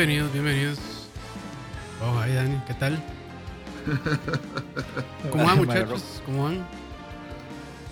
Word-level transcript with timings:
Bienvenidos, 0.00 0.32
bienvenidos. 0.32 0.78
Oh, 2.02 2.18
ahí 2.20 2.32
Dani, 2.32 2.58
¿qué 2.66 2.72
tal? 2.72 3.04
¿Cómo 5.30 5.44
van 5.44 5.58
muchachos? 5.66 6.22
¿Cómo 6.24 6.44
van? 6.44 6.66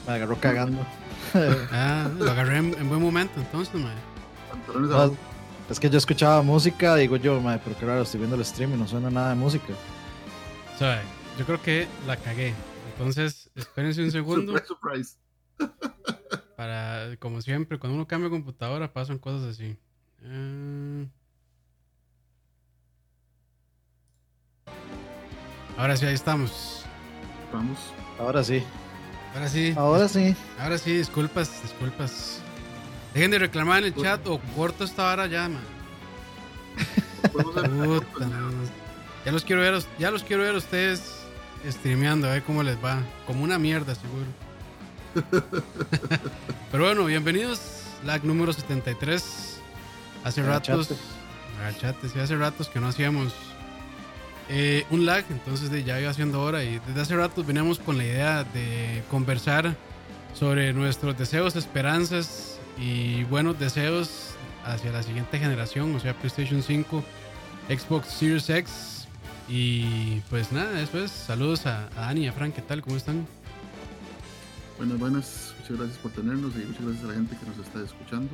Me 0.07 0.15
agarró 0.15 0.41
cagando. 0.41 0.87
ah, 1.71 2.09
lo 2.19 2.31
agarré 2.31 2.57
en, 2.57 2.89
buen 2.89 3.03
momento 3.03 3.39
entonces, 3.39 3.75
mae. 3.75 3.95
es 5.69 5.79
que 5.79 5.91
yo 5.91 5.99
escuchaba 5.99 6.41
música, 6.41 6.97
digo 6.97 7.17
yo, 7.17 7.43
madre, 7.43 7.61
pero 7.63 7.77
claro, 7.77 8.01
estoy 8.01 8.21
viendo 8.21 8.37
el 8.37 8.45
stream 8.47 8.73
y 8.73 8.79
no 8.79 8.89
suena 8.89 9.11
nada 9.11 9.29
de 9.29 9.35
música. 9.35 9.75
O 10.77 10.79
sea, 10.79 11.03
yo 11.39 11.45
creo 11.45 11.61
que 11.61 11.87
la 12.07 12.17
cagué. 12.17 12.55
Entonces, 12.93 13.51
espérense 13.55 14.03
un 14.03 14.13
segundo. 14.13 14.55
surprise, 14.67 15.19
Para, 16.57 17.19
como 17.19 17.43
siempre, 17.43 17.79
cuando 17.79 17.97
uno 17.97 18.07
cambia 18.07 18.31
computadora 18.31 18.95
pasan 18.95 19.19
cosas 19.19 19.43
así. 19.43 19.77
Ah. 20.25 21.05
Ahora 25.79 25.97
sí, 25.97 26.05
ahí 26.07 26.15
estamos. 26.15 26.83
Vamos. 27.53 27.79
Ahora 28.19 28.43
sí. 28.43 28.65
Ahora 29.33 29.49
sí. 29.49 29.75
Ahora 29.77 30.09
sí. 30.09 30.35
Ahora 30.59 30.77
sí, 30.77 30.97
disculpas, 30.97 31.63
disculpas. 31.63 32.41
Dejen 33.15 33.31
de 33.31 33.39
reclamar 33.39 33.79
en 33.79 33.85
el 33.85 33.95
chat 33.95 34.27
o 34.27 34.41
corto 34.57 34.83
esta 34.83 35.13
hora 35.13 35.29
ya, 35.29 35.49
man. 35.49 35.63
Ya 39.25 39.31
los 39.31 39.45
quiero 39.45 39.63
ver, 39.63 39.81
ya 40.01 40.11
los 40.11 40.25
quiero 40.25 40.43
ver 40.43 40.57
a 40.57 40.59
ustedes 40.59 41.21
streameando, 41.65 42.27
a 42.27 42.33
ver 42.33 42.43
cómo 42.43 42.65
les 42.65 42.77
va. 42.85 43.01
Como 43.25 43.45
una 43.45 43.57
mierda, 43.57 43.95
seguro. 43.95 44.27
Pero 46.73 46.85
bueno, 46.85 47.05
bienvenidos. 47.05 47.61
Lag 48.05 48.25
número 48.25 48.53
73. 48.53 49.61
Hace 50.25 50.43
ratos. 50.43 50.91
Agachate, 51.61 52.09
sí, 52.09 52.19
hace 52.19 52.35
ratos 52.35 52.69
que 52.69 52.81
no 52.81 52.89
hacíamos 52.89 53.33
eh, 54.49 54.87
un 54.91 55.05
lag, 55.05 55.25
entonces 55.31 55.85
ya 55.85 56.01
iba 56.01 56.11
haciendo 56.11 56.41
hora 56.43 56.65
y 56.65 56.81
desde 56.87 57.01
hace 57.01 57.17
rato 57.17 57.45
veníamos 57.45 57.79
con 57.79 57.99
la 57.99 58.05
idea 58.05 58.45
de 58.45 59.03
conversar 59.11 59.77
sobre 60.35 60.73
nuestros 60.73 61.19
deseos, 61.19 61.55
esperanzas 61.55 62.59
y 62.79 63.25
buenos 63.25 63.59
deseos 63.59 64.31
hacia 64.65 64.91
la 64.91 65.03
siguiente 65.03 65.39
generación, 65.39 65.95
o 65.95 66.01
sea, 66.01 66.15
PlayStation 66.15 66.63
5, 66.63 67.05
Xbox 67.69 68.09
Series 68.09 68.49
X. 68.49 69.07
Y 69.51 70.21
pues 70.29 70.53
nada, 70.53 70.81
eso 70.81 71.03
es. 71.03 71.11
Saludos 71.11 71.65
a, 71.67 71.89
Dani 71.97 72.25
y 72.25 72.29
a 72.29 72.33
Frank, 72.33 72.55
¿qué 72.55 72.63
tal? 72.63 72.83
¿Cómo 72.83 72.97
están? 72.97 73.27
Buenas, 74.77 74.99
buenas. 74.99 75.55
Muchas 75.59 75.79
gracias 75.79 75.99
por 75.99 76.11
tenernos 76.13 76.53
y 76.55 76.67
muchas 76.67 76.85
gracias 76.85 77.05
a 77.05 77.09
la 77.09 77.15
gente 77.15 77.37
que 77.37 77.47
nos 77.47 77.67
está 77.67 77.83
escuchando 77.83 78.31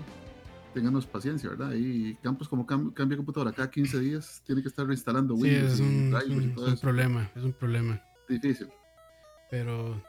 ténganos 0.74 1.06
paciencia, 1.06 1.48
¿verdad? 1.48 1.72
Y 1.74 2.16
Campos 2.16 2.48
como 2.48 2.66
cambia 2.66 3.16
computadora 3.16 3.52
cada 3.52 3.70
15 3.70 4.00
días, 4.00 4.42
tiene 4.44 4.60
que 4.60 4.68
estar 4.68 4.86
reinstalando 4.86 5.34
Windows. 5.34 5.74
Sí, 5.76 5.82
es 5.82 5.88
un, 5.88 6.14
es 6.14 6.72
un 6.72 6.78
problema, 6.78 7.30
es 7.34 7.42
un 7.42 7.52
problema. 7.52 8.02
Difícil. 8.28 8.68
Pero 9.50 10.02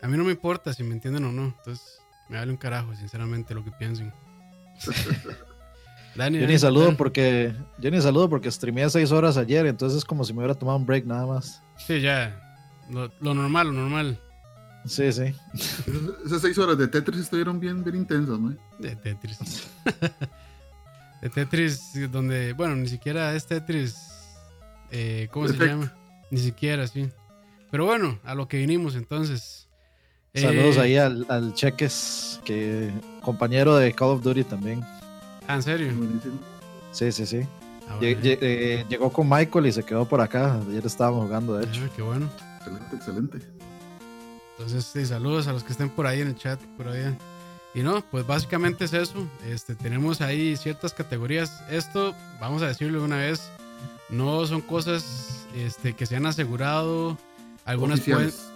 a 0.00 0.08
mí 0.08 0.16
no 0.16 0.24
me 0.24 0.30
importa 0.30 0.72
si 0.72 0.84
me 0.84 0.94
entienden 0.94 1.24
o 1.24 1.32
no, 1.32 1.54
entonces 1.58 1.98
me 2.30 2.38
vale 2.38 2.52
un 2.52 2.56
carajo, 2.56 2.94
sinceramente, 2.94 3.54
lo 3.54 3.64
que 3.64 3.72
piensen. 3.72 4.12
Dani, 6.14 6.38
yo 6.38 6.46
ni 6.46 6.58
saludo 6.58 6.96
porque 6.96 7.52
yo 7.78 7.90
ni 7.90 8.00
saludo 8.00 8.30
porque 8.30 8.48
streameé 8.50 8.88
6 8.88 9.10
horas 9.10 9.36
ayer, 9.36 9.66
entonces 9.66 9.98
es 9.98 10.04
como 10.04 10.24
si 10.24 10.32
me 10.32 10.38
hubiera 10.38 10.54
tomado 10.54 10.78
un 10.78 10.86
break 10.86 11.04
nada 11.04 11.26
más. 11.26 11.60
Sí, 11.76 12.00
ya. 12.00 12.40
lo 12.88 13.34
normal, 13.34 13.66
lo 13.66 13.72
normal. 13.72 14.20
Sí, 14.86 15.12
sí. 15.12 15.34
Esas 16.24 16.42
seis 16.42 16.58
horas 16.58 16.76
de 16.76 16.88
Tetris 16.88 17.20
estuvieron 17.20 17.58
bien, 17.58 17.82
bien 17.82 17.96
intensas, 17.96 18.38
¿no? 18.38 18.54
De 18.78 18.94
Tetris. 18.96 19.38
de 21.22 21.30
Tetris, 21.30 22.10
donde, 22.10 22.52
bueno, 22.52 22.76
ni 22.76 22.88
siquiera 22.88 23.34
es 23.34 23.46
Tetris. 23.46 23.96
Eh, 24.90 25.28
¿Cómo 25.30 25.48
se 25.48 25.54
llama? 25.54 25.92
Ni 26.30 26.38
siquiera, 26.38 26.86
sí. 26.86 27.10
Pero 27.70 27.86
bueno, 27.86 28.18
a 28.24 28.34
lo 28.34 28.46
que 28.46 28.58
vinimos 28.58 28.94
entonces. 28.94 29.68
Saludos 30.34 30.76
eh, 30.76 30.80
ahí 30.80 30.96
al, 30.96 31.26
al, 31.28 31.54
Cheques, 31.54 32.40
que 32.44 32.90
compañero 33.22 33.76
de 33.76 33.92
Call 33.92 34.10
of 34.10 34.22
Duty 34.22 34.44
también. 34.44 34.84
Ah, 35.48 35.56
¿en 35.56 35.62
serio? 35.62 35.92
Sí, 36.92 37.10
sí, 37.12 37.26
sí. 37.26 37.40
Ah, 37.88 37.98
eh, 38.00 38.84
llegó 38.88 39.12
con 39.12 39.28
Michael 39.28 39.66
y 39.66 39.72
se 39.72 39.82
quedó 39.82 40.06
por 40.06 40.20
acá. 40.20 40.60
Ayer 40.68 40.84
estábamos 40.86 41.24
jugando, 41.24 41.56
de 41.56 41.64
hecho. 41.64 41.80
Ah, 41.84 41.90
qué 41.94 42.02
bueno. 42.02 42.30
Excelente, 42.58 42.96
excelente. 42.96 43.53
Entonces, 44.56 44.84
sí, 44.84 45.04
saludos 45.04 45.48
a 45.48 45.52
los 45.52 45.64
que 45.64 45.72
estén 45.72 45.90
por 45.90 46.06
ahí 46.06 46.20
en 46.20 46.28
el 46.28 46.36
chat, 46.36 46.60
por 46.76 46.88
ahí. 46.88 47.16
Y 47.74 47.80
no, 47.80 48.02
pues 48.10 48.24
básicamente 48.26 48.84
es 48.84 48.92
eso. 48.92 49.26
Este, 49.44 49.74
tenemos 49.74 50.20
ahí 50.20 50.56
ciertas 50.56 50.94
categorías. 50.94 51.62
Esto, 51.70 52.14
vamos 52.40 52.62
a 52.62 52.68
decirlo 52.68 53.02
una 53.02 53.16
vez, 53.16 53.50
no 54.10 54.46
son 54.46 54.60
cosas 54.60 55.46
este, 55.56 55.94
que 55.94 56.06
se 56.06 56.16
han 56.16 56.26
asegurado. 56.26 57.18
Algunas 57.64 58.02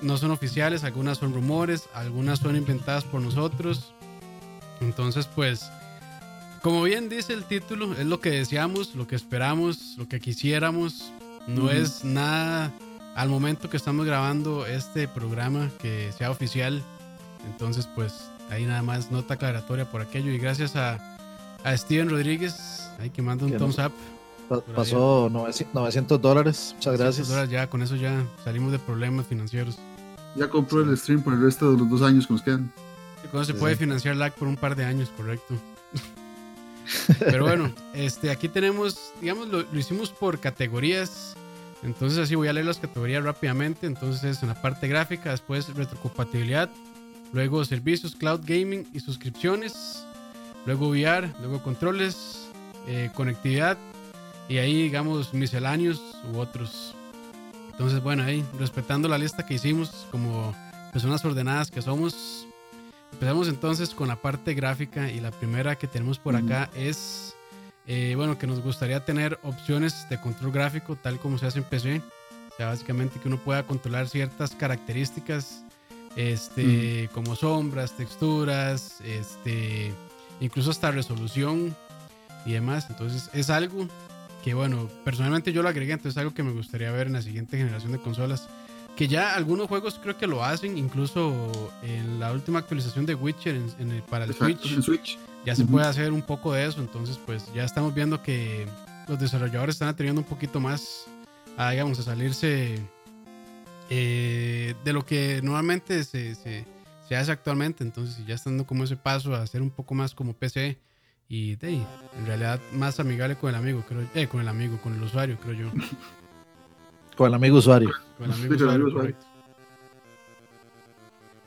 no 0.03 0.19
son 0.19 0.31
oficiales, 0.31 0.85
algunas 0.85 1.19
son 1.19 1.33
rumores, 1.33 1.89
algunas 1.95 2.39
son 2.39 2.57
inventadas 2.57 3.05
por 3.05 3.21
nosotros. 3.21 3.95
Entonces, 4.81 5.27
pues, 5.27 5.69
como 6.63 6.83
bien 6.83 7.09
dice 7.09 7.33
el 7.33 7.45
título, 7.45 7.95
es 7.95 8.07
lo 8.07 8.21
que 8.21 8.31
deseamos, 8.31 8.95
lo 8.95 9.09
que 9.09 9.17
esperamos, 9.17 9.95
lo 9.97 10.07
que 10.07 10.21
quisiéramos. 10.21 11.13
No 11.47 11.71
es 11.71 12.05
nada 12.05 12.71
al 13.19 13.29
momento 13.29 13.69
que 13.69 13.77
estamos 13.77 14.07
grabando 14.07 14.65
este 14.65 15.09
programa 15.09 15.71
que 15.81 16.13
sea 16.17 16.31
oficial. 16.31 16.85
Entonces, 17.51 17.89
pues 17.97 18.31
ahí 18.49 18.65
nada 18.65 18.81
más 18.83 19.11
nota 19.11 19.35
aclaratoria 19.35 19.91
por 19.91 20.01
aquello. 20.01 20.31
Y 20.31 20.39
gracias 20.39 20.77
a, 20.77 21.19
a 21.65 21.77
Steven 21.77 22.11
Rodríguez, 22.11 22.89
ahí 23.01 23.11
que 23.11 23.21
manda 23.21 23.45
un 23.45 23.57
thumbs 23.57 23.79
up. 23.79 23.93
pasó 24.73 25.29
900 25.33 26.23
dólares. 26.23 26.75
Muchas 26.77 26.97
gracias. 26.97 27.51
ya, 27.51 27.69
con 27.69 27.83
eso 27.83 27.97
ya 27.97 28.25
salimos 28.45 28.71
de 28.71 28.79
problemas 28.79 29.27
financieros. 29.27 29.81
Ya 30.37 30.49
compró 30.49 30.83
el 30.83 30.97
stream 30.97 31.21
por 31.21 31.33
el 31.33 31.43
resto 31.43 31.73
de 31.73 31.79
los 31.79 31.91
dos 31.91 32.03
años 32.03 32.29
que 32.29 32.35
nos 32.35 32.43
quedan. 32.43 32.73
Y 33.25 33.45
se 33.45 33.55
puede 33.55 33.75
financiar 33.75 34.15
LAC 34.15 34.35
por 34.35 34.47
un 34.47 34.57
par 34.57 34.77
de 34.77 34.85
años, 34.85 35.11
correcto. 35.17 35.55
Pero 37.19 37.45
bueno, 37.45 37.73
este, 37.95 38.31
aquí 38.31 38.49
tenemos, 38.49 39.13
digamos, 39.21 39.49
lo 39.49 39.65
hicimos 39.77 40.11
por 40.11 40.39
categorías 40.39 41.35
entonces 41.83 42.19
así 42.19 42.35
voy 42.35 42.49
a 42.49 42.53
leer 42.53 42.67
las 42.67 42.79
categorías 42.79 43.23
rápidamente. 43.23 43.87
Entonces 43.87 44.43
en 44.43 44.49
la 44.49 44.61
parte 44.61 44.89
gráfica, 44.89 45.31
después 45.31 45.73
retrocompatibilidad, 45.75 46.71
luego 47.33 47.65
servicios, 47.65 48.17
cloud 48.17 48.41
gaming 48.45 48.87
y 48.93 49.01
suscripciones, 49.01 50.05
luego 50.67 50.89
VR, 50.89 51.31
luego 51.41 51.63
controles, 51.63 52.49
eh, 52.87 53.11
conectividad 53.15 53.79
y 54.49 54.59
ahí 54.59 54.83
digamos 54.83 55.35
misceláneos 55.35 56.01
u 56.33 56.39
otros. 56.39 56.95
Entonces 57.71 58.03
bueno, 58.03 58.25
ahí 58.25 58.45
respetando 58.59 59.09
la 59.09 59.19
lista 59.19 59.47
que 59.47 59.55
hicimos 59.55 60.07
como 60.11 60.55
personas 60.93 61.25
ordenadas 61.25 61.71
que 61.71 61.83
somos, 61.83 62.49
empezamos 63.13 63.49
entonces 63.49 63.91
con 63.91 64.09
la 64.09 64.17
parte 64.17 64.55
gráfica 64.55 65.11
y 65.11 65.21
la 65.21 65.31
primera 65.31 65.77
que 65.77 65.87
tenemos 65.87 66.19
por 66.19 66.35
acá 66.35 66.71
es 66.75 67.37
eh, 67.91 68.13
bueno, 68.17 68.37
que 68.37 68.47
nos 68.47 68.61
gustaría 68.61 69.03
tener 69.03 69.39
opciones 69.43 70.07
de 70.11 70.21
control 70.21 70.53
gráfico 70.53 70.95
tal 70.95 71.19
como 71.19 71.39
se 71.39 71.47
hace 71.47 71.59
en 71.59 71.65
PC. 71.65 72.03
O 72.53 72.57
sea, 72.59 72.67
básicamente 72.67 73.19
que 73.19 73.29
uno 73.29 73.39
pueda 73.39 73.63
controlar 73.63 74.09
ciertas 74.09 74.55
características, 74.55 75.65
este, 76.15 77.09
como 77.15 77.35
sombras, 77.35 77.97
texturas, 77.97 79.01
este, 79.01 79.95
incluso 80.39 80.71
hasta 80.71 80.91
resolución 80.91 81.75
y 82.45 82.53
demás. 82.53 82.89
Entonces 82.91 83.31
es 83.33 83.49
algo 83.49 83.89
que, 84.45 84.53
bueno, 84.53 84.91
personalmente 85.03 85.55
yo 85.55 85.63
lo 85.63 85.71
agregué, 85.71 85.93
entonces 85.93 86.13
es 86.13 86.19
algo 86.19 86.35
que 86.35 86.43
me 86.43 86.53
gustaría 86.53 86.91
ver 86.93 87.07
en 87.07 87.15
la 87.15 87.23
siguiente 87.23 87.57
generación 87.57 87.93
de 87.93 88.01
consolas. 88.01 88.51
Que 88.97 89.09
ya 89.09 89.35
algunos 89.35 89.67
juegos 89.67 89.99
creo 90.03 90.19
que 90.19 90.27
lo 90.27 90.45
hacen, 90.45 90.77
incluso 90.77 91.71
en 91.83 92.21
la 92.21 92.33
última 92.33 92.59
actualización 92.59 93.07
de 93.07 93.15
Witcher 93.15 93.55
en, 93.79 93.93
el, 93.93 94.03
para 94.03 94.27
el 94.27 94.35
Switch 94.35 95.19
ya 95.45 95.55
se 95.55 95.65
puede 95.65 95.87
hacer 95.87 96.13
un 96.13 96.23
poco 96.23 96.53
de 96.53 96.67
eso. 96.67 96.81
Entonces, 96.81 97.19
pues 97.25 97.53
ya 97.55 97.65
estamos 97.65 97.95
viendo 97.95 98.23
que 98.23 98.67
los 99.07 99.19
desarrolladores 99.19 99.77
están 99.77 99.89
atreviendo 99.89 100.21
un 100.21 100.27
poquito 100.27 100.61
más 100.61 101.07
a, 101.57 101.71
digamos, 101.71 101.99
a 101.99 102.03
salirse 102.03 102.79
eh, 103.91 104.75
de 104.85 104.93
lo 104.93 105.05
que 105.05 105.41
normalmente 105.43 106.05
se, 106.05 106.35
se, 106.35 106.65
se, 107.09 107.17
hace 107.17 107.33
actualmente. 107.33 107.83
Entonces, 107.85 108.25
ya 108.27 108.35
están 108.35 108.55
dando 108.55 108.67
como 108.67 108.85
ese 108.85 108.97
paso 108.97 109.35
a 109.35 109.43
hacer 109.43 109.63
un 109.63 109.71
poco 109.71 109.95
más 109.95 110.15
como 110.15 110.35
PC 110.35 110.79
y 111.29 111.57
de, 111.57 111.75
en 111.75 112.27
realidad 112.27 112.61
más 112.73 113.01
amigable 113.01 113.37
con 113.37 113.51
el 113.51 113.57
amigo, 113.57 113.85
creo, 113.87 114.07
eh, 114.15 114.27
con 114.29 114.41
el 114.41 114.49
amigo, 114.49 114.79
con 114.83 114.95
el 114.95 115.03
usuario, 115.03 115.39
creo 115.39 115.55
yo. 115.55 115.73
Con 117.17 117.27
el 117.27 117.35
amigo 117.35 117.59
usuario. 117.59 117.91
Con 118.17 118.27
el 118.27 118.33
amigo 118.33 118.55
usuario, 118.55 118.93
correcto. 118.93 119.27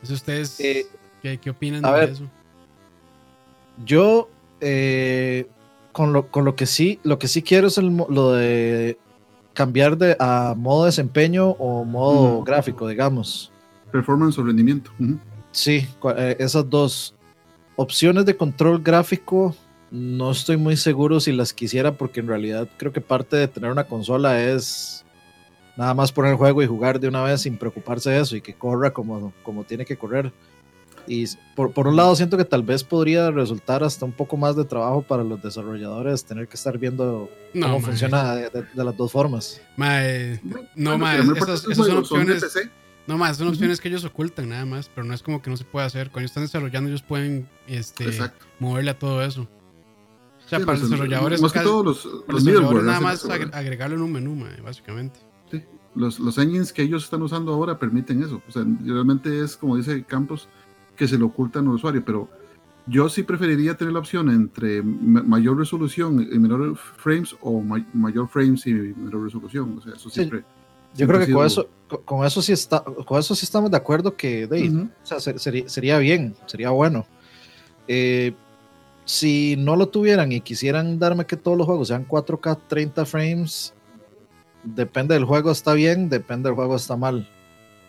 ustedes, 0.03 0.59
eh, 0.59 0.85
¿qué, 1.21 1.37
¿qué, 1.37 1.49
opinan 1.49 1.81
de 1.81 2.11
eso? 2.11 2.29
Yo, 3.85 4.29
eh, 4.59 5.47
con, 5.91 6.13
lo, 6.13 6.27
con 6.27 6.45
lo 6.45 6.55
que 6.55 6.65
sí, 6.65 6.99
lo 7.03 7.19
que 7.19 7.27
sí 7.27 7.41
quiero 7.41 7.67
es 7.67 7.77
lo 7.77 8.33
de 8.33 8.97
cambiar 9.53 9.97
de 9.97 10.15
a 10.19 10.55
modo 10.57 10.85
desempeño 10.85 11.51
o 11.51 11.83
modo 11.83 12.43
gráfico, 12.43 12.87
digamos. 12.87 13.51
Performance 13.91 14.37
o 14.37 14.43
rendimiento. 14.43 14.91
Sí, 15.51 15.87
eh, 16.17 16.35
esas 16.39 16.69
dos 16.69 17.15
opciones 17.75 18.25
de 18.25 18.37
control 18.37 18.81
gráfico 18.81 19.55
no 19.91 20.31
estoy 20.31 20.55
muy 20.55 20.77
seguro 20.77 21.19
si 21.19 21.33
las 21.33 21.53
quisiera 21.53 21.97
porque 21.97 22.21
en 22.21 22.27
realidad 22.27 22.69
creo 22.77 22.93
que 22.93 23.01
parte 23.01 23.35
de 23.35 23.47
tener 23.47 23.71
una 23.71 23.83
consola 23.83 24.41
es 24.41 25.03
nada 25.75 25.93
más 25.93 26.11
poner 26.11 26.31
el 26.31 26.37
juego 26.37 26.63
y 26.63 26.67
jugar 26.67 26.99
de 26.99 27.09
una 27.09 27.23
vez 27.23 27.41
sin 27.41 27.57
preocuparse 27.57 28.09
de 28.09 28.21
eso 28.21 28.35
y 28.35 28.41
que 28.41 28.53
corra 28.53 28.91
como, 28.91 29.33
como 29.43 29.63
tiene 29.63 29.85
que 29.85 29.97
correr. 29.97 30.31
Y 31.07 31.25
por, 31.55 31.71
por 31.71 31.87
un 31.87 31.95
lado 31.95 32.15
siento 32.15 32.37
que 32.37 32.45
tal 32.45 32.63
vez 32.63 32.83
podría 32.83 33.31
resultar 33.31 33.83
hasta 33.83 34.05
un 34.05 34.11
poco 34.11 34.37
más 34.37 34.55
de 34.55 34.65
trabajo 34.65 35.01
para 35.01 35.23
los 35.23 35.41
desarrolladores 35.41 36.23
tener 36.25 36.47
que 36.47 36.55
estar 36.55 36.77
viendo 36.77 37.29
cómo 37.53 37.81
funciona 37.81 38.35
de, 38.35 38.65
las 38.75 38.97
dos 38.97 39.11
formas. 39.11 39.61
no, 40.75 40.97
más 40.97 41.19
esas, 41.37 41.61
son 41.61 41.97
opciones. 41.97 42.43
No 43.07 43.17
más, 43.17 43.37
son 43.37 43.47
opciones 43.47 43.81
que 43.81 43.89
ellos 43.89 44.05
ocultan 44.05 44.49
nada 44.49 44.65
más, 44.65 44.89
pero 44.93 45.05
no 45.05 45.13
es 45.13 45.23
como 45.23 45.41
que 45.41 45.49
no 45.49 45.57
se 45.57 45.65
puede 45.65 45.85
hacer. 45.85 46.11
Cuando 46.11 46.27
están 46.27 46.43
desarrollando, 46.43 46.89
ellos 46.89 47.01
pueden 47.01 47.49
este, 47.67 48.05
moverle 48.59 48.91
a 48.91 48.99
todo 48.99 49.23
eso. 49.23 49.47
O 50.45 50.49
sea, 50.49 50.59
para 50.59 50.77
los 50.77 50.89
desarrolladores, 50.89 51.41
más 51.41 51.51
que 51.51 51.59
todos 51.61 51.85
los, 51.85 52.23
los, 52.27 52.43
nada 52.83 52.99
más 52.99 53.25
agregarlo 53.25 53.95
en 53.95 54.01
un 54.01 54.11
menú, 54.11 54.45
básicamente 54.63 55.19
los, 55.95 56.19
los 56.19 56.37
engines 56.37 56.71
que 56.71 56.83
ellos 56.83 57.03
están 57.03 57.21
usando 57.21 57.53
ahora 57.53 57.77
permiten 57.77 58.23
eso. 58.23 58.41
O 58.47 58.51
sea, 58.51 58.65
realmente 58.83 59.43
es, 59.43 59.57
como 59.57 59.77
dice 59.77 60.03
Campos, 60.03 60.47
que 61.01 61.07
se 61.07 61.17
lo 61.17 61.25
ocultan 61.25 61.65
al 61.65 61.73
usuario, 61.73 62.05
pero 62.05 62.29
yo 62.85 63.09
sí 63.09 63.23
preferiría 63.23 63.75
tener 63.75 63.91
la 63.91 63.97
opción 64.01 64.29
entre 64.29 64.83
mayor 64.83 65.57
resolución 65.57 66.21
y 66.31 66.37
menor 66.37 66.77
frames 66.77 67.35
o 67.41 67.59
mayor 67.59 68.27
frames 68.27 68.67
y 68.67 68.73
menor 68.73 69.23
resolución. 69.23 69.79
O 69.79 69.81
sea, 69.81 69.93
eso 69.95 70.11
siempre... 70.11 70.43
yo 70.93 71.07
creo 71.07 71.25
que 71.25 71.33
con 71.33 71.43
eso, 71.43 71.67
con 72.05 72.23
eso 72.23 72.39
sí 72.43 72.51
está, 72.51 72.83
con 72.83 73.19
eso 73.19 73.33
sí 73.33 73.45
estamos 73.45 73.71
de 73.71 73.77
acuerdo 73.77 74.15
que 74.15 74.45
o 74.45 75.07
sea, 75.07 75.19
sería, 75.19 75.67
sería, 75.67 75.97
bien, 75.97 76.35
sería 76.45 76.69
bueno. 76.69 77.07
Eh, 77.87 78.35
si 79.03 79.55
no 79.57 79.75
lo 79.75 79.87
tuvieran 79.87 80.31
y 80.31 80.41
quisieran 80.41 80.99
darme 80.99 81.25
que 81.25 81.35
todos 81.35 81.57
los 81.57 81.65
juegos 81.65 81.87
sean 81.87 82.07
4K 82.07 82.59
30 82.67 83.05
frames, 83.07 83.73
depende 84.63 85.15
del 85.15 85.25
juego 85.25 85.49
está 85.49 85.73
bien, 85.73 86.09
depende 86.09 86.49
del 86.49 86.55
juego 86.55 86.75
está 86.75 86.95
mal. 86.95 87.27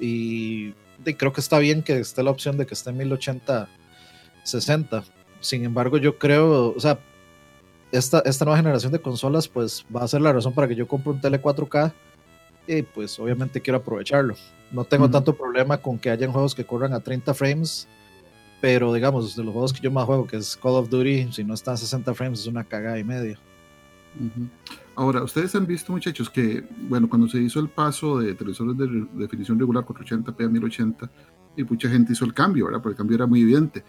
Y, 0.00 0.72
creo 1.04 1.32
que 1.32 1.40
está 1.40 1.58
bien 1.58 1.82
que 1.82 1.98
esté 1.98 2.22
la 2.22 2.30
opción 2.30 2.56
de 2.56 2.66
que 2.66 2.74
esté 2.74 2.90
en 2.90 2.98
1080 2.98 3.68
60. 4.42 5.04
Sin 5.40 5.64
embargo, 5.64 5.98
yo 5.98 6.18
creo, 6.18 6.74
o 6.76 6.80
sea, 6.80 6.98
esta, 7.90 8.20
esta 8.20 8.44
nueva 8.44 8.58
generación 8.58 8.92
de 8.92 9.00
consolas 9.00 9.48
pues 9.48 9.84
va 9.94 10.02
a 10.02 10.08
ser 10.08 10.20
la 10.20 10.32
razón 10.32 10.54
para 10.54 10.68
que 10.68 10.74
yo 10.74 10.86
compre 10.86 11.12
un 11.12 11.20
tele 11.20 11.40
4K 11.40 11.92
y 12.66 12.82
pues 12.82 13.18
obviamente 13.18 13.60
quiero 13.60 13.78
aprovecharlo. 13.78 14.34
No 14.70 14.84
tengo 14.84 15.10
tanto 15.10 15.36
problema 15.36 15.78
con 15.78 15.98
que 15.98 16.10
hayan 16.10 16.32
juegos 16.32 16.54
que 16.54 16.64
corran 16.64 16.94
a 16.94 17.00
30 17.00 17.34
frames, 17.34 17.86
pero 18.60 18.92
digamos, 18.94 19.36
de 19.36 19.44
los 19.44 19.52
juegos 19.52 19.72
que 19.72 19.80
yo 19.80 19.90
más 19.90 20.06
juego, 20.06 20.26
que 20.26 20.36
es 20.36 20.56
Call 20.56 20.72
of 20.72 20.88
Duty, 20.88 21.32
si 21.32 21.44
no 21.44 21.54
están 21.54 21.74
a 21.74 21.76
60 21.76 22.14
frames 22.14 22.40
es 22.40 22.46
una 22.46 22.64
cagada 22.64 22.98
y 22.98 23.04
media. 23.04 23.38
Ahora, 24.94 25.22
ustedes 25.22 25.54
han 25.54 25.66
visto, 25.66 25.92
muchachos, 25.92 26.28
que, 26.28 26.64
bueno, 26.88 27.08
cuando 27.08 27.26
se 27.26 27.38
hizo 27.38 27.60
el 27.60 27.68
paso 27.68 28.18
de 28.18 28.34
televisores 28.34 28.76
de, 28.76 29.06
definición 29.14 29.58
regular 29.58 29.84
480p 29.84 30.44
a 30.44 30.48
1080, 30.48 31.10
y 31.56 31.64
mucha 31.64 31.88
gente 31.88 32.12
hizo 32.12 32.24
el 32.24 32.34
cambio, 32.34 32.66
¿verdad? 32.66 32.82
Porque 32.82 32.92
el 32.92 32.98
cambio 32.98 33.14
era 33.16 33.26
muy 33.26 33.40
evidente. 33.40 33.84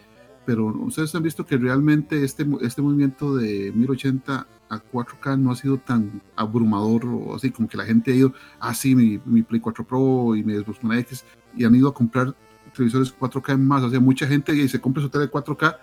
Pero 0.46 0.68
ustedes 0.68 1.14
han 1.16 1.24
visto 1.24 1.46
que 1.46 1.58
realmente 1.58 2.24
este, 2.24 2.46
este 2.62 2.82
movimiento 2.82 3.36
de 3.36 3.72
1080 3.74 4.48
a 4.70 4.82
4K 4.92 5.40
no 5.40 5.52
ha 5.52 5.56
sido 5.56 5.78
tan 5.78 6.22
abrumador 6.36 7.06
o 7.06 7.36
así, 7.36 7.52
como 7.52 7.68
que 7.68 7.78
la 7.78 7.86
gente 7.86 8.12
ha 8.12 8.16
ido, 8.16 8.34
ah, 8.60 8.74
sí, 8.74 8.96
mi, 8.96 9.20
mi 9.26 9.44
Play 9.44 9.62
4 9.62 9.86
Pro 9.86 10.36
y 10.36 10.44
mi 10.44 10.54
Xbox 10.56 10.84
One 10.84 11.00
X, 11.00 11.24
y 11.56 11.64
han 11.64 11.76
ido 11.76 11.88
a 11.88 11.94
comprar 11.94 12.34
televisores 12.74 13.14
4K 13.18 13.58
más. 13.58 13.84
O 13.84 13.90
sea, 13.90 14.00
mucha 14.00 14.28
gente 14.28 14.68
se 14.68 14.82
compra 14.82 15.02
su 15.02 15.10
tele 15.10 15.30
4K 15.30 15.78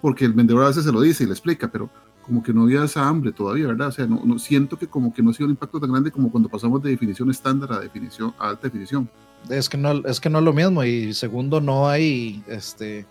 porque 0.00 0.24
el 0.24 0.32
vendedor 0.32 0.64
a 0.64 0.68
veces 0.68 0.84
se 0.84 0.92
lo 0.92 1.00
dice 1.00 1.24
y 1.24 1.26
le 1.26 1.32
explica, 1.32 1.68
pero 1.68 1.90
como 2.24 2.42
que 2.42 2.52
no 2.52 2.62
había 2.62 2.84
esa 2.84 3.06
hambre 3.06 3.32
todavía, 3.32 3.66
¿verdad? 3.68 3.88
O 3.88 3.92
sea, 3.92 4.06
no, 4.06 4.22
no, 4.24 4.38
siento 4.38 4.78
que 4.78 4.86
como 4.86 5.12
que 5.12 5.22
no 5.22 5.30
ha 5.30 5.34
sido 5.34 5.46
un 5.46 5.52
impacto 5.52 5.78
tan 5.78 5.90
grande 5.90 6.10
como 6.10 6.30
cuando 6.30 6.48
pasamos 6.48 6.82
de 6.82 6.90
definición 6.90 7.30
estándar 7.30 7.72
a 7.72 7.80
definición 7.80 8.34
a 8.38 8.48
alta 8.48 8.62
definición. 8.68 9.08
Es 9.48 9.68
que 9.68 9.76
no 9.76 9.92
es 10.06 10.20
que 10.20 10.30
no 10.30 10.38
es 10.38 10.44
lo 10.44 10.52
mismo 10.52 10.82
y 10.84 11.12
segundo 11.12 11.60
no 11.60 11.88
hay 11.88 12.42
este 12.46 13.06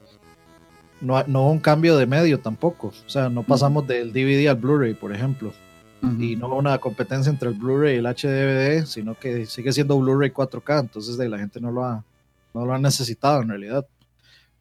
no, 1.00 1.24
no 1.28 1.50
un 1.50 1.60
cambio 1.60 1.96
de 1.98 2.08
medio 2.08 2.40
tampoco, 2.40 2.88
o 2.88 3.10
sea, 3.10 3.30
no 3.30 3.44
pasamos 3.44 3.86
del 3.88 4.12
DVD 4.14 4.48
al 4.48 4.56
Blu-ray, 4.56 4.94
por 4.94 5.14
ejemplo. 5.14 5.54
Y 6.20 6.36
no 6.36 6.54
una 6.54 6.78
competencia 6.80 7.30
entre 7.30 7.48
el 7.48 7.56
Blu-ray 7.56 7.96
y 7.96 8.00
el 8.00 8.06
HDVD, 8.06 8.86
sino 8.86 9.18
que 9.18 9.46
sigue 9.46 9.72
siendo 9.72 9.98
Blu-ray 9.98 10.32
4K, 10.32 10.82
entonces 10.82 11.16
de 11.16 11.30
la 11.30 11.40
gente 11.40 11.62
no 11.62 11.72
lo 11.72 11.86
ha 11.86 12.04
no 12.54 12.66
lo 12.66 12.74
ha 12.74 12.78
necesitado 12.78 13.42
en 13.42 13.48
realidad 13.48 13.88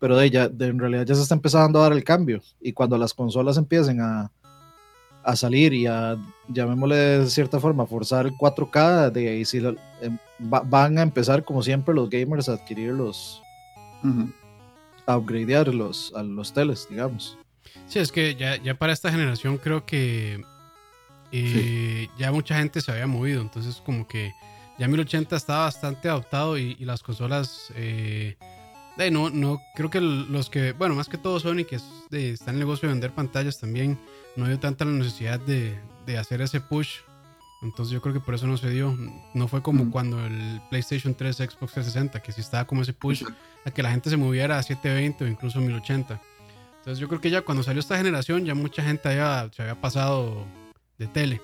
pero 0.02 0.16
de 0.16 0.26
ella, 0.26 0.48
de, 0.48 0.66
en 0.66 0.80
realidad 0.80 1.06
ya 1.06 1.14
se 1.14 1.22
está 1.22 1.36
empezando 1.36 1.78
a 1.78 1.82
dar 1.84 1.92
el 1.92 2.02
cambio. 2.02 2.42
Y 2.60 2.72
cuando 2.72 2.98
las 2.98 3.14
consolas 3.14 3.56
empiecen 3.56 4.00
a, 4.00 4.32
a 5.24 5.36
salir 5.36 5.72
y 5.72 5.86
a, 5.86 6.16
llamémosle 6.48 6.96
de 6.96 7.30
cierta 7.30 7.60
forma, 7.60 7.86
forzar 7.86 8.26
el 8.26 8.32
4K, 8.32 9.10
de 9.10 9.28
ahí 9.28 9.44
sí 9.44 9.58
em, 10.00 10.18
van 10.38 10.98
a 10.98 11.02
empezar 11.02 11.44
como 11.44 11.62
siempre 11.62 11.94
los 11.94 12.10
gamers 12.10 12.48
a 12.48 12.54
adquirir 12.54 12.92
los, 12.92 13.42
a 15.06 15.16
upgradear 15.16 15.68
los, 15.68 16.12
a 16.14 16.22
los 16.22 16.52
teles, 16.52 16.86
digamos. 16.90 17.38
Sí, 17.86 17.98
es 17.98 18.12
que 18.12 18.34
ya, 18.34 18.56
ya 18.56 18.74
para 18.74 18.92
esta 18.92 19.10
generación 19.10 19.58
creo 19.58 19.84
que 19.84 20.42
eh, 21.30 22.08
ya 22.18 22.32
mucha 22.32 22.58
gente 22.58 22.80
se 22.80 22.90
había 22.90 23.06
movido, 23.06 23.40
entonces 23.40 23.82
como 23.84 24.06
que 24.06 24.32
ya 24.78 24.88
1080 24.88 25.36
estaba 25.36 25.64
bastante 25.64 26.08
adoptado 26.08 26.58
y, 26.58 26.74
las 26.76 27.02
consolas... 27.02 27.72
Eh, 27.76 28.36
no, 29.10 29.30
no, 29.30 29.60
creo 29.74 29.90
que 29.90 30.00
los 30.00 30.50
que, 30.50 30.72
bueno, 30.72 30.94
más 30.94 31.08
que 31.08 31.18
todo 31.18 31.40
Sony, 31.40 31.64
que 31.64 31.76
está 31.76 32.50
en 32.50 32.56
el 32.56 32.60
negocio 32.60 32.88
de 32.88 32.94
vender 32.94 33.12
pantallas 33.12 33.58
también, 33.58 33.98
no 34.36 34.46
dio 34.46 34.58
tanta 34.58 34.84
la 34.84 34.92
necesidad 34.92 35.40
de, 35.40 35.78
hacer 36.18 36.42
ese 36.42 36.60
push. 36.60 36.98
Entonces 37.62 37.92
yo 37.92 38.02
creo 38.02 38.12
que 38.12 38.20
por 38.20 38.34
eso 38.34 38.46
no 38.46 38.56
se 38.56 38.70
dio. 38.70 38.96
No 39.34 39.46
fue 39.46 39.62
como 39.62 39.84
mm. 39.84 39.90
cuando 39.90 40.24
el 40.24 40.60
PlayStation 40.68 41.14
3, 41.14 41.36
Xbox 41.36 41.72
360, 41.72 42.20
que 42.20 42.32
sí 42.32 42.40
estaba 42.40 42.66
como 42.66 42.82
ese 42.82 42.92
push 42.92 43.22
a 43.64 43.70
que 43.70 43.82
la 43.82 43.90
gente 43.92 44.10
se 44.10 44.16
moviera 44.16 44.58
a 44.58 44.62
720 44.62 45.24
o 45.24 45.28
incluso 45.28 45.60
1080. 45.60 46.20
Entonces 46.78 46.98
yo 46.98 47.06
creo 47.06 47.20
que 47.20 47.30
ya 47.30 47.42
cuando 47.42 47.62
salió 47.62 47.78
esta 47.78 47.96
generación 47.96 48.44
ya 48.44 48.56
mucha 48.56 48.82
gente 48.82 49.04
se 49.04 49.62
había 49.62 49.80
pasado 49.80 50.44
de 50.98 51.06
tele. 51.06 51.40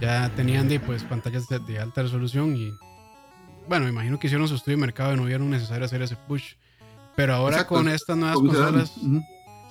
Ya 0.00 0.28
tenían 0.34 0.68
de, 0.68 0.80
pues, 0.80 1.02
pantallas 1.04 1.46
de, 1.48 1.78
alta 1.78 2.02
resolución 2.02 2.56
y 2.56 2.72
bueno, 3.68 3.84
me 3.84 3.90
imagino 3.90 4.18
que 4.18 4.26
hicieron 4.26 4.48
su 4.48 4.54
estudio 4.54 4.76
de 4.76 4.80
mercado 4.80 5.14
y 5.14 5.16
no 5.16 5.24
vieron 5.24 5.50
necesario 5.50 5.84
hacer 5.84 6.02
ese 6.02 6.16
push. 6.16 6.54
Pero 7.16 7.34
ahora 7.34 7.66
con 7.66 7.88
estas 7.88 8.16
nuevas 8.16 8.36
consolas, 8.38 8.92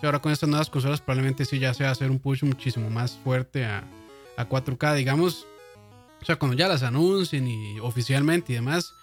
ahora 0.04 0.20
con 0.20 0.32
estas 0.32 0.50
nuevas 0.50 0.70
consolas 0.70 1.02
probablemente 1.02 1.46
sí 1.46 1.60
ya 1.60 1.74
se 1.74 1.84
va 1.84 1.90
a 1.90 1.92
hacer 1.94 2.12
un 2.12 2.20
push 2.20 2.44
muchísimo 2.44 2.90
más 2.90 3.18
fuerte 3.24 3.66
a, 3.66 3.84
a 4.38 4.50
4K, 4.50 4.96
digamos. 4.96 5.48
O 6.22 6.26
sea, 6.26 6.36
cuando 6.38 6.58
ya 6.58 6.68
las 6.68 6.84
anuncien 6.84 7.48
y 7.48 7.80
oficialmente 7.80 8.52
y 8.52 8.56
demás, 8.56 8.94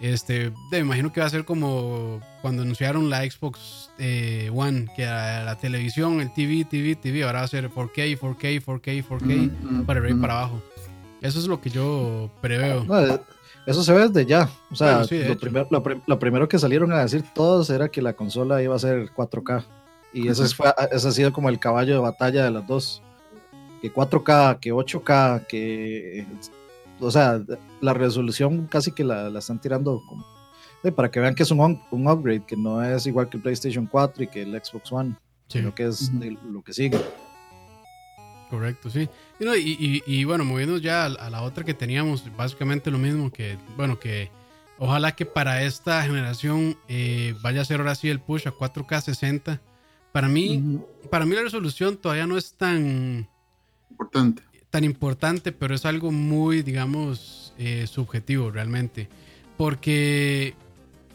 este, 0.00 0.52
me 0.72 0.78
imagino 0.78 1.12
que 1.12 1.20
va 1.20 1.26
a 1.26 1.30
ser 1.30 1.44
como 1.44 2.20
cuando 2.42 2.62
anunciaron 2.62 3.10
la 3.10 3.22
Xbox 3.22 3.90
eh, 3.98 4.50
One, 4.52 4.88
que 4.96 5.06
a 5.06 5.44
la 5.44 5.56
televisión, 5.56 6.20
el 6.20 6.32
TV, 6.34 6.64
TV, 6.64 6.96
TV, 6.96 7.22
ahora 7.22 7.40
va 7.40 7.44
a 7.44 7.48
ser 7.48 7.70
4K, 7.70 8.18
4K, 8.18 8.64
4K, 8.64 9.06
4K, 9.06 9.86
para 9.86 10.00
arriba 10.00 10.18
y 10.18 10.20
para 10.20 10.38
abajo. 10.38 10.62
Eso 11.20 11.38
es 11.38 11.46
lo 11.46 11.60
que 11.60 11.70
yo 11.70 12.30
preveo. 12.40 12.84
Eso 13.66 13.82
se 13.82 13.92
ve 13.92 14.08
desde 14.08 14.26
ya. 14.26 14.48
O 14.70 14.76
sea, 14.76 15.04
lo, 15.70 15.82
lo, 16.06 16.18
primero 16.18 16.48
que 16.48 16.58
salieron 16.58 16.92
a 16.92 17.00
decir 17.00 17.24
todos 17.34 17.70
era 17.70 17.88
que 17.88 18.02
la 18.02 18.12
consola 18.12 18.62
iba 18.62 18.74
a 18.74 18.78
ser 18.78 19.10
4K. 19.10 19.64
Y 20.12 20.28
ese, 20.28 20.46
fue, 20.54 20.72
ese 20.90 21.08
ha 21.08 21.12
sido 21.12 21.32
como 21.32 21.48
el 21.48 21.58
caballo 21.58 21.94
de 21.94 22.00
batalla 22.00 22.44
de 22.44 22.50
las 22.50 22.66
dos. 22.66 23.02
Que 23.80 23.92
4K, 23.92 24.60
que 24.60 24.72
8K, 24.72 25.46
que... 25.46 26.26
O 27.00 27.10
sea, 27.10 27.42
la 27.80 27.92
resolución 27.92 28.66
casi 28.66 28.92
que 28.92 29.04
la, 29.04 29.28
la 29.28 29.40
están 29.40 29.60
tirando 29.60 30.00
como, 30.08 30.24
para 30.92 31.10
que 31.10 31.20
vean 31.20 31.34
que 31.34 31.42
es 31.42 31.50
un, 31.50 31.80
un, 31.90 32.08
upgrade, 32.08 32.44
que 32.46 32.56
no 32.56 32.82
es 32.82 33.06
igual 33.06 33.28
que 33.28 33.36
el 33.36 33.42
PlayStation 33.42 33.86
4 33.86 34.24
y 34.24 34.26
que 34.28 34.42
el 34.42 34.52
Xbox 34.52 34.92
One, 34.92 35.16
sino 35.48 35.74
que 35.74 35.86
es 35.86 36.12
lo 36.12 36.62
que 36.62 36.72
sigue. 36.72 36.98
Correcto, 38.54 38.88
sí. 38.88 39.08
Y, 39.40 39.46
y, 39.46 40.02
y, 40.06 40.24
bueno, 40.24 40.44
moviéndonos 40.44 40.80
ya 40.80 41.06
a, 41.06 41.28
la 41.28 41.42
otra 41.42 41.64
que 41.64 41.74
teníamos, 41.74 42.24
básicamente 42.36 42.88
lo 42.88 42.98
mismo 42.98 43.32
que, 43.32 43.58
bueno, 43.76 43.98
que 43.98 44.30
ojalá 44.78 45.16
que 45.16 45.26
para 45.26 45.64
esta 45.64 46.04
generación 46.04 46.78
eh, 46.86 47.34
vaya 47.42 47.62
a 47.62 47.64
ser 47.64 47.80
ahora 47.80 47.96
sí 47.96 48.08
el 48.08 48.20
push 48.20 48.46
a 48.46 48.52
4K 48.52 49.00
60 49.00 49.60
para 50.12 50.28
mí, 50.28 50.78
para 51.10 51.26
mí 51.26 51.34
la 51.34 51.42
resolución 51.42 51.96
todavía 51.96 52.28
no 52.28 52.38
es 52.38 52.52
tan 52.52 53.28
importante. 53.90 54.44
Tan 54.70 54.84
importante, 54.84 55.50
pero 55.50 55.74
es 55.74 55.84
algo 55.84 56.12
muy, 56.12 56.62
digamos, 56.62 57.54
eh, 57.58 57.88
subjetivo 57.88 58.52
realmente. 58.52 59.08
Porque 59.56 60.54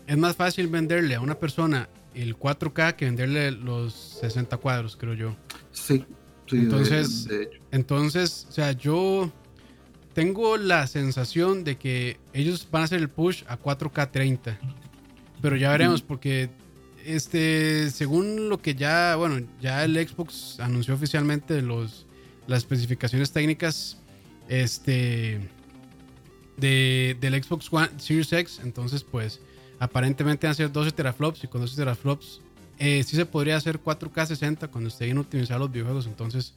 es 0.07 0.17
más 0.17 0.35
fácil 0.35 0.67
venderle 0.67 1.15
a 1.15 1.21
una 1.21 1.35
persona 1.35 1.87
el 2.13 2.37
4K 2.37 2.97
que 2.97 3.05
venderle 3.05 3.51
los 3.51 3.93
60 3.93 4.57
cuadros, 4.57 4.97
creo 4.97 5.13
yo. 5.13 5.37
Sí, 5.71 6.05
sí. 6.49 6.57
Entonces, 6.57 7.27
entonces, 7.71 8.47
o 8.49 8.51
sea, 8.51 8.71
yo 8.71 9.31
tengo 10.13 10.57
la 10.57 10.87
sensación 10.87 11.63
de 11.63 11.77
que 11.77 12.17
ellos 12.33 12.67
van 12.71 12.81
a 12.81 12.85
hacer 12.85 12.99
el 12.99 13.09
push 13.09 13.43
a 13.47 13.57
4K 13.59 14.11
30. 14.11 14.59
Pero 15.41 15.55
ya 15.55 15.71
veremos, 15.71 16.01
porque 16.01 16.49
este, 17.05 17.89
según 17.91 18.49
lo 18.49 18.61
que 18.61 18.75
ya, 18.75 19.15
bueno, 19.15 19.45
ya 19.61 19.83
el 19.85 19.95
Xbox 19.95 20.59
anunció 20.59 20.93
oficialmente 20.93 21.61
los, 21.61 22.05
las 22.47 22.59
especificaciones 22.59 23.31
técnicas 23.31 23.97
este, 24.47 25.39
de, 26.57 27.17
del 27.19 27.41
Xbox 27.41 27.71
One 27.71 27.89
Series 27.97 28.33
X, 28.33 28.59
entonces 28.63 29.03
pues 29.03 29.39
aparentemente 29.79 30.47
van 30.47 30.51
a 30.51 30.55
ser 30.55 30.71
12 30.71 30.91
teraflops 30.91 31.43
y 31.43 31.47
con 31.47 31.61
12 31.61 31.75
teraflops 31.75 32.41
eh, 32.79 33.03
sí 33.03 33.17
se 33.17 33.25
podría 33.25 33.57
hacer 33.57 33.81
4K 33.81 34.25
60 34.25 34.69
cuando 34.69 34.87
estén 34.87 35.17
optimizados 35.17 35.59
los 35.59 35.71
videojuegos, 35.71 36.07
entonces 36.07 36.53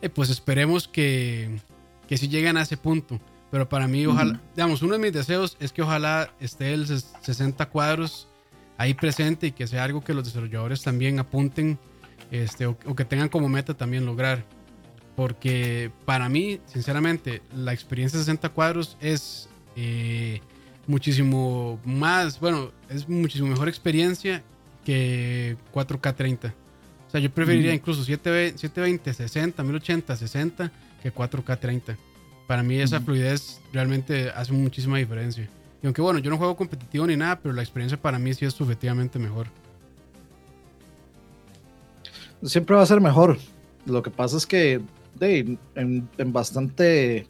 eh, 0.00 0.08
pues 0.08 0.30
esperemos 0.30 0.88
que, 0.88 1.60
que 2.08 2.16
sí 2.16 2.28
lleguen 2.28 2.56
a 2.56 2.62
ese 2.62 2.76
punto. 2.76 3.20
Pero 3.50 3.68
para 3.68 3.86
mí, 3.86 4.04
ojalá, 4.06 4.40
digamos, 4.56 4.82
uno 4.82 4.94
de 4.94 4.98
mis 4.98 5.12
deseos 5.12 5.56
es 5.60 5.72
que 5.72 5.82
ojalá 5.82 6.32
esté 6.40 6.72
el 6.72 6.86
60 6.86 7.66
cuadros 7.66 8.26
ahí 8.76 8.94
presente 8.94 9.48
y 9.48 9.52
que 9.52 9.66
sea 9.66 9.84
algo 9.84 10.02
que 10.02 10.14
los 10.14 10.24
desarrolladores 10.24 10.82
también 10.82 11.18
apunten 11.20 11.78
este, 12.30 12.66
o, 12.66 12.76
que 12.76 13.04
tengan 13.04 13.28
como 13.28 13.48
meta 13.48 13.74
también 13.74 14.04
lograr. 14.04 14.44
Porque 15.14 15.90
para 16.04 16.28
mí, 16.28 16.60
sinceramente, 16.66 17.42
la 17.54 17.72
experiencia 17.72 18.18
de 18.18 18.24
60 18.24 18.48
cuadros 18.50 18.96
es 19.00 19.48
eh, 19.76 20.40
muchísimo 20.86 21.78
más, 21.84 22.40
bueno, 22.40 22.72
es 22.90 23.08
muchísimo 23.08 23.48
mejor 23.48 23.68
experiencia 23.68 24.42
que 24.86 25.56
4K 25.74 26.14
30. 26.14 26.54
O 27.08 27.10
sea, 27.10 27.20
yo 27.20 27.28
preferiría 27.28 27.74
incluso 27.74 28.04
720, 28.04 29.12
60, 29.12 29.62
1080, 29.64 30.16
60 30.16 30.72
que 31.02 31.12
4K 31.12 31.58
30. 31.58 31.98
Para 32.46 32.62
mí 32.62 32.78
esa 32.78 33.00
fluidez 33.00 33.60
realmente 33.72 34.30
hace 34.30 34.52
muchísima 34.52 34.98
diferencia. 34.98 35.48
Y 35.82 35.86
aunque 35.86 36.00
bueno, 36.00 36.20
yo 36.20 36.30
no 36.30 36.38
juego 36.38 36.56
competitivo 36.56 37.04
ni 37.04 37.16
nada, 37.16 37.40
pero 37.40 37.52
la 37.52 37.62
experiencia 37.62 38.00
para 38.00 38.20
mí 38.20 38.32
sí 38.32 38.44
es 38.44 38.54
subjetivamente 38.54 39.18
mejor. 39.18 39.48
Siempre 42.44 42.76
va 42.76 42.82
a 42.82 42.86
ser 42.86 43.00
mejor. 43.00 43.38
Lo 43.86 44.04
que 44.04 44.10
pasa 44.10 44.36
es 44.36 44.46
que 44.46 44.80
en, 45.20 46.08
bastante... 46.26 47.26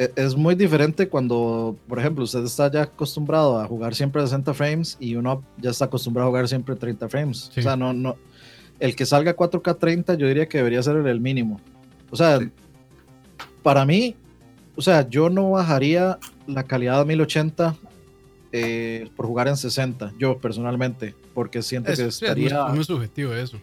E, 0.00 0.10
es 0.16 0.34
muy 0.34 0.54
diferente 0.54 1.08
cuando, 1.08 1.76
por 1.86 1.98
ejemplo, 1.98 2.24
usted 2.24 2.42
está 2.42 2.70
ya 2.70 2.82
acostumbrado 2.82 3.60
a 3.60 3.66
jugar 3.66 3.94
siempre 3.94 4.22
a 4.22 4.26
60 4.26 4.54
frames 4.54 4.96
y 4.98 5.14
uno 5.14 5.44
ya 5.58 5.70
está 5.70 5.84
acostumbrado 5.84 6.28
a 6.28 6.30
jugar 6.30 6.48
siempre 6.48 6.74
30 6.74 7.06
frames. 7.10 7.52
O 7.54 7.60
sea, 7.60 7.76
no, 7.76 7.92
no, 7.92 8.16
el 8.78 8.96
que 8.96 9.04
salga 9.04 9.36
4K 9.36 9.78
30 9.78 10.14
yo 10.14 10.26
diría 10.26 10.48
que 10.48 10.56
debería 10.56 10.82
ser 10.82 10.96
el 10.96 11.20
mínimo. 11.20 11.60
O 12.10 12.16
sea, 12.16 12.40
para 13.62 13.84
mí, 13.84 14.16
o 14.74 14.80
sea, 14.80 15.06
yo 15.06 15.28
no 15.28 15.50
bajaría 15.50 16.18
la 16.46 16.64
calidad 16.64 17.00
de 17.00 17.04
1080 17.04 17.76
eh, 18.52 19.10
por 19.14 19.26
jugar 19.26 19.48
en 19.48 19.58
60, 19.58 20.14
yo 20.18 20.38
personalmente, 20.38 21.14
porque 21.34 21.60
siento 21.60 21.92
que 21.92 22.06
estaría... 22.06 22.64
muy, 22.68 22.84
subjetivo 22.84 23.34
eso. 23.34 23.60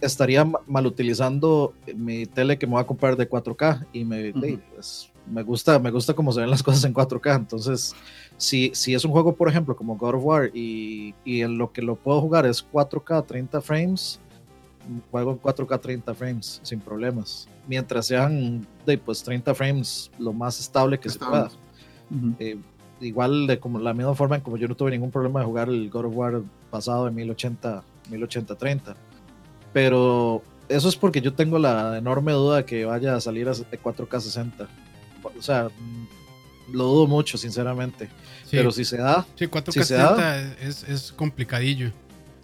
Estaría 0.00 0.50
mal 0.66 0.86
utilizando 0.86 1.74
mi 1.94 2.24
tele 2.24 2.58
que 2.58 2.66
me 2.66 2.72
voy 2.72 2.80
a 2.80 2.86
comprar 2.86 3.16
de 3.16 3.28
4K 3.28 3.86
y 3.92 4.04
me, 4.04 4.32
pues, 4.74 5.09
me 5.30 5.42
gusta 5.42 5.78
me 5.78 5.90
gusta 5.90 6.14
cómo 6.14 6.32
se 6.32 6.40
ven 6.40 6.50
las 6.50 6.62
cosas 6.62 6.84
en 6.84 6.94
4K, 6.94 7.36
entonces 7.36 7.94
si, 8.40 8.70
si 8.74 8.94
es 8.94 9.04
un 9.04 9.12
juego, 9.12 9.34
por 9.34 9.48
ejemplo, 9.48 9.76
como 9.76 9.98
God 9.98 10.14
of 10.14 10.24
War 10.24 10.50
y, 10.54 11.14
y 11.24 11.42
en 11.42 11.58
lo 11.58 11.72
que 11.72 11.82
lo 11.82 11.96
puedo 11.96 12.22
jugar 12.22 12.46
es 12.46 12.66
4K 12.72 13.26
30 13.26 13.60
frames, 13.60 14.18
juego 15.10 15.32
en 15.32 15.40
4K 15.40 15.80
30 15.80 16.14
frames 16.14 16.60
sin 16.62 16.80
problemas. 16.80 17.48
Mientras 17.68 18.06
sean 18.06 18.66
de 18.86 18.96
pues 18.96 19.22
30 19.22 19.54
frames 19.54 20.10
lo 20.18 20.32
más 20.32 20.58
estable 20.58 20.98
que 20.98 21.10
se 21.10 21.18
pueda. 21.18 21.50
Eh, 22.38 22.58
igual 23.00 23.46
de 23.46 23.60
como 23.60 23.78
la 23.78 23.92
misma 23.94 24.14
forma 24.14 24.36
en 24.36 24.42
como 24.42 24.56
yo 24.56 24.66
no 24.66 24.74
tuve 24.74 24.90
ningún 24.90 25.10
problema 25.10 25.40
de 25.40 25.46
jugar 25.46 25.68
el 25.68 25.90
God 25.90 26.06
of 26.06 26.16
War 26.16 26.42
pasado 26.70 27.04
de 27.04 27.10
1080 27.10 27.84
1080 28.10 28.54
30. 28.54 28.96
Pero 29.72 30.42
eso 30.68 30.88
es 30.88 30.96
porque 30.96 31.20
yo 31.20 31.34
tengo 31.34 31.58
la 31.58 31.98
enorme 31.98 32.32
duda 32.32 32.58
de 32.58 32.64
que 32.64 32.86
vaya 32.86 33.16
a 33.16 33.20
salir 33.20 33.48
a 33.48 33.52
4K 33.52 34.20
60. 34.20 34.66
O 35.22 35.42
sea, 35.42 35.68
lo 36.72 36.84
dudo 36.84 37.06
mucho, 37.06 37.38
sinceramente. 37.38 38.08
Pero 38.50 38.70
si 38.72 38.84
se 38.84 38.96
da. 38.96 39.26
Sí, 39.36 39.46
4K 39.46 39.72
60 39.72 40.52
es, 40.60 40.82
es 40.84 41.12
complicadillo. 41.12 41.92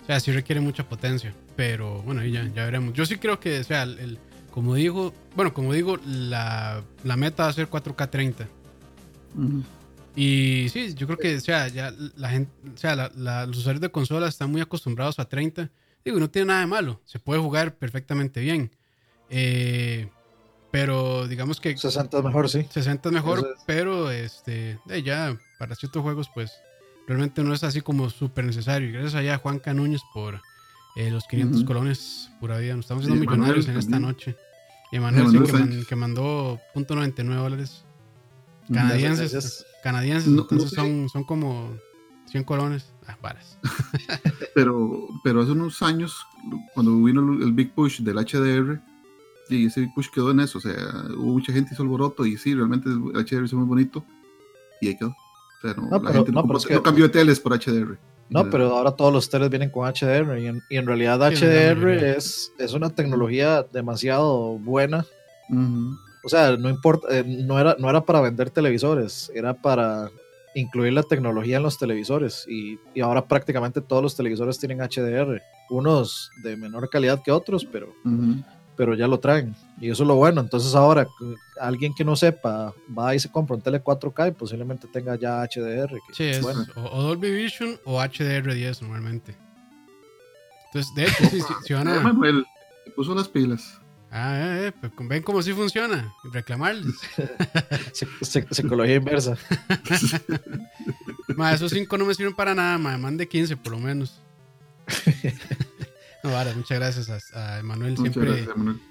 O 0.03 0.07
sea, 0.07 0.21
sí 0.21 0.31
requiere 0.31 0.61
mucha 0.61 0.89
potencia. 0.89 1.35
Pero 1.57 2.03
bueno, 2.03 2.25
ya, 2.25 2.45
ya 2.55 2.65
veremos. 2.65 2.95
Yo 2.95 3.07
sí 3.07 3.17
creo 3.17 3.41
que, 3.41 3.61
o 3.61 3.65
sea, 3.65 3.83
el, 3.83 4.19
como 4.53 4.75
digo, 4.75 5.13
bueno, 5.35 5.53
como 5.53 5.73
digo, 5.73 5.99
la, 6.07 6.83
la 7.03 7.17
meta 7.17 7.45
va 7.45 7.49
a 7.49 7.53
ser 7.53 7.69
4K 7.69 8.11
30. 8.11 8.49
Y 10.15 10.69
sí, 10.71 10.95
yo 10.95 11.07
creo 11.07 11.19
que, 11.19 11.37
o 11.37 11.41
sea, 11.41 11.69
ya 11.69 11.93
la 12.17 12.31
gente, 12.31 12.51
o 12.75 12.79
sea, 12.79 12.97
la, 12.97 13.47
los 13.47 13.59
usuarios 13.59 13.83
de 13.83 13.91
consolas 13.91 14.31
están 14.31 14.51
muy 14.51 14.61
acostumbrados 14.61 15.19
a 15.19 15.29
30. 15.29 15.71
Digo, 16.05 16.19
no 16.19 16.31
tiene 16.31 16.47
nada 16.47 16.61
de 16.61 16.67
malo. 16.67 17.03
Se 17.05 17.19
puede 17.19 17.41
jugar 17.41 17.77
perfectamente 17.77 18.41
bien. 18.41 18.71
Eh, 19.29 20.09
pero 20.77 21.27
digamos 21.27 21.59
que 21.59 21.75
60 21.75 22.19
es 22.19 22.23
mejor, 22.23 22.51
sí. 22.51 22.67
60 22.71 23.09
es 23.09 23.13
mejor, 23.15 23.57
pero 23.65 24.11
este, 24.11 24.79
ya 25.03 25.35
para 25.59 25.75
ciertos 25.75 26.03
juegos, 26.03 26.31
pues 26.35 26.53
realmente 27.07 27.43
no 27.43 27.55
es 27.55 27.65
así 27.65 27.81
como 27.81 28.11
súper 28.11 28.45
necesario. 28.45 28.91
Y 28.91 28.93
gracias 28.93 29.15
a 29.15 29.39
Juan 29.39 29.59
Canúñez 29.59 30.03
por 30.13 30.39
eh, 30.97 31.11
los 31.11 31.25
500 31.29 31.65
colones 31.65 32.31
pura 32.41 32.59
vida. 32.59 32.77
Nos 32.77 32.85
estamos 32.85 33.05
haciendo 33.05 33.25
millonarios 33.25 33.67
en 33.69 33.79
esta 33.79 33.99
noche. 33.99 34.37
Y 34.93 34.97
Emanuel, 34.97 35.87
que, 35.89 35.97
mandó 35.97 36.61
.99 36.75 37.35
dólares 37.37 37.83
canadienses. 38.71 39.65
Canadienses, 39.83 40.29
entonces 40.29 40.73
son, 40.73 41.09
son 41.09 41.25
como 41.25 41.75
100 42.27 42.45
colones. 42.45 42.93
Ah, 43.07 43.17
varas. 43.23 43.59
pero, 44.55 45.09
pero 45.25 45.41
hace 45.41 45.53
unos 45.53 45.81
años, 45.81 46.27
cuando 46.75 47.03
vino 47.03 47.23
el, 47.43 47.53
Big 47.55 47.73
Push 47.73 48.03
del 48.03 48.17
HDR, 48.17 48.79
y 49.49 49.67
ese 49.67 49.81
Big 49.81 49.95
Push 49.95 50.09
quedó 50.11 50.31
en 50.31 50.41
eso. 50.41 50.59
O 50.59 50.61
sea, 50.61 50.75
hubo 51.17 51.33
mucha 51.33 51.53
gente 51.53 51.71
hizo 51.73 51.83
alboroto 51.83 52.27
y 52.27 52.37
sí, 52.37 52.55
realmente 52.55 52.89
el 52.89 53.01
HDR 53.25 53.45
es 53.45 53.53
muy 53.53 53.67
bonito. 53.67 54.05
Y 54.81 54.89
ahí 54.89 54.97
quedó. 54.97 55.09
O 55.09 55.61
sea, 55.63 55.75
no, 55.75 56.03
la 56.03 56.13
gente 56.13 56.33
no, 56.33 56.83
cambió 56.83 57.05
de 57.05 57.11
teles 57.11 57.41
por 57.41 57.59
HDR. 57.59 57.99
No, 58.29 58.51
pero 58.51 58.77
ahora 58.77 58.91
todos 58.91 59.13
los 59.13 59.31
teles 59.31 59.51
vienen 59.51 59.71
con 59.71 59.87
HDR 59.89 60.39
y 60.39 60.77
en, 60.77 60.87
realidad 60.87 61.21
HDR 61.21 61.89
es, 62.17 62.53
es 62.59 62.73
una 62.75 62.91
tecnología 62.91 63.65
demasiado 63.73 64.59
buena. 64.59 65.07
O 66.25 66.29
sea, 66.29 66.57
no 66.57 66.69
importa, 66.69 67.07
eh, 67.11 67.23
no, 67.25 67.61
era, 67.61 67.77
no 67.79 67.89
era 67.89 68.05
para 68.05 68.21
vender 68.21 68.51
televisores, 68.51 69.31
era 69.33 69.55
para 69.55 70.11
incluir 70.57 70.93
la 70.93 71.05
tecnología 71.05 71.59
en 71.59 71.63
los 71.63 71.79
televisores 71.79 72.45
y, 72.49 72.81
y, 72.95 73.01
ahora 73.01 73.29
prácticamente 73.29 73.81
todos 73.81 74.03
los 74.03 74.17
televisores 74.17 74.59
tienen 74.59 74.81
HDR, 74.81 75.41
unos 75.71 76.33
de 76.43 76.57
menor 76.57 76.89
calidad 76.89 77.23
que 77.23 77.31
otros, 77.31 77.65
pero 77.65 77.95
pero 78.77 78.95
ya 78.95 79.09
lo 79.09 79.19
traen. 79.19 79.55
Y 79.81 79.91
eso 79.91 80.03
es 80.03 80.07
lo 80.07 80.15
bueno. 80.17 80.41
Entonces 80.41 80.75
ahora 80.75 81.07
alguien 81.61 81.95
que 81.95 82.05
no 82.05 82.17
sepa 82.17 82.73
va 82.97 83.15
y 83.15 83.21
se 83.21 83.31
compra 83.31 83.57
un 83.57 83.63
tele 83.63 83.83
4K 83.83 84.29
y 84.29 84.33
posiblemente 84.33 84.87
tenga 84.89 85.17
ya 85.17 85.43
HDR. 85.43 85.99
sí, 86.13 86.25
es 86.25 86.43
bueno. 86.43 86.65
o, 86.77 87.03
Dolby 87.03 87.31
Vision 87.31 87.79
o 87.85 88.01
HDR10 88.01 88.83
normalmente. 88.83 89.37
Entonces, 90.67 90.95
de 90.95 91.05
hecho, 91.05 91.25
sí, 91.31 91.41
si 91.65 91.73
van 91.73 91.89
a... 91.89 92.01
Manuel, 92.01 92.45
puso 92.95 93.15
las 93.15 93.29
pilas. 93.29 93.81
Ah, 94.11 94.37
eh, 94.39 94.67
eh, 94.69 94.73
pues 94.73 95.09
ven 95.09 95.23
cómo 95.23 95.43
sí 95.43 95.53
funciona. 95.53 96.13
Reclamarles. 96.33 96.95
Psicología 98.51 98.97
inversa. 98.97 99.37
ma, 101.37 101.53
esos 101.53 101.73
5 101.73 101.99
no 101.99 102.05
me 102.05 102.15
sirven 102.15 102.35
para 102.35 102.55
nada, 102.55 102.79
ma. 102.79 102.97
Mande 102.99 103.27
15 103.27 103.57
por 103.57 103.73
lo 103.73 103.79
menos 103.79 104.21
muchas 106.57 106.79
gracias 106.79 107.35
a, 107.35 107.59
Emanuel, 107.59 107.97
siempre, 107.97 108.49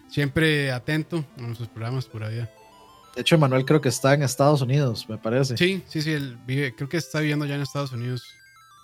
siempre 0.10 0.72
atento 0.72 1.26
a 1.38 1.42
nuestros 1.42 1.70
programas 1.70 2.06
por 2.06 2.30
vida. 2.30 2.50
De 3.16 3.22
hecho, 3.22 3.36
Emanuel 3.36 3.66
creo 3.66 3.80
que 3.80 3.90
está 3.90 4.14
en 4.14 4.24
Estados 4.24 4.62
Unidos, 4.62 5.08
me 5.08 5.18
parece. 5.18 5.56
Sí, 5.56 5.84
sí, 5.88 6.02
sí, 6.02 6.12
él 6.12 6.38
vive, 6.46 6.76
creo 6.76 6.90
que 6.90 6.98
está 6.98 7.20
viviendo 7.20 7.46
ya 7.46 7.56
en 7.56 7.62
Estados 7.62 7.92
Unidos. 7.94 8.24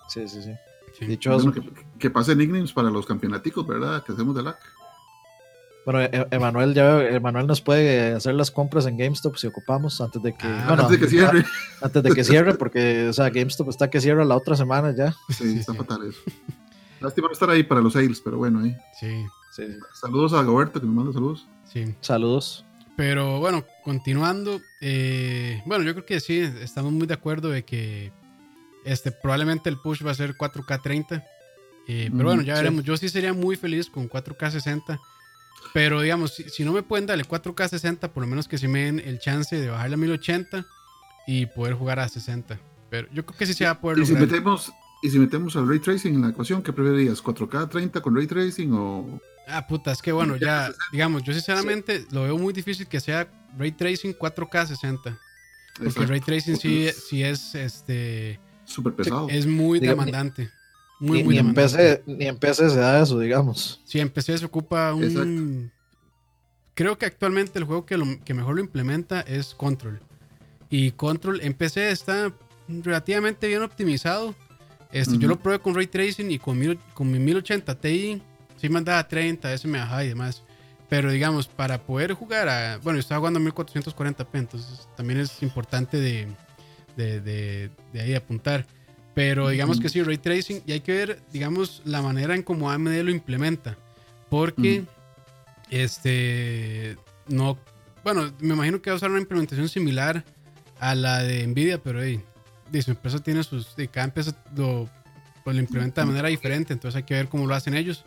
Sí, 0.08 0.28
sí, 0.28 0.42
sí. 0.42 1.18
que, 1.18 1.62
que 2.00 2.10
pasen 2.10 2.38
nicknames 2.38 2.72
para 2.72 2.90
los 2.90 3.06
campeonaticos, 3.06 3.68
¿verdad? 3.68 4.04
Que 4.04 4.14
hacemos 4.14 4.36
de 4.36 4.44
LAC. 4.44 4.58
Bueno, 5.86 6.02
e, 6.02 6.28
Emanuel 6.32 6.74
ya 6.74 7.02
Emanuel 7.02 7.48
nos 7.48 7.62
puede 7.62 8.14
hacer 8.14 8.36
las 8.36 8.52
compras 8.52 8.86
en 8.86 8.98
GameStop 8.98 9.36
si 9.36 9.48
ocupamos 9.48 10.00
antes 10.00 10.22
de 10.22 10.34
que 10.34 10.46
ah, 10.46 10.68
antes 10.70 10.90
de 10.90 11.00
que 11.00 11.08
cierre. 11.08 11.46
Antes 11.82 12.04
de 12.04 12.14
que 12.14 12.24
cierre, 12.24 12.54
porque 12.54 13.08
o 13.08 13.14
sea, 13.14 13.30
GameStop 13.30 13.70
está 13.70 13.90
que 13.90 14.00
cierra 14.00 14.24
la 14.24 14.36
otra 14.36 14.56
semana 14.56 14.94
ya. 14.96 15.16
Sí, 15.30 15.58
está 15.60 15.74
fatal 15.74 16.08
eso. 16.08 16.22
Lástima 17.02 17.28
no 17.28 17.34
estar 17.34 17.50
ahí 17.50 17.64
para 17.64 17.82
los 17.82 17.94
sales, 17.94 18.22
pero 18.24 18.38
bueno, 18.38 18.60
ahí. 18.60 18.76
Sí. 19.00 19.26
Saludos 19.94 20.34
a 20.34 20.44
Goberto, 20.44 20.80
que 20.80 20.86
nos 20.86 20.96
manda 20.96 21.12
saludos. 21.12 21.48
Sí. 21.66 21.94
Saludos. 22.00 22.64
Pero 22.96 23.40
bueno, 23.40 23.66
continuando, 23.84 24.62
eh, 24.80 25.62
bueno, 25.66 25.84
yo 25.84 25.94
creo 25.94 26.06
que 26.06 26.20
sí, 26.20 26.40
estamos 26.40 26.92
muy 26.92 27.08
de 27.08 27.14
acuerdo 27.14 27.50
de 27.50 27.64
que 27.64 28.12
este, 28.86 29.12
probablemente 29.12 29.70
el 29.70 29.78
push 29.78 30.06
va 30.06 30.12
a 30.12 30.16
ser 30.16 30.36
4K 30.36 30.82
30. 30.82 31.26
Eh, 31.88 32.10
pero 32.12 32.26
bueno, 32.26 32.44
ya 32.44 32.54
veremos. 32.54 32.84
Yo 32.84 32.96
sí 32.98 33.10
sería 33.10 33.34
muy 33.34 33.56
feliz 33.56 33.90
con 33.90 34.08
4K 34.08 34.52
60. 34.52 35.00
Pero 35.74 36.02
digamos, 36.02 36.34
si, 36.34 36.64
no 36.64 36.74
me 36.74 36.84
pueden 36.84 37.06
darle 37.06 37.26
4K 37.26 37.70
60, 37.70 38.14
por 38.14 38.24
lo 38.24 38.28
menos 38.28 38.48
que 38.48 38.58
si 38.58 38.68
me 38.68 38.84
den 38.86 39.00
el 39.00 39.20
chance 39.20 39.56
de 39.56 39.70
bajarle 39.70 39.96
a 39.96 39.98
1080 39.98 40.66
y 41.28 41.46
poder 41.48 41.74
jugar 41.74 42.00
a 42.00 42.10
60. 42.10 42.60
Pero 42.90 43.08
yo 43.12 43.26
creo 43.26 43.38
que 43.38 43.46
sí 43.46 43.54
se 43.54 43.66
va 43.66 43.72
a 43.72 43.80
poder 43.80 44.00
y 44.00 44.06
Si 44.06 44.14
metemos 44.14 44.72
Y 45.02 45.10
si 45.10 45.18
metemos 45.18 45.56
al 45.56 45.68
ray 45.68 45.80
tracing 45.80 46.14
en 46.14 46.22
la 46.22 46.30
ecuación, 46.30 46.62
¿qué 46.62 46.72
preferirías? 46.72 47.24
¿4K 47.24 47.70
30 47.70 48.02
con 48.02 48.16
ray 48.16 48.28
tracing 48.28 48.72
o.? 48.74 49.20
Ah, 49.48 49.66
puta, 49.68 49.92
es 49.92 50.02
que 50.02 50.12
bueno, 50.12 50.36
ya, 50.36 50.72
digamos, 50.92 51.24
yo 51.24 51.34
sinceramente 51.34 52.06
lo 52.12 52.24
veo 52.24 52.38
muy 52.38 52.54
difícil 52.54 52.88
que 52.88 53.00
sea 53.00 53.28
ray 53.58 53.72
tracing 53.72 54.14
4K 54.14 54.68
60. 54.68 55.20
Porque 55.84 56.06
ray 56.06 56.22
tracing 56.22 56.58
sí, 56.58 56.90
sí 56.92 57.24
es 57.24 57.56
este. 57.56 58.40
Súper 58.66 58.94
pesado. 58.94 59.28
Es 59.30 59.48
muy 59.48 59.80
demandante. 59.80 60.50
Muy, 61.00 61.20
ni, 61.20 61.24
muy 61.24 61.34
ni 61.34 61.40
en 61.40 61.48
demandante. 61.48 61.98
PC, 61.98 62.04
ni 62.06 62.26
en 62.28 62.38
PC 62.38 62.70
se 62.70 62.78
da 62.78 63.02
eso, 63.02 63.20
digamos. 63.20 63.82
Sí, 63.86 64.00
en 64.00 64.10
PC 64.10 64.38
se 64.38 64.46
ocupa 64.46 64.94
un. 64.94 65.04
Exacto. 65.04 65.82
Creo 66.74 66.98
que 66.98 67.06
actualmente 67.06 67.60
el 67.60 67.66
juego 67.66 67.86
que, 67.86 67.98
lo, 67.98 68.06
que 68.24 68.34
mejor 68.34 68.56
lo 68.56 68.62
implementa 68.62 69.22
es 69.22 69.54
Control. 69.56 70.00
Y 70.70 70.92
Control 70.92 71.42
en 71.42 71.54
PC 71.54 71.92
está 71.92 72.34
relativamente 72.68 73.48
bien 73.48 73.62
optimizado. 73.62 74.36
Este, 74.92 75.18
Yo 75.18 75.28
lo 75.28 75.40
probé 75.40 75.60
con 75.60 75.74
Ray 75.76 75.88
Tracing 75.88 76.30
y 76.32 76.40
con, 76.40 76.58
mil- 76.60 76.80
con 76.94 77.10
mi 77.12 77.18
1080 77.20 77.76
Ti. 77.80 78.22
Sí 78.58 78.70
me 78.70 78.78
andaba 78.80 79.08
30, 79.08 79.54
ese 79.54 79.68
me 79.68 79.80
bajaba 79.80 80.04
y 80.04 80.10
demás. 80.10 80.44
Pero 80.90 81.10
digamos, 81.12 81.48
para 81.48 81.82
poder 81.82 82.14
jugar 82.14 82.50
a. 82.50 82.78
Bueno, 82.80 82.98
yo 82.98 83.02
estaba 83.02 83.20
jugando 83.20 83.40
a 83.40 83.44
1440p, 83.44 84.28
entonces 84.34 84.88
también 84.98 85.20
es 85.22 85.42
importante 85.42 85.98
de, 86.00 86.28
de, 86.98 87.22
de- 87.22 87.70
de 87.94 88.02
ahí 88.02 88.14
apuntar. 88.14 88.66
Pero 89.14 89.50
digamos 89.50 89.80
que 89.80 89.90
sí, 89.90 90.02
Ray 90.04 90.18
Tracing, 90.18 90.62
y 90.66 90.72
hay 90.74 90.80
que 90.82 90.94
ver, 90.94 91.22
digamos, 91.34 91.82
la 91.86 92.02
manera 92.02 92.36
en 92.36 92.44
cómo 92.44 92.70
AMD 92.72 93.02
lo 93.04 93.12
implementa. 93.12 93.78
Porque, 94.30 94.84
este, 95.70 96.98
no. 97.28 97.58
Bueno, 98.04 98.32
me 98.40 98.54
imagino 98.54 98.82
que 98.82 98.90
va 98.90 98.96
a 98.96 98.98
usar 98.98 99.12
una 99.12 99.20
implementación 99.20 99.70
similar 99.70 100.24
a 100.80 100.96
la 100.96 101.24
de 101.24 101.46
Nvidia, 101.48 101.78
pero 101.82 102.02
hey, 102.04 102.22
de 102.72 102.82
su 102.82 102.92
empresa 102.92 103.20
tiene 103.20 103.44
sus. 103.44 103.76
de 103.76 103.88
cada 103.88 104.06
empresa 104.06 104.36
lo, 104.56 104.90
pues, 105.44 105.56
lo 105.56 105.62
implementa 105.62 106.02
de 106.02 106.08
manera 106.08 106.28
diferente, 106.30 106.74
entonces 106.74 106.98
hay 106.98 107.04
que 107.04 107.14
ver 107.14 107.28
cómo 107.30 107.46
lo 107.48 107.56
hacen 107.56 107.74
ellos. 107.74 108.06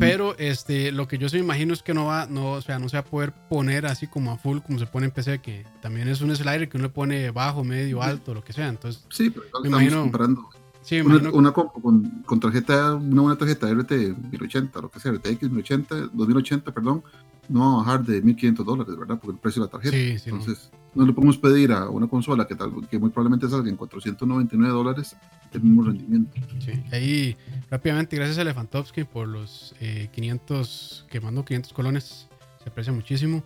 Pero 0.00 0.34
este, 0.38 0.90
lo 0.90 1.06
que 1.06 1.18
yo 1.18 1.28
sí 1.28 1.36
me 1.36 1.42
imagino 1.42 1.74
es 1.74 1.82
que 1.82 1.92
no 1.92 2.06
va, 2.06 2.24
no, 2.26 2.52
o 2.52 2.62
sea, 2.62 2.78
no 2.78 2.88
se 2.88 2.96
va 2.96 3.00
a 3.02 3.04
poder 3.04 3.34
poner 3.50 3.84
así 3.84 4.06
como 4.06 4.32
a 4.32 4.38
full 4.38 4.60
como 4.60 4.78
se 4.78 4.86
pone 4.86 5.04
en 5.04 5.12
PC, 5.12 5.40
que 5.40 5.66
también 5.82 6.08
es 6.08 6.22
un 6.22 6.34
slider 6.34 6.66
que 6.70 6.78
uno 6.78 6.86
le 6.86 6.92
pone 6.92 7.30
bajo, 7.30 7.62
medio, 7.62 8.02
alto, 8.02 8.32
lo 8.32 8.42
que 8.42 8.54
sea. 8.54 8.68
Entonces, 8.68 9.04
Sí, 9.10 9.28
pero 9.28 9.42
me 9.42 9.46
estamos 9.48 9.66
imagino- 9.68 10.00
comparando. 10.00 10.48
sí, 10.80 10.94
me 10.94 11.02
Una, 11.02 11.14
imagino. 11.16 11.34
una 11.34 11.52
compu 11.52 11.82
con, 11.82 12.22
con 12.24 12.40
tarjeta, 12.40 12.94
una 12.94 13.20
buena 13.20 13.36
tarjeta 13.36 13.68
RT 13.70 13.90
1080, 14.30 14.80
lo 14.80 14.90
que 14.90 14.98
sea, 14.98 15.12
RTX 15.12 15.50
1080, 15.50 15.94
2080, 16.14 16.72
perdón, 16.72 17.02
no 17.48 17.60
va 17.60 17.72
a 17.72 17.76
bajar 17.84 18.04
de 18.04 18.22
1500 18.22 18.66
dólares, 18.66 18.96
¿verdad? 18.96 19.18
Por 19.18 19.34
el 19.34 19.38
precio 19.38 19.62
de 19.62 19.66
la 19.66 19.70
tarjeta. 19.70 19.96
Sí, 19.96 20.18
sí, 20.18 20.30
no. 20.30 20.38
Entonces, 20.38 20.70
no. 20.94 21.06
le 21.06 21.12
podemos 21.12 21.38
pedir 21.38 21.72
a 21.72 21.88
una 21.88 22.06
consola 22.06 22.46
que, 22.46 22.54
tal, 22.54 22.72
que 22.88 22.98
muy 22.98 23.10
probablemente 23.10 23.48
salga 23.48 23.68
en 23.68 23.76
499 23.76 24.72
dólares 24.72 25.16
el 25.52 25.62
mismo 25.62 25.84
rendimiento. 25.84 26.32
Sí. 26.60 26.82
Ahí 26.92 27.36
rápidamente, 27.70 28.16
gracias 28.16 28.38
a 28.38 28.42
Elefantovsky 28.42 29.04
por 29.04 29.28
los 29.28 29.74
eh, 29.80 30.08
500, 30.12 31.06
que 31.10 31.20
mandó 31.20 31.44
500 31.44 31.72
colones. 31.72 32.28
Se 32.62 32.68
aprecia 32.68 32.92
muchísimo. 32.92 33.42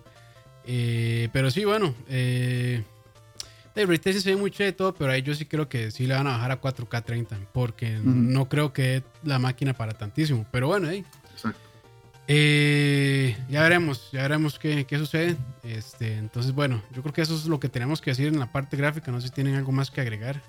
Eh, 0.65 1.29
pero 1.31 1.49
sí, 1.49 1.63
bueno, 1.65 1.93
eh, 2.09 2.83
el 3.77 3.87
Ray 3.87 3.99
se 3.99 4.31
ve 4.31 4.35
muy 4.35 4.51
chévere 4.51 4.73
todo, 4.73 4.93
pero 4.93 5.11
ahí 5.11 5.21
yo 5.21 5.33
sí 5.33 5.45
creo 5.45 5.69
que 5.69 5.91
sí 5.91 6.07
le 6.07 6.15
van 6.15 6.27
a 6.27 6.31
bajar 6.31 6.51
a 6.51 6.61
4K 6.61 7.03
30, 7.03 7.37
porque 7.53 7.99
no 8.03 8.49
creo 8.49 8.73
que 8.73 9.03
la 9.23 9.39
máquina 9.39 9.73
para 9.73 9.93
tantísimo. 9.93 10.45
Pero 10.51 10.67
bueno, 10.67 10.87
ahí. 10.87 10.99
Exacto. 10.99 11.16
Eh, 12.29 13.37
ya 13.49 13.61
veremos, 13.61 14.11
ya 14.11 14.23
veremos 14.23 14.59
qué, 14.59 14.85
qué 14.85 14.97
sucede. 14.97 15.37
Este, 15.63 16.17
entonces, 16.17 16.53
bueno, 16.53 16.81
yo 16.93 17.01
creo 17.01 17.13
que 17.13 17.21
eso 17.21 17.35
es 17.35 17.45
lo 17.45 17.59
que 17.59 17.69
tenemos 17.69 18.01
que 18.01 18.11
decir 18.11 18.27
en 18.27 18.39
la 18.39 18.51
parte 18.51 18.75
gráfica. 18.75 19.11
No 19.11 19.21
sé 19.21 19.27
si 19.27 19.33
tienen 19.33 19.55
algo 19.55 19.71
más 19.71 19.89
que 19.89 20.01
agregar. 20.01 20.41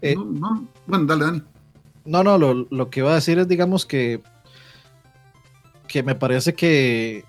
Eh, 0.00 0.14
no, 0.14 0.24
no. 0.24 0.68
Bueno, 0.86 1.04
dale, 1.04 1.24
Dani. 1.26 1.42
No, 2.06 2.24
no, 2.24 2.38
lo, 2.38 2.66
lo 2.70 2.90
que 2.90 3.00
iba 3.00 3.12
a 3.12 3.16
decir 3.16 3.38
es, 3.38 3.46
digamos, 3.46 3.84
que, 3.84 4.22
que 5.86 6.02
me 6.02 6.14
parece 6.14 6.54
que, 6.54 7.24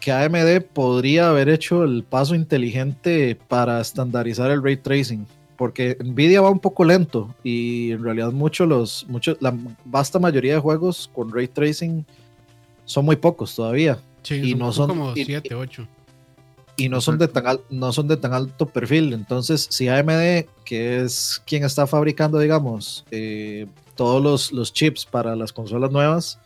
que 0.00 0.12
AMD 0.12 0.62
podría 0.72 1.30
haber 1.30 1.48
hecho 1.48 1.82
el 1.82 2.04
paso 2.04 2.36
inteligente 2.36 3.36
para 3.48 3.80
estandarizar 3.80 4.52
el 4.52 4.62
ray 4.62 4.76
tracing, 4.76 5.26
porque 5.56 5.96
Nvidia 6.02 6.40
va 6.40 6.50
un 6.50 6.60
poco 6.60 6.84
lento 6.84 7.34
y 7.42 7.92
en 7.92 8.02
realidad 8.04 8.32
muchos 8.32 8.68
los, 8.68 9.06
muchos, 9.08 9.36
la 9.40 9.56
vasta 9.84 10.18
mayoría 10.18 10.54
de 10.54 10.60
juegos 10.60 11.10
con 11.14 11.32
ray 11.32 11.48
tracing 11.48 12.04
son 12.84 13.04
muy 13.04 13.16
pocos 13.16 13.54
todavía 13.54 13.98
Sí, 14.22 14.34
Y 14.36 14.50
son, 14.50 14.58
no 14.58 14.72
son 14.72 14.88
como 14.88 15.12
y- 15.16 15.24
7, 15.24 15.54
8. 15.54 15.86
y 16.76 16.88
no 16.88 17.00
son, 17.00 17.16
de 17.18 17.28
tan 17.28 17.46
al- 17.46 17.60
no 17.70 17.92
son 17.92 18.08
de 18.08 18.16
tan 18.16 18.34
alto 18.34 18.66
perfil. 18.66 19.12
Entonces, 19.12 19.66
si 19.70 19.88
AMD, 19.88 20.46
que 20.64 21.00
es 21.02 21.40
quien 21.46 21.64
está 21.64 21.86
fabricando, 21.86 22.38
digamos, 22.40 23.04
eh, 23.12 23.66
todos 23.94 24.20
los, 24.22 24.50
los 24.52 24.72
chips 24.72 25.06
para 25.06 25.36
las 25.36 25.52
consolas 25.52 25.90
nuevas, 25.92 26.38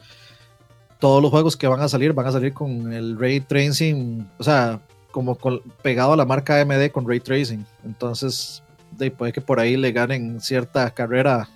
todos 0.99 1.23
los 1.23 1.31
juegos 1.31 1.57
que 1.57 1.67
van 1.67 1.81
a 1.81 1.89
salir 1.89 2.13
van 2.13 2.27
a 2.27 2.33
salir 2.33 2.53
con 2.53 2.93
el 2.93 3.19
ray 3.19 3.41
tracing, 3.41 4.29
o 4.39 4.45
sea, 4.45 4.81
como 5.11 5.35
con- 5.37 5.63
pegado 5.83 6.13
a 6.13 6.17
la 6.17 6.27
marca 6.27 6.61
AMD 6.61 6.91
con 6.93 7.09
ray 7.09 7.21
tracing. 7.21 7.65
Entonces, 7.85 8.63
de, 8.99 9.11
puede 9.11 9.33
que 9.33 9.41
por 9.41 9.61
ahí 9.61 9.77
le 9.77 9.93
ganen 9.93 10.41
cierta 10.41 10.91
carrera 10.91 11.49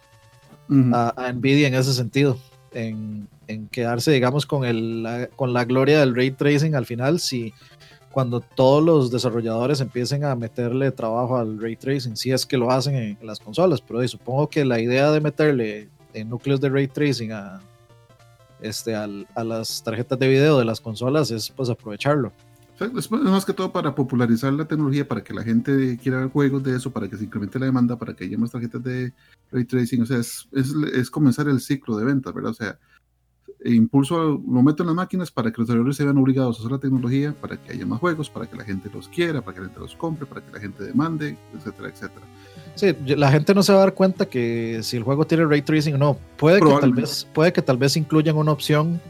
a, 0.94 1.12
a 1.27 1.33
Nvidia 1.33 1.68
en 1.68 1.75
ese 1.75 1.92
sentido, 1.92 2.38
en, 2.73 3.29
en 3.49 3.68
quedarse, 3.68 4.11
digamos, 4.11 4.47
con, 4.47 4.64
el, 4.64 5.03
la, 5.03 5.27
con 5.29 5.53
la 5.53 5.64
gloria 5.64 6.01
del 6.01 6.14
ray 6.14 6.31
tracing 6.31 6.75
al 6.75 6.87
final, 6.87 7.20
si 7.20 7.53
cuando 8.11 8.40
todos 8.40 8.83
los 8.83 9.11
desarrolladores 9.11 9.81
empiecen 9.81 10.25
a 10.25 10.35
meterle 10.37 10.90
trabajo 10.92 11.37
al 11.37 11.61
ray 11.61 11.77
tracing, 11.77 12.16
si 12.16 12.31
es 12.31 12.47
que 12.47 12.57
lo 12.57 12.70
hacen 12.70 12.94
en, 12.94 13.18
en 13.20 13.27
las 13.27 13.40
consolas, 13.40 13.81
pero 13.81 14.07
supongo 14.07 14.49
que 14.49 14.64
la 14.64 14.79
idea 14.81 15.11
de 15.11 15.20
meterle 15.20 15.88
eh, 16.14 16.25
núcleos 16.25 16.61
de 16.61 16.68
ray 16.68 16.87
tracing 16.87 17.33
a, 17.33 17.61
este, 18.62 18.94
al- 18.94 19.27
a 19.35 19.42
las 19.44 19.83
tarjetas 19.83 20.18
de 20.18 20.29
video 20.29 20.59
de 20.59 20.64
las 20.64 20.81
consolas 20.81 21.31
es 21.33 21.51
pues 21.51 21.68
aprovecharlo. 21.68 22.33
Es 22.80 23.10
más 23.10 23.44
que 23.44 23.52
todo 23.52 23.72
para 23.72 23.94
popularizar 23.94 24.52
la 24.52 24.64
tecnología, 24.64 25.06
para 25.06 25.22
que 25.22 25.32
la 25.32 25.44
gente 25.44 25.96
quiera 26.02 26.18
ver 26.18 26.28
juegos 26.30 26.62
de 26.64 26.76
eso, 26.76 26.90
para 26.90 27.08
que 27.08 27.16
se 27.16 27.24
incremente 27.24 27.58
la 27.58 27.66
demanda, 27.66 27.96
para 27.96 28.14
que 28.14 28.24
haya 28.24 28.37
más 28.37 28.50
tarjetas 28.50 28.82
de 28.82 29.12
ray 29.52 29.64
tracing. 29.64 30.02
O 30.02 30.06
sea, 30.06 30.18
es, 30.18 30.48
es, 30.52 30.74
es 30.92 31.10
comenzar 31.10 31.48
el 31.48 31.60
ciclo 31.60 31.96
de 31.96 32.04
ventas, 32.04 32.34
¿verdad? 32.34 32.50
O 32.50 32.54
sea, 32.54 32.78
e 33.64 33.72
impulso 33.72 34.42
lo 34.46 34.62
meto 34.62 34.82
en 34.82 34.88
las 34.88 34.96
máquinas 34.96 35.30
para 35.30 35.50
que 35.50 35.58
los 35.58 35.66
desarrolladores 35.66 35.96
se 35.96 36.04
vean 36.04 36.18
obligados 36.18 36.58
a 36.58 36.60
usar 36.60 36.72
la 36.72 36.78
tecnología, 36.78 37.34
para 37.40 37.56
que 37.56 37.72
haya 37.72 37.87
más 37.87 37.98
juegos, 37.98 38.28
para 38.28 38.46
que 38.46 38.56
la 38.56 38.64
gente 38.64 38.90
los 38.92 39.08
quiera, 39.08 39.40
para 39.40 39.54
que 39.54 39.60
la 39.60 39.66
gente 39.68 39.80
los 39.80 39.96
compre, 39.96 40.26
para 40.26 40.44
que 40.44 40.52
la 40.52 40.60
gente 40.60 40.84
demande, 40.84 41.38
etcétera, 41.54 41.88
etcétera. 41.88 42.26
Sí, 42.74 42.94
la 43.16 43.30
gente 43.30 43.54
no 43.54 43.62
se 43.62 43.72
va 43.72 43.78
a 43.78 43.80
dar 43.82 43.94
cuenta 43.94 44.26
que 44.26 44.80
si 44.82 44.96
el 44.96 45.02
juego 45.02 45.26
tiene 45.26 45.46
ray 45.46 45.62
tracing 45.62 45.94
o 45.94 45.98
no. 45.98 46.18
Puede 46.37 46.60
que 46.60 46.76
tal 46.80 46.92
vez, 46.92 47.26
puede 47.32 47.52
que 47.52 47.62
tal 47.62 47.78
vez 47.78 47.96
incluyan 47.96 48.37
una 48.37 48.52
opción 48.52 49.00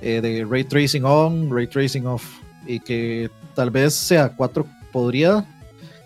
eh, 0.00 0.20
de 0.20 0.46
ray 0.48 0.64
tracing 0.64 1.04
on, 1.04 1.50
ray 1.50 1.66
tracing 1.66 2.06
off. 2.06 2.24
Y 2.66 2.80
que 2.80 3.30
tal 3.54 3.70
vez 3.70 3.94
sea 3.94 4.28
4, 4.30 4.66
podría 4.92 5.44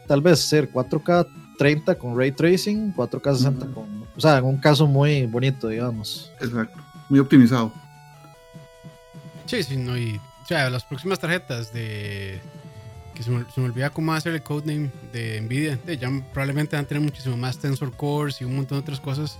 tal 0.06 0.20
vez 0.20 0.40
ser 0.40 0.70
4K 0.70 1.26
30 1.58 1.94
con 1.96 2.16
ray 2.18 2.32
tracing, 2.32 2.92
4K 2.94 3.34
60 3.34 3.64
Ujú. 3.66 3.74
con. 3.74 4.06
O 4.16 4.20
sea, 4.20 4.38
en 4.38 4.44
un 4.44 4.56
caso 4.58 4.86
muy 4.86 5.26
bonito, 5.26 5.68
digamos. 5.68 6.30
Exacto. 6.40 6.78
Muy 7.08 7.18
optimizado. 7.18 7.72
Sí, 9.46 9.62
sí, 9.62 9.76
no, 9.76 9.96
y. 9.96 10.16
O 10.42 10.46
sea, 10.48 10.70
las 10.70 10.84
próximas 10.84 11.18
tarjetas 11.18 11.72
de. 11.72 12.40
Que 13.14 13.22
se 13.22 13.30
me, 13.30 13.44
se 13.52 13.60
me 13.60 13.66
olvida 13.68 13.90
cómo 13.90 14.12
hacer 14.12 14.34
el 14.34 14.42
codename 14.42 14.90
de 15.12 15.40
Nvidia. 15.40 15.78
de- 15.84 15.96
ya 15.96 16.10
probablemente 16.32 16.76
van 16.76 16.84
a 16.84 16.88
tener 16.88 17.02
muchísimo 17.02 17.36
más 17.36 17.58
Tensor 17.58 17.92
Cores 17.96 18.40
y 18.40 18.44
un 18.44 18.56
montón 18.56 18.78
de 18.78 18.82
otras 18.82 19.00
cosas. 19.00 19.38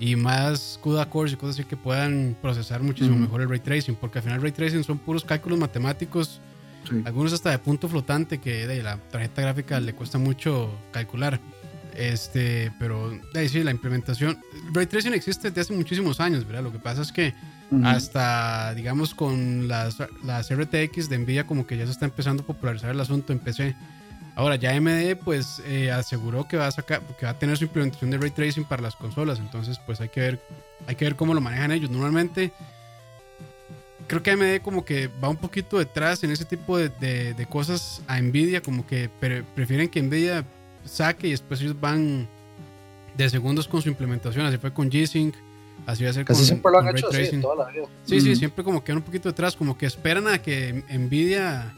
Y 0.00 0.16
más 0.16 0.78
CUDA 0.82 1.10
Cores 1.10 1.32
y 1.32 1.36
cosas 1.36 1.56
así 1.58 1.64
que 1.68 1.76
puedan 1.76 2.36
procesar 2.40 2.82
muchísimo 2.82 3.16
mejor 3.16 3.42
el 3.42 3.48
ray 3.48 3.58
tracing. 3.60 3.96
Porque 3.96 4.18
al 4.18 4.24
final, 4.24 4.40
ray 4.40 4.52
tracing 4.52 4.82
son 4.84 4.98
puros 4.98 5.24
cálculos 5.24 5.58
matemáticos. 5.58 6.40
Sí. 6.88 7.02
Algunos 7.04 7.32
hasta 7.32 7.50
de 7.50 7.58
punto 7.58 7.88
flotante 7.88 8.38
que 8.38 8.66
de 8.66 8.82
la 8.82 8.96
tarjeta 8.96 9.42
gráfica 9.42 9.80
le 9.80 9.94
cuesta 9.94 10.18
mucho 10.18 10.70
calcular. 10.90 11.40
Este, 11.94 12.72
pero 12.78 13.10
de 13.32 13.40
ahí 13.40 13.48
sí, 13.48 13.62
la 13.64 13.72
implementación. 13.72 14.38
Ray 14.72 14.86
tracing 14.86 15.14
existe 15.14 15.48
desde 15.48 15.62
hace 15.62 15.72
muchísimos 15.74 16.20
años, 16.20 16.46
¿verdad? 16.46 16.62
Lo 16.62 16.72
que 16.72 16.78
pasa 16.78 17.02
es 17.02 17.10
que 17.10 17.34
hasta, 17.84 18.72
digamos, 18.74 19.14
con 19.14 19.68
las, 19.68 19.98
las 20.24 20.54
RTX 20.54 21.08
de 21.08 21.18
Nvidia, 21.18 21.46
como 21.46 21.66
que 21.66 21.76
ya 21.76 21.84
se 21.84 21.92
está 21.92 22.06
empezando 22.06 22.42
a 22.42 22.46
popularizar 22.46 22.90
el 22.90 23.00
asunto 23.00 23.32
en 23.32 23.40
PC. 23.40 23.74
Ahora, 24.36 24.56
ya 24.56 24.70
AMD, 24.70 25.16
pues, 25.24 25.60
eh, 25.66 25.90
aseguró 25.90 26.46
que 26.46 26.56
va 26.56 26.68
a 26.68 26.70
sacar, 26.70 27.02
que 27.18 27.26
va 27.26 27.32
a 27.32 27.38
tener 27.38 27.58
su 27.58 27.64
implementación 27.64 28.10
de 28.10 28.18
ray 28.18 28.30
tracing 28.30 28.64
para 28.64 28.80
las 28.80 28.94
consolas. 28.94 29.40
Entonces, 29.40 29.80
pues, 29.84 30.00
hay 30.00 30.08
que 30.08 30.20
ver, 30.20 30.40
hay 30.86 30.94
que 30.94 31.04
ver 31.04 31.16
cómo 31.16 31.34
lo 31.34 31.40
manejan 31.40 31.72
ellos. 31.72 31.90
Normalmente, 31.90 32.52
creo 34.08 34.22
que 34.22 34.30
AMD 34.32 34.62
como 34.62 34.84
que 34.84 35.08
va 35.22 35.28
un 35.28 35.36
poquito 35.36 35.78
detrás 35.78 36.24
en 36.24 36.30
ese 36.32 36.44
tipo 36.44 36.76
de, 36.78 36.88
de- 36.88 37.34
de 37.34 37.46
cosas 37.46 38.02
a 38.08 38.20
Nvidia, 38.20 38.60
como 38.62 38.86
que 38.86 39.08
pre- 39.20 39.42
prefieren 39.54 39.88
que 39.88 40.02
Nvidia 40.02 40.44
saque 40.84 41.28
y 41.28 41.30
después 41.32 41.60
ellos 41.60 41.78
van 41.80 42.26
de 43.16 43.28
segundos 43.30 43.68
con 43.68 43.82
su 43.82 43.88
implementación. 43.88 44.46
Así 44.46 44.56
fue 44.58 44.72
con 44.72 44.90
G-Sync, 44.90 45.34
así 45.86 46.04
va 46.04 46.10
a 46.10 46.12
ser 46.12 46.24
Casi 46.24 46.38
con, 46.40 46.46
siempre 46.46 46.72
lo 46.72 46.78
han 46.78 46.84
con 46.86 46.92
Ray 46.94 46.98
hecho 47.00 47.08
así, 47.08 47.16
Tracing. 47.18 47.40
toda 47.42 47.64
la 47.66 47.70
vida. 47.72 47.84
Sí, 48.04 48.20
sí, 48.20 48.34
siempre 48.36 48.64
como 48.64 48.82
quedan 48.82 48.98
un 48.98 49.04
poquito 49.04 49.28
detrás, 49.28 49.54
como 49.56 49.76
que 49.78 49.86
esperan 49.86 50.26
a 50.28 50.38
que 50.38 50.82
Nvidia 50.90 51.72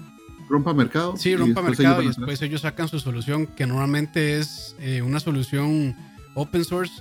Rompa 0.48 0.72
mercado. 0.74 1.16
sí 1.16 1.36
rompa 1.36 1.62
mercado 1.62 2.02
y 2.02 2.08
después 2.08 2.40
ellos 2.42 2.60
sacan 2.62 2.88
su 2.88 2.98
solución, 3.00 3.46
que 3.46 3.66
normalmente 3.66 4.38
es 4.38 4.74
eh, 4.80 5.00
una 5.02 5.20
solución 5.20 5.96
open 6.34 6.64
source. 6.64 6.92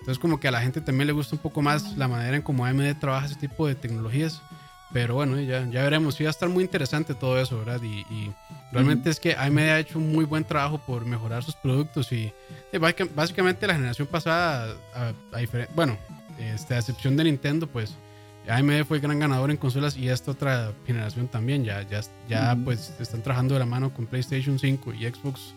Entonces 0.00 0.18
como 0.18 0.38
que 0.38 0.48
a 0.48 0.50
la 0.50 0.60
gente 0.60 0.80
también 0.82 1.06
le 1.06 1.12
gusta 1.14 1.34
un 1.36 1.40
poco 1.42 1.62
más 1.62 1.96
la 1.96 2.08
manera 2.08 2.36
en 2.36 2.42
cómo 2.42 2.66
AMD 2.66 2.98
trabaja 3.00 3.24
ese 3.26 3.36
tipo 3.36 3.66
de 3.66 3.74
tecnologías. 3.74 4.42
Pero 4.92 5.14
bueno, 5.14 5.40
ya, 5.40 5.66
ya 5.70 5.82
veremos. 5.82 6.14
Sí 6.14 6.24
va 6.24 6.30
a 6.30 6.32
estar 6.32 6.48
muy 6.48 6.62
interesante 6.62 7.14
todo 7.14 7.38
eso, 7.40 7.58
¿verdad? 7.58 7.80
Y, 7.82 8.32
realmente 8.70 9.10
es 9.10 9.20
que 9.20 9.34
AMD 9.34 9.58
ha 9.58 9.78
hecho 9.78 9.98
un 9.98 10.12
muy 10.12 10.24
buen 10.24 10.44
trabajo 10.44 10.78
por 10.78 11.04
mejorar 11.04 11.42
sus 11.42 11.54
productos 11.54 12.12
y, 12.12 12.32
básicamente 13.14 13.66
la 13.66 13.74
generación 13.74 14.08
pasada, 14.08 14.74
a, 14.94 15.12
bueno, 15.74 15.96
este, 16.38 16.74
a 16.74 16.78
excepción 16.78 17.16
de 17.16 17.24
Nintendo, 17.24 17.66
pues 17.66 17.94
AMD 18.48 18.84
fue 18.84 18.98
el 18.98 19.02
gran 19.02 19.18
ganador 19.18 19.50
en 19.50 19.56
consolas 19.56 19.96
y 19.96 20.08
esta 20.08 20.30
otra 20.32 20.72
generación 20.86 21.28
también. 21.28 21.64
Ya, 21.64 21.82
ya, 21.82 22.00
ya 22.28 22.56
pues 22.64 22.94
están 23.00 23.22
trabajando 23.22 23.54
de 23.54 23.60
la 23.60 23.66
mano 23.66 23.92
con 23.92 24.06
PlayStation 24.06 24.58
5 24.58 24.92
y 24.94 25.04
Xbox 25.04 25.54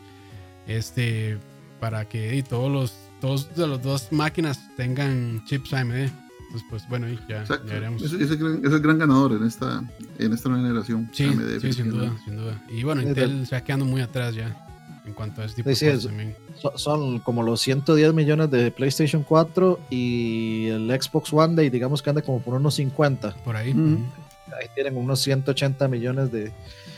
este, 0.67 1.37
para 1.79 2.05
que 2.05 2.43
todos 2.47 2.71
los, 2.71 2.95
todos 3.21 3.55
de 3.55 3.67
las 3.67 3.81
dos 3.81 4.11
máquinas 4.11 4.59
tengan 4.75 5.43
chips 5.45 5.73
AMD. 5.73 6.26
Entonces, 6.47 6.67
pues 6.69 6.88
bueno, 6.88 7.07
ya, 7.27 7.43
ya 7.43 7.57
veremos. 7.57 8.01
Es, 8.01 8.13
es, 8.13 8.31
el 8.31 8.79
gran, 8.79 8.97
ganador 8.97 9.33
en 9.33 9.43
esta, 9.43 9.83
en 10.17 10.33
esta 10.33 10.47
nueva 10.49 10.65
generación. 10.65 11.10
Sí, 11.12 11.29
sí 11.62 11.73
sin 11.73 11.89
duda, 11.89 12.15
sin 12.23 12.38
duda. 12.38 12.63
Y 12.69 12.83
bueno, 12.83 13.01
Intel 13.01 13.45
se 13.45 13.55
va 13.55 13.62
quedando 13.62 13.86
muy 13.86 14.01
atrás 14.01 14.33
ya 14.33 14.63
en 15.05 15.13
cuanto 15.13 15.41
a 15.41 15.45
este 15.45 15.57
tipo 15.57 15.69
de 15.69 15.75
cosas 15.75 16.05
también. 16.05 16.36
Son 16.75 17.19
como 17.19 17.43
los 17.43 17.62
110 17.62 18.13
millones 18.13 18.51
de 18.51 18.71
PlayStation 18.71 19.23
4 19.23 19.79
y 19.89 20.67
el 20.67 21.01
Xbox 21.01 21.33
One 21.33 21.55
Day, 21.55 21.69
digamos 21.69 22.01
que 22.01 22.10
anda 22.10 22.21
como 22.21 22.41
por 22.41 22.55
unos 22.55 22.75
50. 22.75 23.36
Por 23.43 23.55
ahí. 23.55 23.71
Ahí 23.71 24.67
tienen 24.75 24.97
unos 24.97 25.21
180 25.21 25.88
millones 25.88 26.31
de, 26.31 26.53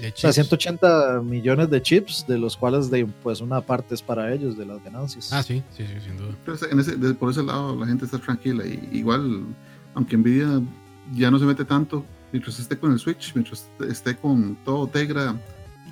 o 0.07 0.17
sea, 0.17 0.33
180 0.33 1.21
millones 1.21 1.69
de 1.69 1.81
chips, 1.81 2.25
de 2.27 2.37
los 2.37 2.55
cuales 2.55 2.89
de, 2.89 3.05
pues 3.05 3.41
una 3.41 3.61
parte 3.61 3.95
es 3.95 4.01
para 4.01 4.33
ellos, 4.33 4.57
de 4.57 4.65
las 4.65 4.83
ganancias. 4.83 5.31
Ah, 5.33 5.43
sí, 5.43 5.63
sí, 5.75 5.85
sí, 5.85 5.93
sin 6.05 6.17
duda. 6.17 6.35
Pero 6.45 7.15
por 7.17 7.31
ese 7.31 7.43
lado 7.43 7.75
la 7.75 7.85
gente 7.85 8.05
está 8.05 8.17
tranquila. 8.17 8.65
Y, 8.65 8.89
igual, 8.93 9.45
aunque 9.93 10.17
Nvidia 10.17 10.61
ya 11.13 11.31
no 11.31 11.39
se 11.39 11.45
mete 11.45 11.65
tanto, 11.65 12.05
mientras 12.31 12.59
esté 12.59 12.77
con 12.77 12.91
el 12.91 12.99
Switch, 12.99 13.33
mientras 13.33 13.69
esté 13.87 14.15
con 14.15 14.55
todo 14.63 14.87
Tegra, 14.87 15.35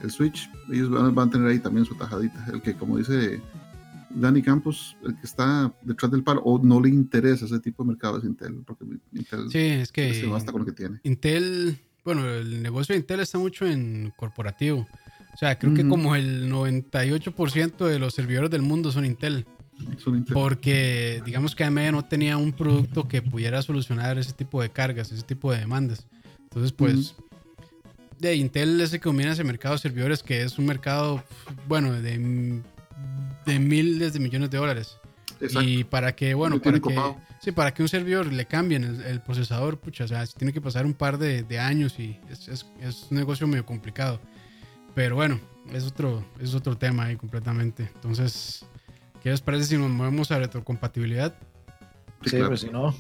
el 0.01 0.11
Switch, 0.11 0.49
ellos 0.71 0.89
van, 0.89 1.17
a 1.17 1.29
tener 1.29 1.47
ahí 1.47 1.59
también 1.59 1.85
su 1.85 1.95
tajadita. 1.95 2.45
El 2.53 2.61
que, 2.61 2.75
como 2.75 2.97
dice 2.97 3.41
Danny 4.09 4.41
Campos, 4.41 4.95
el 5.03 5.15
que 5.15 5.25
está 5.25 5.73
detrás 5.81 6.11
del 6.11 6.23
palo, 6.23 6.41
o 6.41 6.59
no 6.59 6.79
le 6.81 6.89
interesa 6.89 7.45
ese 7.45 7.59
tipo 7.59 7.83
de 7.83 7.89
mercado 7.89 8.19
es 8.19 8.23
Intel, 8.23 8.63
porque 8.65 8.85
Intel 9.13 9.49
sí, 9.51 9.59
es 9.59 9.91
que 9.91 10.13
se 10.13 10.27
basta 10.27 10.51
con 10.51 10.61
lo 10.61 10.65
que 10.65 10.73
tiene. 10.73 10.99
Intel 11.03 11.79
bueno, 12.07 12.25
el 12.25 12.63
negocio 12.63 12.93
de 12.93 12.99
Intel 12.99 13.19
está 13.19 13.37
mucho 13.37 13.67
en 13.67 14.13
corporativo. 14.15 14.87
O 15.33 15.37
sea, 15.37 15.59
creo 15.59 15.73
que 15.73 15.85
como 15.85 16.15
el 16.15 16.49
98% 16.49 17.85
de 17.85 17.99
los 17.99 18.13
servidores 18.13 18.49
del 18.49 18.61
mundo 18.61 18.93
son 18.93 19.03
Intel. 19.03 19.45
Porque 20.31 21.21
digamos 21.25 21.53
que 21.53 21.65
AMD 21.65 21.91
no 21.91 22.05
tenía 22.05 22.37
un 22.37 22.53
producto 22.53 23.09
que 23.09 23.21
pudiera 23.21 23.61
solucionar 23.61 24.17
ese 24.17 24.31
tipo 24.31 24.61
de 24.61 24.69
cargas, 24.69 25.11
ese 25.11 25.23
tipo 25.23 25.51
de 25.51 25.59
demandas. 25.59 26.07
Entonces, 26.43 26.71
pues, 26.71 27.15
de 28.19 28.37
Intel 28.37 28.79
es 28.79 28.93
el 28.93 29.01
que 29.01 29.09
domina 29.09 29.33
ese 29.33 29.43
mercado 29.43 29.75
de 29.75 29.79
servidores, 29.79 30.23
que 30.23 30.43
es 30.43 30.57
un 30.57 30.65
mercado, 30.65 31.21
bueno, 31.67 31.91
de, 31.91 32.61
de 33.45 33.59
miles 33.59 34.13
de 34.13 34.19
millones 34.21 34.49
de 34.49 34.57
dólares. 34.57 34.97
Y 35.61 35.83
para 35.83 36.15
que, 36.15 36.33
bueno, 36.35 36.61
para 36.61 36.79
que, 36.79 36.95
sí, 37.47 37.51
para 37.53 37.73
que 37.73 37.81
un 37.81 37.87
servidor 37.87 38.31
le 38.31 38.45
cambien 38.45 38.83
el, 39.05 39.21
procesador, 39.21 39.79
pucha, 39.79 40.03
o 40.03 40.07
sea, 40.07 40.25
tiene 40.27 40.51
que 40.51 40.59
pasar 40.59 40.85
un 40.85 40.93
par 40.93 41.17
de, 41.17 41.59
años 41.59 41.97
y 41.97 42.19
es, 42.29 42.47
es, 42.49 42.65
es, 42.81 43.07
un 43.09 43.17
negocio 43.17 43.47
medio 43.47 43.65
complicado. 43.65 44.19
Pero 44.93 45.15
bueno, 45.15 45.39
es 45.71 45.85
otro, 45.85 46.25
es 46.41 46.53
otro 46.53 46.77
tema 46.77 47.05
ahí 47.05 47.15
completamente. 47.15 47.89
Entonces, 47.95 48.65
¿qué 49.23 49.29
les 49.29 49.39
parece 49.39 49.65
si 49.65 49.77
nos 49.77 49.89
movemos 49.89 50.29
a 50.31 50.39
retrocompatibilidad? 50.39 51.35
Sí, 52.25 52.37
pues 52.45 52.61
si 52.61 52.69
no. 52.69 52.93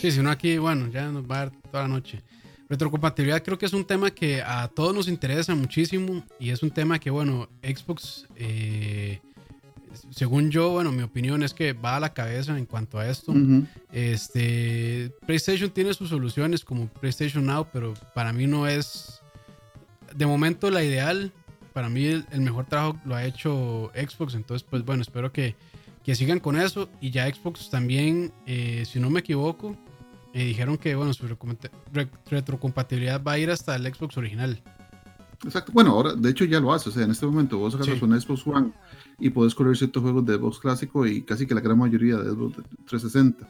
Sí. 0.00 0.10
si 0.10 0.22
no 0.22 0.30
aquí, 0.30 0.56
bueno, 0.56 0.88
ya 0.88 1.10
nos 1.10 1.24
va 1.24 1.36
a 1.36 1.38
dar 1.40 1.52
toda 1.70 1.82
la 1.82 1.88
noche. 1.88 2.22
Retrocompatibilidad 2.70 3.42
creo 3.42 3.58
que 3.58 3.66
es 3.66 3.74
un 3.74 3.84
tema 3.84 4.12
que 4.12 4.40
a 4.40 4.68
todos 4.68 4.94
nos 4.94 5.08
interesa 5.08 5.54
muchísimo 5.54 6.24
y 6.40 6.50
es 6.50 6.62
un 6.62 6.70
tema 6.70 6.98
que, 6.98 7.10
bueno, 7.10 7.50
Xbox 7.62 8.26
eh, 8.36 9.20
según 10.10 10.50
yo, 10.50 10.70
bueno, 10.70 10.92
mi 10.92 11.02
opinión 11.02 11.42
es 11.42 11.54
que 11.54 11.72
va 11.72 11.96
a 11.96 12.00
la 12.00 12.12
cabeza 12.12 12.56
en 12.56 12.66
cuanto 12.66 12.98
a 12.98 13.08
esto. 13.08 13.34
Este, 13.92 15.12
PlayStation 15.26 15.70
tiene 15.70 15.94
sus 15.94 16.08
soluciones 16.08 16.64
como 16.64 16.88
PlayStation 16.88 17.44
Now, 17.46 17.66
pero 17.72 17.94
para 18.14 18.32
mí 18.32 18.46
no 18.46 18.66
es, 18.66 19.20
de 20.14 20.26
momento 20.26 20.70
la 20.70 20.82
ideal. 20.82 21.32
Para 21.72 21.88
mí 21.88 22.06
el, 22.06 22.40
mejor 22.40 22.66
trabajo 22.66 22.98
lo 23.04 23.16
ha 23.16 23.24
hecho 23.24 23.90
Xbox, 23.94 24.34
entonces 24.34 24.66
pues 24.68 24.84
bueno, 24.84 25.02
espero 25.02 25.32
que, 25.32 25.56
que 26.04 26.14
sigan 26.14 26.38
con 26.38 26.56
eso. 26.56 26.88
Y 27.00 27.10
ya 27.10 27.28
Xbox 27.32 27.70
también, 27.70 28.32
eh, 28.46 28.84
si 28.86 29.00
no 29.00 29.10
me 29.10 29.20
equivoco, 29.20 29.76
eh, 30.32 30.44
dijeron 30.44 30.78
que 30.78 30.94
bueno, 30.94 31.12
su 31.14 31.26
retrocompatibilidad 32.30 33.22
va 33.22 33.32
a 33.32 33.38
ir 33.38 33.50
hasta 33.50 33.74
el 33.74 33.92
Xbox 33.92 34.16
original. 34.16 34.62
Exacto. 35.44 35.72
Bueno, 35.72 35.92
ahora, 35.92 36.14
de 36.14 36.30
hecho 36.30 36.44
ya 36.44 36.60
lo 36.60 36.72
hace. 36.72 36.88
O 36.88 36.92
sea, 36.92 37.04
en 37.04 37.10
este 37.10 37.26
momento 37.26 37.58
vos 37.58 37.72
sacas 37.72 38.00
un 38.00 38.20
Xbox 38.20 38.46
One 38.46 38.72
y 39.18 39.30
puedes 39.30 39.54
correr 39.54 39.76
ciertos 39.76 40.02
juegos 40.02 40.24
de 40.26 40.36
Xbox 40.36 40.58
clásico 40.58 41.06
y 41.06 41.22
casi 41.22 41.46
que 41.46 41.54
la 41.54 41.60
gran 41.60 41.78
mayoría 41.78 42.16
de 42.16 42.30
Xbox 42.30 42.56
360. 42.86 43.48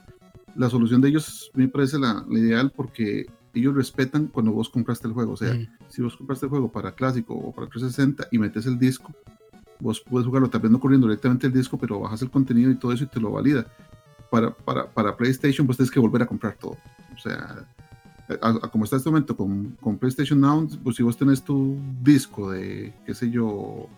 La 0.56 0.70
solución 0.70 1.00
de 1.00 1.08
ellos 1.08 1.50
me 1.54 1.68
parece 1.68 1.98
la, 1.98 2.24
ideal 2.30 2.72
porque 2.74 3.26
ellos 3.54 3.74
respetan 3.74 4.26
cuando 4.26 4.52
vos 4.52 4.68
compraste 4.68 5.08
el 5.08 5.14
juego. 5.14 5.32
O 5.32 5.36
sea, 5.36 5.56
si 5.88 6.02
vos 6.02 6.16
compraste 6.16 6.46
el 6.46 6.50
juego 6.50 6.70
para 6.70 6.92
clásico 6.92 7.34
o 7.34 7.52
para 7.52 7.68
360 7.68 8.28
y 8.30 8.38
metes 8.38 8.66
el 8.66 8.78
disco, 8.78 9.12
vos 9.80 10.00
puedes 10.00 10.26
jugarlo 10.26 10.48
también 10.48 10.72
no 10.72 10.80
corriendo 10.80 11.06
directamente 11.06 11.46
el 11.46 11.52
disco, 11.52 11.76
pero 11.78 12.00
bajas 12.00 12.22
el 12.22 12.30
contenido 12.30 12.70
y 12.70 12.76
todo 12.76 12.92
eso 12.92 13.04
y 13.04 13.08
te 13.08 13.20
lo 13.20 13.32
valida. 13.32 13.66
Para, 14.30 14.50
para, 14.54 14.90
para 14.90 15.16
PlayStation, 15.16 15.66
pues 15.66 15.78
tienes 15.78 15.90
que 15.90 16.00
volver 16.00 16.22
a 16.22 16.26
comprar 16.26 16.54
todo. 16.54 16.76
O 17.14 17.18
sea, 17.18 17.64
como 18.72 18.84
está 18.84 18.96
este 18.96 19.10
momento 19.10 19.36
con, 19.36 19.76
con, 19.80 19.98
PlayStation 19.98 20.40
Now, 20.40 20.68
pues 20.82 20.96
si 20.96 21.02
vos 21.02 21.16
tenés 21.16 21.42
tu 21.42 21.76
disco 22.02 22.50
de, 22.50 22.92
qué 23.06 23.14
sé 23.14 23.30
yo, 23.30 23.88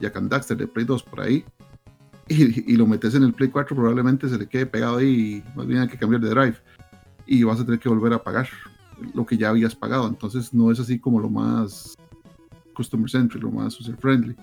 Jack 0.00 0.16
and 0.16 0.30
Daxter 0.30 0.56
de 0.56 0.66
Play 0.66 0.84
2 0.84 1.02
por 1.02 1.20
ahí, 1.20 1.44
y, 2.30 2.76
lo 2.76 2.86
metes 2.86 3.14
en 3.16 3.24
el 3.24 3.32
Play 3.32 3.50
4, 3.50 3.74
probablemente 3.74 4.28
se 4.28 4.38
le 4.38 4.46
quede 4.46 4.64
pegado 4.64 4.98
ahí 4.98 5.42
más 5.56 5.66
bien 5.66 5.80
hay 5.80 5.88
que 5.88 5.98
cambiar 5.98 6.20
de 6.20 6.30
drive. 6.30 6.56
Y 7.26 7.42
vas 7.42 7.60
a 7.60 7.64
tener 7.64 7.80
que 7.80 7.88
volver 7.88 8.12
a 8.12 8.22
pagar 8.22 8.48
lo 9.14 9.26
que 9.26 9.36
ya 9.36 9.48
habías 9.48 9.74
pagado. 9.74 10.06
Entonces 10.06 10.54
no 10.54 10.70
es 10.70 10.78
así 10.78 10.98
como 10.98 11.18
lo 11.18 11.28
más 11.28 11.96
customer 12.72 13.10
centric, 13.10 13.42
lo 13.42 13.50
más 13.50 13.78
user 13.80 13.96
friendly. 13.96 14.36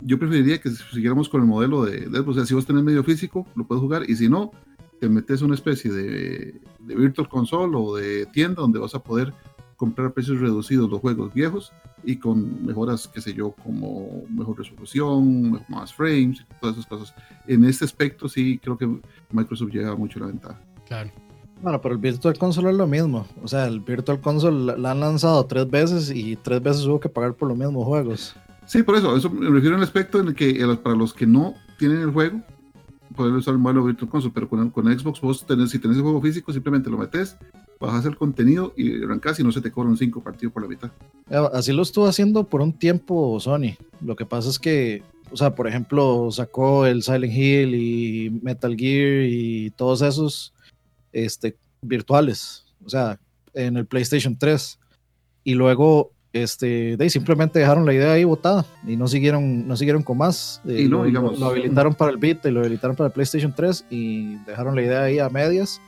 Yo 0.00 0.18
preferiría 0.18 0.58
que 0.58 0.70
siguiéramos 0.70 1.28
con 1.28 1.42
el 1.42 1.46
modelo 1.46 1.84
de, 1.84 2.08
de 2.08 2.20
o 2.20 2.32
sea, 2.32 2.46
si 2.46 2.54
vos 2.54 2.64
tenés 2.64 2.82
medio 2.82 3.04
físico, 3.04 3.46
lo 3.54 3.66
puedes 3.66 3.82
jugar, 3.82 4.08
y 4.08 4.16
si 4.16 4.28
no, 4.28 4.50
te 4.98 5.08
metes 5.08 5.42
una 5.42 5.54
especie 5.54 5.92
de, 5.92 6.60
de 6.80 6.94
Virtual 6.94 7.28
Console 7.28 7.76
o 7.76 7.96
de 7.96 8.26
tienda 8.26 8.62
donde 8.62 8.78
vas 8.78 8.94
a 8.94 9.02
poder 9.02 9.32
comprar 9.82 10.06
a 10.06 10.10
precios 10.10 10.38
reducidos 10.38 10.88
los 10.88 11.00
juegos 11.00 11.34
viejos 11.34 11.72
y 12.04 12.14
con 12.14 12.64
mejoras, 12.64 13.08
qué 13.08 13.20
sé 13.20 13.34
yo, 13.34 13.50
como 13.50 14.22
mejor 14.30 14.56
resolución, 14.56 15.60
más 15.68 15.92
frames, 15.92 16.46
todas 16.60 16.76
esas 16.76 16.86
cosas. 16.86 17.14
En 17.48 17.64
este 17.64 17.84
aspecto 17.84 18.28
sí 18.28 18.60
creo 18.62 18.78
que 18.78 18.88
Microsoft 19.32 19.72
lleva 19.72 19.96
mucho 19.96 20.20
la 20.20 20.26
ventaja. 20.26 20.60
Claro. 20.86 21.10
Bueno, 21.60 21.80
pero 21.80 21.96
el 21.96 22.00
Virtual 22.00 22.38
Console 22.38 22.70
es 22.70 22.76
lo 22.76 22.86
mismo. 22.86 23.26
O 23.42 23.48
sea, 23.48 23.66
el 23.66 23.80
Virtual 23.80 24.20
Console 24.20 24.78
la 24.78 24.92
han 24.92 25.00
lanzado 25.00 25.44
tres 25.46 25.68
veces 25.68 26.12
y 26.14 26.36
tres 26.36 26.62
veces 26.62 26.84
hubo 26.84 27.00
que 27.00 27.08
pagar 27.08 27.34
por 27.34 27.48
los 27.48 27.58
mismos 27.58 27.84
juegos. 27.84 28.36
Sí, 28.66 28.84
por 28.84 28.94
eso, 28.94 29.16
eso 29.16 29.30
me 29.30 29.50
refiero 29.50 29.74
al 29.74 29.82
aspecto 29.82 30.20
en 30.20 30.28
el 30.28 30.34
que 30.36 30.64
para 30.80 30.94
los 30.94 31.12
que 31.12 31.26
no 31.26 31.54
tienen 31.76 32.02
el 32.02 32.12
juego, 32.12 32.40
poder 33.16 33.32
usar 33.32 33.54
el 33.54 33.58
modelo 33.58 33.82
Virtual 33.82 34.08
Console, 34.08 34.32
pero 34.32 34.48
con, 34.48 34.70
con 34.70 34.96
Xbox 34.96 35.20
vos 35.20 35.44
tenés, 35.44 35.70
si 35.70 35.80
tenés 35.80 35.96
el 35.96 36.04
juego 36.04 36.22
físico, 36.22 36.52
simplemente 36.52 36.88
lo 36.88 36.98
metes, 36.98 37.36
bajas 37.82 38.06
el 38.06 38.16
contenido 38.16 38.72
y 38.76 39.02
arrancas 39.02 39.38
y 39.40 39.44
no 39.44 39.52
se 39.52 39.60
te 39.60 39.70
cobran 39.70 39.96
cinco 39.96 40.22
partidos 40.22 40.52
por 40.52 40.62
la 40.62 40.68
mitad. 40.68 40.90
Así 41.52 41.72
lo 41.72 41.82
estuvo 41.82 42.06
haciendo 42.06 42.44
por 42.44 42.62
un 42.62 42.72
tiempo 42.72 43.38
Sony. 43.40 43.74
Lo 44.00 44.16
que 44.16 44.24
pasa 44.24 44.48
es 44.48 44.58
que, 44.58 45.02
o 45.30 45.36
sea, 45.36 45.54
por 45.54 45.66
ejemplo, 45.66 46.30
sacó 46.30 46.86
el 46.86 47.02
Silent 47.02 47.34
Hill 47.34 47.74
y 47.74 48.40
Metal 48.42 48.76
Gear 48.76 49.24
y 49.24 49.70
todos 49.70 50.02
esos 50.02 50.54
este, 51.12 51.56
virtuales, 51.82 52.64
o 52.84 52.88
sea, 52.88 53.18
en 53.52 53.76
el 53.76 53.86
PlayStation 53.86 54.36
3. 54.38 54.78
Y 55.44 55.54
luego 55.54 56.12
este, 56.32 56.96
de, 56.96 57.10
simplemente 57.10 57.58
dejaron 57.58 57.84
la 57.84 57.92
idea 57.92 58.12
ahí 58.12 58.24
botada 58.24 58.64
y 58.86 58.96
no 58.96 59.06
siguieron, 59.06 59.66
no 59.66 59.76
siguieron 59.76 60.02
con 60.02 60.18
más. 60.18 60.62
Eh, 60.66 60.82
y 60.82 60.88
lo, 60.88 61.02
habilitaron 61.02 61.94
para 61.94 62.10
el 62.10 62.16
Vita 62.16 62.48
y 62.48 62.52
lo 62.52 62.60
habilitaron 62.60 62.96
para 62.96 63.08
el 63.08 63.12
PlayStation 63.12 63.52
3 63.54 63.86
y 63.90 64.36
dejaron 64.46 64.74
la 64.74 64.82
idea 64.82 65.02
ahí 65.02 65.18
a 65.18 65.28
medias. 65.28 65.80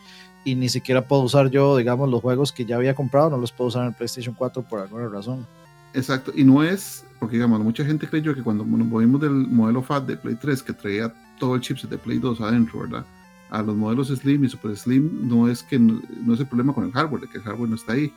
Y 0.45 0.55
ni 0.55 0.69
siquiera 0.69 1.07
puedo 1.07 1.23
usar 1.23 1.51
yo, 1.51 1.77
digamos, 1.77 2.11
los 2.11 2.21
juegos 2.21 2.53
que 2.53 2.65
ya 2.65 2.77
había 2.77 2.95
comprado, 2.95 3.31
no 3.31 3.39
los 3.39 3.53
puedo 3.53 3.69
usar 3.69 3.83
en 3.83 3.89
el 3.89 3.95
PlayStation 3.95 4.35
4 4.35 4.63
por 4.63 4.81
alguna 4.81 5.09
razón. 5.09 5.47
Exacto, 5.95 6.33
y 6.35 6.45
no 6.45 6.63
es, 6.63 7.05
porque 7.21 7.37
digamos, 7.37 7.61
mucha 7.61 7.85
gente 7.85 8.09
creyó 8.09 8.35
que 8.35 8.43
cuando 8.43 8.65
nos 8.65 8.87
movimos 8.87 9.21
del 9.21 9.31
modelo 9.31 9.81
FAT 9.81 10.07
de 10.07 10.17
Play 10.17 10.35
3, 10.35 10.63
que 10.63 10.73
traía 10.73 11.15
todo 11.39 11.55
el 11.55 11.61
chipset 11.61 11.89
de 11.89 11.99
Play 11.99 12.19
2 12.19 12.41
adentro, 12.41 12.81
¿verdad? 12.81 13.07
A 13.51 13.63
los 13.63 13.77
modelos 13.77 14.09
Slim 14.09 14.45
y 14.45 14.49
Super 14.49 14.77
Slim, 14.77 15.29
no 15.29 15.49
es 15.49 15.63
que 15.63 15.79
no, 15.79 16.03
no 16.25 16.35
es 16.35 16.41
el 16.41 16.47
problema 16.47 16.75
con 16.75 16.85
el 16.85 16.93
hardware, 16.93 17.23
de 17.23 17.29
que 17.29 17.39
el 17.39 17.45
hardware 17.45 17.69
no 17.69 17.77
está 17.77 17.93
ahí, 17.93 18.13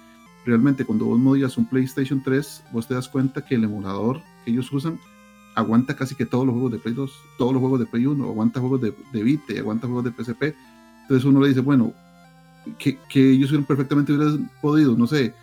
realmente 0.46 0.86
cuando 0.86 1.06
vos 1.06 1.20
modías 1.20 1.58
un 1.58 1.66
PlayStation 1.66 2.22
3, 2.24 2.64
vos 2.72 2.88
te 2.88 2.96
das 2.96 3.08
cuenta 3.08 3.46
que 3.46 3.56
el 3.56 3.64
emulador 3.64 4.22
que 4.44 4.52
ellos 4.52 4.72
usan 4.72 5.00
aguanta 5.58 5.96
casi 5.96 6.16
que 6.16 6.26
todos 6.26 6.46
los 6.46 6.54
juegos 6.54 6.72
de 6.72 6.78
Play 6.78 6.94
2, 6.94 7.12
todos 7.38 7.52
los 7.52 7.60
juegos 7.60 7.80
de 7.80 7.86
Play 7.88 8.06
1, 8.06 8.24
aguanta 8.24 8.60
juegos 8.60 8.80
de, 8.80 8.94
de 9.12 9.24
Vita, 9.24 9.54
aguanta 9.58 9.88
juegos 9.88 10.04
de 10.04 10.12
PSP. 10.12 10.56
Entonces 11.02 11.26
uno 11.26 11.42
le 11.42 11.50
dice, 11.50 11.62
bueno, 11.62 11.94
que, 12.78 12.98
que 13.10 13.32
ellos 13.32 13.52
perfectamente 13.66 14.14
hubieran 14.14 14.50
podido, 14.62 14.96
no 14.96 15.08
sé, 15.08 15.34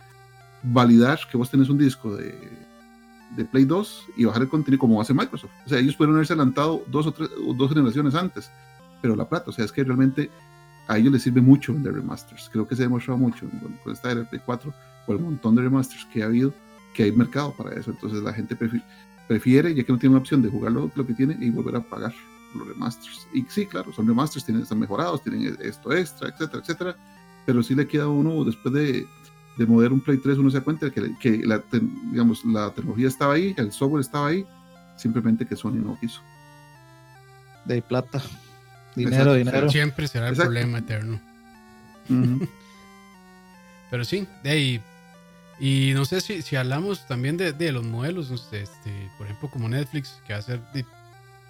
validar 0.62 1.20
que 1.30 1.36
vos 1.36 1.50
tenés 1.50 1.68
un 1.68 1.78
disco 1.78 2.16
de, 2.16 2.34
de 3.36 3.44
Play 3.44 3.64
2 3.64 4.06
y 4.16 4.24
bajar 4.24 4.42
el 4.42 4.48
contenido 4.48 4.80
como 4.80 5.00
hace 5.00 5.14
Microsoft. 5.14 5.50
O 5.66 5.68
sea, 5.68 5.78
ellos 5.78 5.96
pudieron 5.96 6.16
haberse 6.16 6.32
adelantado 6.32 6.84
dos 6.88 7.06
o 7.06 7.12
tres 7.12 7.30
o 7.46 7.54
dos 7.54 7.70
generaciones 7.70 8.14
antes, 8.14 8.50
pero 9.02 9.16
la 9.16 9.28
plata, 9.28 9.50
o 9.50 9.52
sea, 9.52 9.64
es 9.64 9.72
que 9.72 9.84
realmente 9.84 10.30
a 10.86 10.98
ellos 10.98 11.12
les 11.12 11.22
sirve 11.22 11.40
mucho 11.40 11.72
vender 11.72 11.94
remasters. 11.94 12.48
Creo 12.50 12.66
que 12.66 12.76
se 12.76 12.82
ha 12.82 12.86
demostrado 12.86 13.18
mucho 13.18 13.46
con 13.82 13.92
esta 13.92 14.10
era 14.10 14.28
Play 14.28 14.42
4 14.44 14.72
por 15.06 15.16
el 15.16 15.22
montón 15.22 15.54
de 15.54 15.62
remasters 15.62 16.06
que 16.06 16.22
ha 16.22 16.26
habido, 16.26 16.52
que 16.94 17.04
hay 17.04 17.12
mercado 17.12 17.54
para 17.56 17.74
eso. 17.78 17.90
Entonces 17.90 18.22
la 18.22 18.32
gente 18.32 18.56
prefiere, 19.26 19.74
ya 19.74 19.84
que 19.84 19.92
no 19.92 19.98
tiene 19.98 20.14
una 20.14 20.20
opción 20.20 20.42
de 20.42 20.48
jugar 20.48 20.72
lo, 20.72 20.90
que 20.90 21.14
tiene 21.14 21.36
y 21.40 21.50
volver 21.50 21.76
a 21.76 21.80
pagar 21.80 22.14
los 22.54 22.68
remasters. 22.68 23.26
Y 23.32 23.44
sí, 23.48 23.66
claro, 23.66 23.92
son 23.92 24.06
remasters, 24.06 24.44
tienen, 24.44 24.62
están 24.62 24.78
mejorados, 24.78 25.22
tienen 25.22 25.56
esto 25.60 25.92
extra, 25.92 26.28
etcétera, 26.28 26.62
etcétera. 26.62 26.96
Pero 27.46 27.62
sí 27.62 27.74
le 27.74 27.86
queda 27.86 28.04
a 28.04 28.08
uno 28.08 28.44
después 28.44 28.74
de, 28.74 29.06
de 29.56 29.66
mover 29.66 29.92
un 29.92 30.00
Play 30.00 30.18
3, 30.18 30.38
uno 30.38 30.50
se 30.50 30.58
da 30.58 30.64
cuenta 30.64 30.90
que, 30.90 31.16
que 31.18 31.38
la, 31.44 31.62
digamos, 32.10 32.44
la 32.44 32.70
tecnología 32.70 33.08
estaba 33.08 33.34
ahí, 33.34 33.54
el 33.56 33.72
software 33.72 34.00
estaba 34.00 34.28
ahí, 34.28 34.46
simplemente 34.96 35.46
que 35.46 35.56
Sony 35.56 35.72
no 35.72 35.98
quiso. 36.00 36.20
De 37.64 37.80
plata. 37.82 38.22
Dinero, 38.96 39.34
dinero. 39.34 39.68
Siempre 39.70 40.08
será 40.08 40.28
el 40.28 40.36
problema 40.36 40.78
eterno. 40.78 41.20
Pero 43.90 44.04
sí, 44.04 44.26
de 44.42 44.50
ahí. 44.50 44.80
Y 45.60 45.92
no 45.94 46.04
sé 46.04 46.20
si, 46.20 46.42
si 46.42 46.56
hablamos 46.56 47.06
también 47.06 47.36
de, 47.36 47.52
de 47.52 47.70
los 47.70 47.84
modelos, 47.84 48.30
este, 48.30 48.64
por 49.16 49.26
ejemplo, 49.26 49.50
como 49.50 49.68
Netflix, 49.68 50.20
que 50.26 50.32
va 50.32 50.40
a 50.40 50.42
ser 50.42 50.60
de 50.72 50.84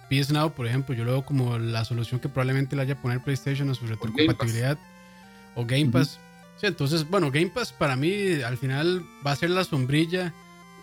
PS 0.09 0.31
Now, 0.31 0.51
por 0.51 0.67
ejemplo, 0.67 0.93
yo 0.93 1.03
lo 1.03 1.11
veo 1.11 1.25
como 1.25 1.57
la 1.57 1.83
solución 1.85 2.19
que 2.19 2.29
probablemente 2.29 2.75
le 2.75 2.83
haya 2.83 2.93
a 2.93 3.01
poner 3.01 3.23
PlayStation 3.23 3.69
a 3.71 3.73
su 3.73 3.87
retrocompatibilidad 3.87 4.77
o 5.55 5.65
Game 5.65 5.87
Pass. 5.87 6.19
Sí, 6.57 6.67
entonces, 6.67 7.09
bueno, 7.09 7.31
Game 7.31 7.47
Pass 7.47 7.73
para 7.73 7.95
mí 7.95 8.41
al 8.41 8.57
final 8.57 9.03
va 9.25 9.31
a 9.31 9.35
ser 9.35 9.49
la 9.49 9.63
sombrilla 9.63 10.33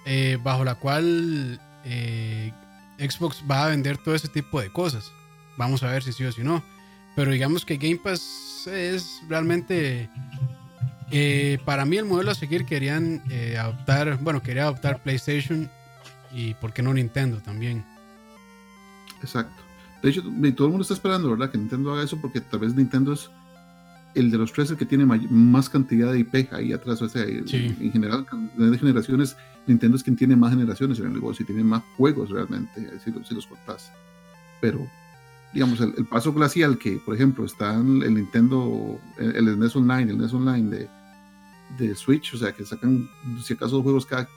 eh, 0.04 0.38
bajo 0.42 0.64
la 0.64 0.74
cual 0.74 1.60
eh, 1.84 2.52
Xbox 2.98 3.42
va 3.50 3.64
a 3.64 3.68
vender 3.68 3.98
todo 3.98 4.14
ese 4.14 4.28
tipo 4.28 4.60
de 4.60 4.70
cosas. 4.70 5.12
Vamos 5.56 5.82
a 5.82 5.90
ver 5.90 6.02
si 6.02 6.12
sí 6.12 6.24
o 6.24 6.32
si 6.32 6.42
no. 6.42 6.62
Pero 7.14 7.30
digamos 7.30 7.64
que 7.64 7.76
Game 7.76 8.00
Pass 8.02 8.66
es 8.66 9.20
realmente 9.28 10.08
eh, 11.14 11.58
para 11.66 11.84
mí 11.84 11.98
el 11.98 12.06
modelo 12.06 12.30
a 12.30 12.34
seguir 12.34 12.64
querían 12.64 13.22
eh, 13.30 13.58
adoptar, 13.58 14.18
bueno, 14.22 14.42
quería 14.42 14.62
adoptar 14.62 15.02
PlayStation 15.02 15.70
y 16.32 16.54
por 16.54 16.72
qué 16.72 16.82
no 16.82 16.94
Nintendo 16.94 17.38
también. 17.42 17.84
Exacto. 19.20 19.62
De 20.02 20.08
hecho, 20.08 20.22
todo 20.22 20.66
el 20.66 20.70
mundo 20.70 20.82
está 20.82 20.94
esperando, 20.94 21.30
¿verdad? 21.30 21.50
Que 21.50 21.58
Nintendo 21.58 21.92
haga 21.92 22.02
eso 22.02 22.18
porque 22.18 22.40
tal 22.40 22.60
vez 22.60 22.74
Nintendo 22.74 23.12
es 23.12 23.30
el 24.14 24.30
de 24.30 24.38
los 24.38 24.52
tres 24.52 24.70
el 24.70 24.76
que 24.76 24.86
tiene 24.86 25.06
más 25.06 25.68
cantidad 25.68 26.12
de 26.12 26.20
IP 26.20 26.52
ahí 26.52 26.72
atrás. 26.72 27.00
O 27.02 27.08
sea, 27.08 27.24
en 27.24 27.92
general, 27.92 28.26
de 28.56 28.78
generaciones, 28.78 29.36
Nintendo 29.66 29.96
es 29.96 30.02
quien 30.02 30.16
tiene 30.16 30.36
más 30.36 30.50
generaciones 30.50 30.98
en 30.98 31.06
el 31.06 31.12
negocio 31.14 31.42
y 31.42 31.46
tiene 31.46 31.64
más 31.64 31.82
juegos 31.96 32.30
realmente, 32.30 32.90
si, 33.04 33.12
si 33.24 33.34
los 33.34 33.46
contás. 33.46 33.92
Pero 34.60 34.86
digamos, 35.52 35.80
el, 35.80 36.06
paso 36.06 36.32
glacial 36.32 36.78
que, 36.78 36.92
por 36.96 37.14
ejemplo, 37.14 37.44
está 37.44 37.74
en 37.74 38.02
el 38.02 38.14
Nintendo, 38.14 38.98
el, 39.18 39.48
el 39.48 39.58
NES 39.58 39.76
Online, 39.76 40.10
el 40.10 40.18
NES 40.18 40.32
Online 40.32 40.76
de, 40.76 40.88
de 41.78 41.94
Switch, 41.94 42.34
o 42.34 42.38
sea, 42.38 42.52
que 42.52 42.64
sacan, 42.64 43.08
si 43.42 43.54
acaso, 43.54 43.76
dos 43.76 43.82
juegos 43.82 44.06
cada 44.06 44.28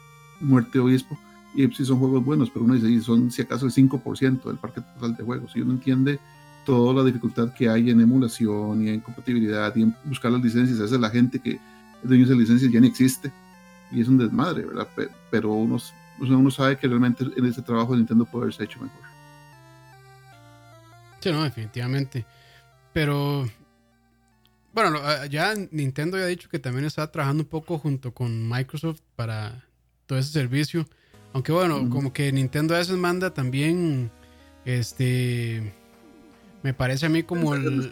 muerte 0.42 0.80
obispo, 0.80 1.18
y 1.56 1.68
si 1.72 1.86
son 1.86 2.00
juegos 2.00 2.24
buenos, 2.24 2.50
pero 2.50 2.66
uno 2.66 2.76
dice, 2.76 3.02
son 3.02 3.32
si 3.32 3.42
acaso 3.42 3.66
el 3.66 3.72
5% 3.72 4.44
del 4.44 4.58
parque 4.58 4.82
total 4.82 5.16
de 5.16 5.24
juegos, 5.24 5.56
y 5.56 5.62
uno 5.62 5.74
entiende 5.74 6.20
toda 6.66 6.94
la 6.94 7.04
dificultad 7.04 7.54
que 7.54 7.70
hay 7.70 7.90
en 7.90 8.02
emulación 8.02 8.84
y 8.84 8.90
en 8.90 9.00
compatibilidad 9.00 9.74
y 9.76 9.84
en 9.84 9.96
buscar 10.04 10.32
las 10.32 10.42
licencias, 10.42 10.80
a 10.80 10.84
veces 10.84 11.00
la 11.00 11.10
gente 11.10 11.40
que 11.40 11.52
es 11.52 11.60
dueño 12.10 12.26
de 12.28 12.36
licencias 12.36 12.72
ya 12.72 12.80
no 12.80 12.88
existe, 12.88 13.32
y 13.92 14.02
es 14.02 14.08
un 14.08 14.18
desmadre, 14.18 14.66
¿verdad? 14.66 14.88
Pero 15.32 15.54
uno, 15.54 15.78
uno 16.20 16.52
sabe 16.52 16.78
que 16.78 16.88
realmente 16.88 17.24
en 17.38 17.46
ese 17.46 17.62
trabajo 17.62 17.94
de 17.94 18.00
Nintendo 18.00 18.26
puede 18.26 18.46
haberse 18.46 18.64
hecho 18.64 18.80
mejor. 18.80 19.02
Sí, 21.20 21.32
no, 21.32 21.44
definitivamente. 21.44 22.26
Pero 22.94 23.48
bueno, 24.74 25.00
ah, 25.02 25.26
ya 25.28 25.54
Nintendo 25.72 26.18
ya 26.18 26.26
ha 26.26 26.28
dicho 26.28 26.50
que 26.50 26.60
también 26.60 26.86
está 26.86 27.10
trabajando 27.10 27.44
un 27.44 27.50
poco 27.50 27.78
junto 27.80 28.14
con 28.14 28.50
Microsoft 28.50 29.00
para 29.16 29.66
todo 30.06 30.20
ese 30.20 30.32
servicio. 30.32 30.86
Aunque 31.34 31.52
bueno, 31.52 31.90
como 31.90 32.14
que 32.14 32.32
Nintendo 32.32 32.76
a 32.76 32.80
veces 32.80 32.98
manda 32.98 33.34
también, 33.34 34.12
este, 34.66 35.74
me 36.66 36.74
parece 36.74 37.06
a 37.06 37.10
mí 37.10 37.22
como 37.22 37.54
el, 37.54 37.92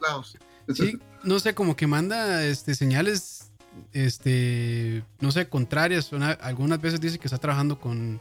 sí, 0.73 0.97
no 1.23 1.39
sé, 1.39 1.53
como 1.53 1.75
que 1.75 1.85
manda, 1.85 2.43
este, 2.43 2.73
señales, 2.73 3.51
este, 3.91 5.03
no 5.19 5.31
sé, 5.31 5.47
contrarias. 5.47 6.09
algunas 6.41 6.81
veces 6.81 6.99
dice 6.99 7.19
que 7.19 7.27
está 7.27 7.37
trabajando 7.37 7.79
con, 7.79 8.19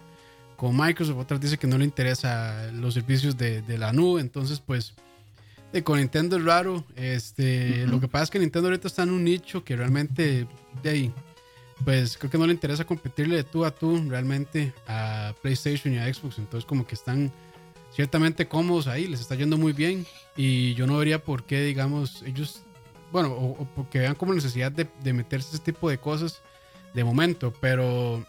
con 0.56 0.76
Microsoft, 0.76 1.16
otras 1.16 1.40
dice 1.40 1.56
que 1.56 1.66
no 1.66 1.78
le 1.78 1.86
interesa 1.86 2.70
los 2.70 2.92
servicios 2.92 3.38
de, 3.38 3.62
de 3.62 3.78
la 3.78 3.94
nube. 3.94 4.20
Entonces, 4.20 4.60
pues 4.60 4.92
con 5.80 5.98
Nintendo 5.98 6.36
es 6.36 6.44
raro. 6.44 6.84
Este, 6.96 7.86
Lo 7.86 7.98
que 7.98 8.08
pasa 8.08 8.24
es 8.24 8.30
que 8.30 8.38
Nintendo 8.38 8.68
ahorita 8.68 8.88
está 8.88 9.04
en 9.04 9.10
un 9.12 9.24
nicho 9.24 9.64
que 9.64 9.74
realmente, 9.74 10.46
de 10.82 10.90
ahí, 10.90 11.14
pues 11.82 12.18
creo 12.18 12.30
que 12.30 12.36
no 12.36 12.46
le 12.46 12.52
interesa 12.52 12.84
competirle 12.84 13.36
de 13.36 13.44
tú 13.44 13.64
a 13.64 13.70
tú 13.70 14.04
realmente 14.06 14.74
a 14.86 15.32
PlayStation 15.40 15.94
y 15.94 15.98
a 15.98 16.12
Xbox. 16.12 16.36
Entonces, 16.36 16.66
como 16.66 16.86
que 16.86 16.94
están 16.94 17.32
ciertamente 17.94 18.46
cómodos 18.46 18.86
ahí, 18.86 19.08
les 19.08 19.20
está 19.20 19.34
yendo 19.34 19.56
muy 19.56 19.72
bien. 19.72 20.04
Y 20.36 20.74
yo 20.74 20.86
no 20.86 20.98
vería 20.98 21.22
por 21.22 21.44
qué, 21.44 21.60
digamos, 21.62 22.22
ellos, 22.22 22.62
bueno, 23.10 23.32
o, 23.32 23.68
porque 23.74 23.98
vean 23.98 24.14
como 24.14 24.32
necesidad 24.34 24.72
de, 24.72 24.88
de 25.02 25.12
meterse 25.12 25.54
ese 25.54 25.64
tipo 25.64 25.90
de 25.90 25.98
cosas 25.98 26.40
de 26.94 27.04
momento. 27.04 27.52
Pero 27.60 28.24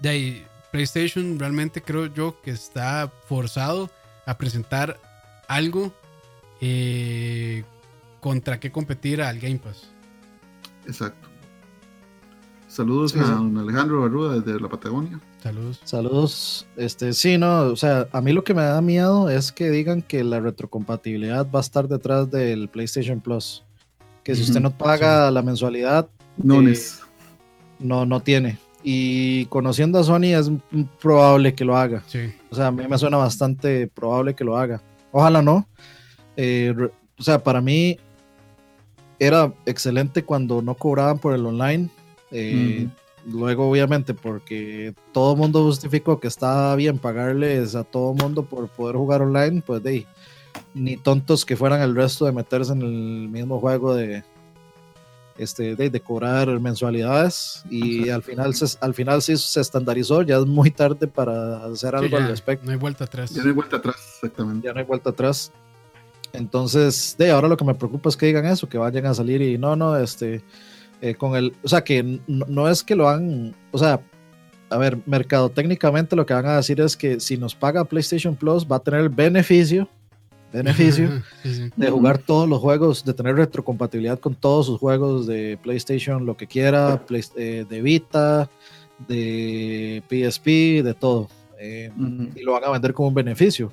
de 0.00 0.08
ahí, 0.08 0.46
PlayStation 0.72 1.38
realmente 1.38 1.82
creo 1.82 2.06
yo 2.06 2.40
que 2.40 2.50
está 2.50 3.12
forzado 3.28 3.90
a 4.26 4.38
presentar 4.38 4.98
algo 5.48 5.92
eh, 6.60 7.64
contra 8.20 8.58
qué 8.58 8.72
competir 8.72 9.20
al 9.22 9.38
Game 9.38 9.58
Pass. 9.58 9.90
Exacto. 10.86 11.28
Saludos 12.68 13.14
a 13.16 13.24
don 13.24 13.58
Alejandro 13.58 14.00
Barruda 14.00 14.40
desde 14.40 14.58
la 14.58 14.68
Patagonia. 14.68 15.20
Saludos. 15.42 15.80
Saludos. 15.84 16.66
Este, 16.76 17.12
sí, 17.12 17.36
no, 17.36 17.62
o 17.62 17.76
sea, 17.76 18.06
a 18.12 18.20
mí 18.20 18.32
lo 18.32 18.44
que 18.44 18.54
me 18.54 18.62
da 18.62 18.80
miedo 18.80 19.28
es 19.28 19.50
que 19.50 19.70
digan 19.70 20.00
que 20.00 20.22
la 20.22 20.38
retrocompatibilidad 20.38 21.48
va 21.50 21.58
a 21.58 21.62
estar 21.62 21.88
detrás 21.88 22.30
del 22.30 22.68
PlayStation 22.68 23.20
Plus. 23.20 23.64
Que 24.22 24.36
si 24.36 24.42
usted 24.42 24.60
no 24.60 24.70
paga 24.70 25.32
la 25.32 25.42
mensualidad, 25.42 26.08
no, 26.36 26.62
eh, 26.62 26.78
no, 27.80 28.06
no 28.06 28.20
tiene. 28.20 28.58
Y 28.84 29.46
conociendo 29.46 29.98
a 29.98 30.04
Sony 30.04 30.34
es 30.34 30.48
probable 31.00 31.54
que 31.54 31.64
lo 31.64 31.76
haga. 31.76 32.04
O 32.50 32.54
sea, 32.54 32.68
a 32.68 32.70
mí 32.70 32.86
me 32.86 32.98
suena 32.98 33.16
bastante 33.16 33.88
probable 33.88 34.34
que 34.34 34.44
lo 34.44 34.56
haga. 34.56 34.80
Ojalá 35.10 35.42
no, 35.42 35.66
eh, 36.36 36.72
o 37.18 37.22
sea, 37.22 37.42
para 37.42 37.60
mí 37.60 37.98
era 39.18 39.52
excelente 39.66 40.22
cuando 40.24 40.62
no 40.62 40.74
cobraban 40.74 41.18
por 41.18 41.34
el 41.34 41.44
online. 41.46 41.88
Eh, 42.30 42.88
luego, 43.26 43.70
obviamente, 43.70 44.14
porque 44.14 44.94
todo 45.12 45.32
el 45.32 45.38
mundo 45.38 45.62
justificó 45.64 46.20
que 46.20 46.28
estaba 46.28 46.74
bien 46.76 46.98
pagarles 46.98 47.74
a 47.74 47.84
todo 47.84 48.14
mundo 48.14 48.44
por 48.44 48.68
poder 48.68 48.96
jugar 48.96 49.22
online, 49.22 49.62
pues 49.64 49.82
de 49.82 50.06
ni 50.74 50.96
tontos 50.96 51.44
que 51.44 51.56
fueran 51.56 51.80
el 51.80 51.94
resto 51.94 52.24
de 52.24 52.32
meterse 52.32 52.72
en 52.72 52.82
el 52.82 53.28
mismo 53.28 53.60
juego 53.60 53.94
de, 53.94 54.24
este, 55.38 55.76
de, 55.76 56.00
cobrar 56.00 56.48
mensualidades 56.60 57.64
y 57.70 58.08
al 58.10 58.22
final, 58.22 58.54
se, 58.54 58.78
al 58.80 58.94
final 58.94 59.22
sí 59.22 59.36
se 59.36 59.60
estandarizó, 59.60 60.22
ya 60.22 60.36
es 60.36 60.46
muy 60.46 60.70
tarde 60.70 61.06
para 61.06 61.64
hacer 61.64 61.94
algo 61.94 62.16
al 62.16 62.28
respecto. 62.28 62.66
No 62.66 62.72
hay 62.72 62.78
vuelta 62.78 63.04
atrás. 63.04 63.30
Ya 63.30 63.42
no 63.42 63.48
hay 63.48 63.54
vuelta 63.54 63.76
atrás, 63.76 63.96
exactamente. 64.14 64.66
Ya 64.66 64.72
no 64.72 64.80
hay 64.80 64.86
vuelta 64.86 65.10
atrás. 65.10 65.52
Entonces, 66.32 67.14
de 67.18 67.30
ahora 67.30 67.48
lo 67.48 67.56
que 67.56 67.64
me 67.64 67.74
preocupa 67.74 68.08
es 68.08 68.16
que 68.16 68.26
digan 68.26 68.46
eso, 68.46 68.68
que 68.68 68.78
vayan 68.78 69.06
a 69.06 69.14
salir 69.14 69.42
y 69.42 69.58
no, 69.58 69.76
no, 69.76 69.96
este, 69.96 70.42
eh, 71.02 71.16
con 71.16 71.34
el, 71.34 71.52
o 71.64 71.68
sea, 71.68 71.82
que 71.82 72.20
no, 72.28 72.68
es 72.68 72.84
que 72.84 72.94
lo 72.94 73.08
han, 73.08 73.56
o 73.72 73.78
sea, 73.78 74.00
a 74.70 74.78
ver, 74.78 74.98
mercado 75.04 75.50
técnicamente 75.50 76.14
lo 76.14 76.24
que 76.24 76.32
van 76.32 76.46
a 76.46 76.56
decir 76.56 76.80
es 76.80 76.96
que 76.96 77.18
si 77.18 77.36
nos 77.36 77.56
paga 77.56 77.84
PlayStation 77.84 78.36
Plus 78.36 78.64
va 78.64 78.76
a 78.76 78.78
tener 78.78 79.00
el 79.00 79.08
beneficio, 79.08 79.88
beneficio 80.52 81.22
de 81.76 81.90
jugar 81.90 82.18
todos 82.18 82.48
los 82.48 82.60
juegos, 82.60 83.04
de 83.04 83.14
tener 83.14 83.34
retrocompatibilidad 83.34 84.20
con 84.20 84.36
todos 84.36 84.66
sus 84.66 84.78
juegos 84.78 85.26
de 85.26 85.58
PlayStation, 85.60 86.24
lo 86.24 86.36
que 86.36 86.46
quiera, 86.46 87.02
eh, 87.36 87.66
de 87.68 87.82
Vita, 87.82 88.48
de 89.08 90.04
PSP, 90.08 90.84
de 90.84 90.94
todo. 90.94 91.28
Eh, 91.58 91.90
y 92.36 92.42
lo 92.42 92.52
van 92.52 92.64
a 92.64 92.70
vender 92.70 92.94
como 92.94 93.08
un 93.08 93.14
beneficio. 93.14 93.72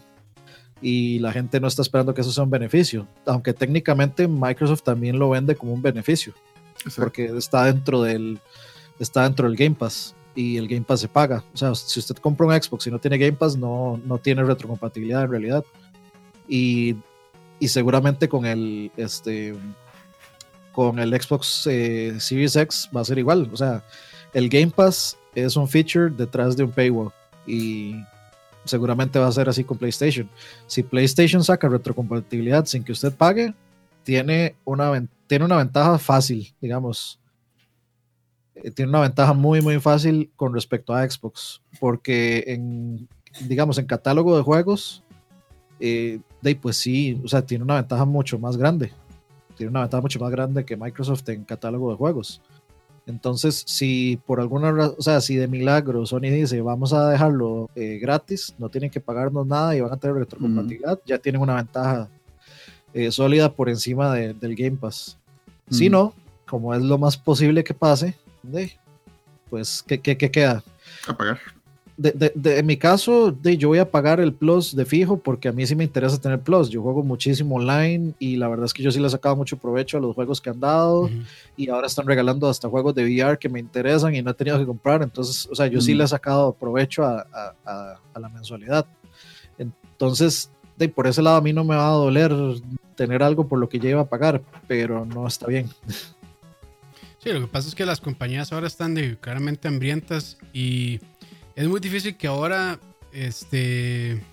Y 0.82 1.20
la 1.20 1.32
gente 1.32 1.60
no 1.60 1.68
está 1.68 1.84
esperando 1.84 2.14
que 2.14 2.22
eso 2.22 2.32
sea 2.32 2.44
un 2.44 2.50
beneficio, 2.50 3.06
aunque 3.26 3.54
técnicamente 3.54 4.28
Microsoft 4.28 4.82
también 4.82 5.20
lo 5.20 5.30
vende 5.30 5.56
como 5.56 5.74
un 5.74 5.82
beneficio, 5.82 6.34
porque 6.96 7.26
está 7.38 7.66
dentro 7.66 8.02
del 8.02 8.40
está 9.00 9.24
dentro 9.24 9.48
del 9.48 9.58
Game 9.58 9.76
Pass. 9.76 10.16
y 10.36 10.58
el 10.58 10.68
Game 10.68 10.84
Pass 10.84 11.02
se 11.02 11.08
paga. 11.08 11.44
O 11.54 11.58
sea, 11.58 11.74
si 11.76 12.00
usted 12.00 12.16
compra 12.18 12.48
un 12.48 12.54
Xbox 12.54 12.88
y 12.88 12.92
no 12.92 13.00
tiene 13.00 13.18
Game 13.18 13.34
Pass, 13.34 13.58
no, 13.58 14.00
no 14.06 14.18
tiene 14.20 14.44
retrocompatibilidad 14.44 15.24
en 15.24 15.32
realidad. 15.32 15.66
Y, 16.48 16.96
y 17.60 17.68
seguramente 17.68 18.30
con 18.30 18.46
el, 18.46 18.92
este, 18.96 19.56
con 20.72 21.00
el 21.00 21.20
Xbox 21.20 21.68
eh, 21.68 22.16
Series 22.20 22.56
X 22.56 22.90
va 22.96 23.02
a 23.02 23.06
ser 23.06 23.18
igual. 23.18 23.50
O 23.52 23.58
sea, 23.58 23.84
el 24.34 24.50
Game 24.50 24.72
Pass 24.76 25.18
es 25.36 25.56
un 25.56 25.68
feature 25.68 26.10
detrás 26.10 26.56
de 26.56 26.64
un 26.64 26.72
paywall 26.72 27.12
y 27.46 27.96
seguramente 28.66 29.20
va 29.20 29.28
a 29.28 29.32
ser 29.32 29.50
así 29.50 29.64
con 29.64 29.78
PlayStation. 29.78 30.30
Si 30.68 30.84
PlayStation 30.84 31.44
saca 31.44 31.68
retrocompatibilidad 31.68 32.66
sin 32.66 32.84
que 32.84 32.92
usted 32.92 33.14
pague, 33.14 33.54
tiene 34.04 34.56
una, 34.66 35.06
tiene 35.30 35.46
una 35.46 35.58
ventaja 35.58 36.00
fácil, 36.00 36.52
digamos. 36.60 37.20
Eh, 38.56 38.72
tiene 38.72 38.90
una 38.90 39.02
ventaja 39.02 39.32
muy, 39.34 39.62
muy 39.62 39.80
fácil 39.80 40.32
con 40.36 40.56
respecto 40.56 40.92
a 40.92 41.08
Xbox, 41.08 41.62
porque 41.80 42.44
en, 42.48 43.08
digamos, 43.48 43.78
en 43.78 43.86
catálogo 43.86 44.36
de 44.36 44.42
juegos, 44.42 45.04
eh, 45.80 46.20
pues 46.60 46.78
sí, 46.78 47.22
o 47.24 47.28
sea, 47.28 47.46
tiene 47.46 47.64
una 47.64 47.76
ventaja 47.76 48.06
mucho 48.06 48.40
más 48.40 48.58
grande. 48.58 48.92
Tiene 49.56 49.70
una 49.70 49.82
ventaja 49.82 50.02
mucho 50.02 50.20
más 50.20 50.32
grande 50.32 50.66
que 50.66 50.76
Microsoft 50.76 51.30
en 51.30 51.44
catálogo 51.44 51.92
de 51.92 51.98
juegos. 51.98 52.42
Entonces, 53.06 53.64
si 53.68 54.20
por 54.26 54.40
alguna 54.40 54.72
razón, 54.72 54.96
o 54.98 55.02
sea, 55.04 55.22
si 55.22 55.36
de 55.36 55.48
milagro 55.48 56.08
Sony 56.08 56.32
dice 56.32 56.60
vamos 56.62 56.92
a 56.92 57.08
dejarlo 57.08 57.70
eh, 57.76 58.00
gratis, 58.02 58.56
no 58.58 58.70
tienen 58.70 58.90
que 58.90 59.00
pagarnos 59.00 59.46
nada 59.46 59.76
y 59.76 59.82
van 59.82 59.94
a 59.94 59.98
tener 59.98 60.16
retrocompatibilidad, 60.16 61.00
ya 61.06 61.20
tienen 61.20 61.42
una 61.42 61.56
ventaja 61.56 62.10
eh, 62.92 63.12
sólida 63.12 63.54
por 63.54 63.70
encima 63.70 64.16
del 64.16 64.56
Game 64.56 64.78
Pass. 64.78 65.19
Si 65.70 65.90
no, 65.90 66.14
como 66.48 66.74
es 66.74 66.82
lo 66.82 66.98
más 66.98 67.18
posible 67.18 67.64
que 67.64 67.74
pase, 67.74 68.16
pues, 69.50 69.84
¿qué, 69.86 70.00
qué, 70.00 70.18
qué 70.18 70.32
queda? 70.32 70.64
A 71.08 71.16
pagar 71.16 71.40
en 72.02 72.66
mi 72.66 72.78
caso, 72.78 73.32
de, 73.32 73.58
yo 73.58 73.68
voy 73.68 73.80
a 73.80 73.92
pagar 73.92 74.22
el 74.22 74.34
Plus 74.34 74.74
de 74.74 74.86
fijo 74.86 75.18
porque 75.18 75.50
a 75.50 75.52
mí 75.52 75.66
sí 75.68 75.76
me 75.76 75.84
interesa 75.84 76.20
tener 76.20 76.40
Plus. 76.40 76.70
Yo 76.70 76.82
juego 76.82 77.04
muchísimo 77.04 77.56
online 77.56 78.14
y 78.20 78.38
la 78.38 78.48
verdad 78.48 78.66
es 78.66 78.74
que 78.74 78.82
yo 78.82 78.90
sí 78.90 79.00
le 79.00 79.08
he 79.08 79.10
sacado 79.10 79.36
mucho 79.36 79.58
provecho 79.58 79.98
a 79.98 80.00
los 80.00 80.16
juegos 80.16 80.40
que 80.40 80.50
han 80.50 80.60
dado 80.60 81.10
y 81.58 81.70
ahora 81.70 81.88
están 81.88 82.08
regalando 82.08 82.48
hasta 82.48 82.70
juegos 82.70 82.96
de 82.96 83.04
VR 83.04 83.38
que 83.38 83.50
me 83.50 83.60
interesan 83.60 84.16
y 84.16 84.22
no 84.22 84.32
he 84.32 84.34
tenido 84.34 84.58
que 84.58 84.66
comprar. 84.66 85.04
Entonces, 85.04 85.48
o 85.52 85.56
sea, 85.56 85.68
yo 85.68 85.82
sí 85.82 85.94
le 85.94 86.06
he 86.06 86.08
sacado 86.08 86.54
provecho 86.54 87.04
a, 87.04 87.54
la 88.16 88.30
mensualidad. 88.30 88.86
Entonces, 89.58 90.52
de, 90.80 90.90
por 90.90 91.06
ese 91.06 91.22
lado 91.22 91.38
a 91.38 91.42
mí 91.42 91.54
no 91.54 91.64
me 91.64 91.76
va 91.76 91.90
a 91.90 91.92
doler 91.92 92.34
tener 92.96 93.22
algo 93.22 93.48
por 93.48 93.60
lo 93.60 93.70
que 93.70 93.80
ya 93.80 93.90
iba 93.90 94.02
a 94.02 94.10
pagar, 94.10 94.42
pero 94.68 95.06
no 95.06 95.28
está 95.28 95.46
bien. 95.48 95.70
Sí, 97.20 97.34
lo 97.34 97.42
que 97.42 97.48
pasa 97.48 97.68
es 97.68 97.76
que 97.76 97.86
las 97.86 98.00
compañías 98.00 98.54
ahora 98.54 98.68
están 98.68 98.96
de, 98.96 99.18
claramente 99.18 99.68
hambrientas 99.68 100.38
y 100.54 101.02
es 101.56 101.68
muy 101.68 101.82
difícil 101.82 102.16
que 102.16 102.28
ahora 102.28 102.80
este, 103.12 104.24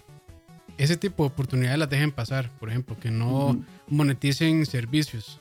ese 0.79 0.97
tipo 0.97 1.25
de 1.25 1.29
oportunidades 1.29 1.79
las 1.79 1.91
dejen 1.91 2.13
pasar. 2.13 2.51
Por 2.61 2.71
ejemplo, 2.71 2.97
que 2.99 3.11
no 3.11 3.61
moneticen 3.89 4.67
servicios. 4.67 5.41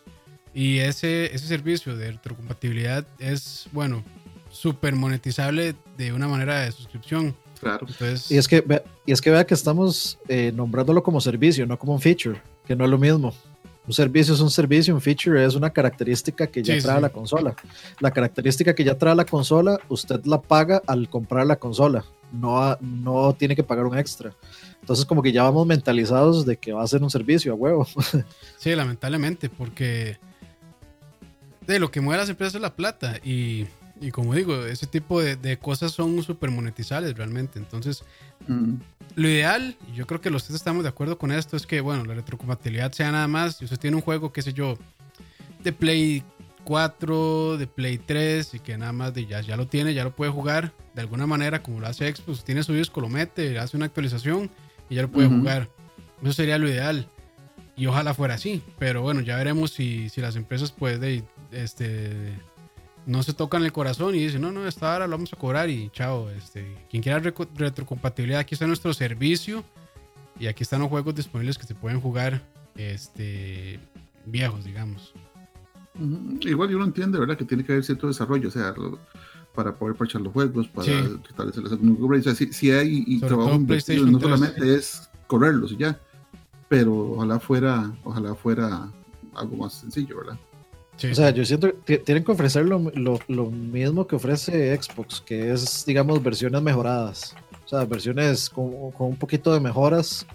Y 0.54 0.80
ese, 0.80 1.36
ese 1.36 1.48
servicio 1.48 1.96
de 1.96 2.14
retrocompatibilidad 2.14 3.06
es, 3.20 3.68
bueno, 3.72 4.04
súper 4.50 4.96
monetizable 4.96 5.76
de 5.98 6.14
una 6.14 6.28
manera 6.28 6.62
de 6.62 6.72
suscripción. 6.72 7.36
Claro. 7.60 7.88
y, 8.30 8.38
es 8.38 8.48
que, 8.48 8.84
y 9.06 9.12
es 9.12 9.22
que 9.22 9.32
vea 9.32 9.46
que 9.46 9.54
estamos 9.54 10.20
eh, 10.28 10.52
nombrándolo 10.54 11.02
como 11.02 11.22
servicio, 11.22 11.66
no 11.66 11.80
como 11.80 11.94
un 11.94 12.02
feature, 12.02 12.42
que 12.66 12.76
no 12.76 12.86
es 12.86 12.92
lo 12.92 12.98
mismo. 12.98 13.34
Un 13.88 13.94
servicio 13.94 14.34
es 14.34 14.40
un 14.40 14.50
servicio, 14.50 14.96
un 14.96 15.02
feature 15.02 15.46
es 15.46 15.54
una 15.54 15.70
característica 15.70 16.48
que 16.48 16.64
ya 16.64 16.78
trae 16.80 17.00
la 17.00 17.10
consola. 17.10 17.56
La 18.00 18.12
característica 18.12 18.74
que 18.74 18.84
ya 18.84 18.98
trae 18.98 19.16
la 19.16 19.26
consola, 19.26 19.80
usted 19.90 20.26
la 20.26 20.42
paga 20.42 20.82
al 20.88 21.08
comprar 21.08 21.46
la 21.46 21.58
consola, 21.58 22.04
no, 22.32 22.76
no 22.82 23.36
tiene 23.36 23.56
que 23.56 23.64
pagar 23.64 23.86
un 23.86 23.98
extra. 23.98 24.34
Entonces 24.82 25.06
como 25.06 25.22
que 25.22 25.32
ya 25.32 25.44
vamos 25.44 25.68
mentalizados 25.68 26.46
de 26.46 26.58
que 26.58 26.74
va 26.74 26.84
a 26.84 26.88
ser 26.88 27.04
un 27.04 27.12
servicio 27.12 27.54
a 27.54 27.56
huevo. 27.56 27.88
Sí, 28.58 28.74
lamentablemente, 28.74 29.50
porque 29.50 30.18
de 31.68 31.80
lo 31.80 31.92
que 31.92 32.02
mueve 32.02 32.22
las 32.22 32.30
empresas 32.30 32.56
es 32.56 32.62
la 32.62 32.76
plata 32.76 33.20
y, 33.24 33.68
y 34.02 34.12
como 34.12 34.34
digo, 34.34 34.66
ese 34.66 34.88
tipo 34.88 35.22
de, 35.22 35.36
de 35.36 35.58
cosas 35.58 35.92
son 35.92 36.22
súper 36.24 36.52
monetizables 36.52 37.16
realmente. 37.16 37.60
Entonces, 37.60 38.04
mm 38.48 38.76
lo 39.16 39.30
ideal, 39.30 39.76
y 39.92 39.96
yo 39.96 40.06
creo 40.08 40.20
que 40.20 40.30
los 40.30 40.44
tres 40.44 40.56
estamos 40.56 40.84
de 40.84 40.90
acuerdo 40.90 41.18
con 41.18 41.32
esto, 41.32 41.56
es 41.56 41.66
que, 41.66 41.82
bueno, 41.82 42.04
la 42.04 42.14
retrocompatibilidad 42.16 42.92
sea 42.92 43.12
nada 43.12 43.28
más, 43.28 43.58
si 43.58 43.66
usted 43.66 43.80
tiene 43.80 43.96
un 43.96 44.02
juego, 44.02 44.34
qué 44.34 44.42
sé 44.42 44.54
yo, 44.54 44.78
de 45.64 45.72
Play 45.72 46.24
4, 46.66 47.58
de 47.58 47.68
Play 47.68 47.98
3, 47.98 48.56
y 48.56 48.60
que 48.60 48.78
nada 48.78 48.92
más 48.92 49.14
de 49.14 49.26
ya, 49.26 49.42
ya 49.42 49.56
lo 49.56 49.68
tiene, 49.68 49.94
ya 49.94 50.04
lo 50.04 50.16
puede 50.16 50.32
jugar, 50.32 50.74
de 50.94 51.02
alguna 51.02 51.26
manera, 51.26 51.64
como 51.64 51.80
lo 51.80 51.88
hace 51.88 52.14
Xbox, 52.14 52.44
tiene 52.44 52.64
su 52.64 52.74
disco, 52.74 53.00
lo 53.00 53.10
mete, 53.10 53.58
hace 53.58 53.78
una 53.78 53.86
actualización 53.86 54.50
y 54.90 54.96
ya 54.96 55.04
lo 55.04 55.12
puede 55.12 55.28
jugar. 55.28 55.70
Eso 56.22 56.34
sería 56.34 56.58
lo 56.58 56.68
ideal. 56.68 57.08
Y 57.78 57.88
ojalá 57.88 58.14
fuera 58.14 58.36
así, 58.36 58.62
pero 58.80 59.02
bueno, 59.02 59.20
ya 59.20 59.36
veremos 59.36 59.72
si, 59.72 60.08
si 60.10 60.22
las 60.22 60.38
empresas 60.38 60.72
pueden 60.72 61.26
este, 61.52 62.34
no 63.06 63.24
se 63.24 63.34
tocan 63.34 63.64
el 63.64 63.72
corazón 63.72 64.16
y 64.16 64.20
dicen, 64.20 64.42
no, 64.42 64.52
no, 64.52 64.68
esta 64.68 64.94
hora 64.96 65.08
lo 65.08 65.12
vamos 65.12 65.32
a 65.34 65.38
cobrar 65.38 65.70
y 65.70 65.90
chao. 65.92 66.30
Este, 66.30 66.76
quien 66.90 67.04
quiera 67.04 67.20
retrocompatibilidad, 67.20 68.40
aquí 68.40 68.56
está 68.56 68.68
nuestro 68.68 68.94
servicio 68.94 69.64
y 70.40 70.48
aquí 70.48 70.64
están 70.64 70.82
los 70.82 70.90
juegos 70.90 71.16
disponibles 71.16 71.58
que 71.58 71.66
se 71.66 71.76
pueden 71.76 72.02
jugar 72.02 72.42
este, 72.76 73.80
viejos, 74.26 74.66
digamos. 74.66 75.14
Igual 76.42 76.70
yo 76.70 76.78
no 76.78 76.86
entiende, 76.86 77.20
¿verdad? 77.20 77.38
Que 77.38 77.46
tiene 77.46 77.64
que 77.64 77.72
haber 77.72 77.86
cierto 77.86 78.08
desarrollo, 78.08 78.50
o 78.50 78.52
sea, 78.52 78.74
para 79.54 79.74
poder 79.74 79.96
parchar 79.96 80.22
los 80.22 80.34
juegos, 80.34 80.68
para 80.68 80.92
fortalecer 81.26 81.64
las 81.64 81.72
o 81.74 82.22
sea, 82.34 82.48
si, 82.52 82.72
hay 82.72 83.04
y 83.08 83.20
trabajo 83.22 83.58
no 83.58 84.20
solamente 84.20 84.76
es 84.76 85.10
correrlos 85.28 85.72
y 85.72 85.78
ya, 85.78 86.00
pero 86.68 87.14
ojalá 87.14 87.40
fuera, 87.40 87.92
ojalá 88.04 88.36
fuera 88.36 88.92
algo 89.36 89.56
más 89.56 89.74
sencillo, 89.74 90.18
¿verdad? 90.18 90.38
O 91.04 91.16
sea, 91.16 91.30
yo 91.32 91.44
siento 91.46 91.72
que 91.84 91.98
tienen 91.98 92.24
que 92.24 92.32
ofrecer 92.32 92.66
lo, 92.66 92.80
mismo 93.50 94.08
que 94.08 94.16
ofrece 94.16 94.76
Xbox, 94.82 95.22
que 95.22 95.52
es, 95.52 95.86
digamos, 95.86 96.24
versiones 96.24 96.62
mejoradas. 96.62 97.36
O 97.66 97.68
sea, 97.68 97.84
versiones 97.86 98.50
con, 98.50 98.94
un 98.98 99.18
poquito 99.18 99.54
de 99.54 99.60
mejoras, 99.60 100.26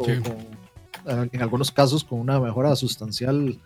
en 1.06 1.42
algunos 1.42 1.70
casos 1.70 2.04
con 2.04 2.20
una 2.20 2.38
mejora 2.40 2.76
sustancial. 2.76 3.58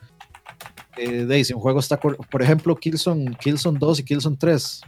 Eh, 0.96 1.24
de 1.24 1.44
si 1.44 1.52
un 1.52 1.60
juego 1.60 1.80
está, 1.80 1.98
por 1.98 2.42
ejemplo, 2.42 2.76
Killzone, 2.76 3.36
Killzone 3.36 3.78
2 3.80 3.98
y 3.98 4.04
Killzone 4.04 4.36
3, 4.36 4.80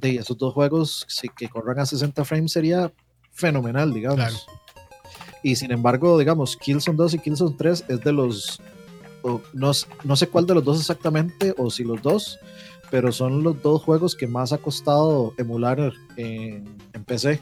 de 0.00 0.16
esos 0.16 0.36
dos 0.36 0.52
juegos, 0.52 1.04
si 1.08 1.28
que 1.28 1.48
corran 1.48 1.78
a 1.78 1.86
60 1.86 2.24
frames 2.24 2.52
sería 2.52 2.92
fenomenal, 3.30 3.92
digamos. 3.92 4.46
Y 5.42 5.54
sin 5.54 5.70
embargo, 5.70 6.18
digamos, 6.18 6.56
Killzone 6.56 6.96
2 6.96 7.14
y 7.14 7.18
Killzone 7.18 7.54
3 7.56 7.84
es 7.88 8.00
de 8.00 8.12
los 8.12 8.60
no, 9.52 9.72
no, 10.04 10.16
sé 10.16 10.28
cuál 10.28 10.46
de 10.46 10.54
los 10.54 10.64
dos 10.64 10.80
exactamente, 10.80 11.54
o 11.58 11.70
si 11.70 11.84
los 11.84 12.02
dos, 12.02 12.38
pero 12.90 13.12
son 13.12 13.42
los 13.42 13.60
dos 13.62 13.82
juegos 13.82 14.14
que 14.14 14.26
más 14.26 14.52
ha 14.52 14.58
costado 14.58 15.34
emular 15.38 15.92
en, 16.16 16.64
PC. 17.06 17.40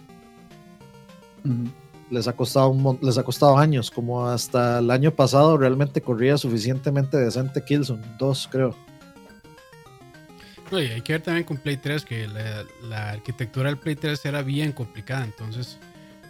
Les 2.11 2.29
ha 2.29 2.33
costado 2.35 2.99
les 3.01 3.19
ha 3.19 3.23
costado 3.23 3.59
años, 3.59 3.91
como 3.91 4.27
hasta 4.27 4.79
el 4.79 4.91
año 4.91 5.11
pasado 5.11 5.57
realmente 5.57 6.01
corría 6.01 6.37
suficientemente 6.39 7.17
decente 7.17 7.65
Killzone 7.65 8.03
2, 8.19 8.49
creo. 8.51 8.77
hay 10.73 11.01
que 11.03 11.15
ver 11.15 11.23
también 11.23 11.45
con 11.45 11.57
Play 11.59 11.77
3 11.77 12.05
que 12.05 12.27
la, 12.27 12.65
la, 12.83 13.11
arquitectura 13.11 13.69
del 13.69 13.79
Play 13.79 13.97
3 13.97 14.25
era 14.27 14.43
bien 14.43 14.73
complicada, 14.73 15.25
entonces 15.25 15.79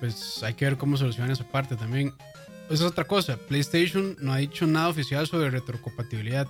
pues 0.01 0.43
hay 0.43 0.55
que 0.55 0.65
ver 0.65 0.77
cómo 0.77 0.97
solucionan 0.97 1.31
esa 1.31 1.45
parte 1.45 1.77
también. 1.77 2.13
Esa 2.67 2.75
es 2.75 2.83
otra 2.83 3.05
cosa. 3.05 3.37
PlayStation 3.37 4.17
no 4.21 4.33
ha 4.33 4.39
dicho 4.39 4.67
nada 4.67 4.89
oficial 4.89 5.27
sobre 5.27 5.51
retrocompatibilidad. 5.51 6.47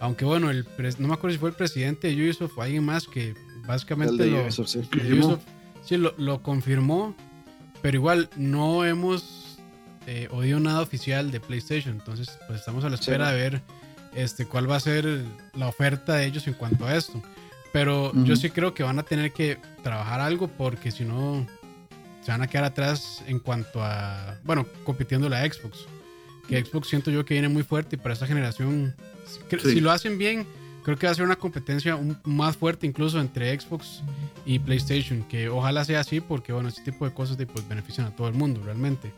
Aunque 0.00 0.24
bueno, 0.24 0.50
el 0.50 0.66
no 0.98 1.08
me 1.08 1.14
acuerdo 1.14 1.34
si 1.34 1.38
fue 1.38 1.50
el 1.50 1.56
presidente 1.56 2.08
de 2.08 2.14
Ubisoft 2.14 2.56
o 2.56 2.62
alguien 2.62 2.84
más 2.84 3.08
que 3.08 3.34
básicamente 3.66 4.26
lo, 4.26 4.50
sí. 4.50 5.96
lo, 5.96 6.42
confirmó. 6.42 7.14
Pero 7.82 7.96
igual 7.96 8.28
no 8.36 8.84
hemos 8.84 9.58
eh, 10.06 10.28
oído 10.30 10.60
nada 10.60 10.80
oficial 10.80 11.30
de 11.30 11.40
PlayStation. 11.40 11.94
Entonces, 11.94 12.38
pues 12.46 12.60
estamos 12.60 12.84
a 12.84 12.88
la 12.88 12.94
espera 12.94 13.30
de 13.32 13.40
ver 13.40 13.62
este, 14.14 14.46
cuál 14.46 14.70
va 14.70 14.76
a 14.76 14.80
ser 14.80 15.24
la 15.54 15.68
oferta 15.68 16.14
de 16.14 16.26
ellos 16.26 16.46
en 16.46 16.54
cuanto 16.54 16.86
a 16.86 16.96
esto. 16.96 17.20
Pero 17.72 18.12
yo 18.24 18.34
sí 18.36 18.50
creo 18.50 18.72
que 18.74 18.82
van 18.82 18.98
a 18.98 19.02
tener 19.02 19.32
que 19.32 19.58
trabajar 19.82 20.20
algo 20.20 20.48
porque 20.48 20.90
si 20.90 21.04
no, 21.04 21.46
se 22.28 22.32
van 22.32 22.42
a 22.42 22.46
quedar 22.46 22.64
atrás 22.64 23.24
en 23.26 23.38
cuanto 23.38 23.82
a, 23.82 24.36
bueno, 24.44 24.66
compitiendo 24.84 25.30
la 25.30 25.50
Xbox. 25.50 25.86
Que 26.46 26.62
Xbox 26.62 26.88
siento 26.88 27.10
yo 27.10 27.24
que 27.24 27.32
viene 27.32 27.48
muy 27.48 27.62
fuerte 27.62 27.96
y 27.96 27.98
para 27.98 28.12
esta 28.12 28.26
generación, 28.26 28.94
si 29.62 29.80
lo 29.80 29.90
hacen 29.90 30.18
bien, 30.18 30.46
creo 30.84 30.98
que 30.98 31.06
va 31.06 31.12
a 31.12 31.14
ser 31.14 31.24
una 31.24 31.36
competencia 31.36 31.98
más 32.24 32.54
fuerte 32.54 32.86
incluso 32.86 33.18
entre 33.18 33.58
Xbox 33.58 34.02
y 34.44 34.58
PlayStation, 34.58 35.22
que 35.22 35.48
ojalá 35.48 35.86
sea 35.86 36.00
así 36.00 36.20
porque, 36.20 36.52
bueno, 36.52 36.68
este 36.68 36.82
tipo 36.82 37.06
de 37.06 37.14
cosas 37.14 37.38
pues, 37.50 37.66
benefician 37.66 38.06
a 38.06 38.14
todo 38.14 38.28
el 38.28 38.34
mundo 38.34 38.60
realmente. 38.62 39.10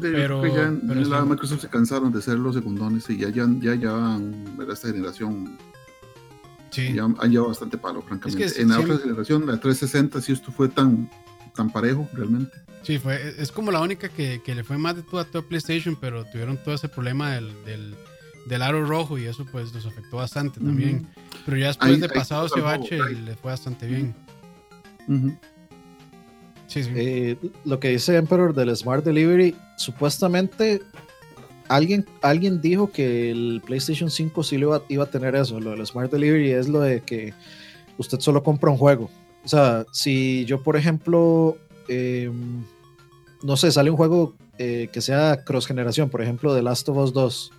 pero, 0.00 0.44
ya, 0.44 0.72
la 0.72 1.24
Microsoft 1.24 1.60
se 1.60 1.68
cansaron 1.68 2.12
de 2.12 2.20
ser 2.20 2.36
los 2.36 2.56
segundones 2.56 3.08
y 3.10 3.18
ya 3.18 3.28
ya, 3.28 3.46
ya, 3.60 3.76
ya 3.76 4.20
esta 4.72 4.88
generación 4.88 5.56
Sí. 6.70 6.92
Ya 6.92 7.04
han 7.04 7.30
llevado 7.30 7.48
bastante 7.48 7.78
palo, 7.78 8.02
francamente. 8.02 8.60
en 8.60 8.68
la 8.70 8.80
otra 8.80 8.98
generación, 8.98 9.46
la 9.46 9.58
360, 9.58 10.20
si 10.20 10.32
esto 10.32 10.52
fue 10.52 10.68
tan, 10.68 11.08
tan 11.58 11.70
parejo, 11.70 12.08
realmente. 12.14 12.56
Sí, 12.84 12.98
fue, 12.98 13.34
es 13.36 13.50
como 13.50 13.72
la 13.72 13.80
única 13.80 14.08
que, 14.08 14.40
que 14.44 14.54
le 14.54 14.62
fue 14.62 14.78
más 14.78 14.94
de 14.94 15.02
todo 15.02 15.20
a 15.20 15.24
todo 15.24 15.42
PlayStation, 15.42 15.96
pero 16.00 16.24
tuvieron 16.24 16.56
todo 16.56 16.74
ese 16.76 16.88
problema 16.88 17.32
del, 17.32 17.52
del, 17.64 17.94
del 18.46 18.62
aro 18.62 18.84
rojo 18.86 19.18
y 19.18 19.26
eso 19.26 19.44
pues 19.50 19.74
los 19.74 19.84
afectó 19.84 20.18
bastante 20.18 20.60
también. 20.60 21.06
Pero 21.44 21.56
ya 21.56 21.66
después 21.66 22.00
de 22.00 22.08
pasado 22.08 22.46
ese 22.46 22.60
bache 22.60 22.96
le 22.96 23.34
fue 23.34 23.50
bastante 23.50 23.86
bien. 23.86 24.14
sí, 26.68 26.84
sí. 26.84 26.90
Eh, 26.94 27.36
lo 27.64 27.80
que 27.80 27.88
dice 27.88 28.16
Emperor 28.16 28.54
del 28.54 28.74
Smart 28.76 29.04
Delivery, 29.04 29.56
supuestamente 29.76 30.80
alguien, 31.68 32.06
alguien 32.22 32.60
dijo 32.60 32.92
que 32.92 33.32
el 33.32 33.60
PlayStation 33.66 34.10
5 34.10 34.44
sí 34.44 34.56
iba, 34.56 34.82
iba 34.88 35.04
a 35.04 35.10
tener 35.10 35.34
eso. 35.34 35.58
Lo 35.58 35.72
del 35.72 35.84
Smart 35.84 36.12
Delivery 36.12 36.52
es 36.52 36.68
lo 36.68 36.80
de 36.80 37.00
que 37.00 37.34
usted 37.98 38.20
solo 38.20 38.42
compra 38.44 38.70
un 38.70 38.78
juego. 38.78 39.10
O 39.48 39.50
sea, 39.50 39.86
si 39.92 40.44
yo, 40.44 40.62
por 40.62 40.76
ejemplo, 40.76 41.56
em, 41.88 42.62
no 43.42 43.56
sé, 43.56 43.72
sale 43.72 43.88
un 43.88 43.96
juego 43.96 44.34
eh, 44.58 44.90
que 44.92 45.00
sea 45.00 45.42
cross 45.42 45.66
generación, 45.66 46.10
por 46.10 46.20
ejemplo, 46.20 46.54
The 46.54 46.60
Last 46.60 46.86
of 46.90 46.98
Us 46.98 47.14
2. 47.14 47.52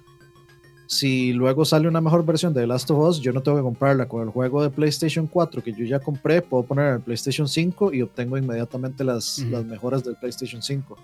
Si 0.85 1.33
luego 1.33 1.65
sale 1.65 1.87
una 1.87 1.99
mejor 1.99 2.23
versión 2.23 2.53
de 2.53 2.61
The 2.61 2.67
Last 2.67 2.91
of 2.91 2.99
Us, 2.99 3.21
yo 3.21 3.33
no 3.33 3.41
tengo 3.41 3.57
que 3.57 3.63
comprarla 3.63 4.07
con 4.07 4.21
el 4.21 4.29
juego 4.29 4.61
de 4.61 4.69
PlayStation 4.69 5.25
4 5.25 5.63
que 5.63 5.73
yo 5.73 5.83
ya 5.83 5.99
compré, 5.99 6.43
puedo 6.43 6.61
poner 6.61 6.93
el 6.93 6.99
PlayStation 6.99 7.47
5 7.47 7.91
y 7.91 8.03
obtengo 8.03 8.37
inmediatamente 8.37 9.03
las, 9.03 9.39
las 9.39 9.65
mejoras 9.65 10.03
del 10.03 10.15
PlayStation 10.15 10.61
5 10.61 10.95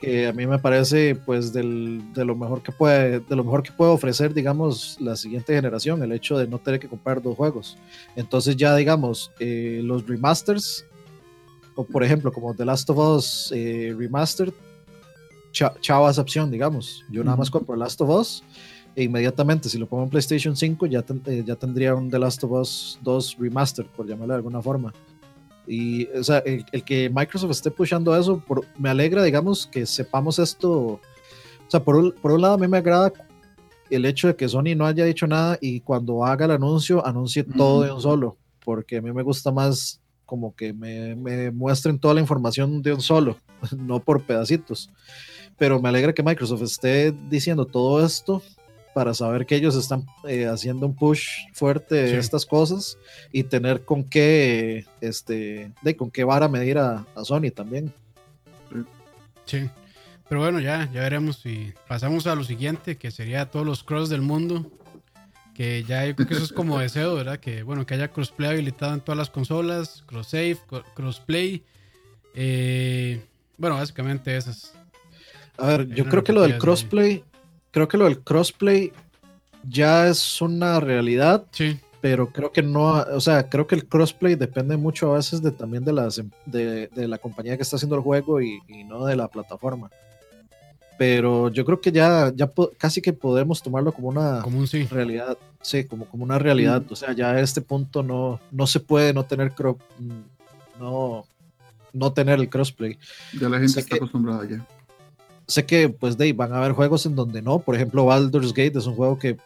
que 0.00 0.26
a 0.26 0.32
mí 0.32 0.46
me 0.46 0.58
parece 0.58 1.14
pues 1.14 1.52
del, 1.52 2.02
de 2.14 2.24
lo 2.24 2.34
mejor 2.34 2.62
que 2.62 2.72
puede 2.72 3.20
de 3.20 3.36
lo 3.36 3.44
mejor 3.44 3.62
que 3.62 3.72
puede 3.72 3.90
ofrecer 3.90 4.32
digamos 4.32 4.96
la 5.00 5.16
siguiente 5.16 5.54
generación 5.54 6.02
el 6.02 6.12
hecho 6.12 6.38
de 6.38 6.46
no 6.46 6.58
tener 6.58 6.80
que 6.80 6.88
comprar 6.88 7.22
dos 7.22 7.36
juegos. 7.36 7.76
Entonces 8.16 8.56
ya 8.56 8.74
digamos 8.74 9.30
eh, 9.38 9.80
los 9.84 10.06
remasters 10.06 10.86
o 11.74 11.84
por 11.84 12.02
ejemplo 12.02 12.32
como 12.32 12.54
The 12.54 12.64
Last 12.64 12.88
of 12.90 12.98
Us 12.98 13.52
eh, 13.54 13.94
Remastered 13.96 14.52
chao 15.52 16.08
esa 16.08 16.20
opción 16.20 16.50
digamos. 16.50 17.04
Yo 17.10 17.22
nada 17.24 17.36
más 17.36 17.50
compro 17.50 17.74
The 17.74 17.80
Last 17.80 18.00
of 18.00 18.08
Us 18.10 18.42
e 18.96 19.04
inmediatamente 19.04 19.68
si 19.68 19.78
lo 19.78 19.86
pongo 19.86 20.04
en 20.04 20.10
PlayStation 20.10 20.56
5 20.56 20.86
ya, 20.86 21.04
eh, 21.26 21.44
ya 21.46 21.56
tendría 21.56 21.94
un 21.94 22.10
The 22.10 22.18
Last 22.18 22.42
of 22.44 22.52
Us 22.52 22.98
2 23.02 23.36
Remastered 23.38 23.88
por 23.88 24.06
llamarlo 24.06 24.34
de 24.34 24.38
alguna 24.38 24.62
forma 24.62 24.92
y, 25.70 26.08
o 26.08 26.24
sea, 26.24 26.38
el, 26.38 26.64
que 26.84 27.08
Microsoft 27.08 27.52
esté 27.52 27.70
pushando 27.70 28.16
eso, 28.16 28.42
me 28.76 28.90
alegra, 28.90 29.22
digamos, 29.22 29.68
que 29.68 29.86
sepamos 29.86 30.40
esto. 30.40 30.70
O 30.70 31.00
sea, 31.68 31.84
por 31.84 31.94
un, 31.94 32.10
por 32.10 32.32
un 32.32 32.40
lado, 32.40 32.54
a 32.54 32.58
mí 32.58 32.66
me 32.66 32.78
agrada 32.78 33.12
el 33.88 34.04
hecho 34.04 34.26
de 34.26 34.34
que 34.34 34.48
Sony 34.48 34.74
no 34.76 34.84
haya 34.84 35.04
dicho 35.04 35.28
nada 35.28 35.58
y 35.60 35.80
cuando 35.80 36.24
haga 36.24 36.46
el 36.46 36.50
anuncio, 36.50 37.06
anuncie 37.06 37.44
todo 37.44 37.82
de 37.82 37.92
un 37.92 38.00
solo, 38.00 38.36
porque 38.64 38.96
a 38.96 39.00
mí 39.00 39.12
me 39.12 39.22
gusta 39.22 39.52
más 39.52 40.00
como 40.26 40.56
que 40.56 40.72
me, 40.72 41.14
me 41.14 41.52
muestren 41.52 42.00
toda 42.00 42.14
la 42.14 42.20
información 42.20 42.82
de 42.82 42.92
un 42.92 43.00
solo, 43.00 43.36
no 43.78 44.00
por 44.00 44.22
pedacitos. 44.22 44.90
Pero 45.56 45.80
me 45.80 45.88
alegra 45.88 46.12
que 46.12 46.24
Microsoft 46.24 46.62
esté 46.62 47.12
diciendo 47.28 47.64
todo 47.64 48.04
esto 48.04 48.42
para 48.94 49.14
saber 49.14 49.46
que 49.46 49.56
ellos 49.56 49.76
están 49.76 50.06
eh, 50.26 50.46
haciendo 50.46 50.86
un 50.86 50.94
push 50.94 51.28
fuerte 51.52 51.94
de 51.94 52.18
estas 52.18 52.44
cosas 52.44 52.98
y 53.32 53.44
tener 53.44 53.84
con 53.84 54.04
qué, 54.04 54.86
este, 55.00 55.72
de 55.82 55.96
con 55.96 56.10
qué 56.10 56.24
vara 56.24 56.48
medir 56.48 56.78
a, 56.78 57.06
Sony 57.22 57.50
también. 57.54 57.92
Sí. 59.44 59.68
Pero 60.28 60.40
bueno, 60.40 60.60
ya, 60.60 60.88
ya 60.92 61.00
veremos 61.00 61.40
si 61.40 61.72
pasamos 61.88 62.26
a 62.26 62.34
lo 62.34 62.44
siguiente, 62.44 62.96
que 62.96 63.10
sería 63.10 63.50
todos 63.50 63.66
los 63.66 63.82
cross 63.82 64.08
del 64.08 64.22
mundo. 64.22 64.70
Que 65.54 65.84
ya 65.84 66.06
yo 66.06 66.14
creo 66.14 66.28
que 66.28 66.34
eso 66.34 66.44
es 66.44 66.52
como 66.52 66.78
deseo, 66.80 67.14
¿verdad? 67.14 67.38
Que 67.38 67.62
bueno, 67.62 67.84
que 67.84 67.94
haya 67.94 68.12
crossplay 68.12 68.50
habilitado 68.50 68.94
en 68.94 69.00
todas 69.00 69.18
las 69.18 69.30
consolas, 69.30 70.04
cross 70.06 70.28
save, 70.28 70.58
crossplay. 70.94 71.64
Eh, 72.34 73.24
bueno, 73.56 73.76
básicamente 73.76 74.36
esas. 74.36 74.72
A 75.58 75.66
ver, 75.66 75.88
yo 75.88 76.06
creo 76.06 76.24
que 76.24 76.32
lo 76.32 76.42
del 76.42 76.58
crossplay, 76.58 77.24
creo 77.70 77.88
que 77.88 77.98
lo 77.98 78.04
del 78.04 78.20
crossplay 78.20 78.92
ya 79.68 80.08
es 80.08 80.40
una 80.40 80.80
realidad. 80.80 81.44
Sí. 81.52 81.78
Pero 82.00 82.32
creo 82.32 82.50
que 82.50 82.62
no, 82.62 82.92
o 82.94 83.20
sea, 83.20 83.50
creo 83.50 83.66
que 83.66 83.74
el 83.74 83.86
crossplay 83.86 84.34
depende 84.34 84.78
mucho 84.78 85.12
a 85.12 85.16
veces 85.16 85.42
de 85.42 85.50
también 85.50 85.84
de, 85.84 85.92
las, 85.92 86.22
de, 86.46 86.88
la 86.94 87.18
compañía 87.18 87.56
que 87.58 87.62
está 87.62 87.76
haciendo 87.76 87.94
el 87.96 88.00
juego 88.00 88.40
y, 88.40 88.58
no 88.86 89.04
de 89.04 89.16
la 89.16 89.28
plataforma. 89.28 89.90
Pero 90.96 91.50
yo 91.50 91.62
creo 91.64 91.80
que 91.80 91.92
ya, 91.92 92.32
ya 92.34 92.50
casi 92.78 93.02
que 93.02 93.12
podemos 93.12 93.62
tomarlo 93.62 93.92
como 93.92 94.08
una 94.08 94.42
realidad. 94.90 95.36
Sí, 95.60 95.84
como, 95.84 96.06
como 96.06 96.24
una 96.24 96.38
realidad. 96.38 96.82
O 96.88 96.96
sea, 96.96 97.12
ya 97.12 97.32
a 97.32 97.40
este 97.40 97.60
punto 97.60 98.02
no, 98.02 98.40
no 98.50 98.66
se 98.66 98.80
puede 98.80 99.12
no 99.12 99.24
tener 99.24 99.52
no, 100.78 101.26
no 101.92 102.12
tener 102.14 102.40
el 102.40 102.48
crossplay. 102.48 102.98
Ya 103.38 103.50
la 103.50 103.58
gente 103.58 103.80
está 103.80 103.96
acostumbrada 103.96 104.48
ya 104.48 104.66
sé 105.50 105.66
que 105.66 105.88
pues 105.88 106.16
de 106.16 106.32
van 106.32 106.52
a 106.52 106.58
haber 106.58 106.72
juegos 106.72 107.06
en 107.06 107.16
donde 107.16 107.42
no, 107.42 107.58
por 107.58 107.74
ejemplo 107.74 108.04
Baldur's 108.04 108.54
Gate 108.54 108.78
es 108.78 108.86
un 108.86 108.94
juego 108.94 109.18
que 109.18 109.36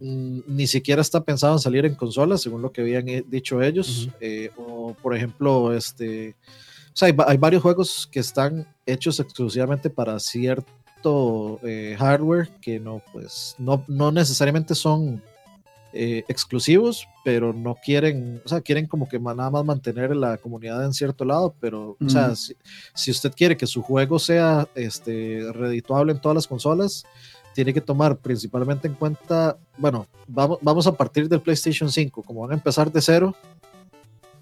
mm, 0.00 0.40
ni 0.46 0.66
siquiera 0.66 1.00
está 1.00 1.22
pensado 1.22 1.54
en 1.54 1.60
salir 1.60 1.86
en 1.86 1.94
consolas, 1.94 2.42
según 2.42 2.62
lo 2.62 2.72
que 2.72 2.80
habían 2.80 3.06
dicho 3.28 3.62
ellos, 3.62 4.08
eh, 4.20 4.50
o 4.56 4.94
por 5.00 5.16
ejemplo, 5.16 5.72
este, 5.72 6.34
o 6.92 6.96
sea, 6.96 7.14
hay, 7.26 7.36
varios 7.36 7.62
juegos 7.62 8.08
que 8.10 8.20
están 8.20 8.66
hechos 8.84 9.20
exclusivamente 9.20 9.88
para 9.88 10.18
cierto 10.18 11.60
eh, 11.62 11.96
hardware 11.98 12.50
que 12.60 12.80
no, 12.80 13.00
pues, 13.12 13.54
no, 13.58 13.84
no 13.86 14.10
necesariamente 14.10 14.74
son 14.74 15.22
eh, 15.92 16.24
exclusivos, 16.28 17.08
pero 17.24 17.52
no 17.52 17.74
quieren, 17.74 18.40
o 18.44 18.48
sea, 18.48 18.60
quieren 18.60 18.86
como 18.86 19.08
que 19.08 19.18
nada 19.18 19.50
más 19.50 19.64
mantener 19.64 20.14
la 20.14 20.36
comunidad 20.38 20.84
en 20.84 20.92
cierto 20.92 21.24
lado, 21.24 21.52
pero, 21.58 21.96
o 22.00 22.08
sea, 22.08 22.32
si, 22.36 23.10
usted 23.10 23.32
quiere 23.34 23.56
que 23.56 23.66
su 23.66 23.82
juego 23.82 24.20
sea 24.20 24.68
este, 24.76 25.50
redituable 25.52 26.12
en 26.12 26.20
todas 26.20 26.36
las 26.36 26.46
consolas, 26.46 27.04
tiene 27.54 27.74
que 27.74 27.80
tomar 27.80 28.16
principalmente 28.18 28.86
en 28.86 28.94
cuenta, 28.94 29.58
bueno, 29.78 30.06
vamos, 30.28 30.58
vamos 30.62 30.86
a 30.86 30.92
partir 30.92 31.28
del 31.28 31.40
PlayStation 31.40 31.90
5, 31.90 32.22
como 32.22 32.42
van 32.42 32.52
a 32.52 32.54
empezar 32.54 32.92
de 32.92 33.00
cero, 33.00 33.34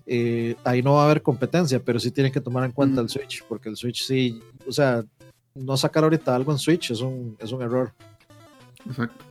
eh, 0.05 0.55
ahí 0.65 0.83
no 0.83 0.95
va 0.95 1.03
a 1.03 1.05
haber 1.07 1.23
competencia, 1.23 1.81
pero 1.81 1.99
sí 1.99 2.11
tienen 2.11 2.33
que 2.33 2.43
tomar 2.43 2.65
en 2.65 2.73
cuenta 2.73 3.01
el 3.01 3.09
Switch, 3.09 3.43
porque 3.49 3.71
el 3.71 3.77
Switch 3.77 4.03
sí, 4.03 4.39
o 4.67 4.73
sea, 4.73 5.03
no 5.55 5.79
sacar 5.79 6.05
ahorita 6.05 6.35
algo 6.35 6.53
en 6.53 6.59
Switch 6.59 6.91
es 6.91 7.01
un, 7.01 7.37
es 7.39 7.53
un 7.53 7.63
error. 7.63 7.95
Exacto 8.87 9.28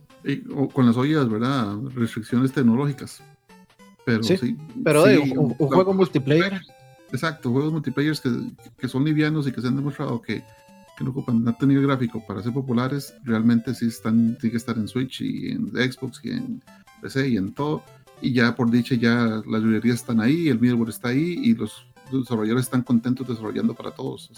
con 0.72 0.86
las 0.86 0.96
ollas, 0.96 1.28
¿verdad? 1.28 1.76
Restricciones 1.94 2.52
tecnológicas. 2.52 3.22
Pero 4.04 4.22
sí, 4.22 4.56
pero 4.82 5.04
un, 5.04 5.50
juego 5.54 5.92
multiplayer. 5.92 6.62
Exacto, 7.12 7.50
juegos 7.50 7.72
multiplayer 7.72 8.16
que, 8.22 8.30
que, 8.78 8.88
son 8.88 9.04
livianos 9.04 9.46
y 9.46 9.52
que 9.52 9.60
se 9.60 9.68
han 9.68 9.76
demostrado 9.76 10.20
que, 10.20 10.42
que 10.96 11.04
no 11.04 11.10
ocupan 11.10 11.44
nada 11.44 11.56
tenido 11.56 11.82
gráfico 11.82 12.22
para 12.26 12.42
ser 12.42 12.52
populares, 12.52 13.14
realmente 13.24 13.74
sí 13.74 13.86
están, 13.86 14.36
tienen 14.38 14.50
que 14.50 14.56
estar 14.56 14.76
en 14.76 14.88
Switch 14.88 15.20
y 15.20 15.50
en 15.50 15.68
Xbox 15.68 16.20
y 16.24 16.30
en 16.30 16.62
PC 17.00 17.28
y 17.28 17.36
en 17.36 17.52
todo. 17.52 17.82
Y 18.20 18.32
ya 18.32 18.54
por 18.54 18.70
dicha 18.70 18.94
ya 18.94 19.42
las 19.46 19.62
librerías 19.62 19.96
están 19.96 20.20
ahí, 20.20 20.48
el 20.48 20.58
middleware 20.58 20.88
está 20.88 21.08
ahí 21.08 21.38
y 21.42 21.54
los 21.54 21.86
desarrolladores 22.10 22.64
están 22.64 22.82
contentos 22.82 23.28
desarrollando 23.28 23.74
para 23.74 23.90
todos. 23.90 24.30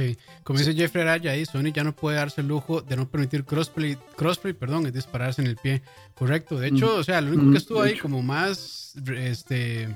Sí, 0.00 0.16
como 0.44 0.58
dice 0.58 0.72
Jeffrey 0.72 1.02
Araya 1.02 1.32
ahí, 1.32 1.44
Sony 1.44 1.72
ya 1.74 1.84
no 1.84 1.94
puede 1.94 2.16
darse 2.16 2.40
el 2.40 2.48
lujo 2.48 2.80
de 2.80 2.96
no 2.96 3.10
permitir 3.10 3.44
crossplay, 3.44 3.98
crossplay, 4.16 4.54
perdón, 4.54 4.86
es 4.86 4.94
dispararse 4.94 5.42
en 5.42 5.48
el 5.48 5.56
pie. 5.56 5.82
Correcto. 6.14 6.58
De 6.58 6.68
hecho, 6.68 6.96
o 6.96 7.04
sea, 7.04 7.20
lo 7.20 7.32
único 7.32 7.52
que 7.52 7.58
estuvo 7.58 7.82
ahí 7.82 7.98
como 7.98 8.22
más, 8.22 8.94
este, 9.14 9.94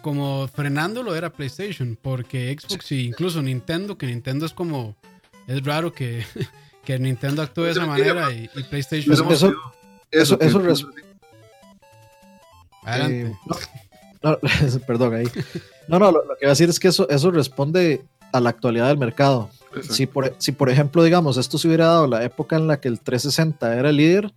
como 0.00 0.48
frenándolo 0.48 1.14
era 1.14 1.30
PlayStation, 1.30 1.98
porque 2.00 2.56
Xbox 2.58 2.92
e 2.92 2.94
incluso 3.02 3.42
Nintendo, 3.42 3.98
que 3.98 4.06
Nintendo 4.06 4.46
es 4.46 4.54
como, 4.54 4.96
es 5.46 5.62
raro 5.62 5.92
que, 5.92 6.24
que 6.82 6.98
Nintendo 6.98 7.42
actúe 7.42 7.64
de 7.64 7.70
esa 7.72 7.84
manera 7.84 8.32
y, 8.32 8.48
PlayStation... 8.70 9.12
Eso, 9.12 9.30
eso, 10.10 10.40
eso, 10.40 10.66
eso 10.66 10.88
Adelante. 12.84 13.36
Eh, 14.22 14.78
perdón, 14.86 15.14
ahí. 15.14 15.26
No, 15.88 15.98
no, 15.98 16.10
lo, 16.10 16.22
que 16.22 16.46
iba 16.46 16.48
a 16.48 16.56
decir 16.56 16.70
es 16.70 16.80
que 16.80 16.88
eso, 16.88 17.06
eso 17.10 17.30
responde 17.30 18.06
a 18.32 18.40
la 18.40 18.50
actualidad 18.50 18.88
del 18.88 18.98
mercado. 18.98 19.50
Si 19.88 20.06
por, 20.06 20.34
si 20.38 20.52
por 20.52 20.70
ejemplo, 20.70 21.02
digamos, 21.02 21.36
esto 21.36 21.58
se 21.58 21.68
hubiera 21.68 21.86
dado 21.86 22.06
la 22.06 22.24
época 22.24 22.56
en 22.56 22.66
la 22.66 22.80
que 22.80 22.88
el 22.88 23.00
360 23.00 23.76
era 23.78 23.90
el 23.90 23.96
líder, 23.96 24.32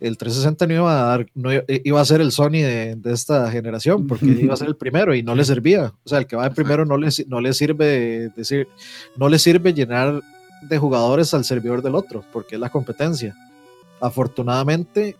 el 0.00 0.18
360 0.18 0.66
no 0.66 0.74
iba 0.74 1.00
a 1.00 1.04
dar, 1.04 1.26
no 1.34 1.50
iba 1.68 2.00
a 2.00 2.04
ser 2.04 2.20
el 2.20 2.32
Sony 2.32 2.62
de, 2.62 2.98
esta 3.06 3.50
generación, 3.50 4.06
porque 4.06 4.26
iba 4.26 4.54
a 4.54 4.56
ser 4.56 4.68
el 4.68 4.76
primero 4.76 5.14
y 5.14 5.22
no 5.22 5.34
le 5.34 5.44
servía. 5.44 5.92
O 6.04 6.08
sea, 6.08 6.18
el 6.18 6.26
que 6.26 6.36
va 6.36 6.48
de 6.48 6.54
primero 6.54 6.84
no 6.84 6.96
le, 6.96 7.08
no 7.28 7.40
le 7.40 7.52
sirve 7.52 8.30
decir, 8.36 8.68
no 9.16 9.28
le 9.28 9.38
sirve 9.38 9.72
llenar 9.72 10.20
de 10.62 10.78
jugadores 10.78 11.34
al 11.34 11.44
servidor 11.44 11.82
del 11.82 11.94
otro, 11.94 12.24
porque 12.32 12.56
es 12.56 12.60
la 12.60 12.70
competencia. 12.70 13.34
Afortunadamente, 14.00 15.16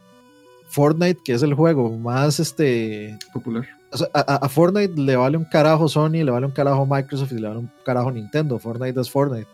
Fortnite, 0.68 1.20
que 1.24 1.34
es 1.34 1.43
el 1.43 1.55
juego 1.55 1.97
más 1.97 2.40
este, 2.40 3.18
popular 3.32 3.82
a, 4.14 4.49
Fortnite 4.49 5.01
le 5.01 5.16
vale 5.16 5.36
un 5.36 5.45
carajo 5.45 5.88
Sony, 5.88 6.24
le 6.24 6.30
vale 6.30 6.47
un 6.47 6.53
carajo 6.53 6.86
Microsoft 6.86 7.32
y 7.32 7.38
le 7.38 7.49
vale 7.49 7.61
un 7.61 7.70
carajo 7.84 8.11
Nintendo. 8.11 8.59
Fortnite 8.59 9.01
es 9.01 9.11
Fortnite. 9.11 9.49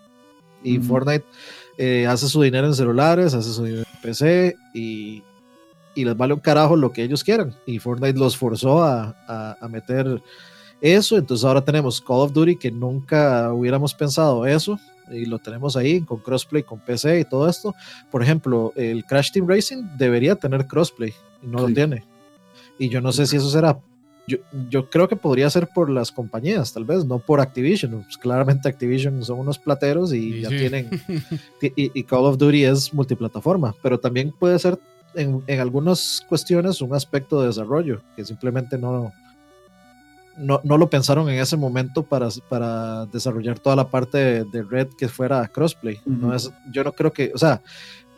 Y 0.63 0.79
Fortnite 0.79 1.25
eh, 1.77 2.07
hace 2.07 2.29
su 2.29 2.43
dinero 2.43 2.67
en 2.67 2.75
celulares, 2.75 3.35
hace 3.35 3.53
su 3.53 3.65
dinero 3.65 3.85
en 3.93 4.01
PC 4.03 4.57
y, 4.75 5.23
y 5.95 6.05
les 6.05 6.17
vale 6.17 6.35
un 6.35 6.41
carajo 6.41 6.77
lo 6.77 6.93
que 6.93 7.03
ellos 7.03 7.23
quieran. 7.23 7.55
Y 7.67 7.79
Fortnite 7.79 8.19
los 8.19 8.37
forzó 8.37 8.83
a, 8.83 9.17
a, 9.61 9.69
meter 9.69 10.23
eso. 10.81 11.17
Entonces 11.17 11.45
ahora 11.45 11.65
tenemos 11.65 12.01
Call 12.01 12.21
of 12.21 12.33
Duty 12.33 12.57
que 12.57 12.71
nunca 12.71 13.53
hubiéramos 13.53 13.95
pensado 13.95 14.47
eso. 14.47 14.79
Y 15.11 15.25
lo 15.25 15.39
tenemos 15.39 15.77
ahí 15.77 16.03
con 16.03 16.19
crossplay, 16.19 16.63
con 16.63 16.81
PC 16.81 17.21
y 17.21 17.25
todo 17.25 17.49
esto. 17.49 17.75
Por 18.11 18.23
ejemplo, 18.23 18.73
el 18.77 19.05
Crash 19.05 19.33
Team 19.33 19.49
Racing 19.49 19.97
debería 19.97 20.35
tener 20.35 20.67
crossplay 20.67 21.15
y 21.43 21.47
no 21.47 21.67
lo 21.67 21.75
tiene. 21.75 22.05
Y 22.79 22.89
yo 22.89 23.01
no 23.01 23.11
sé 23.13 23.27
si 23.27 23.37
eso 23.37 23.49
será 23.49 23.79
yo, 24.29 24.39
yo, 24.69 24.91
creo 24.91 25.09
que 25.09 25.17
podría 25.17 25.49
ser 25.49 25.69
por 25.75 25.89
las 25.89 26.13
compañías, 26.13 26.73
tal 26.73 26.85
vez, 26.85 27.05
no 27.05 27.19
por 27.19 27.41
Activision. 27.41 28.03
Pues 28.03 28.19
claramente 28.19 28.69
Activision 28.69 29.25
son 29.25 29.41
unos 29.41 29.59
plateros 29.59 30.13
y 30.13 30.43
ya 30.43 30.51
tienen. 30.51 30.91
y, 31.63 32.03
Call 32.05 32.27
of 32.27 32.37
Duty 32.37 32.65
es 32.65 32.93
multiplataforma, 32.93 33.75
pero 33.83 33.99
también 33.99 34.33
puede 34.39 34.59
ser 34.59 34.79
en, 35.15 35.43
en, 35.47 35.61
algunas 35.61 36.23
cuestiones 36.29 36.83
un 36.83 36.95
aspecto 36.95 37.41
de 37.41 37.49
desarrollo 37.49 38.03
que 38.15 38.25
simplemente 38.25 38.77
no, 38.77 39.13
no, 40.37 40.61
no 40.63 40.79
lo 40.79 40.91
pensaron 40.91 41.29
en 41.31 41.41
ese 41.41 41.57
momento 41.57 42.03
para, 42.03 42.29
para 42.51 43.07
desarrollar 43.07 43.59
toda 43.59 43.77
la 43.77 43.89
parte 43.89 44.45
de, 44.45 44.63
Red 44.63 44.89
que 44.99 45.09
fuera 45.09 45.49
crossplay. 45.49 46.01
no 46.05 46.35
es, 46.35 46.53
yo 46.71 46.85
no 46.85 46.93
creo 46.93 47.13
que, 47.13 47.33
o 47.35 47.39
sea, 47.39 47.63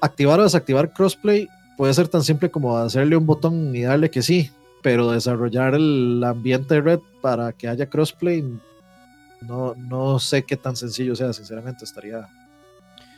activar 0.01 0.41
o 0.41 0.43
desactivar 0.43 0.93
crossplay 0.93 1.49
puede 1.77 1.95
ser 1.95 2.09
tan 2.09 2.25
simple 2.25 2.51
como 2.51 2.77
hacerle 2.77 3.17
un 3.17 3.27
botón 3.27 3.75
y 3.75 3.83
darle 3.83 4.11
que 4.11 4.23
sí 4.23 4.51
pero 4.83 5.11
desarrollar 5.11 5.74
el 5.74 6.22
ambiente 6.24 6.74
de 6.74 6.81
red 6.81 7.01
para 7.20 7.53
que 7.53 7.68
haya 7.68 7.89
crossplay, 7.89 8.45
no, 9.43 9.74
no 9.74 10.18
sé 10.18 10.43
qué 10.43 10.57
tan 10.57 10.76
sencillo 10.76 11.14
sea, 11.16 11.33
sinceramente 11.33 11.85
estaría... 11.85 12.28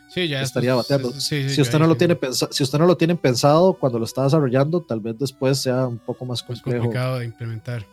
Sí, 0.08 0.28
ya 0.28 0.42
estaría 0.42 0.74
bateando. 0.74 1.10
si, 1.12 1.58
usted 1.58 1.78
no 1.78 1.86
lo 1.86 1.96
tiene 1.96 2.18
si 2.50 2.62
usted 2.62 2.78
no 2.78 2.84
lo 2.84 2.98
tiene 2.98 3.16
pensado 3.16 3.72
cuando 3.72 3.98
lo 3.98 4.04
está 4.04 4.24
desarrollando, 4.24 4.82
tal 4.82 5.00
vez 5.00 5.18
después 5.18 5.58
sea 5.58 5.86
un 5.86 5.96
poco 5.96 6.26
más 6.26 6.42
complejo. 6.42 6.80
complicado 6.80 7.18
de 7.18 7.24
implementar. 7.24 7.86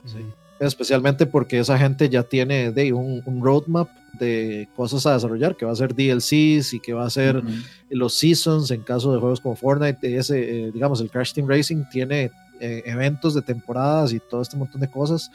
Especialmente 0.59 1.25
porque 1.25 1.59
esa 1.59 1.77
gente 1.77 2.09
ya 2.09 2.23
tiene 2.23 2.73
de 2.73 2.91
un, 2.91 3.23
roadmap 3.41 3.87
de 4.19 4.67
cosas 4.75 5.05
a 5.05 5.13
desarrollar, 5.13 5.55
que 5.55 5.65
va 5.65 5.71
a 5.71 5.75
ser 5.75 5.95
DLCs 5.95 6.73
y 6.73 6.81
que 6.81 6.91
va 6.91 7.05
a 7.05 7.09
ser 7.09 7.41
los 7.89 8.15
seasons 8.15 8.69
en 8.71 8.81
caso 8.81 9.13
de 9.13 9.19
juegos 9.21 9.39
como 9.39 9.55
Fortnite. 9.55 10.17
Ese, 10.17 10.65
eh, 10.65 10.71
digamos, 10.73 10.99
el 10.99 11.09
Crash 11.09 11.31
Team 11.31 11.47
Racing 11.47 11.85
tiene 11.89 12.31
eh, 12.59 12.83
eventos 12.85 13.33
de 13.33 13.41
temporadas 13.41 14.13
y 14.13 14.19
todo 14.19 14.41
este 14.41 14.57
montón 14.57 14.81
de 14.81 14.89
cosas. 14.89 15.31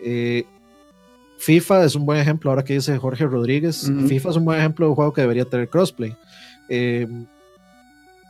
Eh, 0.00 0.44
FIFA 1.38 1.84
es 1.84 1.94
un 1.94 2.06
buen 2.06 2.20
ejemplo, 2.20 2.50
ahora 2.50 2.64
que 2.64 2.74
dice 2.74 2.96
Jorge 2.98 3.26
Rodríguez, 3.26 3.90
FIFA 4.06 4.30
es 4.30 4.36
un 4.36 4.44
buen 4.44 4.58
ejemplo 4.58 4.86
de 4.86 4.90
un 4.90 4.96
juego 4.96 5.12
que 5.12 5.22
debería 5.22 5.44
tener 5.44 5.68
crossplay. 5.68 6.16
Eh, 6.68 7.08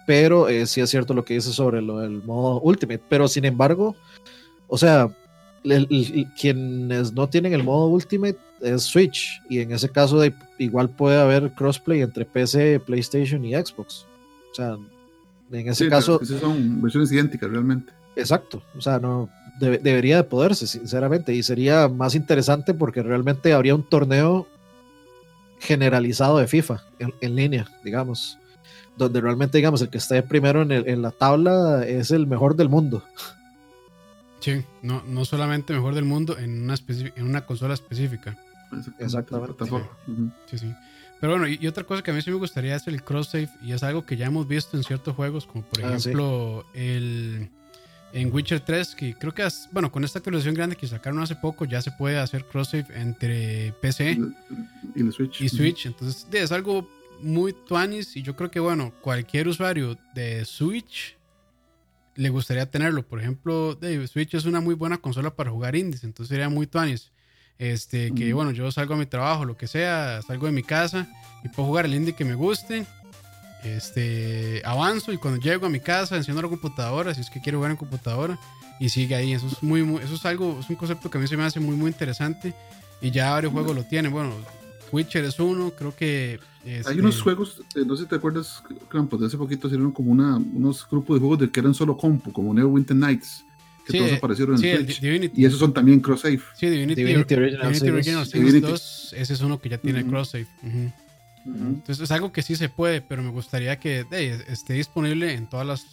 pero 0.06 0.46
sí 0.66 0.80
es 0.80 0.90
cierto 0.90 1.14
lo 1.14 1.24
que 1.24 1.34
dice 1.34 1.52
sobre 1.52 1.82
lo 1.82 1.98
del 1.98 2.22
modo 2.22 2.60
Ultimate. 2.60 3.02
Pero 3.08 3.28
sin 3.28 3.44
embargo, 3.44 3.94
o 4.66 4.78
sea, 4.78 5.10
quienes 6.40 7.12
no 7.12 7.28
tienen 7.28 7.52
el 7.52 7.62
modo 7.62 7.88
Ultimate 7.88 8.38
es 8.62 8.82
Switch. 8.84 9.42
Y 9.48 9.60
en 9.60 9.72
ese 9.72 9.88
caso 9.88 10.18
de, 10.18 10.34
igual 10.58 10.88
puede 10.88 11.20
haber 11.20 11.52
crossplay 11.52 12.00
entre 12.00 12.24
PC, 12.24 12.80
PlayStation 12.80 13.44
y 13.44 13.54
Xbox. 13.54 14.06
O 14.50 14.54
sea, 14.54 14.76
en 15.50 15.68
ese 15.68 15.88
caso... 15.88 16.20
son 16.24 16.80
versiones 16.80 17.12
idénticas 17.12 17.50
realmente. 17.50 17.92
Exacto, 18.16 18.62
o 18.76 18.80
sea, 18.80 18.98
no 18.98 19.28
debería 19.58 20.16
de 20.16 20.24
poderse, 20.24 20.66
sinceramente, 20.66 21.34
y 21.34 21.42
sería 21.42 21.88
más 21.88 22.14
interesante 22.14 22.74
porque 22.74 23.02
realmente 23.02 23.52
habría 23.52 23.74
un 23.74 23.84
torneo 23.84 24.48
generalizado 25.60 26.38
de 26.38 26.48
FIFA 26.48 26.82
en, 26.98 27.36
línea, 27.36 27.68
digamos, 27.84 28.38
donde 28.96 29.20
realmente, 29.20 29.58
digamos, 29.58 29.80
el 29.82 29.88
que 29.88 29.98
esté 29.98 30.22
primero 30.22 30.62
en, 30.62 31.02
la 31.02 31.12
tabla 31.12 31.84
es 31.86 32.10
el 32.10 32.26
mejor 32.26 32.56
del 32.56 32.68
mundo. 32.68 33.04
Sí, 34.40 34.64
no, 34.82 35.02
no 35.06 35.24
solamente 35.24 35.72
mejor 35.72 35.94
del 35.94 36.04
mundo 36.04 36.36
en 36.36 36.64
una, 36.64 36.74
en 36.88 37.24
una 37.24 37.46
consola 37.46 37.74
específica. 37.74 38.36
Exactamente. 38.98 39.64
Sí, 40.46 40.58
sí. 40.58 40.74
Pero 41.20 41.38
bueno, 41.38 41.46
y, 41.46 41.64
otra 41.68 41.84
cosa 41.84 42.02
que 42.02 42.10
a 42.10 42.14
mí 42.14 42.22
sí 42.22 42.30
me 42.30 42.36
gustaría 42.36 42.74
es 42.74 42.88
el 42.88 43.04
cross-save, 43.04 43.48
y 43.62 43.72
es 43.72 43.84
algo 43.84 44.04
que 44.04 44.16
ya 44.16 44.26
hemos 44.26 44.48
visto 44.48 44.76
en 44.76 44.82
ciertos 44.82 45.14
juegos, 45.14 45.46
como 45.46 45.62
por 45.62 45.84
ah, 45.84 45.94
ejemplo 45.94 46.64
el 46.74 47.48
en 48.12 48.32
Witcher 48.32 48.60
3, 48.60 48.94
que 48.94 49.14
creo 49.14 49.32
que, 49.32 49.46
bueno, 49.70 49.90
con 49.90 50.04
esta 50.04 50.18
actualización 50.18 50.54
grande 50.54 50.76
que 50.76 50.86
sacaron 50.86 51.20
hace 51.20 51.36
poco, 51.36 51.64
ya 51.64 51.80
se 51.80 51.90
puede 51.92 52.18
hacer 52.18 52.44
cross-save 52.44 52.86
entre 52.94 53.72
PC 53.80 54.18
y, 54.94 55.12
Switch. 55.12 55.40
y 55.40 55.48
Switch. 55.48 55.86
Entonces, 55.86 56.26
es 56.32 56.52
algo 56.52 56.88
muy 57.20 57.52
tuanis 57.52 58.16
y 58.16 58.22
yo 58.22 58.36
creo 58.36 58.50
que, 58.50 58.60
bueno, 58.60 58.92
cualquier 59.00 59.48
usuario 59.48 59.96
de 60.14 60.44
Switch 60.44 61.16
le 62.14 62.28
gustaría 62.28 62.70
tenerlo. 62.70 63.02
Por 63.06 63.20
ejemplo, 63.20 63.78
Switch 64.06 64.34
es 64.34 64.44
una 64.44 64.60
muy 64.60 64.74
buena 64.74 64.98
consola 64.98 65.34
para 65.34 65.50
jugar 65.50 65.74
indies, 65.74 66.04
entonces 66.04 66.28
sería 66.28 66.48
muy 66.48 66.66
tuanis. 66.66 67.10
Este, 67.58 68.12
que 68.12 68.32
bueno, 68.32 68.50
yo 68.50 68.72
salgo 68.72 68.94
a 68.94 68.96
mi 68.96 69.06
trabajo, 69.06 69.44
lo 69.44 69.56
que 69.56 69.68
sea, 69.68 70.20
salgo 70.22 70.46
de 70.46 70.52
mi 70.52 70.62
casa 70.62 71.08
y 71.44 71.48
puedo 71.48 71.68
jugar 71.68 71.84
el 71.84 71.94
indie 71.94 72.14
que 72.14 72.24
me 72.24 72.34
guste 72.34 72.86
este, 73.62 74.62
avanzo 74.64 75.12
y 75.12 75.18
cuando 75.18 75.40
llego 75.40 75.66
a 75.66 75.68
mi 75.68 75.80
casa 75.80 76.16
enciendo 76.16 76.42
la 76.42 76.48
computadora, 76.48 77.14
si 77.14 77.20
es 77.20 77.30
que 77.30 77.40
quiero 77.40 77.58
jugar 77.58 77.70
en 77.70 77.76
computadora 77.76 78.38
y 78.80 78.88
sigue 78.88 79.14
ahí. 79.14 79.32
Eso 79.32 79.46
es 79.46 79.62
muy, 79.62 79.80
eso 80.02 80.14
es 80.14 80.26
algo, 80.26 80.58
es 80.60 80.68
un 80.68 80.76
concepto 80.76 81.10
que 81.10 81.18
a 81.18 81.20
mí 81.20 81.26
se 81.26 81.36
me 81.36 81.44
hace 81.44 81.60
muy, 81.60 81.76
muy 81.76 81.88
interesante 81.88 82.54
y 83.00 83.10
ya 83.10 83.30
varios 83.30 83.52
juegos 83.52 83.74
lo 83.74 83.84
tienen. 83.84 84.12
Bueno, 84.12 84.34
Witcher 84.90 85.24
es 85.24 85.38
uno, 85.38 85.70
creo 85.70 85.94
que... 85.94 86.40
Hay 86.86 87.00
unos 87.00 87.14
este, 87.16 87.24
juegos, 87.24 87.60
eh, 87.74 87.82
no 87.84 87.96
sé 87.96 88.04
si 88.04 88.08
te 88.08 88.14
acuerdas, 88.14 88.62
Campos, 88.88 89.18
de 89.20 89.26
hace 89.26 89.36
poquito 89.36 89.68
salieron 89.68 89.90
como 89.90 90.12
una, 90.12 90.36
unos 90.36 90.86
grupos 90.88 91.16
de 91.16 91.20
juegos 91.20 91.38
de 91.40 91.50
que 91.50 91.58
eran 91.58 91.74
solo 91.74 91.96
compu, 91.96 92.32
como 92.32 92.52
Winter 92.52 92.96
Nights 92.96 93.44
que 93.84 93.98
todos 93.98 94.12
aparecieron 94.12 94.54
en 94.64 94.86
Switch. 94.86 95.32
y 95.34 95.44
esos 95.44 95.58
son 95.58 95.72
también 95.72 96.00
cross-save. 96.00 96.40
Sí, 96.54 96.68
Divinity, 96.68 97.02
Divinity 97.02 97.34
Original, 97.34 97.72
Divinity 98.32 98.60
2, 98.60 99.14
ese 99.16 99.32
es 99.32 99.40
uno 99.40 99.60
que 99.60 99.68
ya 99.68 99.78
tiene 99.78 100.06
cross-save. 100.06 100.46
Entonces 101.44 102.00
es 102.00 102.10
algo 102.10 102.32
que 102.32 102.42
sí 102.42 102.56
se 102.56 102.68
puede, 102.68 103.00
pero 103.00 103.22
me 103.22 103.30
gustaría 103.30 103.78
que 103.80 104.06
esté 104.48 104.74
disponible 104.74 105.34
en 105.34 105.48
todas 105.48 105.66
las, 105.66 105.86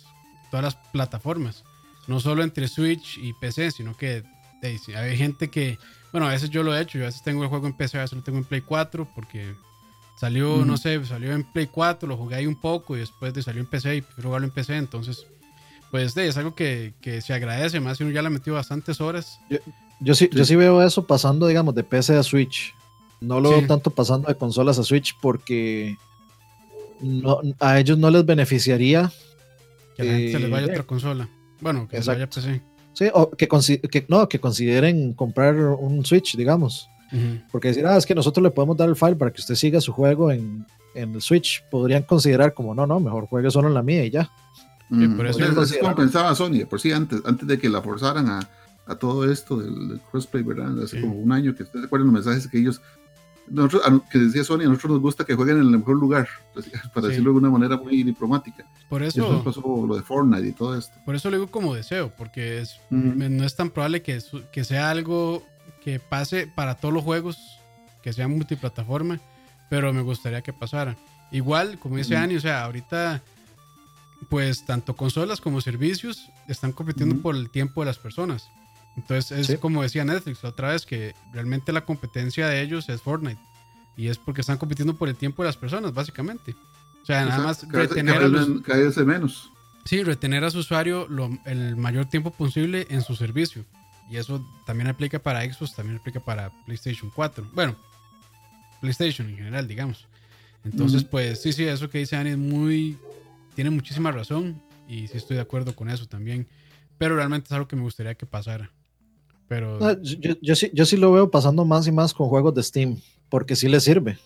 todas 0.52 0.64
las 0.64 0.76
plataformas. 0.76 1.64
No 2.08 2.20
solo 2.20 2.43
entre 2.43 2.68
Switch 2.68 3.18
y 3.18 3.34
PC, 3.34 3.72
sino 3.72 3.95
que 3.95 4.24
hay 4.95 5.18
gente 5.18 5.50
que, 5.50 5.78
bueno, 6.12 6.28
a 6.28 6.32
veces 6.32 6.50
yo 6.50 6.64
lo 6.64 6.76
he 6.76 6.82
hecho, 6.82 6.97
yo 6.97 7.06
a 7.06 7.08
veces 7.08 7.24
tengo 7.24 7.43
el 7.43 7.50
juego 7.50 7.68
en 7.68 7.74
PC, 7.74 7.97
a 7.97 8.02
veces 8.02 8.18
lo 8.18 8.24
tengo 8.24 8.38
en 8.38 8.43
Play 8.43 8.62
4, 8.62 9.08
porque 9.16 9.56
salió, 10.20 10.66
no 10.66 10.78
sé, 10.78 11.04
salió 11.06 11.34
en 11.34 11.43
Play 11.43 11.68
4, 11.68 12.08
lo 12.08 12.18
jugué 12.18 12.36
ahí 12.36 12.45
un 12.45 12.60
poco 12.60 12.95
y 12.95 13.00
después 13.00 13.34
de 13.34 13.41
salió 13.41 13.62
en 13.62 13.68
PC 13.68 13.97
y 13.97 14.02
prefiero 14.02 14.30
jugarlo 14.30 14.47
en 14.47 14.54
PC, 14.54 14.76
entonces, 14.76 15.26
pues 15.91 16.16
es 16.18 16.38
algo 16.38 16.56
que, 16.56 16.93
que, 17.02 17.22
se 17.22 17.34
agradece, 17.34 17.80
más 17.80 17.97
si 17.97 18.04
uno 18.04 18.14
ya 18.14 18.22
le 18.22 18.28
ha 18.28 18.32
metido 18.32 18.56
bastantes 18.56 19.02
horas. 19.02 19.39
Yo, 20.00 20.16
sí, 20.16 20.30
yo 20.32 20.45
sí 20.45 20.56
veo 20.56 20.82
eso 20.82 21.06
pasando, 21.06 21.47
digamos, 21.47 21.76
de 21.76 21.84
PC 21.84 22.18
a 22.18 22.24
Switch. 22.24 22.74
No 23.22 23.40
lo 23.40 23.50
veo 23.50 23.68
tanto 23.68 23.90
pasando 23.90 24.28
de 24.28 24.36
consolas 24.36 24.80
a 24.80 24.84
Switch 24.84 25.16
porque 25.22 25.98
no, 27.02 27.42
a 27.60 27.80
ellos 27.80 27.98
no 27.98 28.10
les 28.10 28.26
beneficiaría 28.26 29.12
que 29.98 30.32
se 30.32 30.40
les 30.40 30.50
vaya 30.50 30.68
eh, 30.68 30.72
otra 30.72 30.84
consola. 30.84 31.30
Bueno, 31.60 31.88
que 31.88 32.02
se 32.02 32.10
vaya 32.10 32.30
PC. 32.30 32.62
Sí, 32.94 33.06
o 33.14 33.32
que, 33.32 33.48
que, 33.48 34.06
no, 34.08 34.30
que 34.30 34.40
consideren 34.40 35.14
comprar 35.14 35.56
un 35.56 36.06
Switch, 36.06 36.36
digamos. 36.36 36.88
Porque 37.52 37.70
decir, 37.70 37.86
ah, 37.88 37.98
es 37.98 38.06
que 38.06 38.14
nosotros 38.14 38.44
le 38.44 38.52
podemos 38.52 38.78
dar 38.78 38.88
el 38.88 38.96
file 38.96 39.16
para 39.16 39.32
que 39.32 39.42
usted 39.42 39.56
siga 39.56 39.82
su 39.82 39.92
juego 39.92 40.32
en, 40.32 40.66
en 40.94 41.16
el 41.16 41.22
Switch. 41.22 41.64
Podrían 41.72 42.04
considerar 42.04 42.54
como, 42.54 42.76
no, 42.76 42.86
no, 42.86 43.00
mejor 43.00 43.26
juegue 43.26 43.50
solo 43.50 43.68
en 43.68 43.74
la 43.74 43.82
mía 43.82 44.06
y 44.06 44.12
ya. 44.12 44.30
Mm, 44.90 45.18
por 45.18 45.28
eso 45.28 45.64
es 45.64 45.78
como 45.78 45.96
pensaba 45.96 46.36
Sony, 46.36 46.66
por 46.70 46.80
sí, 46.80 46.92
antes, 46.92 47.22
antes 47.26 47.48
de 47.48 47.58
que 47.58 47.70
la 47.70 47.82
forzaran 47.82 48.28
a, 48.28 48.40
a 48.86 48.96
todo 48.96 49.30
esto 49.30 49.58
del, 49.58 50.00
crossplay, 50.12 50.44
¿verdad? 50.44 50.84
Hace 50.84 51.02
como 51.02 51.16
un 51.16 51.32
año 51.32 51.56
que 51.56 51.64
ustedes 51.64 51.84
recuerdan 51.84 52.08
los 52.08 52.26
mensajes 52.26 52.48
que 52.48 52.60
ellos 52.60 52.82
nosotros, 53.50 54.02
que 54.12 54.20
decía 54.20 54.43
Sony, 54.43 54.62
a 54.62 54.66
nosotros 54.66 54.93
nos 54.93 55.02
gusta 55.02 55.26
que 55.26 55.36
jueguen 55.36 55.58
en 55.58 55.64
el 55.64 55.78
mejor 55.80 55.95
lugar, 55.97 56.28
para 56.93 57.08
decirlo 57.08 57.32
de 57.32 57.38
una 57.38 57.50
manera 57.50 57.78
muy 57.78 58.04
diplomática. 58.04 58.66
Por 58.89 59.04
eso, 59.04 59.43
pasó 59.43 59.86
lo 59.88 59.95
de 59.95 60.02
Fortnite 60.02 60.47
y 60.47 60.52
todo 60.52 60.78
esto. 60.78 60.93
Por 61.06 61.16
eso 61.16 61.30
lo 61.30 61.38
digo 61.38 61.52
como 61.52 61.74
deseo, 61.76 62.12
porque 62.18 62.60
es, 62.60 62.80
no 62.89 63.43
es 63.45 63.56
tan 63.56 63.70
probable 63.70 64.02
que, 64.02 64.20
que 64.52 64.64
sea 64.64 64.89
algo 64.89 65.43
que 65.84 66.00
pase 66.00 66.47
para 66.47 66.76
todos 66.76 66.93
los 66.93 67.04
juegos, 67.04 67.60
que 68.02 68.14
sea 68.14 68.28
multiplataforma, 68.28 69.20
pero 69.70 69.93
me 69.93 70.02
gustaría 70.02 70.41
que 70.41 70.54
pasara. 70.54 70.97
Igual, 71.32 71.80
como 71.80 71.97
dice 71.97 72.18
Ani, 72.18 72.36
o 72.36 72.41
sea, 72.41 72.64
ahorita, 72.66 73.22
pues 74.30 74.66
tanto 74.66 74.95
consolas 74.95 75.41
como 75.41 75.62
servicios 75.62 76.30
están 76.47 76.72
compitiendo 76.72 77.22
por 77.22 77.36
el 77.36 77.50
tiempo 77.50 77.82
de 77.82 77.86
las 77.86 78.00
personas. 78.00 78.50
Entonces 78.96 79.50
es 79.50 79.60
como 79.60 79.82
decía 79.82 80.04
Netflix 80.04 80.44
la 80.44 80.50
otra 80.50 80.70
vez, 80.70 80.86
que 80.86 81.16
realmente 81.32 81.72
la 81.72 81.86
competencia 81.86 82.48
de 82.48 82.62
ellos 82.62 82.90
es 82.90 83.02
Fortnite. 83.02 83.40
Y 83.96 84.08
es 84.08 84.18
porque 84.18 84.42
están 84.42 84.58
compitiendo 84.58 84.96
por 84.96 85.10
el 85.10 85.16
tiempo 85.16 85.44
de 85.44 85.48
las 85.48 85.58
personas, 85.58 85.94
básicamente. 85.94 86.56
O 87.02 87.06
sea, 87.06 87.26
nada 87.26 87.44
más 87.44 87.68
retener 87.70 88.18
a 88.18 88.28
los, 88.28 88.48
menos. 88.98 89.52
Sí, 89.86 90.04
retener 90.04 90.44
a 90.44 90.52
su 90.52 90.60
usuario 90.60 91.08
el 91.46 91.76
mayor 91.76 92.06
tiempo 92.06 92.32
posible 92.32 92.88
en 92.90 93.02
su 93.02 93.16
servicio. 93.16 93.66
Y 94.10 94.18
eso 94.18 94.46
también 94.66 94.88
aplica 94.88 95.20
para 95.20 95.44
Xbox, 95.44 95.76
también 95.76 95.98
aplica 95.98 96.20
para 96.20 96.50
PlayStation 96.66 97.12
4. 97.14 97.50
Bueno, 97.54 97.76
PlayStation 98.82 99.30
en 99.30 99.38
general, 99.38 99.68
digamos. 99.68 100.08
Entonces, 100.64 101.04
pues 101.04 101.42
sí, 101.42 101.54
sí, 101.54 101.64
eso 101.64 101.90
que 101.90 102.00
dice 102.00 102.16
Ani 102.16 102.32
es 102.32 102.38
muy... 102.38 102.98
Tiene 103.56 103.70
muchísima 103.70 104.12
razón. 104.12 104.62
y 104.88 105.08
sí 105.08 105.18
estoy 105.18 105.36
de 105.36 105.42
acuerdo 105.42 105.76
con 105.76 105.90
eso 105.90 106.06
también. 106.08 106.48
Pero 106.98 107.16
realmente 107.16 107.46
es 107.48 107.52
algo 107.52 107.68
que 107.68 107.76
me 107.76 107.84
gustaría 107.84 108.16
que 108.16 108.26
pasara. 108.26 108.72
Pero... 109.50 109.78
No, 109.80 110.02
yo, 110.02 110.36
yo, 110.41 110.56
sí, 110.56 110.72
yo 110.74 110.86
sí 110.86 110.95
lo 110.95 111.12
veo 111.12 111.30
pasando 111.30 111.66
más 111.66 111.86
y 111.88 111.91
más 111.91 112.14
con 112.14 112.30
juegos 112.30 112.56
de 112.56 112.64
Steam, 112.64 112.97
porque 113.28 113.58
sí 113.58 113.68
le 113.68 113.82
sirve. 113.82 114.18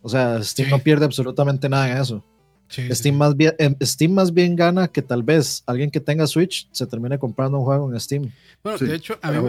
O 0.00 0.08
sea, 0.08 0.42
Steam 0.42 0.66
Sí. 0.66 0.72
no 0.72 0.78
pierde 0.80 1.04
absolutamente 1.04 1.68
nada 1.68 1.88
en 1.92 1.98
eso. 1.98 2.24
sí, 2.68 2.82
Steam, 2.90 3.14
sí. 3.14 3.18
Más 3.18 3.36
bien, 3.36 3.54
em, 3.58 3.76
Steam 3.82 4.12
más 4.12 4.32
bien 4.32 4.56
gana 4.56 4.88
que 4.88 5.02
tal 5.02 5.22
vez 5.22 5.62
alguien 5.66 5.90
que 5.90 6.00
tenga 6.00 6.26
Switch 6.26 6.68
se 6.72 6.86
termine 6.86 7.18
comprando 7.18 7.58
un 7.58 7.64
juego 7.64 7.92
en 7.92 8.00
Steam 8.00 8.32
Bueno, 8.64 8.78
Sí. 8.78 8.86
de 8.86 8.94
hecho, 8.96 9.18
a 9.22 9.30
mí, 9.30 9.36
a 9.36 9.42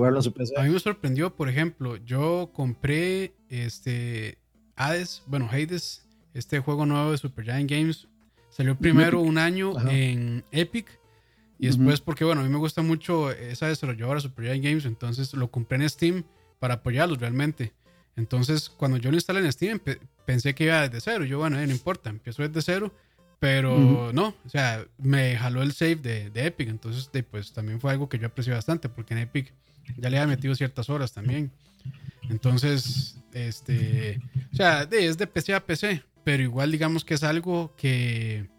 me 0.63 0.79
sorprendió, 0.79 1.33
por 1.33 1.47
ejemplo, 1.49 1.95
yo 2.05 2.49
compré 2.53 3.33
este 3.49 4.37
Hades, 4.75 5.23
bueno, 5.27 5.47
Hades, 5.49 6.05
este 6.33 6.59
juego 6.59 6.85
nuevo 6.85 7.11
de 7.11 7.17
Supergiant 7.17 7.69
Games. 7.71 8.07
Salió 8.49 8.75
primero 8.77 9.19
Epic. 9.19 9.29
un 9.29 9.37
año 9.37 9.77
Ajá. 9.77 9.91
en 9.93 10.43
Epic 10.51 10.99
y 11.63 11.67
después 11.67 12.01
porque, 12.01 12.25
bueno, 12.25 12.41
a 12.41 12.43
mí 12.43 12.49
me 12.49 12.57
gusta 12.57 12.81
mucho 12.81 13.31
esa 13.31 13.67
desarrolladora 13.67 14.19
Supergiant 14.19 14.61
Games, 14.61 14.83
entonces 14.83 15.33
lo 15.33 15.49
compré 15.49 15.77
en 15.77 15.89
Steam 15.89 16.25
para 16.59 16.73
apoyarlos 16.73 17.19
realmente. 17.19 17.71
Entonces, 18.17 18.69
cuando 18.69 18.97
yo 18.97 19.11
lo 19.11 19.15
instalé 19.15 19.39
en 19.39 19.49
Steam, 19.49 19.79
pensé 20.25 20.53
que 20.53 20.65
iba 20.65 20.81
desde 20.81 20.99
cero. 20.99 21.23
Yo, 21.23 21.39
bueno, 21.39 21.57
eh, 21.57 21.65
no 21.65 21.71
importa, 21.71 22.09
empiezo 22.09 22.45
desde 22.45 22.61
cero. 22.61 22.93
Pero 23.39 24.11
no, 24.11 24.35
o 24.45 24.49
sea, 24.49 24.85
me 24.97 25.37
jaló 25.37 25.63
el 25.63 25.71
save 25.71 25.95
de, 25.95 26.29
de 26.31 26.47
Epic. 26.47 26.67
Entonces, 26.67 27.09
de, 27.13 27.23
pues 27.23 27.53
también 27.53 27.79
fue 27.79 27.91
algo 27.91 28.09
que 28.09 28.19
yo 28.19 28.27
aprecié 28.27 28.51
bastante, 28.51 28.89
porque 28.89 29.13
en 29.13 29.21
Epic 29.21 29.53
ya 29.95 30.09
le 30.09 30.17
había 30.17 30.35
metido 30.35 30.55
ciertas 30.55 30.89
horas 30.89 31.13
también. 31.13 31.49
Entonces, 32.29 33.15
este, 33.31 34.19
o 34.51 34.55
sea, 34.57 34.85
de, 34.85 35.07
es 35.07 35.17
de 35.17 35.27
PC 35.27 35.53
a 35.53 35.65
PC, 35.65 36.03
pero 36.25 36.43
igual 36.43 36.73
digamos 36.73 37.05
que 37.05 37.13
es 37.13 37.23
algo 37.23 37.73
que, 37.77 38.49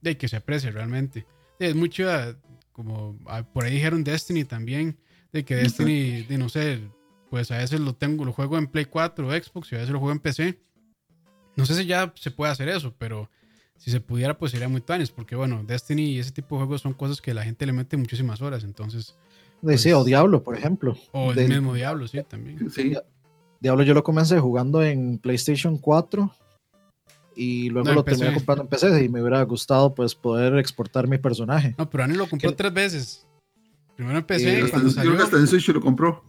de, 0.00 0.16
que 0.16 0.26
se 0.26 0.34
aprecia 0.34 0.72
realmente. 0.72 1.24
Es 1.60 1.76
muy 1.76 1.88
chida, 1.88 2.36
como 2.78 3.18
ah, 3.26 3.42
por 3.42 3.64
ahí 3.64 3.72
dijeron 3.74 4.04
Destiny 4.04 4.44
también, 4.44 4.96
de 5.32 5.44
que 5.44 5.56
Destiny, 5.56 6.22
de, 6.22 6.38
no 6.38 6.48
sé, 6.48 6.80
pues 7.28 7.50
a 7.50 7.58
veces 7.58 7.80
lo 7.80 7.92
tengo, 7.94 8.24
lo 8.24 8.32
juego 8.32 8.56
en 8.56 8.68
Play 8.68 8.84
4 8.84 9.26
o 9.26 9.30
Xbox 9.32 9.72
y 9.72 9.74
a 9.74 9.78
veces 9.78 9.92
lo 9.92 9.98
juego 9.98 10.12
en 10.12 10.20
PC. 10.20 10.60
No 11.56 11.66
sé 11.66 11.74
si 11.74 11.86
ya 11.86 12.12
se 12.16 12.30
puede 12.30 12.52
hacer 12.52 12.68
eso, 12.68 12.94
pero 12.96 13.28
si 13.76 13.90
se 13.90 14.00
pudiera, 14.00 14.38
pues 14.38 14.52
sería 14.52 14.68
muy 14.68 14.80
tanis, 14.80 15.10
porque 15.10 15.34
bueno, 15.34 15.64
Destiny 15.64 16.02
y 16.12 16.18
ese 16.20 16.30
tipo 16.30 16.54
de 16.56 16.60
juegos 16.60 16.80
son 16.82 16.94
cosas 16.94 17.20
que 17.20 17.34
la 17.34 17.42
gente 17.42 17.66
le 17.66 17.72
mete 17.72 17.96
muchísimas 17.96 18.40
horas, 18.40 18.62
entonces, 18.64 19.16
De- 19.60 19.76
sí, 19.76 19.90
o 19.92 19.96
pues- 19.98 20.06
Diablo, 20.06 20.42
por 20.44 20.56
ejemplo. 20.56 20.96
o 21.12 21.30
el 21.30 21.36
Del- 21.36 21.48
mismo 21.48 21.74
Diablo, 21.74 22.06
sí, 22.06 22.20
también. 22.28 22.70
Sí, 22.70 22.94
Diablo 23.60 23.82
yo 23.82 23.92
lo 23.92 24.04
comencé 24.04 24.38
jugando 24.38 24.84
en 24.84 25.18
PlayStation 25.18 25.78
4 25.78 26.32
y 27.38 27.70
luego 27.70 27.88
No, 27.88 27.94
lo 27.94 28.04
terminé 28.04 28.34
comprando 28.34 28.62
en 28.64 28.68
PC 28.68 29.04
y 29.04 29.08
me 29.08 29.20
hubiera 29.20 29.40
gustado 29.44 29.94
pues 29.94 30.14
poder 30.14 30.56
exportar 30.58 31.06
mi 31.06 31.18
personaje. 31.18 31.74
No, 31.78 31.88
pero 31.88 32.02
Ani 32.04 32.14
lo 32.14 32.28
compró 32.28 32.50
Que- 32.50 32.56
tres 32.56 32.72
veces. 32.74 33.26
Primero 33.96 34.18
en 34.18 34.24
PC, 34.24 34.58
Eh, 34.58 34.62
hasta, 34.62 34.76
yo 34.78 34.82
creo 34.82 34.84
que 34.84 34.90
salió. 34.94 35.24
hasta 35.24 35.36
en 35.38 35.46
Switch 35.46 35.68
lo 35.68 35.80
compró. 35.80 36.24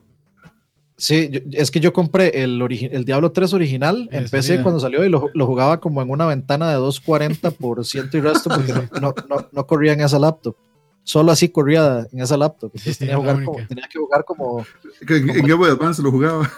Sí, 0.97 1.29
yo- 1.31 1.39
es 1.53 1.71
que 1.71 1.79
yo 1.79 1.93
compré 1.93 2.43
el, 2.43 2.59
Diablo 3.05 3.31
3 3.31 3.53
original 3.53 4.09
en 4.11 4.27
PC 4.29 4.61
cuando 4.61 4.79
salió 4.81 5.05
y 5.05 5.09
lo, 5.09 5.29
lo 5.33 5.45
jugaba 5.47 5.79
como 5.79 6.01
en 6.01 6.09
una 6.09 6.25
ventana 6.25 6.69
de 6.69 6.75
240 6.75 7.51
por 7.51 7.85
ciento 7.85 8.17
y 8.17 8.21
resto 8.21 8.49
porque 8.49 8.73
no, 8.93 8.99
no, 9.01 9.15
no- 9.29 9.47
no 9.51 9.65
corría 9.67 9.93
en 9.93 10.01
esa 10.01 10.19
laptop. 10.19 10.55
Solo 11.03 11.31
así 11.31 11.49
corría 11.49 12.05
en 12.11 12.19
esa 12.21 12.35
laptop. 12.37 12.71
Entonces 12.73 12.97
Sí, 12.97 12.99
tenía, 12.99 13.15
jugar 13.17 13.43
como- 13.43 13.65
tenía 13.67 13.87
que 13.91 13.97
jugar 13.97 14.25
como... 14.25 14.65
En, 15.07 15.29
en 15.29 15.41
Game 15.41 15.53
Boy 15.53 15.69
Advance 15.71 16.01
lo 16.03 16.11
jugaba. 16.11 16.51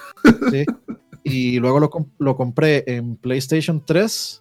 sí. 0.52 0.66
Y 1.24 1.60
luego 1.60 1.80
lo, 1.80 1.91
lo 2.18 2.36
compré 2.36 2.84
en 2.88 3.16
PlayStation 3.16 3.84
3 3.86 4.40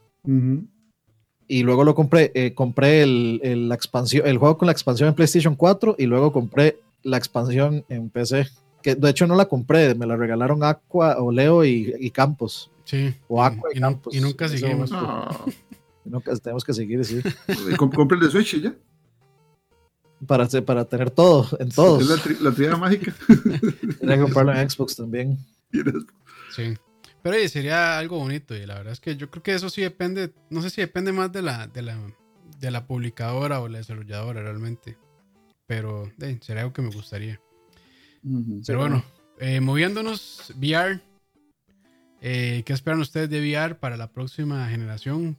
y 1.48 1.62
luego 1.62 1.84
lo 1.84 1.94
compré, 1.94 2.30
eh, 2.34 2.54
compré 2.54 3.02
el, 3.02 3.40
el- 3.42 3.68
la 3.68 3.74
expansión, 3.74 4.26
el 4.26 4.38
juego 4.38 4.56
con 4.58 4.66
la 4.66 4.72
expansión 4.72 5.08
en 5.08 5.14
PlayStation 5.14 5.56
4 5.56 5.96
y 5.98 6.06
luego 6.06 6.32
compré 6.32 6.78
la 7.02 7.16
expansión 7.16 7.84
en 7.88 8.08
PC. 8.10 8.46
Que 8.82 8.94
de 8.94 9.10
hecho 9.10 9.26
no 9.26 9.34
la 9.36 9.46
compré, 9.46 9.94
me 9.94 10.06
la 10.06 10.16
regalaron 10.16 10.62
Aqua, 10.64 11.18
Oleo 11.20 11.64
y, 11.64 11.94
y 11.98 12.10
Campos. 12.10 12.70
Sí. 12.84 13.14
O 13.28 13.42
Aqua 13.42 13.70
y, 13.74 13.80
Campos. 13.80 14.14
y 14.14 14.20
nunca 14.20 14.48
seguimos. 14.48 14.90
vamos. 14.90 15.36
Ah, 15.36 15.44
Nunca- 16.04 16.34
tenemos 16.36 16.64
que 16.64 16.72
seguir 16.72 17.00
y 17.00 17.02
comp- 17.76 17.94
compré 17.94 18.16
el 18.18 18.24
de 18.24 18.30
Switch 18.30 18.60
ya. 18.60 18.74
Para, 20.26 20.46
para 20.64 20.84
tener 20.84 21.10
todo, 21.10 21.46
en 21.58 21.68
Es 21.68 21.76
la, 21.78 21.82
todos. 21.84 22.24
tri- 22.26 22.38
la 22.40 22.52
triada 22.52 22.76
mágica. 22.76 23.14
Tenía 24.00 24.16
que 24.16 24.22
comprarlo 24.22 24.52
en 24.54 24.68
Xbox 24.70 24.96
también. 24.96 25.38
Sí. 26.54 26.74
Pero 27.22 27.36
oye, 27.36 27.48
sería 27.48 27.98
algo 27.98 28.18
bonito 28.18 28.56
y 28.56 28.64
la 28.66 28.74
verdad 28.76 28.92
es 28.94 29.00
que 29.00 29.16
yo 29.16 29.30
creo 29.30 29.42
que 29.42 29.54
eso 29.54 29.68
sí 29.68 29.82
depende, 29.82 30.32
no 30.48 30.62
sé 30.62 30.70
si 30.70 30.80
depende 30.80 31.12
más 31.12 31.30
de 31.32 31.42
la, 31.42 31.66
de 31.66 31.82
la, 31.82 31.98
de 32.58 32.70
la 32.70 32.86
publicadora 32.86 33.60
o 33.60 33.68
la 33.68 33.78
desarrolladora 33.78 34.42
realmente. 34.42 34.96
Pero 35.66 36.10
eh, 36.20 36.38
sería 36.40 36.62
algo 36.62 36.72
que 36.72 36.82
me 36.82 36.90
gustaría. 36.90 37.40
Pero 38.66 38.78
bueno, 38.80 39.04
eh, 39.38 39.60
moviéndonos, 39.60 40.52
VR. 40.56 41.00
eh, 42.20 42.62
¿Qué 42.64 42.72
esperan 42.72 43.00
ustedes 43.00 43.30
de 43.30 43.40
VR 43.40 43.74
para 43.76 43.96
la 43.96 44.10
próxima 44.12 44.68
generación? 44.68 45.36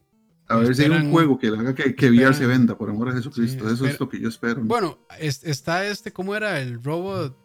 A 0.48 0.56
ver 0.56 0.74
si 0.74 0.82
hay 0.84 0.90
un 0.90 1.10
juego 1.10 1.38
que 1.38 1.48
haga 1.48 1.74
que, 1.74 1.94
que 1.94 2.10
VR 2.10 2.34
se 2.34 2.46
venda, 2.46 2.76
por 2.76 2.90
amor 2.90 3.08
a 3.08 3.12
Jesucristo. 3.12 3.66
Sí, 3.68 3.74
Eso 3.74 3.86
es 3.86 3.98
lo 4.00 4.08
que 4.08 4.20
yo 4.20 4.28
espero. 4.28 4.60
¿no? 4.60 4.66
Bueno, 4.66 4.98
es- 5.18 5.44
está 5.44 5.86
este, 5.86 6.12
¿cómo 6.12 6.34
era? 6.34 6.60
El 6.60 6.82
robot 6.82 7.36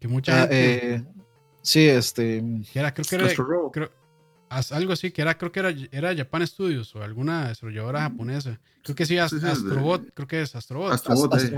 que 0.00 0.08
mucha 0.08 0.42
Ah, 0.44 0.46
gente... 0.48 1.04
sí, 1.62 1.86
este. 1.88 2.42
era, 2.74 2.92
creo 2.94 3.04
que 3.08 3.14
era... 3.16 3.28
Creo- 3.72 3.92
algo 4.72 4.92
así, 4.92 5.12
que 5.12 5.22
era, 5.22 5.38
creo 5.38 5.52
que 5.52 5.60
era, 5.60 5.72
era 5.92 6.16
Japan 6.16 6.44
Studios 6.44 6.94
o 6.96 7.02
alguna 7.04 7.48
desarrolladora 7.48 8.00
japonesa. 8.00 8.58
Creo 8.82 8.96
que 8.96 9.06
sí, 9.06 9.16
Ast- 9.16 9.30
Sí, 9.34 9.38
sí, 9.38 9.44
de- 9.46 9.52
Astrobot, 9.52 10.12
creo 10.12 10.26
que 10.26 10.42
es 10.42 10.56
Astrobot. 10.56 10.92
Astrobot, 10.92 11.34
eh. 11.38 11.56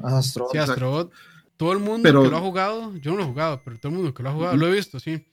Astro- 0.00 0.48
Sí. 0.50 0.56
Astrobot. 0.58 1.12
Todo 1.58 1.72
el 1.72 1.80
mundo 1.80 2.00
Pero- 2.02 2.22
que 2.22 2.30
lo 2.30 2.38
ha 2.38 2.40
jugado, 2.40 2.96
yo 2.96 3.10
no 3.10 3.18
lo 3.18 3.24
he 3.24 3.26
jugado, 3.26 3.60
pero 3.62 3.76
todo 3.78 3.90
el 3.90 3.96
mundo 3.98 4.14
que 4.14 4.22
lo 4.22 4.30
ha 4.30 4.32
jugado, 4.32 4.56
lo 4.56 4.66
he 4.68 4.72
visto, 4.72 4.98
sí. 4.98 5.26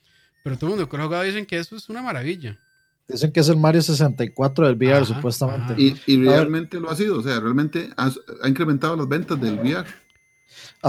Pero 0.44 0.58
todo 0.58 0.66
el 0.72 0.76
mundo 0.76 0.90
que 0.90 0.98
lo 0.98 1.04
ha 1.04 1.06
jugado 1.06 1.24
dicen 1.24 1.46
que 1.46 1.58
eso 1.58 1.78
es 1.78 1.88
una 1.88 2.02
maravilla. 2.02 2.60
Dicen 3.08 3.32
que 3.32 3.40
es 3.40 3.48
el 3.48 3.56
Mario 3.56 3.82
64 3.82 4.68
del 4.68 4.76
VR, 4.76 4.98
Ajá, 5.04 5.06
supuestamente. 5.06 5.74
ajá. 5.74 5.76
Y, 6.08 6.18
realmente 6.26 6.78
lo 6.82 6.90
ha 6.90 6.96
sido. 6.98 7.20
O 7.20 7.24
sea, 7.24 7.40
realmente 7.40 7.90
ha, 7.96 8.12
ha 8.44 8.50
incrementado 8.50 8.98
las 8.98 9.08
ventas 9.08 9.40
del 9.40 9.58
VR. 9.60 9.88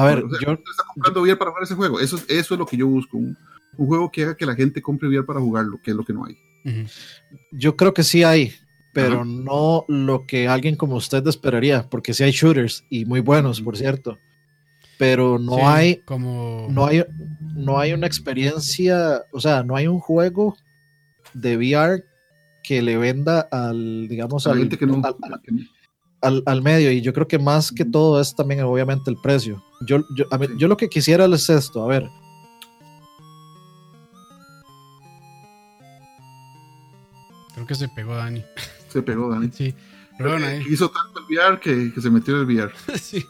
A 0.00 0.04
ver, 0.06 0.24
O 0.24 0.30
sea, 0.30 0.38
yo, 0.46 0.52
está 0.52 0.84
comprando 0.94 1.22
VR 1.22 1.36
para 1.36 1.50
jugar 1.50 1.64
ese 1.64 1.74
juego. 1.74 2.00
Eso, 2.00 2.16
eso 2.28 2.54
es 2.54 2.58
lo 2.58 2.66
que 2.66 2.76
yo 2.76 2.86
busco. 2.86 3.16
Un, 3.16 3.36
un 3.76 3.86
juego 3.86 4.10
que 4.10 4.22
haga 4.24 4.36
que 4.36 4.46
la 4.46 4.54
gente 4.54 4.80
compre 4.82 5.08
VR 5.08 5.24
para 5.24 5.40
jugarlo, 5.40 5.78
que 5.82 5.90
es 5.92 5.96
lo 5.96 6.04
que 6.04 6.12
no 6.12 6.24
hay. 6.24 6.36
Yo 7.52 7.76
creo 7.76 7.94
que 7.94 8.02
sí 8.02 8.22
hay, 8.24 8.52
pero 8.92 9.16
Ajá. 9.16 9.24
no 9.24 9.84
lo 9.88 10.26
que 10.26 10.48
alguien 10.48 10.76
como 10.76 10.96
usted 10.96 11.26
esperaría, 11.26 11.88
porque 11.88 12.12
sí 12.14 12.24
hay 12.24 12.32
shooters 12.32 12.84
y 12.90 13.04
muy 13.04 13.20
buenos, 13.20 13.60
por 13.60 13.76
cierto. 13.76 14.18
Pero 14.98 15.38
no 15.38 15.54
Sí, 15.54 15.60
hay, 15.64 15.96
Como. 16.04 16.66
no 16.70 16.86
hay, 16.86 17.04
no 17.54 17.78
hay 17.78 17.92
una 17.92 18.06
experiencia, 18.08 19.22
o 19.32 19.40
sea, 19.40 19.62
no 19.62 19.76
hay 19.76 19.86
un 19.86 20.00
juego 20.00 20.56
de 21.34 21.56
VR 21.56 22.04
que 22.64 22.82
le 22.82 22.96
venda 22.98 23.40
al, 23.52 24.08
digamos, 24.08 24.46
A 24.46 24.50
la 24.50 24.54
al, 24.54 24.60
gente 24.62 24.76
que 24.76 24.86
no. 24.86 24.94
al- 24.96 25.14
al- 25.22 25.40
que 25.42 25.52
no- 25.52 25.62
al, 26.20 26.42
al 26.46 26.62
medio 26.62 26.90
y 26.92 27.00
yo 27.00 27.12
creo 27.12 27.28
que 27.28 27.38
más 27.38 27.70
que 27.72 27.84
todo 27.84 28.20
es 28.20 28.34
también 28.34 28.60
obviamente 28.62 29.10
el 29.10 29.16
precio. 29.16 29.62
Yo, 29.86 29.98
yo, 30.16 30.24
a 30.30 30.36
ver, 30.36 30.50
Sí. 30.50 30.56
yo 30.58 30.68
lo 30.68 30.76
que 30.76 30.88
quisiera 30.88 31.24
es 31.26 31.48
esto, 31.50 31.82
a 31.82 31.86
ver, 31.86 32.08
Creo 37.54 37.66
que 37.66 37.74
se 37.74 37.88
pegó 37.88 38.14
Dani. 38.14 38.44
se 38.88 39.02
pegó, 39.02 39.30
Dani. 39.30 39.50
Sí. 39.52 39.74
Pero 40.16 40.30
bueno, 40.30 40.46
ahí. 40.46 40.62
Hizo 40.68 40.90
tanto 40.90 41.20
el 41.20 41.26
VR 41.36 41.60
que, 41.60 41.92
que 41.92 42.00
se 42.00 42.10
metió 42.10 42.34
en 42.34 42.40
el 42.40 42.46
VR. 42.56 42.72
sí. 43.00 43.24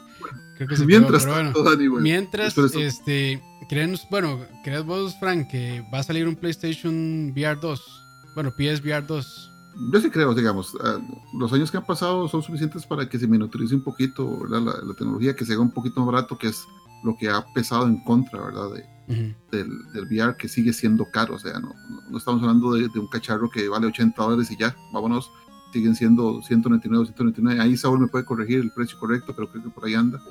Creo 0.57 0.67
que 0.67 0.75
se 0.77 0.85
Mientras 0.85 1.23
pegó, 1.23 1.35
pero 1.35 1.43
bueno. 1.51 1.53
tanto, 1.53 1.69
Dani, 1.69 1.87
bueno, 1.87 2.03
Mientras, 2.03 2.57
este, 2.57 3.41
¿creen, 3.69 3.95
bueno, 4.11 4.39
¿crees 4.63 4.83
vos, 4.83 5.15
Frank, 5.19 5.47
que 5.49 5.83
va 5.93 5.99
a 5.99 6.03
salir 6.03 6.27
un 6.27 6.35
PlayStation 6.35 7.31
VR 7.31 7.59
2? 7.59 8.03
Bueno, 8.35 8.51
PSVR 8.51 9.05
2. 9.07 9.48
Yo 9.91 10.01
sí 10.01 10.09
creo, 10.09 10.33
digamos, 10.33 10.75
ah, 10.83 10.99
los 11.33 11.53
años 11.53 11.71
que 11.71 11.77
han 11.77 11.85
pasado 11.85 12.27
son 12.27 12.41
suficientes 12.41 12.85
para 12.85 13.07
que 13.07 13.17
se 13.19 13.27
miniaturice 13.27 13.75
un 13.75 13.83
poquito. 13.83 14.45
La, 14.49 14.59
la 14.59 14.93
tecnología, 14.97 15.35
que 15.35 15.45
se 15.45 15.53
haga 15.53 15.61
un 15.61 15.71
poquito 15.71 16.01
más 16.01 16.13
barato, 16.13 16.37
que 16.37 16.47
es 16.47 16.63
lo 17.03 17.15
que 17.17 17.29
ha 17.29 17.45
pesado 17.53 17.87
en 17.87 18.03
contra, 18.03 18.43
¿verdad? 18.43 18.71
De, 18.73 18.83
Ujú. 19.13 19.33
del, 19.51 19.69
del 19.93 20.05
VR, 20.05 20.35
que 20.37 20.47
sigue 20.47 20.73
siendo 20.73 21.05
caro, 21.11 21.35
o 21.35 21.39
sea, 21.39 21.53
no, 21.59 21.69
no, 21.89 22.01
no 22.11 22.17
estamos 22.17 22.41
hablando 22.41 22.73
de, 22.73 22.89
de 22.89 22.99
un 22.99 23.07
cacharro 23.07 23.49
que 23.49 23.67
vale 23.69 23.87
80 23.87 24.21
dólares 24.21 24.51
y 24.51 24.57
ya, 24.57 24.75
vámonos, 24.93 25.31
siguen 25.73 25.95
siendo 25.95 26.41
199, 26.43 27.05
199, 27.05 27.59
ahí 27.61 27.75
Saúl 27.77 27.99
me 28.01 28.07
puede 28.07 28.25
corregir 28.25 28.59
el 28.59 28.71
precio 28.71 28.99
correcto, 28.99 29.33
pero 29.35 29.49
creo 29.49 29.63
que 29.63 29.69
por 29.71 29.85
ahí 29.85 29.95
anda, 29.95 30.21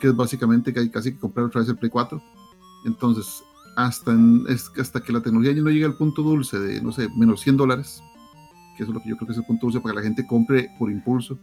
que 0.00 0.08
es 0.08 0.16
básicamente 0.16 0.74
que 0.74 0.80
hay 0.80 0.90
casi 0.90 1.12
que 1.12 1.18
comprar 1.20 1.46
otra 1.46 1.60
vez 1.62 1.70
el 1.70 1.78
Play 1.78 1.90
4, 1.90 2.20
entonces, 2.84 3.42
hasta, 3.76 4.12
en- 4.12 4.44
es, 4.48 4.70
hasta 4.78 5.00
que 5.00 5.12
la 5.12 5.20
tecnología 5.22 5.52
ya 5.54 5.62
no 5.62 5.70
llegue 5.70 5.84
al 5.86 5.96
punto 5.96 6.22
dulce 6.22 6.58
de, 6.58 6.82
no 6.82 6.92
sé, 6.92 7.08
menos 7.16 7.40
100 7.40 7.56
dólares, 7.56 8.02
que 8.78 8.84
eso 8.84 8.92
es 8.92 8.94
lo 8.94 9.02
que 9.02 9.10
yo 9.10 9.16
creo 9.16 9.26
que 9.26 9.32
es 9.32 9.38
el 9.38 9.44
punto 9.44 9.66
dulce 9.66 9.80
para 9.80 9.92
que 9.92 9.96
la 10.00 10.04
gente 10.04 10.26
compre 10.26 10.70
por 10.78 10.90
impulso 10.90 11.38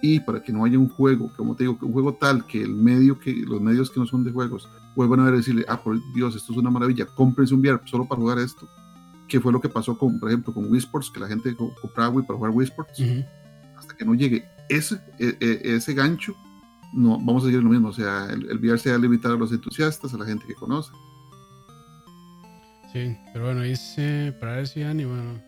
y 0.00 0.20
para 0.20 0.42
que 0.42 0.52
no 0.52 0.64
haya 0.64 0.78
un 0.78 0.88
juego, 0.88 1.32
como 1.36 1.56
te 1.56 1.64
digo, 1.64 1.78
un 1.82 1.92
juego 1.92 2.14
tal 2.14 2.46
que 2.46 2.62
el 2.62 2.74
medio 2.74 3.18
que 3.18 3.32
los 3.34 3.60
medios 3.60 3.90
que 3.90 3.98
no 4.00 4.06
son 4.06 4.24
de 4.24 4.30
juegos 4.30 4.68
vuelvan 4.94 5.20
a 5.20 5.24
ver 5.24 5.34
y 5.34 5.36
decirle, 5.38 5.64
ah, 5.68 5.82
por 5.82 5.98
Dios, 6.14 6.36
esto 6.36 6.52
es 6.52 6.58
una 6.58 6.70
maravilla, 6.70 7.06
cómprense 7.06 7.54
un 7.54 7.60
VR 7.60 7.80
solo 7.86 8.06
para 8.06 8.20
jugar 8.20 8.38
esto, 8.38 8.68
que 9.28 9.40
fue 9.40 9.52
lo 9.52 9.60
que 9.60 9.68
pasó 9.68 9.98
con, 9.98 10.20
por 10.20 10.28
ejemplo, 10.30 10.54
con 10.54 10.70
Wii 10.70 10.78
Sports, 10.78 11.10
que 11.10 11.18
la 11.20 11.26
gente 11.28 11.54
co- 11.56 11.74
compraba 11.80 12.10
Wii 12.14 12.26
para 12.26 12.36
jugar 12.38 12.52
Wii 12.54 12.64
Sports, 12.68 13.00
Ujú. 13.00 13.24
hasta 13.76 13.94
que 13.96 14.04
no 14.04 14.14
llegue 14.14 14.44
ese, 14.68 15.00
e, 15.18 15.36
e, 15.40 15.74
ese 15.76 15.92
gancho, 15.94 16.34
no, 16.92 17.18
vamos 17.18 17.42
a 17.42 17.46
seguir 17.46 17.62
lo 17.62 17.70
mismo. 17.70 17.88
O 17.88 17.92
sea, 17.92 18.26
el, 18.30 18.48
el 18.50 18.58
VR 18.58 18.78
se 18.78 18.92
ha 18.92 18.98
limitado 18.98 19.34
a 19.34 19.38
los 19.38 19.50
entusiastas, 19.52 20.14
a 20.14 20.18
la 20.18 20.24
gente 20.24 20.46
que 20.46 20.54
conoce. 20.54 20.92
Sí, 22.92 23.16
pero 23.32 23.46
bueno, 23.46 23.62
dice, 23.62 24.34
para 24.40 24.56
ver 24.56 24.68
si 24.68 24.82
Ani, 24.82 25.04
bueno, 25.04 25.40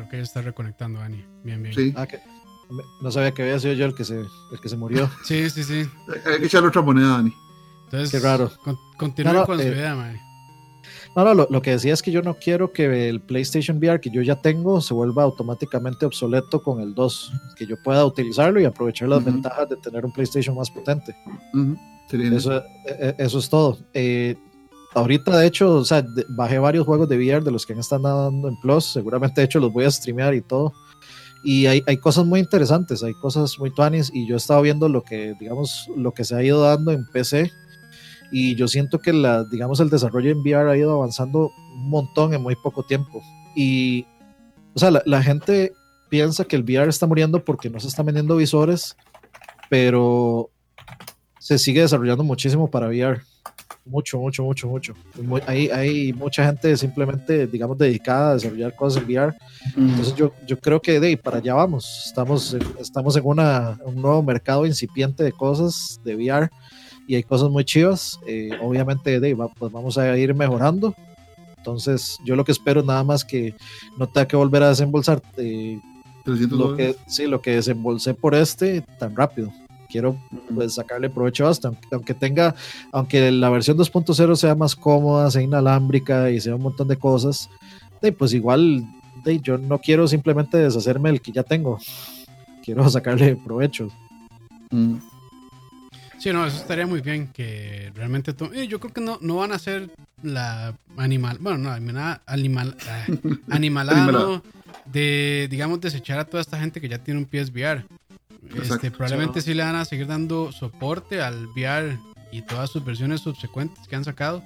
creo 0.00 0.08
que 0.10 0.16
ya 0.18 0.22
está 0.22 0.42
reconectando 0.42 1.00
Ani. 1.00 1.24
Bien, 1.44 1.62
bien. 1.62 1.74
Sí. 1.74 1.92
Ah, 1.96 2.06
que- 2.06 2.20
no 3.02 3.10
sabía 3.10 3.32
que 3.32 3.42
había 3.42 3.58
sido 3.58 3.74
yo 3.74 3.84
el 3.86 3.94
que 3.94 4.04
se, 4.04 4.20
el 4.20 4.60
que 4.62 4.68
se 4.68 4.76
murió. 4.76 5.10
Sí, 5.24 5.48
sí, 5.50 5.64
sí. 5.64 5.84
Hay 6.26 6.38
que 6.38 6.46
echarle 6.46 6.68
otra 6.68 6.82
moneda, 6.82 7.08
Dani. 7.16 7.32
Entonces, 7.86 8.10
Qué 8.10 8.20
raro. 8.20 8.50
con- 8.62 8.78
No, 9.24 9.32
no, 9.32 9.44
con 9.46 9.58
su 9.58 9.64
eh, 9.66 9.72
idea, 9.72 9.94
mae. 9.96 10.20
No, 11.16 11.24
no, 11.24 11.34
lo, 11.34 11.48
lo 11.50 11.60
que 11.60 11.72
decía 11.72 11.92
es 11.92 12.02
que 12.02 12.12
yo 12.12 12.22
no 12.22 12.34
quiero 12.34 12.72
que 12.72 13.08
el 13.08 13.20
PlayStation 13.20 13.78
VR 13.78 14.00
que 14.00 14.10
yo 14.10 14.22
ya 14.22 14.40
tengo 14.40 14.80
se 14.80 14.94
vuelva 14.94 15.24
automáticamente 15.24 16.06
obsoleto 16.06 16.62
con 16.62 16.80
el 16.80 16.94
2, 16.94 17.32
que 17.56 17.66
yo 17.66 17.74
pueda 17.82 18.04
utilizarlo 18.06 18.60
y 18.60 18.64
aprovechar 18.64 19.08
las 19.08 19.24
ventajas 19.24 19.68
de 19.68 19.76
tener 19.78 20.04
un 20.06 20.12
PlayStation 20.12 20.54
más 20.54 20.70
potente. 20.70 21.12
Genial. 22.08 22.32
Eso, 22.34 22.56
eh, 22.58 22.62
eh, 22.86 23.14
eso 23.18 23.38
es 23.40 23.48
todo. 23.48 23.78
Eh, 23.92 24.36
ahorita, 24.94 25.38
de 25.38 25.46
hecho, 25.46 25.76
o 25.76 25.84
sea, 25.84 26.02
de- 26.02 26.26
bajé 26.28 26.58
varios 26.58 26.86
juegos 26.86 27.08
de 27.08 27.16
VR 27.16 27.44
de 27.44 27.50
los 27.50 27.66
que 27.66 27.72
estado 27.74 28.24
dando 28.24 28.48
en 28.48 28.58
Plus. 28.60 28.84
Seguramente, 28.84 29.40
de 29.40 29.44
hecho, 29.46 29.60
los 29.60 29.72
voy 29.72 29.84
a 29.84 29.90
streamear 29.90 30.34
y 30.34 30.40
todo. 30.42 30.72
Y 31.42 31.66
hay, 31.66 31.82
hay 31.86 31.96
cosas 31.96 32.26
muy 32.26 32.40
interesantes, 32.40 33.02
hay 33.02 33.14
cosas 33.14 33.58
muy 33.58 33.72
tuanis. 33.72 34.10
Y 34.12 34.26
yo 34.26 34.34
he 34.34 34.38
estado 34.38 34.62
viendo 34.62 34.88
lo 34.88 35.02
que, 35.02 35.34
digamos, 35.40 35.88
lo 35.96 36.12
que 36.12 36.24
se 36.24 36.34
ha 36.34 36.42
ido 36.42 36.60
dando 36.62 36.92
en 36.92 37.06
PC. 37.06 37.50
Y 38.32 38.54
yo 38.54 38.68
siento 38.68 38.98
que, 39.00 39.12
la, 39.12 39.44
digamos, 39.44 39.80
el 39.80 39.90
desarrollo 39.90 40.30
en 40.30 40.38
VR 40.40 40.70
ha 40.70 40.76
ido 40.76 40.92
avanzando 40.94 41.50
un 41.74 41.88
montón 41.88 42.34
en 42.34 42.42
muy 42.42 42.56
poco 42.56 42.82
tiempo. 42.84 43.22
Y, 43.56 44.06
o 44.74 44.78
sea, 44.78 44.90
la, 44.90 45.02
la 45.06 45.22
gente 45.22 45.72
piensa 46.10 46.44
que 46.44 46.56
el 46.56 46.62
VR 46.62 46.88
está 46.88 47.06
muriendo 47.06 47.44
porque 47.44 47.70
no 47.70 47.80
se 47.80 47.88
están 47.88 48.06
vendiendo 48.06 48.36
visores, 48.36 48.96
pero 49.68 50.50
se 51.38 51.58
sigue 51.58 51.80
desarrollando 51.80 52.22
muchísimo 52.24 52.70
para 52.70 52.88
VR. 52.88 53.20
Mucho, 53.84 54.18
mucho, 54.18 54.44
mucho, 54.44 54.68
mucho. 54.68 54.94
Muy- 55.22 55.40
hay, 55.46 55.68
hay 55.68 56.12
mucha 56.12 56.44
gente 56.44 56.76
simplemente, 56.76 57.46
digamos, 57.46 57.76
dedicada 57.78 58.30
a 58.30 58.34
desarrollar 58.34 58.74
cosas 58.76 59.02
en 59.02 59.08
VR. 59.08 59.34
Entonces 59.76 60.14
yo, 60.14 60.32
yo 60.46 60.58
creo 60.58 60.80
que 60.80 61.00
de 61.00 61.08
ahí 61.08 61.16
para 61.16 61.38
allá 61.38 61.54
vamos. 61.54 62.04
Estamos, 62.06 62.54
en- 62.54 62.62
estamos 62.78 63.16
en 63.16 63.22
una, 63.26 63.78
un 63.84 63.96
nuevo 64.00 64.22
mercado 64.22 64.66
incipiente 64.66 65.24
de 65.24 65.32
cosas 65.32 65.98
de 66.04 66.14
VR 66.14 66.48
y 67.06 67.14
hay 67.16 67.22
cosas 67.22 67.48
muy 67.50 67.64
chivas. 67.64 68.18
Eh, 68.26 68.50
obviamente 68.62 69.18
de 69.18 69.26
ahí 69.28 69.32
va- 69.34 69.48
pues 69.48 69.72
vamos 69.72 69.96
a 69.98 70.16
ir 70.16 70.34
mejorando. 70.34 70.94
Entonces 71.56 72.18
yo 72.24 72.36
lo 72.36 72.44
que 72.44 72.52
espero 72.52 72.80
es 72.80 72.86
nada 72.86 73.02
más 73.04 73.24
que 73.24 73.54
no 73.98 74.06
tenga 74.06 74.26
que 74.28 74.36
volver 74.36 74.62
a 74.62 74.68
desembolsar 74.70 75.20
eh, 75.36 75.78
300 76.24 76.58
lo 76.58 76.76
que, 76.76 76.96
sí, 77.06 77.26
lo 77.26 77.40
que 77.40 77.56
desembolsé 77.56 78.14
por 78.14 78.34
este 78.34 78.82
tan 78.98 79.14
rápido. 79.16 79.52
Quiero 79.90 80.16
pues 80.54 80.74
sacarle 80.74 81.10
provecho 81.10 81.46
a 81.48 81.50
esto, 81.50 81.68
aunque, 81.68 81.88
aunque 81.92 82.14
tenga, 82.14 82.54
aunque 82.92 83.30
la 83.30 83.50
versión 83.50 83.76
2.0 83.76 84.36
sea 84.36 84.54
más 84.54 84.76
cómoda, 84.76 85.30
sea 85.30 85.42
inalámbrica 85.42 86.30
y 86.30 86.40
sea 86.40 86.54
un 86.54 86.62
montón 86.62 86.88
de 86.88 86.96
cosas, 86.96 87.50
de, 88.00 88.12
pues 88.12 88.32
igual 88.32 88.84
de, 89.24 89.40
yo 89.40 89.58
no 89.58 89.78
quiero 89.78 90.06
simplemente 90.08 90.56
deshacerme 90.58 91.10
del 91.10 91.20
que 91.20 91.32
ya 91.32 91.42
tengo. 91.42 91.78
Quiero 92.64 92.88
sacarle 92.88 93.36
provecho. 93.36 93.88
Mm. 94.70 94.96
Sí, 96.18 96.30
no, 96.34 96.44
eso 96.46 96.58
estaría 96.58 96.86
muy 96.86 97.00
bien 97.00 97.28
que 97.32 97.90
realmente... 97.94 98.34
to- 98.34 98.52
eh, 98.52 98.68
yo 98.68 98.78
creo 98.78 98.92
que 98.92 99.00
no, 99.00 99.16
no 99.22 99.36
van 99.36 99.52
a 99.52 99.58
ser 99.58 99.90
la 100.22 100.74
animal... 100.98 101.38
Bueno, 101.40 101.56
no, 101.58 101.70
animal, 101.70 102.20
animal, 102.26 102.76
ah, 102.86 103.06
animalada, 103.50 104.02
Animalada. 104.04 104.26
¿no? 104.36 104.42
de, 104.84 105.48
digamos, 105.50 105.80
desechar 105.80 106.18
a 106.18 106.24
toda 106.26 106.42
esta 106.42 106.58
gente 106.60 106.78
que 106.80 106.88
ya 106.90 106.98
tiene 106.98 107.20
un 107.20 107.26
PSVR. 107.26 107.86
Este, 108.74 108.90
probablemente 108.90 109.40
sí 109.42 109.54
le 109.54 109.62
van 109.62 109.76
a 109.76 109.84
seguir 109.84 110.06
dando 110.06 110.50
soporte 110.52 111.20
al 111.20 111.46
VR 111.48 111.98
y 112.32 112.42
todas 112.42 112.70
sus 112.70 112.84
versiones 112.84 113.20
subsecuentes 113.20 113.86
que 113.88 113.96
han 113.96 114.04
sacado. 114.04 114.42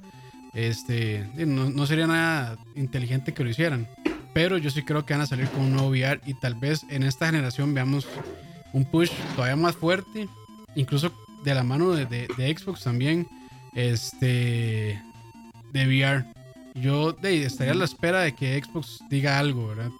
Este, 0.53 1.27
no, 1.37 1.71
no 1.71 1.87
sería 1.87 2.07
nada 2.07 2.59
inteligente 2.77 3.33
que 3.35 3.45
lo 3.45 3.51
hicieran. 3.51 3.89
Pero 4.33 4.59
yo 4.59 4.71
sí 4.71 4.83
creo 4.83 5.05
que 5.07 5.15
van 5.15 5.21
a 5.21 5.27
salir 5.27 5.49
con 5.49 5.63
un 5.63 5.73
nuevo 5.73 5.89
VR 5.91 6.21
y 6.27 6.35
tal 6.35 6.55
vez 6.55 6.85
en 6.91 7.03
esta 7.05 7.27
generación 7.27 7.73
veamos 7.75 8.07
un 8.73 8.85
push 8.85 9.11
todavía 9.37 9.55
más 9.57 9.77
fuerte, 9.77 10.29
incluso 10.75 11.13
de 11.45 11.55
la 11.55 11.63
mano 11.63 11.91
de, 11.93 12.07
de- 12.07 12.29
de 12.37 12.57
Xbox 12.57 12.83
también, 12.83 13.29
este, 13.75 15.01
de 15.73 15.87
VR. 15.87 16.25
Yo 16.75 17.13
de, 17.13 17.45
estaría 17.45 17.73
a 17.73 17.77
la 17.77 17.85
espera 17.85 18.21
de 18.23 18.35
que 18.35 18.61
Xbox 18.61 18.99
diga 19.09 19.39
algo, 19.39 19.69
¿verdad? 19.69 19.91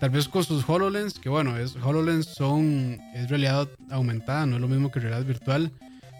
Tal 0.00 0.10
vez 0.10 0.28
con 0.28 0.44
sus 0.44 0.68
HoloLens, 0.68 1.14
que 1.14 1.28
bueno, 1.28 1.56
es, 1.56 1.74
HoloLens 1.76 2.26
son, 2.26 3.00
es 3.14 3.30
realidad 3.30 3.68
aumentada, 3.90 4.44
no 4.44 4.56
es 4.56 4.60
lo 4.60 4.68
mismo 4.68 4.90
que 4.90 5.00
realidad 5.00 5.24
virtual, 5.24 5.72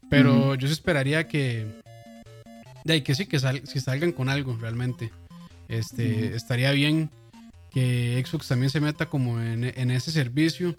pero 0.08 0.54
yo 0.54 0.66
sí 0.66 0.72
esperaría 0.72 1.28
que, 1.28 1.66
de 2.84 2.92
ahí, 2.94 3.02
que 3.02 3.14
sí, 3.14 3.26
que, 3.26 3.38
sal- 3.38 3.62
si 3.66 3.80
salgan 3.80 4.12
con 4.12 4.28
algo 4.28 4.56
realmente. 4.58 5.12
Este, 5.68 6.34
estaría 6.36 6.70
bien 6.70 7.10
que 7.70 8.22
Xbox 8.24 8.48
también 8.48 8.70
se 8.70 8.80
meta 8.80 9.06
como 9.06 9.40
en, 9.40 9.64
en 9.64 9.90
ese 9.90 10.10
servicio. 10.10 10.74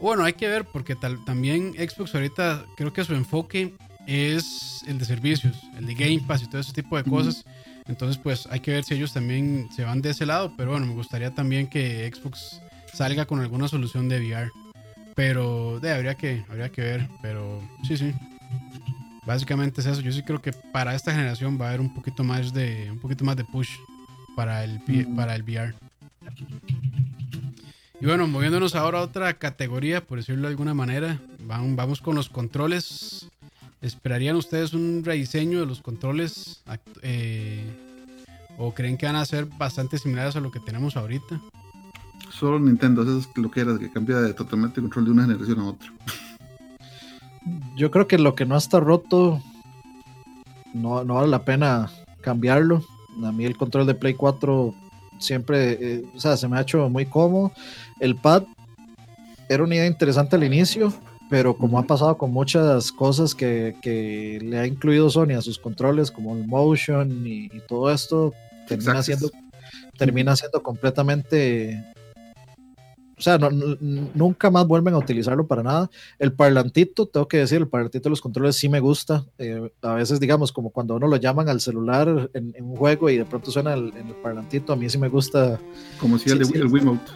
Bueno, 0.00 0.24
hay 0.24 0.32
que 0.32 0.48
ver 0.48 0.64
porque 0.64 0.94
tal, 0.96 1.22
también 1.26 1.74
Xbox 1.74 2.14
ahorita 2.14 2.64
creo 2.76 2.92
que 2.92 3.04
su 3.04 3.14
enfoque 3.14 3.74
es 4.06 4.82
el 4.88 4.98
de 4.98 5.04
servicios, 5.04 5.56
el 5.76 5.86
de 5.86 5.94
Game 5.94 6.20
Pass 6.26 6.42
y 6.42 6.46
todo 6.48 6.60
ese 6.60 6.72
tipo 6.72 6.96
de 6.96 7.04
cosas. 7.04 7.44
Entonces, 7.86 8.18
pues 8.18 8.46
hay 8.50 8.60
que 8.60 8.70
ver 8.70 8.84
si 8.84 8.94
ellos 8.94 9.12
también 9.12 9.68
se 9.74 9.84
van 9.84 10.02
de 10.02 10.10
ese 10.10 10.26
lado. 10.26 10.52
Pero 10.56 10.70
bueno, 10.70 10.86
me 10.86 10.94
gustaría 10.94 11.34
también 11.34 11.66
que 11.66 12.10
Xbox 12.12 12.60
salga 12.92 13.26
con 13.26 13.40
alguna 13.40 13.68
solución 13.68 14.08
de 14.08 14.20
VR. 14.20 14.50
Pero 15.14 15.80
de, 15.80 15.92
habría, 15.92 16.14
que, 16.14 16.44
habría 16.48 16.70
que 16.70 16.82
ver. 16.82 17.08
Pero 17.20 17.60
sí, 17.86 17.96
sí. 17.96 18.12
Básicamente 19.26 19.80
es 19.80 19.86
eso. 19.86 20.00
Yo 20.00 20.12
sí 20.12 20.22
creo 20.22 20.40
que 20.40 20.52
para 20.52 20.94
esta 20.94 21.12
generación 21.12 21.58
va 21.60 21.66
a 21.66 21.68
haber 21.68 21.80
un 21.80 21.94
poquito 21.94 22.24
más 22.24 22.52
de, 22.52 22.88
un 22.90 22.98
poquito 22.98 23.24
más 23.24 23.36
de 23.36 23.44
push 23.44 23.70
para 24.36 24.64
el, 24.64 24.80
para 25.16 25.34
el 25.34 25.42
VR. 25.42 25.74
Y 28.00 28.06
bueno, 28.06 28.26
moviéndonos 28.26 28.74
ahora 28.74 28.98
a 28.98 29.02
otra 29.02 29.32
categoría, 29.34 30.04
por 30.04 30.18
decirlo 30.18 30.42
de 30.42 30.48
alguna 30.48 30.74
manera, 30.74 31.20
vamos 31.38 32.00
con 32.00 32.16
los 32.16 32.28
controles. 32.28 33.28
¿Esperarían 33.82 34.36
ustedes 34.36 34.74
un 34.74 35.02
rediseño 35.04 35.60
de 35.60 35.66
los 35.66 35.82
controles? 35.82 36.62
eh, 37.02 37.64
¿O 38.56 38.72
creen 38.72 38.96
que 38.96 39.06
van 39.06 39.16
a 39.16 39.24
ser 39.24 39.46
bastante 39.46 39.98
similares 39.98 40.36
a 40.36 40.40
lo 40.40 40.52
que 40.52 40.60
tenemos 40.60 40.96
ahorita? 40.96 41.40
Solo 42.30 42.60
Nintendo, 42.60 43.02
eso 43.02 43.18
es 43.18 43.28
lo 43.36 43.50
que 43.50 43.60
era, 43.60 43.78
que 43.78 43.90
cambia 43.90 44.20
de, 44.20 44.34
totalmente 44.34 44.80
el 44.80 44.84
control 44.84 45.04
de 45.06 45.10
una 45.10 45.22
generación 45.22 45.58
a 45.60 45.68
otra. 45.70 45.92
Yo 47.76 47.90
creo 47.90 48.06
que 48.06 48.18
lo 48.18 48.34
que 48.36 48.46
no 48.46 48.56
está 48.56 48.78
roto 48.78 49.42
no, 50.72 51.02
no 51.04 51.14
vale 51.14 51.28
la 51.28 51.44
pena 51.44 51.90
cambiarlo. 52.20 52.84
A 53.24 53.32
mí 53.32 53.44
el 53.44 53.56
control 53.56 53.86
de 53.86 53.94
Play 53.94 54.14
4 54.14 54.74
siempre, 55.18 55.78
eh, 55.80 56.04
o 56.14 56.20
sea, 56.20 56.36
se 56.36 56.46
me 56.48 56.56
ha 56.56 56.62
hecho 56.62 56.88
muy 56.88 57.06
cómodo. 57.06 57.52
El 58.00 58.16
pad 58.16 58.44
era 59.48 59.64
una 59.64 59.74
idea 59.74 59.86
interesante 59.86 60.36
al 60.36 60.44
inicio, 60.44 60.92
pero 61.32 61.56
como 61.56 61.78
ha 61.78 61.84
pasado 61.84 62.18
con 62.18 62.30
muchas 62.30 62.92
cosas 62.92 63.34
que, 63.34 63.74
que 63.80 64.38
le 64.42 64.58
ha 64.58 64.66
incluido 64.66 65.08
Sony 65.08 65.30
a 65.34 65.40
sus 65.40 65.58
controles, 65.58 66.10
como 66.10 66.36
el 66.36 66.46
motion 66.46 67.26
y, 67.26 67.46
y 67.46 67.60
todo 67.66 67.90
esto, 67.90 68.34
termina 68.68 68.98
Exacto. 68.98 69.02
siendo, 69.30 69.30
termina 69.96 70.36
siendo 70.36 70.62
completamente... 70.62 71.82
O 73.16 73.22
sea, 73.22 73.38
no- 73.38 73.48
nunca 74.14 74.50
más 74.50 74.66
vuelven 74.66 74.92
a 74.92 74.98
utilizarlo 74.98 75.46
para 75.46 75.62
nada. 75.62 75.90
El 76.18 76.34
parlantito, 76.34 77.06
tengo 77.06 77.26
que 77.26 77.38
decir, 77.38 77.62
el 77.62 77.68
parlantito 77.68 78.04
de 78.04 78.10
los 78.10 78.20
controles 78.20 78.56
sí 78.56 78.68
me 78.68 78.80
gusta. 78.80 79.24
Eh, 79.38 79.70
a 79.80 79.94
veces, 79.94 80.20
digamos, 80.20 80.52
como 80.52 80.68
cuando 80.68 80.96
uno 80.96 81.06
lo 81.08 81.16
llaman 81.16 81.48
al 81.48 81.62
celular 81.62 82.28
en, 82.34 82.52
en 82.54 82.64
un 82.66 82.76
juego 82.76 83.08
y 83.08 83.16
de 83.16 83.24
pronto 83.24 83.50
suena 83.50 83.72
el, 83.72 83.88
en 83.96 84.08
el 84.08 84.14
parlantito, 84.22 84.74
a 84.74 84.76
mí 84.76 84.86
sí 84.90 84.98
me 84.98 85.08
gusta. 85.08 85.58
Como 85.98 86.18
si 86.18 86.28
el, 86.28 86.44
Sí, 86.44 86.52
de, 86.52 86.58
sí. 86.58 86.62
el 86.62 86.66
Wiimote. 86.70 87.10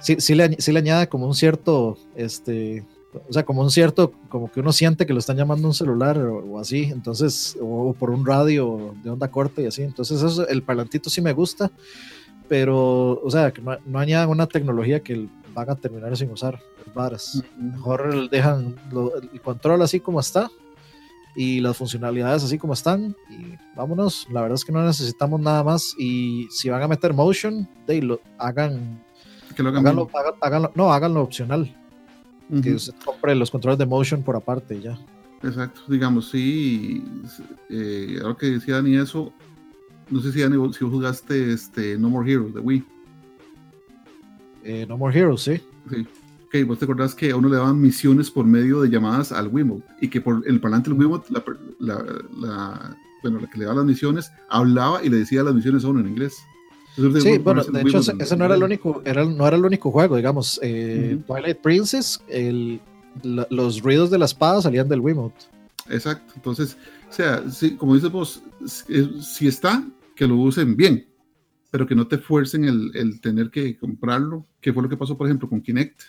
Sí, 0.00 0.16
sí, 0.18 0.34
le, 0.34 0.56
sí 0.60 0.72
le 0.72 0.80
añade 0.80 1.08
como 1.08 1.26
un 1.28 1.34
cierto, 1.36 1.96
este, 2.16 2.84
o 3.28 3.32
sea, 3.32 3.44
como 3.44 3.62
un 3.62 3.70
cierto, 3.70 4.12
como 4.28 4.50
que 4.50 4.60
uno 4.60 4.72
siente 4.72 5.04
que 5.06 5.12
lo 5.12 5.18
están 5.18 5.36
llamando 5.36 5.66
un 5.66 5.74
celular 5.74 6.16
o, 6.18 6.38
o 6.54 6.58
así, 6.60 6.84
entonces, 6.84 7.56
o, 7.60 7.92
por 7.98 8.10
un 8.10 8.24
radio 8.24 8.94
de 9.02 9.10
onda 9.10 9.28
corta 9.30 9.60
y 9.62 9.66
así. 9.66 9.82
Entonces, 9.82 10.22
eso, 10.22 10.46
el 10.48 10.62
parlantito 10.62 11.10
sí 11.10 11.20
me 11.20 11.32
gusta, 11.32 11.70
pero, 12.48 13.20
o 13.20 13.30
sea, 13.30 13.52
que 13.52 13.62
no, 13.62 13.76
no 13.86 13.98
añadan 13.98 14.28
una 14.28 14.46
tecnología 14.46 15.00
que 15.00 15.28
van 15.54 15.70
a 15.70 15.76
terminar 15.76 16.16
sin 16.16 16.30
usar, 16.30 16.60
varas. 16.94 17.42
Mejor 17.58 18.28
dejan 18.30 18.76
lo- 18.92 19.16
el 19.16 19.40
control 19.40 19.82
así 19.82 20.00
como 20.00 20.20
está 20.20 20.48
y 21.36 21.60
las 21.60 21.76
funcionalidades 21.76 22.42
así 22.42 22.58
como 22.58 22.72
están 22.72 23.14
y 23.30 23.54
vámonos. 23.76 24.26
La 24.32 24.42
verdad 24.42 24.56
es 24.56 24.64
que 24.64 24.72
no 24.72 24.84
necesitamos 24.84 25.40
nada 25.40 25.62
más 25.62 25.94
y 25.98 26.48
si 26.50 26.68
van 26.68 26.82
a 26.82 26.88
meter 26.88 27.12
motion, 27.14 27.68
de 27.86 28.02
lo 28.02 28.20
hagan, 28.38 29.02
Que 29.56 29.62
lo 29.62 29.68
hagan 29.70 29.86
háganlo, 29.86 30.08
háganlo- 30.40 30.72
no, 30.74 30.92
háganlo 30.92 31.22
opcional, 31.22 31.76
que 32.62 32.74
usted 32.74 32.94
compre 33.04 33.34
los 33.34 33.50
controles 33.50 33.78
de 33.78 33.86
motion 33.86 34.22
por 34.22 34.36
aparte 34.36 34.76
y 34.76 34.82
ya. 34.82 34.98
Exacto, 35.42 35.80
digamos, 35.88 36.28
sí. 36.30 37.02
Eh, 37.68 38.18
ahora 38.22 38.36
que 38.36 38.46
decía 38.46 38.74
Dani 38.76 38.96
eso, 38.96 39.32
no 40.10 40.20
sé 40.20 40.32
si 40.32 40.40
Dani, 40.40 40.54
si 40.72 40.84
vos 40.84 40.92
jugaste 40.92 41.52
este 41.52 41.96
No 41.96 42.10
More 42.10 42.30
Heroes 42.30 42.54
de 42.54 42.60
Wii. 42.60 42.84
Eh, 44.64 44.86
no 44.88 44.98
More 44.98 45.18
Heroes, 45.18 45.42
sí. 45.42 45.60
Sí. 45.88 46.06
Ok, 46.46 46.66
vos 46.66 46.78
te 46.78 46.84
acordás 46.84 47.14
que 47.14 47.30
a 47.30 47.36
uno 47.36 47.48
le 47.48 47.56
daban 47.56 47.80
misiones 47.80 48.30
por 48.30 48.44
medio 48.44 48.80
de 48.82 48.90
llamadas 48.90 49.30
al 49.30 49.48
Wiimote 49.48 49.86
y 50.00 50.08
que 50.08 50.20
por 50.20 50.42
el 50.46 50.60
parlante 50.60 50.90
del 50.90 50.98
Wiimote, 50.98 51.32
la, 51.32 51.44
la, 51.78 52.04
la, 52.38 52.96
bueno, 53.22 53.38
la 53.38 53.48
que 53.48 53.58
le 53.58 53.64
daba 53.66 53.76
las 53.76 53.86
misiones, 53.86 54.32
hablaba 54.48 55.02
y 55.04 55.08
le 55.08 55.18
decía 55.18 55.44
las 55.44 55.54
misiones 55.54 55.84
a 55.84 55.88
uno 55.88 56.00
en 56.00 56.08
inglés. 56.08 56.38
Sí, 56.96 57.38
bueno, 57.38 57.62
de 57.64 57.80
hecho 57.82 57.98
ese, 57.98 58.36
no 58.36 58.44
era 58.44 58.54
el 58.54 58.62
único, 58.62 59.02
era, 59.04 59.24
no 59.24 59.46
era 59.46 59.56
el 59.56 59.64
único 59.64 59.90
juego, 59.90 60.16
digamos. 60.16 60.58
Eh, 60.62 61.18
Twilight 61.26 61.58
Princess, 61.58 62.20
el, 62.28 62.80
los 63.22 63.82
ruidos 63.82 64.10
de 64.10 64.18
la 64.18 64.24
espada 64.24 64.62
salían 64.62 64.88
del 64.88 65.00
Wiimote. 65.00 65.46
Exacto, 65.88 66.32
entonces, 66.36 66.76
o 67.08 67.12
sea, 67.12 67.42
como 67.78 67.94
dices 67.94 68.10
vos, 68.10 68.42
si 68.66 69.48
está, 69.48 69.84
que 70.14 70.26
lo 70.26 70.36
usen 70.36 70.76
bien, 70.76 71.06
pero 71.70 71.86
que 71.86 71.94
no 71.94 72.06
te 72.06 72.18
fuercen 72.18 72.64
el, 72.64 72.90
el, 72.94 73.20
tener 73.20 73.50
que 73.50 73.76
comprarlo, 73.76 74.44
que 74.60 74.72
fue 74.72 74.82
lo 74.82 74.88
que 74.88 74.96
pasó, 74.96 75.16
por 75.16 75.26
ejemplo, 75.26 75.48
con 75.48 75.60
Kinect, 75.60 76.00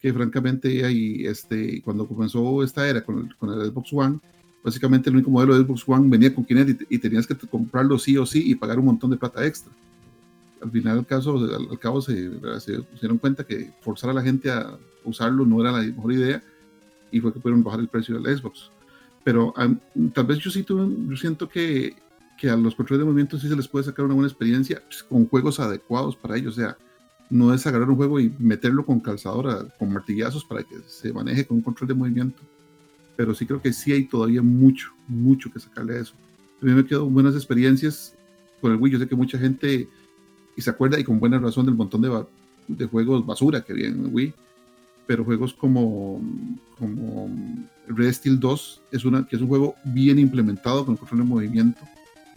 que 0.00 0.12
francamente 0.12 0.84
ahí, 0.84 1.26
este, 1.26 1.82
cuando 1.82 2.06
comenzó 2.06 2.62
esta 2.62 2.88
era 2.88 3.02
con 3.02 3.18
el, 3.18 3.36
con 3.36 3.50
el 3.50 3.70
Xbox 3.70 3.92
One, 3.92 4.20
básicamente 4.62 5.10
el 5.10 5.16
único 5.16 5.30
modelo 5.30 5.56
de 5.56 5.64
Xbox 5.64 5.84
One 5.86 6.08
venía 6.08 6.34
con 6.34 6.44
Kinect 6.44 6.82
y, 6.88 6.98
tenías 6.98 7.26
que 7.26 7.36
comprarlo 7.36 7.98
sí 7.98 8.16
o 8.16 8.24
sí 8.24 8.50
y 8.50 8.54
pagar 8.54 8.78
un 8.78 8.86
montón 8.86 9.10
de 9.10 9.16
plata 9.16 9.44
extra. 9.46 9.72
Al 10.62 10.70
final, 10.70 10.98
al, 10.98 11.06
caso, 11.06 11.36
al, 11.36 11.78
cabo, 11.78 12.00
se, 12.00 12.30
se, 12.60 12.78
dieron 13.00 13.18
cuenta 13.18 13.44
que 13.44 13.72
forzar 13.80 14.10
a 14.10 14.14
la 14.14 14.22
gente 14.22 14.50
a 14.50 14.78
usarlo 15.04 15.44
no 15.44 15.60
era 15.60 15.72
la 15.72 15.82
mejor 15.82 16.12
idea 16.12 16.42
y 17.10 17.20
fue 17.20 17.32
que 17.32 17.40
pudieron 17.40 17.62
bajar 17.62 17.80
el 17.80 17.88
precio 17.88 18.18
del 18.18 18.36
Xbox. 18.36 18.70
Pero 19.24 19.52
tal 20.14 20.26
vez 20.26 20.38
yo, 20.38 20.50
sí 20.50 20.64
yo 20.66 21.16
siento 21.16 21.48
que, 21.48 21.96
que 22.38 22.48
a 22.48 22.56
los 22.56 22.74
controles 22.74 23.00
de 23.00 23.04
movimiento 23.04 23.38
sí 23.38 23.48
se 23.48 23.56
les 23.56 23.68
puede 23.68 23.84
sacar 23.84 24.04
una 24.04 24.14
buena 24.14 24.28
experiencia 24.28 24.82
pues, 24.86 25.02
con 25.02 25.26
juegos 25.28 25.60
adecuados 25.60 26.16
para 26.16 26.36
ellos. 26.36 26.56
O 26.56 26.60
sea, 26.60 26.76
no 27.30 27.52
es 27.52 27.66
agarrar 27.66 27.90
un 27.90 27.96
juego 27.96 28.20
y 28.20 28.34
meterlo 28.38 28.86
con 28.86 29.00
calzadora, 29.00 29.66
con 29.78 29.92
martillazos 29.92 30.44
para 30.44 30.62
que 30.62 30.76
se 30.86 31.12
maneje 31.12 31.46
con 31.46 31.58
un 31.58 31.62
control 31.62 31.88
de 31.88 31.94
movimiento. 31.94 32.42
Pero 33.16 33.34
sí 33.34 33.46
creo 33.46 33.60
que 33.60 33.72
sí 33.72 33.92
hay 33.92 34.04
todavía 34.04 34.42
mucho, 34.42 34.92
mucho 35.08 35.50
que 35.52 35.60
sacarle 35.60 35.96
a 35.96 36.00
eso. 36.00 36.14
A 36.62 36.64
mí 36.64 36.72
me 36.72 36.84
quedan 36.84 37.12
buenas 37.12 37.34
experiencias 37.34 38.14
con 38.60 38.72
el 38.72 38.78
Wii. 38.78 38.92
Yo 38.92 38.98
sé 38.98 39.08
que 39.08 39.16
mucha 39.16 39.38
gente 39.38 39.88
y 40.58 40.60
se 40.60 40.70
acuerda 40.70 40.98
y 40.98 41.04
con 41.04 41.20
buena 41.20 41.38
razón 41.38 41.66
del 41.66 41.76
montón 41.76 42.02
de, 42.02 42.24
de 42.66 42.86
juegos 42.86 43.24
basura 43.24 43.62
que 43.62 43.72
había 43.72 43.86
en 43.86 44.12
Wii. 44.12 44.34
Pero 45.06 45.24
juegos 45.24 45.54
como, 45.54 46.20
como 46.76 47.30
Red 47.86 48.12
Steel 48.12 48.40
2 48.40 48.80
es, 48.90 49.04
una, 49.04 49.24
que 49.24 49.36
es 49.36 49.42
un 49.42 49.46
juego 49.46 49.76
bien 49.84 50.18
implementado 50.18 50.84
con 50.84 50.96
control 50.96 51.20
de 51.20 51.26
movimiento 51.26 51.80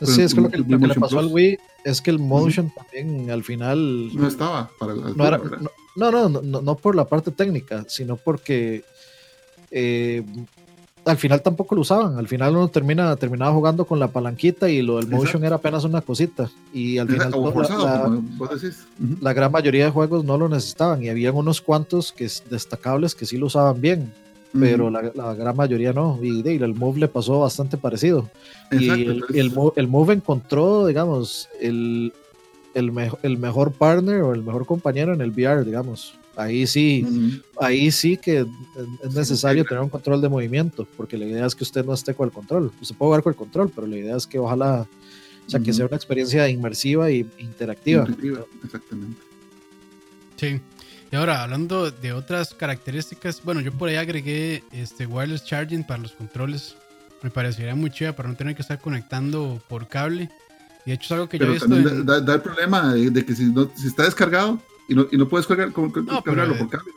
Sí, 0.03 0.22
es 0.22 0.36
que 0.36 0.41
lo 0.41 0.49
que, 0.49 0.59
le 0.59 0.95
pasó 0.95 1.19
al 1.19 1.28
Wii 1.28 1.57
es 1.84 2.01
que 2.01 2.11
el 2.11 2.19
motion 2.19 2.72
también 2.76 3.30
al 3.30 3.43
final... 3.43 4.09
No 4.15 4.28
estaba 4.28 4.69
para 4.80 4.93
el 4.93 4.99
no, 5.95 6.11
no, 6.11 6.30
no, 6.30 6.61
no, 6.61 6.76
por 6.76 6.95
la 6.95 7.05
parte 7.05 7.32
técnica, 7.32 7.86
sino 7.88 8.17
porque 8.17 8.84
eh, 9.69 10.24
al 11.05 11.17
final 11.17 11.41
tampoco 11.41 11.75
lo 11.75 11.81
usaban. 11.81 12.17
Al 12.17 12.27
final 12.27 12.55
uno 12.55 12.67
termina, 12.67 13.15
terminaba 13.15 13.53
jugando 13.53 13.85
con 13.85 13.99
la 13.99 14.07
palanquita 14.07 14.69
y 14.69 14.81
lo 14.81 14.97
del 14.97 15.07
motion 15.07 15.43
era 15.43 15.55
apenas 15.55 15.83
una 15.83 16.01
cosita. 16.01 16.49
Y 16.73 16.97
al 16.97 17.07
final 17.07 17.31
la, 19.21 19.33
gran 19.33 19.51
mayoría 19.51 19.85
de 19.85 19.91
juegos 19.91 20.23
no 20.23 20.37
lo 20.37 20.47
necesitaban 20.47 21.01
y 21.03 21.09
había 21.09 21.31
unos 21.31 21.61
cuantos 21.61 22.11
que 22.11 22.29
destacables 22.49 23.15
que 23.15 23.25
sí 23.25 23.37
lo 23.37 23.47
usaban 23.47 23.81
bien 23.81 24.13
pero 24.59 24.89
la, 24.89 25.33
gran 25.33 25.55
mayoría 25.55 25.93
no. 25.93 26.19
Y, 26.21 26.45
el 26.45 26.73
Move 26.73 26.99
le 26.99 27.07
pasó 27.07 27.39
bastante 27.39 27.77
parecido. 27.77 28.29
y 28.71 28.89
el, 28.89 29.23
el, 29.75 29.87
Move, 29.87 30.13
encontró, 30.13 30.87
digamos, 30.87 31.47
el, 31.59 32.13
el, 32.73 32.91
el, 33.23 33.37
mejor 33.37 33.71
partner 33.71 34.21
o 34.21 34.33
el 34.33 34.43
mejor 34.43 34.65
compañero 34.65 35.13
en 35.13 35.21
el 35.21 35.31
VR, 35.31 35.63
digamos. 35.63 36.15
Ahí 36.36 36.65
sí, 36.65 37.41
ahí 37.59 37.91
sí 37.91 38.15
que 38.15 38.45
es 39.03 39.13
necesario 39.13 39.65
tener 39.65 39.84
un 39.84 39.89
control 39.89 40.21
de 40.21 40.29
movimiento, 40.29 40.88
porque 40.95 41.17
la 41.17 41.25
idea 41.25 41.45
es 41.45 41.53
que 41.53 41.63
usted 41.63 41.84
no 41.84 41.93
esté 41.93 42.13
con 42.13 42.27
el 42.27 42.34
control. 42.34 42.71
Usted 42.82 42.95
puede 42.95 43.09
jugar 43.09 43.23
con 43.23 43.34
el 43.34 43.38
control, 43.38 43.71
pero 43.73 43.86
la 43.86 43.97
idea 43.97 44.15
es 44.15 44.25
que 44.25 44.39
ojalá, 44.39 44.88
o 45.45 45.49
sea, 45.49 45.59
que 45.59 45.73
sea 45.73 45.86
una 45.88 45.97
experiencia 45.97 46.47
inmersiva 46.47 47.09
e 47.09 47.25
interactiva. 47.39 48.01
interactiva. 48.07 48.45
Exactamente. 48.63 49.21
Sí. 50.38 50.61
Y 51.11 51.15
ahora, 51.17 51.43
hablando 51.43 51.91
de 51.91 52.13
otras 52.13 52.53
características, 52.53 53.43
bueno, 53.43 53.59
yo 53.59 53.73
por 53.73 53.89
ahí 53.89 53.97
agregué 53.97 54.63
este 54.71 55.05
wireless 55.05 55.43
charging 55.43 55.84
para 55.84 56.01
los 56.01 56.13
controles. 56.13 56.77
Me 57.21 57.29
parecería 57.29 57.75
muy 57.75 57.91
chido 57.91 58.15
para 58.15 58.29
no 58.29 58.36
tener 58.36 58.55
que 58.55 58.61
estar 58.61 58.79
conectando 58.79 59.61
por 59.67 59.89
cable. 59.89 60.29
Y 60.86 60.91
de 60.91 60.95
hecho 60.95 61.05
es 61.05 61.11
algo 61.11 61.29
que 61.29 61.38
yo 61.38 61.45
he 61.47 61.51
visto. 61.51 61.67
da, 61.67 62.34
el 62.34 62.41
problema 62.41 62.93
de, 62.93 63.25
que 63.25 63.36
si, 63.36 63.43
no, 63.51 63.69
si 63.75 63.88
está 63.88 64.03
descargado 64.03 64.61
y 64.91 64.93
no, 64.93 65.07
y 65.09 65.15
no 65.15 65.29
puedes 65.29 65.47
cargar, 65.47 65.69
no, 65.69 66.21
cargarlo 66.21 66.57
por 66.57 66.67
cable. 66.69 66.91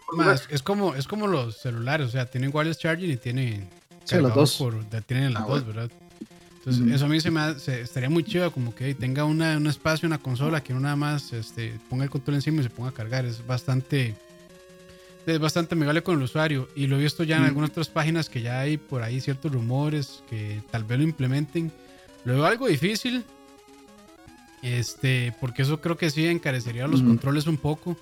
es, 0.50 0.62
como, 0.64 0.96
es 0.96 1.06
como 1.06 1.28
los 1.28 1.58
celulares, 1.58 2.08
o 2.08 2.10
sea, 2.10 2.26
tienen 2.26 2.50
wireless 2.52 2.76
charging 2.78 3.08
y 3.08 3.16
tienen. 3.16 3.70
Sí, 4.02 4.16
los 4.16 4.34
dos. 4.34 4.56
Por, 4.56 4.84
tienen 5.06 5.32
las 5.32 5.44
ah, 5.44 5.46
dos, 5.46 5.64
¿verdad? 5.64 5.88
Entonces, 6.56 6.92
eso 6.92 7.04
a 7.04 7.08
mí 7.08 7.20
se 7.20 7.30
me 7.30 7.52
estaría 7.52 8.10
muy 8.10 8.24
chido, 8.24 8.50
como 8.50 8.74
que 8.74 8.96
tenga 8.96 9.24
una, 9.24 9.56
un 9.58 9.68
espacio, 9.68 10.08
una 10.08 10.18
consola, 10.18 10.60
que 10.60 10.74
no 10.74 10.80
nada 10.80 10.96
más 10.96 11.32
este, 11.32 11.78
ponga 11.88 12.02
el 12.02 12.10
control 12.10 12.34
encima 12.34 12.62
y 12.62 12.64
se 12.64 12.70
ponga 12.70 12.88
a 12.88 12.92
cargar. 12.92 13.24
Es 13.26 13.46
bastante, 13.46 14.16
es 15.24 15.38
bastante 15.38 15.76
amigable 15.76 16.02
con 16.02 16.16
el 16.16 16.24
usuario. 16.24 16.68
Y 16.74 16.88
lo 16.88 16.98
he 16.98 17.02
visto 17.02 17.22
ya 17.22 17.36
en 17.36 17.44
algunas 17.44 17.70
otras 17.70 17.88
páginas 17.90 18.28
que 18.28 18.42
ya 18.42 18.58
hay 18.58 18.76
por 18.76 19.04
ahí 19.04 19.20
ciertos 19.20 19.52
rumores 19.52 20.24
que 20.28 20.62
tal 20.72 20.82
vez 20.82 20.98
lo 20.98 21.04
implementen. 21.04 21.70
Lo 22.24 22.32
veo 22.32 22.44
algo 22.44 22.66
difícil, 22.66 23.24
este, 24.64 25.34
porque 25.40 25.62
eso 25.62 25.80
creo 25.80 25.96
que 25.96 26.10
sí 26.10 26.26
encarecería 26.26 26.86
los 26.86 27.02
controles 27.02 27.46
un 27.46 27.56
poco. 27.56 27.96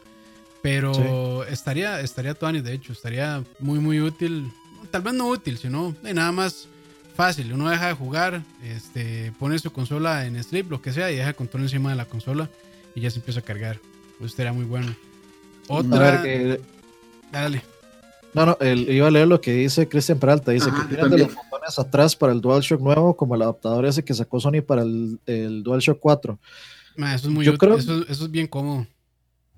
Pero 0.62 1.44
estaría, 1.44 2.00
estaría 2.00 2.34
Tony, 2.34 2.60
de 2.60 2.72
hecho, 2.72 2.92
estaría 2.92 3.42
muy, 3.58 3.80
muy 3.80 4.00
útil. 4.00 4.52
Tal 4.92 5.02
vez 5.02 5.12
no 5.12 5.26
útil, 5.28 5.58
sino 5.58 5.94
de 6.02 6.14
nada 6.14 6.30
más 6.30 6.68
fácil, 7.16 7.52
uno 7.52 7.68
deja 7.68 7.88
de 7.88 7.92
jugar, 7.94 8.42
este, 8.62 9.32
pone 9.38 9.58
su 9.58 9.72
consola 9.72 10.26
en 10.26 10.42
sleep, 10.42 10.70
lo 10.70 10.80
que 10.80 10.92
sea, 10.92 11.10
y 11.10 11.16
deja 11.16 11.30
el 11.30 11.34
control 11.34 11.64
encima 11.64 11.90
de 11.90 11.96
la 11.96 12.06
consola 12.06 12.48
y 12.94 13.00
ya 13.00 13.10
se 13.10 13.18
empieza 13.18 13.40
a 13.40 13.42
cargar. 13.42 13.80
Pues 14.18 14.32
sería 14.32 14.52
muy 14.52 14.64
bueno. 14.64 14.94
Otra. 15.68 16.22
Dale. 17.30 17.62
No, 18.34 18.46
no, 18.46 18.56
iba 18.60 19.08
a 19.08 19.10
leer 19.10 19.28
lo 19.28 19.40
que 19.40 19.52
dice 19.52 19.88
Cristian 19.88 20.18
Peralta. 20.18 20.52
Dice 20.52 20.70
que 20.70 20.94
tienen 20.94 21.10
de 21.10 21.18
los 21.18 21.34
botones 21.34 21.78
atrás 21.78 22.16
para 22.16 22.32
el 22.32 22.40
DualShock 22.40 22.80
nuevo, 22.80 23.14
como 23.14 23.34
el 23.34 23.42
adaptador 23.42 23.84
ese 23.84 24.04
que 24.04 24.14
sacó 24.14 24.40
Sony 24.40 24.62
para 24.66 24.82
el, 24.82 25.18
el 25.26 25.62
DualShock 25.62 25.98
4. 26.00 26.38
eso, 26.96 27.14
es 27.14 27.26
muy 27.26 27.46
eso, 27.46 27.58
eso, 28.08 28.24
es 28.24 28.30
bien 28.30 28.46
cómodo. 28.46 28.86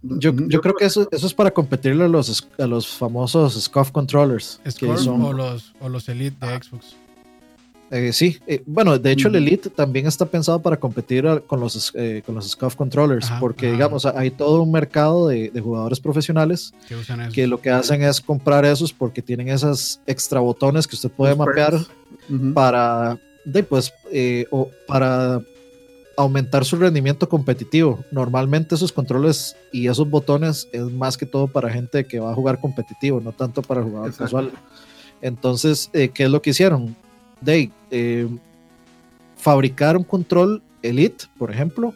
Yo, 0.02 0.32
yo, 0.48 0.60
creo 0.60 0.74
que 0.74 0.84
eso, 0.84 1.08
eso 1.10 1.26
es 1.26 1.32
para 1.32 1.50
competirle 1.50 2.04
a 2.04 2.08
los, 2.08 2.46
a 2.58 2.66
los 2.66 2.86
famosos 2.86 3.54
SCUF 3.54 3.90
controllers. 3.90 4.60
o, 4.82 5.32
los, 5.32 5.72
o 5.80 5.88
los 5.88 6.08
Elite 6.08 6.44
de 6.44 6.62
Xbox. 6.62 6.96
Eh, 7.90 8.12
sí, 8.12 8.38
eh, 8.46 8.62
bueno, 8.66 8.98
de 8.98 9.12
hecho 9.12 9.28
el 9.28 9.36
Elite 9.36 9.68
también 9.70 10.06
está 10.06 10.24
pensado 10.26 10.60
para 10.60 10.78
competir 10.78 11.42
con 11.46 11.60
los, 11.60 11.92
eh, 11.94 12.22
con 12.24 12.34
los 12.34 12.50
SCUF 12.50 12.74
controllers, 12.76 13.30
porque 13.38 13.70
digamos, 13.70 14.06
hay 14.06 14.30
todo 14.30 14.62
un 14.62 14.72
mercado 14.72 15.28
de, 15.28 15.52
jugadores 15.60 16.00
profesionales 16.00 16.72
que, 17.32 17.46
lo 17.46 17.60
que 17.60 17.70
hacen 17.70 18.02
es 18.02 18.20
comprar 18.20 18.64
esos 18.64 18.92
porque 18.92 19.22
tienen 19.22 19.48
esas 19.48 20.00
extra 20.06 20.40
botones 20.40 20.86
que 20.86 20.96
usted 20.96 21.10
puede 21.10 21.34
mapear 21.36 21.74
para, 22.54 23.18
de, 23.44 23.62
pues, 23.62 23.92
o 24.50 24.70
para 24.86 25.40
aumentar 26.16 26.64
su 26.64 26.76
rendimiento 26.76 27.28
competitivo. 27.28 28.04
Normalmente 28.10 28.74
esos 28.74 28.92
controles 28.92 29.56
y 29.72 29.88
esos 29.88 30.08
botones 30.08 30.68
es 30.72 30.82
más 30.82 31.16
que 31.16 31.26
todo 31.26 31.48
para 31.48 31.70
gente 31.70 32.04
que 32.06 32.18
va 32.18 32.32
a 32.32 32.34
jugar 32.34 32.60
competitivo, 32.60 33.20
no 33.20 33.32
tanto 33.32 33.62
para 33.62 33.82
jugador 33.82 34.14
casual. 34.14 34.50
Entonces, 35.22 35.90
¿qué 35.92 36.24
es 36.24 36.30
lo 36.30 36.42
que 36.42 36.50
hicieron? 36.50 36.96
De 37.40 37.70
eh, 37.90 38.28
fabricar 39.36 39.96
un 39.96 40.04
control 40.04 40.62
Elite, 40.82 41.26
por 41.38 41.50
ejemplo, 41.50 41.94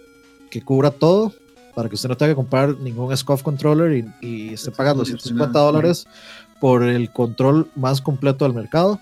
que 0.51 0.63
cubra 0.63 0.91
todo 0.91 1.33
para 1.75 1.89
que 1.89 1.95
usted 1.95 2.09
no 2.09 2.17
tenga 2.17 2.33
que 2.33 2.37
comprar 2.37 2.77
ningún 2.79 3.17
SCUF 3.17 3.43
controller 3.43 4.05
y, 4.21 4.53
esté 4.53 4.71
pagando 4.73 5.05
150 5.05 5.59
dólares 5.59 6.07
por 6.61 6.83
el 6.83 7.13
control 7.13 7.71
más 7.77 8.01
completo 8.01 8.45
del 8.45 8.55
mercado. 8.55 8.99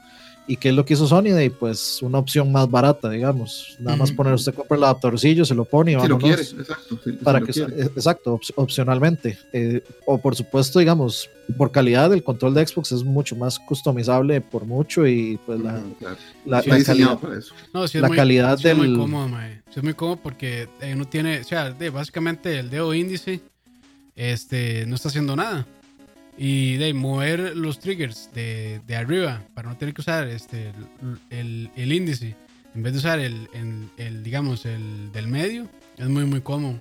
¿Y 0.48 0.56
qué 0.56 0.68
es 0.68 0.74
lo 0.74 0.84
que 0.84 0.94
hizo 0.94 1.06
Sony? 1.06 1.32
De, 1.34 1.50
pues 1.50 2.00
una 2.02 2.18
opción 2.18 2.52
más 2.52 2.70
barata, 2.70 3.10
digamos. 3.10 3.76
Nada 3.80 3.96
más 3.96 4.12
poner, 4.12 4.34
usted 4.34 4.54
compra 4.54 4.76
el 4.76 4.84
adaptorcillo, 4.84 5.44
se 5.44 5.54
lo 5.54 5.64
pone 5.64 5.92
y 5.92 6.00
si 6.00 6.06
lo 6.06 6.18
quiere, 6.18 6.42
exacto. 6.42 7.00
para 7.24 7.40
que, 7.40 7.50
exacto, 7.50 8.40
opcionalmente. 8.54 9.38
Eh, 9.52 9.82
o 10.04 10.18
por 10.18 10.36
supuesto, 10.36 10.78
digamos, 10.78 11.28
por 11.56 11.72
calidad, 11.72 12.12
el 12.12 12.22
control 12.22 12.54
de 12.54 12.66
Xbox 12.66 12.92
es 12.92 13.02
mucho 13.02 13.34
más 13.34 13.58
customizable 13.58 14.40
por 14.40 14.66
mucho 14.66 15.06
y 15.06 15.38
pues 15.44 15.58
la, 15.60 15.82
la, 16.44 16.62
calidad, 16.62 17.18
No, 17.72 17.88
sí 17.88 17.98
es 17.98 18.02
la 18.02 18.08
muy, 18.08 18.16
calidad 18.16 18.58
del... 18.58 18.72
Es 18.72 18.78
muy 18.78 18.96
cómodo. 18.96 19.28
Sí 19.70 19.78
es 19.80 19.82
muy 19.82 19.94
cómodo 19.94 20.16
porque 20.22 20.68
eh, 20.80 20.92
uno 20.94 21.08
tiene, 21.08 21.40
o 21.40 21.44
sea, 21.44 21.70
de, 21.70 21.90
básicamente 21.90 22.58
el 22.60 22.70
dedo 22.70 22.94
índice 22.94 23.40
este, 24.14 24.86
no 24.86 24.94
está 24.94 25.08
haciendo 25.08 25.34
nada 25.34 25.66
y 26.38 26.76
de 26.76 26.92
mover 26.94 27.56
los 27.56 27.78
triggers 27.78 28.30
de, 28.34 28.80
de, 28.86 28.96
arriba 28.96 29.42
para 29.54 29.70
no 29.70 29.76
tener 29.76 29.94
que 29.94 30.02
usar 30.02 30.28
este 30.28 30.72
el, 31.30 31.70
el, 31.76 31.92
índice 31.92 32.36
en 32.74 32.82
vez 32.82 32.92
de 32.92 32.98
usar 32.98 33.18
el, 33.20 33.48
el, 33.96 34.22
digamos 34.22 34.66
el 34.66 35.10
del 35.12 35.28
medio 35.28 35.68
es 35.96 36.08
muy 36.08 36.24
muy 36.24 36.42
cómodo 36.42 36.78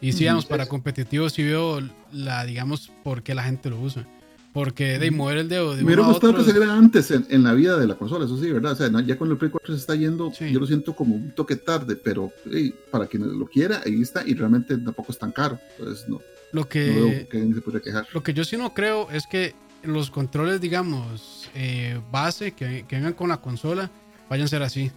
y 0.00 0.12
si 0.12 0.20
digamos 0.20 0.46
para 0.46 0.66
competitivos 0.66 1.32
sí 1.32 1.42
veo 1.42 1.80
la 2.12 2.44
digamos 2.44 2.92
por 3.02 3.22
qué 3.22 3.34
la 3.34 3.42
gente 3.42 3.70
lo 3.70 3.80
usa 3.80 4.06
Porque 4.52 5.00
de 5.00 5.10
mover 5.10 5.38
el 5.38 5.48
dedo 5.48 5.72
de 5.74 5.78
Me 5.78 5.86
hubiera 5.86 6.02
gustado 6.02 6.32
que 6.32 6.40
otro 6.40 6.52
se 6.52 6.56
viera 6.56 6.72
antes 6.76 7.10
en, 7.10 7.26
en 7.28 7.42
la 7.42 7.54
vida 7.54 7.76
de 7.76 7.88
la 7.88 7.96
consola, 7.96 8.24
eso 8.24 8.40
sí, 8.40 8.52
¿verdad? 8.52 8.72
O 8.72 8.76
sea, 8.76 8.88
ya 9.04 9.18
cuando 9.18 9.32
el 9.32 9.38
Play 9.38 9.50
4 9.50 9.74
se 9.74 9.80
está 9.80 9.96
yendo, 9.96 10.32
Sí. 10.32 10.52
yo 10.52 10.60
lo 10.60 10.66
siento 10.66 10.94
como 10.94 11.16
un 11.16 11.34
toque 11.34 11.56
tarde, 11.56 11.96
pero 11.96 12.30
hey, 12.48 12.72
para 12.92 13.08
quien 13.08 13.36
lo 13.36 13.46
quiera, 13.46 13.80
ahí 13.84 14.00
está, 14.00 14.22
y 14.24 14.34
realmente 14.34 14.78
tampoco 14.78 15.10
es 15.10 15.18
tan 15.18 15.32
caro. 15.32 15.58
Entonces, 15.76 16.08
no, 16.08 16.20
Lo 16.54 16.62
no 16.62 16.68
que, 16.68 16.90
veo 16.90 17.28
que 17.28 17.36
alguien 17.38 17.54
se 17.54 17.60
podría 17.60 17.82
quejar. 17.82 18.06
lo 18.14 18.22
que 18.22 18.32
yo 18.32 18.44
sí 18.44 18.56
no 18.56 18.72
creo 18.72 19.10
es 19.10 19.26
que 19.26 19.54
los 19.82 20.10
controles, 20.10 20.60
digamos, 20.60 21.50
eh, 21.54 22.00
base 22.10 22.52
que, 22.52 22.84
que 22.88 22.96
vengan 22.96 23.12
con 23.12 23.28
la 23.28 23.36
consola 23.38 23.90
vayan 24.30 24.46
a 24.46 24.48
ser 24.48 24.62
así. 24.62 24.90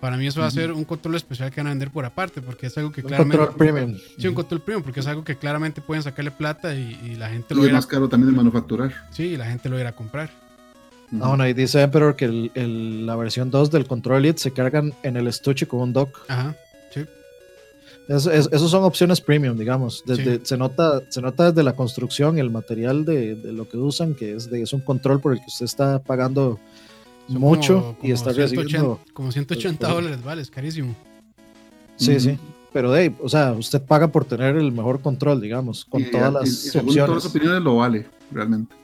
Para 0.00 0.16
mí 0.16 0.26
eso 0.26 0.40
va 0.40 0.48
a 0.48 0.50
ser 0.50 0.72
un 0.72 0.84
control 0.84 1.14
especial 1.14 1.52
que 1.52 1.60
van 1.60 1.68
a 1.68 1.70
vender 1.70 1.90
por 1.92 2.04
aparte, 2.04 2.42
porque 2.42 2.66
es 2.66 2.76
algo 2.76 2.90
que 2.90 3.02
Un 3.02 3.06
claramente... 3.06 3.36
control 3.38 3.56
premium. 3.56 3.98
Sí, 4.18 4.26
un 4.26 4.34
control 4.34 4.60
premium, 4.60 4.82
porque 4.82 4.98
es 4.98 5.06
algo 5.06 5.22
que 5.22 5.36
claramente 5.36 5.80
pueden 5.80 6.02
sacarle 6.02 6.32
plata 6.32 6.74
y, 6.74 6.98
y 7.04 7.14
la 7.14 7.28
gente 7.28 7.54
lo 7.54 7.60
Y 7.60 7.64
es 7.64 7.68
irá, 7.68 7.76
más 7.78 7.86
caro 7.86 8.08
también 8.08 8.32
de 8.32 8.36
manufacturar. 8.36 8.92
sí, 9.12 9.22
y 9.24 9.36
la 9.36 9.46
gente 9.46 9.68
lo 9.68 9.78
irá 9.78 9.90
a 9.90 9.94
comprar. 9.94 10.28
Ah, 11.20 11.28
bueno, 11.28 11.44
ahí 11.44 11.52
dice 11.52 11.80
Emperor 11.82 12.16
que 12.16 12.24
el- 12.24 12.50
el- 12.54 13.06
la 13.06 13.14
versión 13.16 13.50
2 13.50 13.70
del 13.70 13.86
Control 13.86 14.18
Elite 14.24 14.40
se 14.40 14.50
cargan 14.52 14.92
en 15.04 15.16
el 15.16 15.28
estuche 15.28 15.68
con 15.68 15.80
un 15.80 15.92
dock. 15.92 16.18
Ajá. 16.26 16.56
Es- 18.08 18.26
es- 18.26 18.48
esos 18.52 18.70
son 18.70 18.82
opciones 18.84 19.20
premium, 19.20 19.56
digamos. 19.56 20.02
Desde, 20.04 20.36
Sí. 20.36 20.40
se, 20.44 20.56
nota, 20.56 21.02
se 21.08 21.22
nota 21.22 21.50
desde 21.50 21.62
la 21.62 21.74
construcción, 21.74 22.38
el 22.38 22.50
material 22.50 23.04
de, 23.04 23.36
de 23.36 23.52
lo 23.52 23.68
que 23.68 23.76
usan, 23.76 24.14
que 24.14 24.34
es, 24.34 24.50
de, 24.50 24.62
es 24.62 24.72
un 24.72 24.80
control 24.80 25.20
por 25.20 25.32
el 25.32 25.38
que 25.38 25.46
usted 25.46 25.64
está 25.66 25.98
pagando 26.00 26.58
Son 27.28 27.40
mucho 27.40 27.96
como- 27.96 27.98
y 28.02 28.10
está 28.12 28.32
180 28.34 28.62
recibiendo. 28.62 29.00
Como 29.12 29.30
180 29.32 29.86
Pues, 29.86 29.94
dólares, 29.94 30.24
vale, 30.24 30.42
es 30.42 30.50
carísimo. 30.50 30.94
Sí, 31.96 32.18
sí. 32.18 32.38
Pero 32.72 32.90
Dave, 32.90 33.14
o 33.22 33.28
sea, 33.28 33.52
usted 33.52 33.80
paga 33.82 34.08
por 34.08 34.24
tener 34.24 34.56
el 34.56 34.72
mejor 34.72 35.00
control, 35.00 35.40
digamos, 35.40 35.84
con 35.84 36.00
Y- 36.02 36.04
todas 36.06 36.30
y- 36.30 36.34
las 36.34 36.48
y 36.48 36.70
según 36.70 36.94
todas 36.94 37.08
las 37.08 37.16
opciones. 37.18 37.26
opiniones 37.36 37.62
lo 37.62 37.76
vale, 37.76 38.06
realmente. 38.32 38.74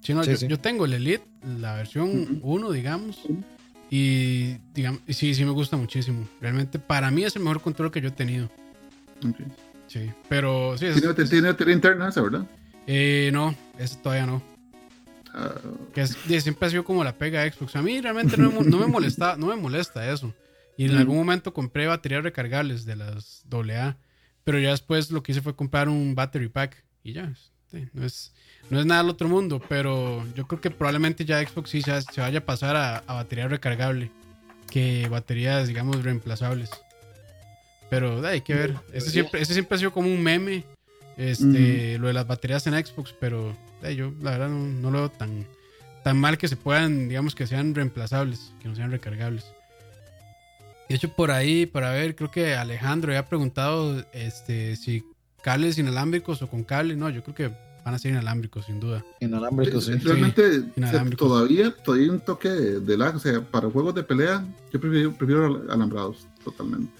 Sí, 0.00 0.12
no, 0.14 0.24
Sí, 0.24 0.30
yo, 0.32 0.36
sí. 0.36 0.46
yo 0.48 0.58
tengo 0.58 0.84
el 0.86 0.94
Elite, 0.94 1.24
la 1.60 1.74
versión 1.76 2.08
Ujú. 2.22 2.40
1, 2.42 2.70
digamos. 2.72 3.20
Y, 3.90 4.56
digamos, 4.74 5.00
y 5.06 5.12
sí, 5.12 5.34
sí 5.34 5.44
me 5.44 5.52
gusta 5.52 5.76
muchísimo. 5.76 6.26
Realmente 6.40 6.78
para 6.78 7.10
mí 7.10 7.22
es 7.22 7.36
el 7.36 7.42
mejor 7.42 7.60
control 7.60 7.90
que 7.90 8.00
yo 8.00 8.08
he 8.08 8.12
tenido. 8.12 8.50
Sí, 9.86 10.10
pero 10.28 10.76
sí, 10.78 10.86
es- 10.86 11.00
Tiene, 11.00 11.14
tiene 11.14 11.48
batería 11.48 11.74
interna 11.74 12.08
esa, 12.08 12.22
¿verdad? 12.22 12.46
eh, 12.86 13.30
no, 13.32 13.54
ese 13.78 13.96
todavía 13.96 14.26
no. 14.26 14.42
Ah, 15.32 15.54
Que 15.94 16.02
es- 16.02 16.16
siempre 16.42 16.66
ha 16.66 16.70
sido 16.70 16.84
como 16.84 17.02
la 17.04 17.16
pega 17.16 17.42
de 17.42 17.50
Xbox. 17.52 17.74
A 17.76 17.82
mí 17.82 18.00
realmente 18.00 18.36
no 18.36 18.50
me, 18.50 18.60
no 18.64 18.78
me 18.78 18.86
molesta, 18.86 19.36
no 19.36 19.46
me 19.48 19.56
molesta 19.56 20.10
eso. 20.12 20.32
Y 20.76 20.84
en 20.84 20.90
Ujú. 20.92 21.00
algún 21.00 21.16
momento 21.16 21.52
compré 21.54 21.86
baterías 21.86 22.22
recargables 22.22 22.84
de 22.84 22.96
las 22.96 23.44
AA. 23.50 23.96
Pero 24.44 24.58
ya 24.58 24.70
después 24.70 25.10
lo 25.10 25.22
que 25.22 25.32
hice 25.32 25.40
fue 25.40 25.54
comprar 25.56 25.88
un 25.88 26.14
battery 26.14 26.48
pack. 26.48 26.84
Y 27.02 27.12
ya, 27.14 27.32
sí, 27.70 27.88
no, 27.92 28.04
es, 28.04 28.32
no 28.70 28.78
es 28.80 28.86
nada 28.86 29.02
del 29.02 29.10
otro 29.10 29.28
mundo. 29.28 29.60
Pero 29.68 30.24
yo 30.34 30.46
creo 30.46 30.60
que 30.60 30.70
probablemente 30.70 31.24
ya 31.24 31.44
Xbox 31.46 31.70
sí 31.70 31.82
se, 31.82 32.00
se 32.02 32.20
vaya 32.20 32.40
a 32.40 32.44
pasar 32.44 32.76
a, 32.76 32.98
a 32.98 33.14
batería 33.14 33.48
recargable. 33.48 34.10
Que 34.70 35.08
baterías, 35.08 35.68
digamos, 35.68 36.02
reemplazables. 36.02 36.70
Pero 37.90 38.26
hay 38.26 38.40
que 38.40 38.54
ver. 38.54 38.74
Ese 38.92 39.10
siempre, 39.10 39.40
ese 39.40 39.52
siempre 39.54 39.76
ha 39.76 39.78
sido 39.78 39.92
como 39.92 40.08
un 40.12 40.22
meme. 40.22 40.64
Este, 41.16 41.98
Lo 41.98 42.08
de 42.08 42.12
las 42.12 42.26
baterías 42.26 42.66
en 42.66 42.74
Xbox. 42.84 43.14
Pero 43.20 43.56
eh, 43.82 43.94
yo 43.94 44.12
la 44.20 44.32
verdad 44.32 44.48
no, 44.48 44.66
no 44.66 44.90
lo 44.90 44.98
veo 45.00 45.10
tan, 45.10 45.46
tan 46.02 46.18
mal 46.18 46.38
que 46.38 46.48
se 46.48 46.56
puedan, 46.56 47.08
digamos, 47.08 47.34
que 47.34 47.46
sean 47.46 47.74
reemplazables. 47.74 48.52
Que 48.60 48.68
no 48.68 48.74
sean 48.74 48.90
recargables. 48.90 49.44
De 50.88 50.96
hecho, 50.96 51.08
por 51.14 51.30
ahí, 51.30 51.66
para 51.66 51.90
ver, 51.92 52.14
creo 52.14 52.30
que 52.30 52.54
Alejandro 52.56 53.12
ya 53.12 53.20
ha 53.20 53.26
preguntado 53.26 54.04
este, 54.12 54.76
si 54.76 55.02
cables 55.42 55.78
inalámbricos 55.78 56.42
o 56.42 56.48
con 56.48 56.62
cable. 56.64 56.96
No, 56.96 57.08
yo 57.10 57.22
creo 57.22 57.34
que 57.34 57.48
van 57.84 57.94
a 57.94 57.98
ser 57.98 58.10
inalámbricos, 58.12 58.66
sin 58.66 58.80
duda. 58.80 59.04
Inalámbrico, 59.20 59.80
sí. 59.80 59.92
Realmente, 59.92 60.62
inalámbricos. 60.76 61.26
todavía, 61.28 61.70
todavía 61.84 62.04
hay 62.06 62.10
un 62.10 62.20
toque 62.20 62.48
de, 62.48 62.80
de 62.80 62.96
lag. 62.98 63.14
O 63.16 63.18
sea, 63.18 63.40
para 63.40 63.70
juegos 63.70 63.94
de 63.94 64.02
pelea, 64.02 64.44
yo 64.72 64.80
prefiero, 64.80 65.12
prefiero 65.12 65.46
al- 65.46 65.70
alambrados, 65.70 66.26
totalmente. 66.44 66.92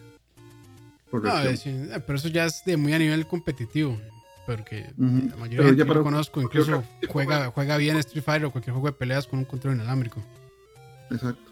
No, 1.23 1.31
eh, 1.71 2.03
pero 2.07 2.19
eso 2.19 2.29
ya 2.29 2.45
es 2.47 2.63
de 2.65 2.77
muy 2.77 2.93
a 2.93 2.99
nivel 2.99 3.27
competitivo. 3.27 3.99
Porque 4.47 4.91
la 5.31 5.37
mayoría 5.37 5.71
de 5.73 5.77
yo 5.79 6.03
conozco 6.03 6.43
incluso 6.43 6.85
juega, 7.09 7.51
juega 7.51 7.77
bien 7.79 7.97
Street 7.97 8.23
Fighter 8.23 8.45
o 8.47 8.51
cualquier 8.53 8.73
juego 8.75 8.89
de 8.89 8.93
peleas 8.93 9.27
con 9.27 9.39
un 9.39 9.45
control 9.47 9.75
inalámbrico. 9.77 10.23
Exacto. 11.11 11.51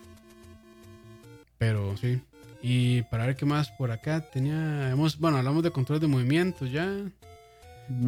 Pero 1.58 1.96
sí. 1.96 2.20
Y 2.60 3.02
para 3.02 3.26
ver 3.26 3.36
qué 3.36 3.44
más 3.46 3.70
por 3.70 3.90
acá 3.90 4.20
tenía. 4.20 4.90
Hemos, 4.90 5.18
bueno, 5.18 5.38
hablamos 5.38 5.62
de 5.62 5.70
control 5.70 6.00
de 6.00 6.06
movimiento 6.06 6.66
ya. 6.66 6.86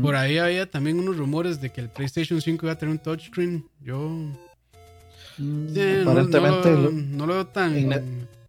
Por 0.03 0.15
ahí 0.17 0.39
había 0.39 0.71
también 0.71 0.99
unos 0.99 1.17
rumores 1.17 1.61
de 1.61 1.71
que 1.71 1.81
el 1.81 1.89
PlayStation 1.89 2.41
5 2.41 2.67
iba 2.67 2.73
a 2.73 2.79
tener 2.79 2.93
un 2.93 2.99
touchscreen. 2.99 3.65
Yo. 3.81 3.99
Mm, 5.39 5.75
no- 6.05 6.11
Aparentemente 6.11 6.71
no, 6.71 6.77
lo, 6.77 6.83
lo- 6.83 6.91
no 6.93 7.27
lo 7.27 7.33
veo 7.35 7.47
tan. 7.49 7.75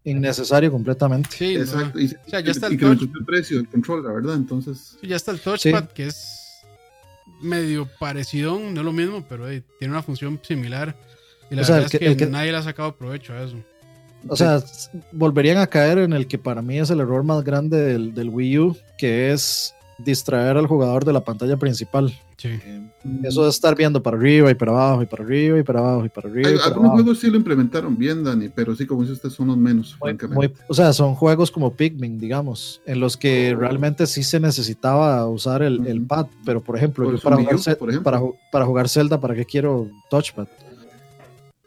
Inne- 0.05 0.17
Innecesario 0.19 0.71
completamente. 0.71 1.29
Sí, 1.35 1.55
no- 1.55 1.61
Exacto. 1.61 1.99
Y, 1.99 2.05
o 2.05 2.29
sea, 2.29 2.39
ya 2.39 2.51
está 2.51 2.67
el 2.67 2.73
y 2.73 2.77
que 2.77 2.85
touch. 2.85 3.01
el 3.01 3.25
precio 3.25 3.57
del 3.57 3.67
control, 3.67 4.03
la 4.03 4.11
verdad. 4.11 4.35
Entonces, 4.35 4.97
sí, 5.01 5.07
ya 5.07 5.15
está 5.15 5.31
el 5.31 5.39
touchpad, 5.39 5.89
que 5.89 6.07
es 6.07 6.61
medio 7.41 7.89
parecido, 7.99 8.57
no 8.59 8.79
es 8.81 8.85
lo 8.85 8.93
mismo, 8.93 9.25
pero 9.27 9.47
tiene 9.79 9.93
una 9.93 10.03
función 10.03 10.39
similar. 10.43 10.95
Y 11.51 11.55
la 11.55 11.61
O 11.61 11.65
sea, 11.65 11.75
verdad 11.75 11.79
el 11.79 11.85
es 11.85 11.91
que- 11.91 11.99
que, 11.99 12.05
el 12.11 12.17
que- 12.17 12.25
nadie 12.27 12.51
le 12.51 12.57
ha 12.57 12.63
sacado 12.63 12.95
provecho 12.95 13.33
a 13.33 13.43
eso. 13.43 13.57
O 14.27 14.35
sea, 14.35 14.63
volverían 15.11 15.57
a 15.57 15.67
caer 15.67 15.99
en 15.99 16.13
el 16.13 16.25
que 16.27 16.39
para 16.39 16.61
mí 16.63 16.79
es 16.79 16.89
el 16.89 16.99
error 16.99 17.23
más 17.23 17.43
grande 17.43 17.77
del, 17.79 18.13
del 18.15 18.29
Wii 18.29 18.57
U, 18.59 18.77
que 18.97 19.31
es 19.31 19.73
distraer 19.97 20.57
al 20.57 20.67
jugador 20.67 21.05
de 21.05 21.13
la 21.13 21.23
pantalla 21.23 21.57
principal. 21.57 22.09
Sí. 22.37 22.49
Eh, 22.49 22.81
Eso 23.23 23.43
de 23.43 23.49
estar 23.49 23.75
viendo 23.75 24.01
para 24.03 24.17
arriba 24.17 24.51
y 24.51 24.55
para 24.55 24.71
abajo 24.71 25.01
y 25.01 25.05
para 25.05 25.23
arriba 25.23 25.59
y 25.59 25.63
para 25.63 25.79
abajo 25.79 26.05
y 26.05 26.09
para 26.09 26.27
arriba. 26.29 26.49
hay- 26.49 26.55
y 26.55 26.57
para 26.57 26.67
algunos 26.67 26.89
abajo. 26.89 27.03
juegos 27.03 27.19
sí 27.19 27.29
lo 27.29 27.37
implementaron 27.37 27.97
bien, 27.97 28.23
Dani, 28.23 28.49
pero 28.49 28.75
sí, 28.75 28.85
como 28.85 29.01
dice 29.01 29.13
usted, 29.13 29.29
son 29.29 29.47
los 29.47 29.57
menos, 29.57 29.91
Muy- 30.01 30.09
francamente. 30.09 30.35
muy- 30.35 30.53
o 30.67 30.73
sea, 30.73 30.91
son 30.91 31.15
juegos 31.15 31.49
como 31.51 31.71
Pikmin, 31.73 32.19
digamos, 32.19 32.81
en 32.85 32.99
los 32.99 33.15
que 33.15 33.53
Oh. 33.55 33.59
realmente 33.59 34.05
sí 34.07 34.23
se 34.23 34.39
necesitaba 34.39 35.25
usar 35.27 35.61
el, 35.63 36.01
pad, 36.07 36.27
pero 36.45 36.61
por 36.61 36.75
ejemplo, 36.77 37.05
Por 37.05 37.13
yo 37.13 37.17
eso 37.19 37.23
para 37.23 37.35
jugar, 37.37 37.77
por 37.77 37.89
ejemplo. 37.89 38.03
para, 38.03 38.19
ju- 38.19 38.35
para 38.51 38.65
jugar 38.65 38.89
Zelda, 38.89 39.19
¿para 39.19 39.33
qué 39.35 39.45
quiero 39.45 39.87
touchpad? 40.09 40.47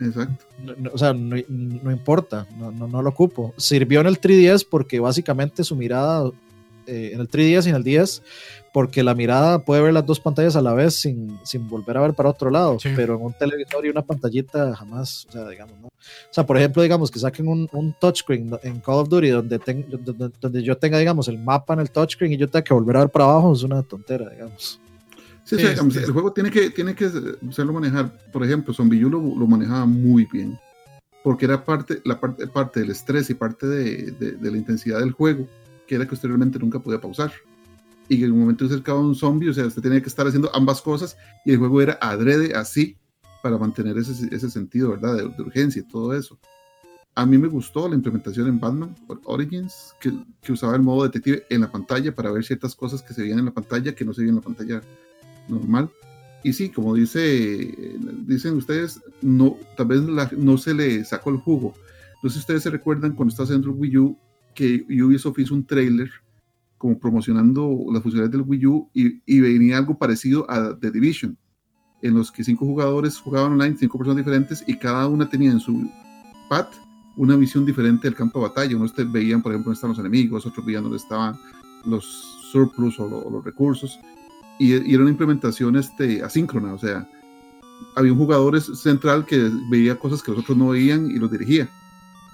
Exacto. 0.01 0.45
No- 0.65 0.75
no, 0.79 0.91
o 0.93 0.99
sea, 0.99 1.13
no, 1.13 1.37
no 1.49 1.91
importa, 1.91 2.47
no, 2.57 2.71
no, 2.71 2.87
no 2.87 3.03
lo 3.03 3.09
ocupo. 3.09 3.53
Sirvió 3.57 4.01
en 4.01 4.07
el 4.07 4.21
3DS 4.21 4.65
porque 4.69 5.01
básicamente 5.01 5.65
su 5.65 5.75
mirada, 5.75 6.31
eh, 6.89 7.11
en 7.15 7.21
el 7.21 7.29
3DS 7.29 7.67
y 7.67 7.69
en 7.71 7.77
el 7.77 7.85
10, 7.85 8.23
porque 8.73 9.03
la 9.03 9.15
mirada 9.15 9.61
puede 9.65 9.83
ver 9.83 9.93
las 9.93 10.05
dos 10.07 10.19
pantallas 10.21 10.57
a 10.57 10.63
la 10.63 10.75
vez 10.75 10.95
sin, 10.95 11.39
sin 11.45 11.69
volver 11.69 11.97
a 11.97 12.01
ver 12.01 12.15
para 12.15 12.31
otro 12.31 12.51
lado, 12.51 12.79
Sí. 12.81 12.91
pero 12.97 13.15
en 13.17 13.23
un 13.23 13.33
televisor 13.33 13.87
y 13.87 13.91
una 13.91 14.03
pantallita 14.03 14.75
jamás, 14.75 15.27
o 15.29 15.33
sea, 15.33 15.49
digamos, 15.49 15.79
¿no? 15.81 15.87
O 15.89 16.33
sea, 16.33 16.45
por 16.47 16.57
ejemplo, 16.57 16.83
digamos 16.83 17.11
que 17.11 17.19
saquen 17.19 17.49
un, 17.49 17.69
un 17.73 17.95
touchscreen 18.01 18.51
en 18.63 18.81
Call 18.81 18.97
of 18.97 19.09
Duty 19.09 19.29
donde, 19.29 19.59
ten- 19.59 19.87
donde, 19.89 20.31
donde 20.41 20.63
yo 20.63 20.77
tenga, 20.77 20.99
digamos, 20.99 21.29
el 21.29 21.39
mapa 21.39 21.75
en 21.75 21.81
el 21.81 21.91
touchscreen 21.91 22.33
y 22.33 22.37
yo 22.37 22.49
tenga 22.49 22.65
que 22.65 22.75
volver 22.75 22.97
a 22.97 23.01
ver 23.01 23.09
para 23.11 23.25
abajo, 23.27 23.53
es 23.53 23.63
una 23.63 23.83
tontera, 23.83 24.29
digamos. 24.31 24.81
Sí, 25.45 25.57
Sí, 25.57 25.63
sí, 25.63 25.69
digamos, 25.71 25.97
es- 25.97 26.05
el 26.05 26.13
juego 26.13 26.33
tiene 26.33 26.51
que, 26.51 26.71
tiene 26.71 26.95
que 26.95 27.09
saberlo 27.09 27.73
manejar. 27.73 28.11
Por 28.33 28.45
ejemplo, 28.45 28.73
Zombie 28.75 29.05
U 29.05 29.11
lo, 29.11 29.19
lo 29.21 29.47
manejaba 29.47 29.87
muy 29.87 30.27
bien. 30.31 30.59
Porque 31.25 31.47
era 31.47 31.65
parte, 31.65 32.01
la 32.05 32.21
parte, 32.21 32.47
parte 32.47 32.81
del 32.81 32.91
estrés 32.91 33.29
y 33.31 33.35
parte 33.35 33.67
de, 33.67 34.13
de- 34.13 34.33
de 34.33 34.51
la 34.51 34.57
intensidad 34.57 35.01
del 35.01 35.13
juego, 35.13 35.47
que 35.89 35.97
era 35.97 36.07
que 36.07 36.15
usted 36.15 36.29
nunca 36.29 36.79
podía 36.79 37.01
pausar. 37.01 37.33
Y 38.09 38.19
que 38.19 38.27
en 38.27 38.33
un 38.33 38.41
momento 38.41 38.67
se 38.67 38.75
acercaba 38.75 39.01
un 39.01 39.15
zombie, 39.15 39.49
o 39.49 39.55
sea, 39.55 39.67
usted 39.67 39.83
tenía 39.83 40.01
que 40.01 40.09
estar 40.09 40.27
haciendo 40.27 40.55
ambas 40.55 40.81
cosas, 40.81 41.17
y 41.45 41.51
el 41.51 41.59
juego 41.59 41.83
era 41.83 41.99
adrede 42.01 42.55
así, 42.55 42.97
para 43.43 43.59
mantener 43.59 43.97
ese, 43.99 44.35
ese 44.35 44.51
sentido, 44.51 44.91
¿verdad? 44.91 45.17
De, 45.17 45.43
urgencia 45.43 45.81
y 45.81 45.89
todo 45.89 46.15
eso. 46.15 46.39
A 47.15 47.27
mí 47.27 47.37
me 47.37 47.49
gustó 47.49 47.89
la 47.89 47.97
implementación 47.97 48.47
en 48.49 48.61
Batman 48.61 48.95
Origins, 49.25 49.95
que, 50.01 50.13
usaba 50.53 50.77
el 50.77 50.83
modo 50.83 51.05
detective 51.05 51.45
en 51.51 51.63
la 51.63 51.71
pantalla 51.71 52.15
para 52.15 52.31
ver 52.31 52.45
ciertas 52.45 52.75
cosas 52.75 53.03
que 53.03 53.13
se 53.13 53.23
veían 53.23 53.41
en 53.41 53.47
la 53.47 53.51
pantalla 53.51 53.95
que 53.95 54.05
no 54.05 54.13
se 54.13 54.21
veían 54.21 54.37
en 54.37 54.43
la 54.43 54.45
pantalla 54.45 54.83
normal. 55.49 55.91
Y 56.45 56.53
sí, 56.53 56.69
como 56.69 56.95
dice, 56.95 57.75
dicen 58.25 58.57
ustedes, 58.57 59.01
no, 59.21 59.57
tal 59.77 59.87
vez 59.89 60.03
no 60.33 60.59
se 60.59 60.75
le 60.75 61.05
sacó 61.05 61.31
el 61.31 61.39
jugo. 61.39 61.75
No 62.23 62.31
sé 62.31 62.35
si 62.35 62.41
ustedes 62.41 62.63
se 62.63 62.71
recuerdan 62.71 63.15
cuando 63.15 63.31
estaba 63.31 63.45
haciendo 63.45 63.71
el 63.71 63.77
Wii 63.77 63.97
U, 63.99 64.19
que 64.59 64.85
Ubisoft 65.05 65.39
hizo 65.39 65.55
un 65.55 65.65
trailer 65.65 66.11
como 66.79 66.99
promocionando 66.99 67.63
las 67.93 68.03
funcionalidades 68.03 68.33
del 68.33 68.49
Wii 68.49 68.67
U 68.67 68.89
y, 68.93 69.21
y 69.25 69.41
venía 69.41 69.79
algo 69.79 69.97
parecido 69.97 70.45
a 70.51 70.77
The 70.77 70.91
Division, 70.91 71.37
en 72.03 72.15
los 72.15 72.33
que 72.33 72.43
cinco 72.43 72.65
jugadores 72.67 73.19
jugaban 73.19 73.53
online, 73.53 73.77
cinco 73.79 73.99
personas 73.99 74.17
diferentes, 74.25 74.65
y 74.67 74.75
cada 74.77 75.07
una 75.07 75.29
tenía 75.29 75.53
en 75.53 75.61
su 75.61 75.89
pad 76.49 76.67
una 77.17 77.37
visión 77.37 77.65
diferente 77.65 78.09
del 78.09 78.17
campo 78.17 78.41
de 78.41 78.49
batalla. 78.49 78.77
Unos 78.77 78.95
te- 78.95 79.05
veían, 79.05 79.43
por 79.43 79.53
ejemplo, 79.53 79.71
dónde 79.71 79.77
estaban 79.77 79.97
los 79.97 80.01
enemigos, 80.05 80.45
otros 80.47 80.67
veían 80.67 80.83
dónde 80.83 80.99
estaban 80.99 81.37
los 81.85 82.05
surplus 82.51 82.99
o, 82.99 83.09
lo- 83.09 83.19
o 83.27 83.31
los 83.31 83.45
recursos 83.45 83.99
y, 84.59 84.75
y 84.75 84.95
era 84.95 85.03
una 85.03 85.11
implementación 85.13 85.77
este, 85.77 86.23
asíncrona, 86.23 86.73
o 86.75 86.79
sea, 86.79 87.09
había 87.95 88.13
un 88.13 88.19
jugador 88.19 88.61
central 88.61 89.25
que 89.25 89.51
veía 89.71 89.97
cosas 89.99 90.21
que 90.23 90.33
los 90.33 90.41
otros 90.41 90.57
no 90.59 90.69
veían 90.71 91.11
y 91.11 91.19
los 91.19 91.31
dirigía. 91.31 91.69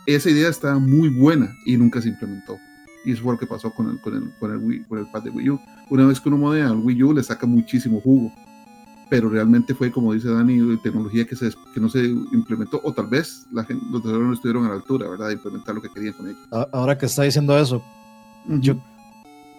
Esa 0.06 0.30
idea 0.30 0.48
estaba 0.48 0.78
muy 0.78 1.08
buena 1.08 1.54
y 1.64 1.76
nunca 1.76 2.00
se 2.00 2.08
implementó. 2.08 2.58
Y 3.04 3.12
eso 3.12 3.22
fue 3.22 3.32
lo 3.34 3.38
que 3.38 3.46
pasó 3.46 3.70
con 3.70 3.90
el, 3.90 4.00
con 4.00 4.14
el, 4.14 4.30
con 4.38 4.50
el, 4.52 4.58
Wii- 4.60 4.86
con 4.88 4.98
el 4.98 5.06
pad 5.10 5.22
de 5.22 5.30
Wii 5.30 5.50
U. 5.50 5.60
Una 5.90 6.06
vez 6.06 6.20
que 6.20 6.28
uno 6.28 6.38
modea 6.38 6.68
al 6.68 6.76
Wii 6.78 7.02
U, 7.02 7.12
le 7.14 7.22
saca 7.22 7.46
muchísimo 7.46 8.00
jugo. 8.00 8.32
pero 9.10 9.28
realmente 9.28 9.74
fue, 9.74 9.92
como 9.92 10.12
dice 10.14 10.28
Dani, 10.28 10.76
tecnología 10.78 11.24
que, 11.26 11.36
se, 11.36 11.50
que 11.74 11.80
no 11.80 11.88
se 11.90 12.04
implementó, 12.32 12.80
o 12.82 12.92
tal 12.92 13.06
vez 13.06 13.46
la 13.52 13.62
gente, 13.64 13.84
los 13.90 14.02
desarrolladores 14.02 14.28
no 14.28 14.34
estuvieron 14.34 14.64
a 14.64 14.68
la 14.70 14.74
altura, 14.76 15.08
¿verdad?, 15.08 15.28
de 15.28 15.34
implementar 15.34 15.74
lo 15.74 15.82
que 15.82 15.90
querían 15.90 16.14
con 16.14 16.26
ellos. 16.28 16.40
Ahora 16.72 16.96
que 16.98 17.06
está 17.06 17.22
diciendo 17.22 17.56
eso, 17.58 17.84
yo, 18.60 18.74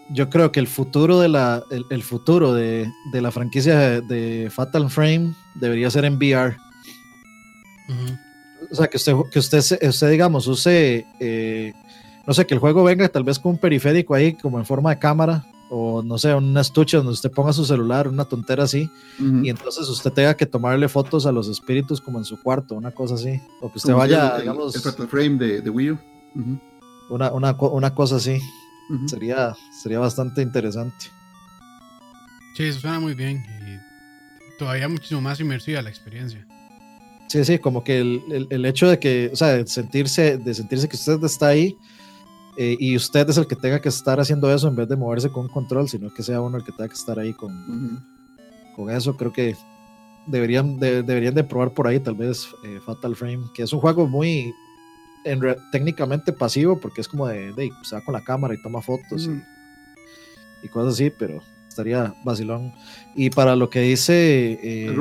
yo 0.09 0.29
creo 0.29 0.51
que 0.51 0.59
el 0.59 0.67
futuro 0.67 1.19
de 1.19 1.29
la, 1.29 1.63
el, 1.89 2.03
futuro 2.03 2.53
de, 2.53 2.91
de, 3.13 3.21
la 3.21 3.31
franquicia 3.31 4.01
de, 4.01 4.49
Fatal 4.51 4.89
Frame 4.89 5.33
debería 5.61 5.89
ser 5.91 6.05
en 6.05 6.15
VR. 6.17 6.57
O 8.71 8.75
sea, 8.75 8.87
que 8.87 8.97
usted, 8.97 9.13
que 9.31 9.39
usted, 9.39 9.87
usted 9.87 10.09
digamos, 10.09 10.47
use, 10.47 11.05
eh, 11.19 11.73
no 12.25 12.33
sé, 12.33 12.45
que 12.45 12.53
el 12.53 12.59
juego 12.59 12.83
venga 12.83 13.07
tal 13.09 13.23
vez 13.23 13.39
con 13.39 13.53
un 13.53 13.57
periférico 13.57 14.13
ahí, 14.13 14.33
como 14.33 14.59
en 14.59 14.65
forma 14.65 14.91
de 14.91 14.99
cámara, 14.99 15.45
o 15.69 16.03
no 16.03 16.17
sé, 16.17 16.33
un 16.33 16.57
estuche 16.57 16.97
donde 16.97 17.11
usted 17.11 17.31
ponga 17.31 17.51
su 17.51 17.65
celular, 17.65 18.07
una 18.07 18.25
tontera 18.25 18.63
así, 18.63 18.89
y 19.19 19.49
entonces 19.49 19.87
usted 19.89 20.11
tenga 20.11 20.35
que 20.35 20.45
tomarle 20.45 20.87
fotos 20.87 21.25
a 21.25 21.31
los 21.31 21.47
espíritus 21.47 21.99
como 22.01 22.19
en 22.19 22.25
su 22.25 22.41
cuarto, 22.41 22.75
una 22.75 22.91
cosa 22.91 23.15
así, 23.15 23.41
o 23.61 23.71
que 23.71 23.77
usted 23.77 23.93
vaya, 23.93 24.37
digamos... 24.39 24.75
El, 24.75 25.07
frame 25.07 25.37
de, 25.37 25.61
de 25.61 25.69
Wii 25.69 25.91
U. 25.91 25.97
una, 27.09 27.31
una, 27.31 27.53
una, 27.53 27.95
cosa 27.95 28.17
así, 28.17 28.39
sería, 29.07 29.55
sería 29.81 29.99
bastante 29.99 30.41
interesante. 30.41 31.07
Sí, 32.55 32.63
eso 32.63 32.79
suena 32.79 32.99
muy 32.99 33.15
bien 33.15 33.43
y 33.67 34.57
todavía 34.57 34.87
muchísimo 34.87 35.21
más 35.21 35.39
inmersiva 35.39 35.81
la 35.81 35.89
experiencia. 35.89 36.45
Sí, 37.27 37.43
sí, 37.43 37.59
como 37.59 37.83
que 37.83 37.99
el, 37.99 38.23
el, 38.31 38.47
el 38.49 38.65
hecho 38.65 38.87
de 38.87 38.99
que, 38.99 39.29
o 39.33 39.35
sea, 39.35 39.49
de 39.49 39.67
sentirse, 39.67 40.37
de 40.37 40.53
sentirse 40.53 40.87
que 40.87 40.95
usted 40.95 41.23
está 41.23 41.47
ahí, 41.47 41.75
eh, 42.57 42.77
y 42.79 42.95
usted 42.95 43.29
es 43.29 43.37
el 43.37 43.47
que 43.47 43.55
tenga 43.55 43.81
que 43.81 43.89
estar 43.89 44.19
haciendo 44.19 44.53
eso 44.53 44.67
en 44.67 44.75
vez 44.75 44.87
de 44.87 44.95
moverse 44.95 45.29
con 45.29 45.47
control, 45.49 45.89
sino 45.89 46.13
que 46.13 46.23
sea 46.23 46.39
uno 46.39 46.57
el 46.57 46.63
que 46.63 46.71
tenga 46.71 46.87
que 46.87 46.95
estar 46.95 47.19
ahí 47.19 47.33
con, 47.33 48.03
con 48.75 48.89
eso. 48.89 49.17
Creo 49.17 49.33
que 49.33 49.55
deberían 50.25 50.79
de, 50.79 51.03
deberían 51.03 51.35
de 51.35 51.43
probar 51.43 51.73
por 51.73 51.87
ahí 51.87 51.99
tal 51.99 52.15
vez 52.15 52.47
eh, 52.63 52.79
Fatal 52.85 53.15
Frame, 53.15 53.45
que 53.53 53.63
es 53.63 53.73
un 53.73 53.79
juego 53.79 54.07
muy 54.07 54.53
técnicamente 55.71 56.31
pasivo 56.31 56.79
porque 56.79 57.01
es 57.01 57.07
como 57.07 57.25
de, 57.27 57.51
de, 57.53 57.71
se 57.81 57.95
va 57.95 58.01
con 58.05 58.13
la 58.13 58.23
cámara 58.23 58.53
y 58.53 58.61
toma 58.61 58.81
fotos 58.81 59.27
y, 60.61 60.67
cosas 60.69 60.93
así, 60.93 61.11
pero 61.11 61.41
estaría 61.67 62.13
vacilón. 62.23 62.73
Y 63.15 63.29
para 63.29 63.55
lo 63.55 63.69
que 63.69 63.81
dice... 63.81 64.59
Eh, 64.63 64.95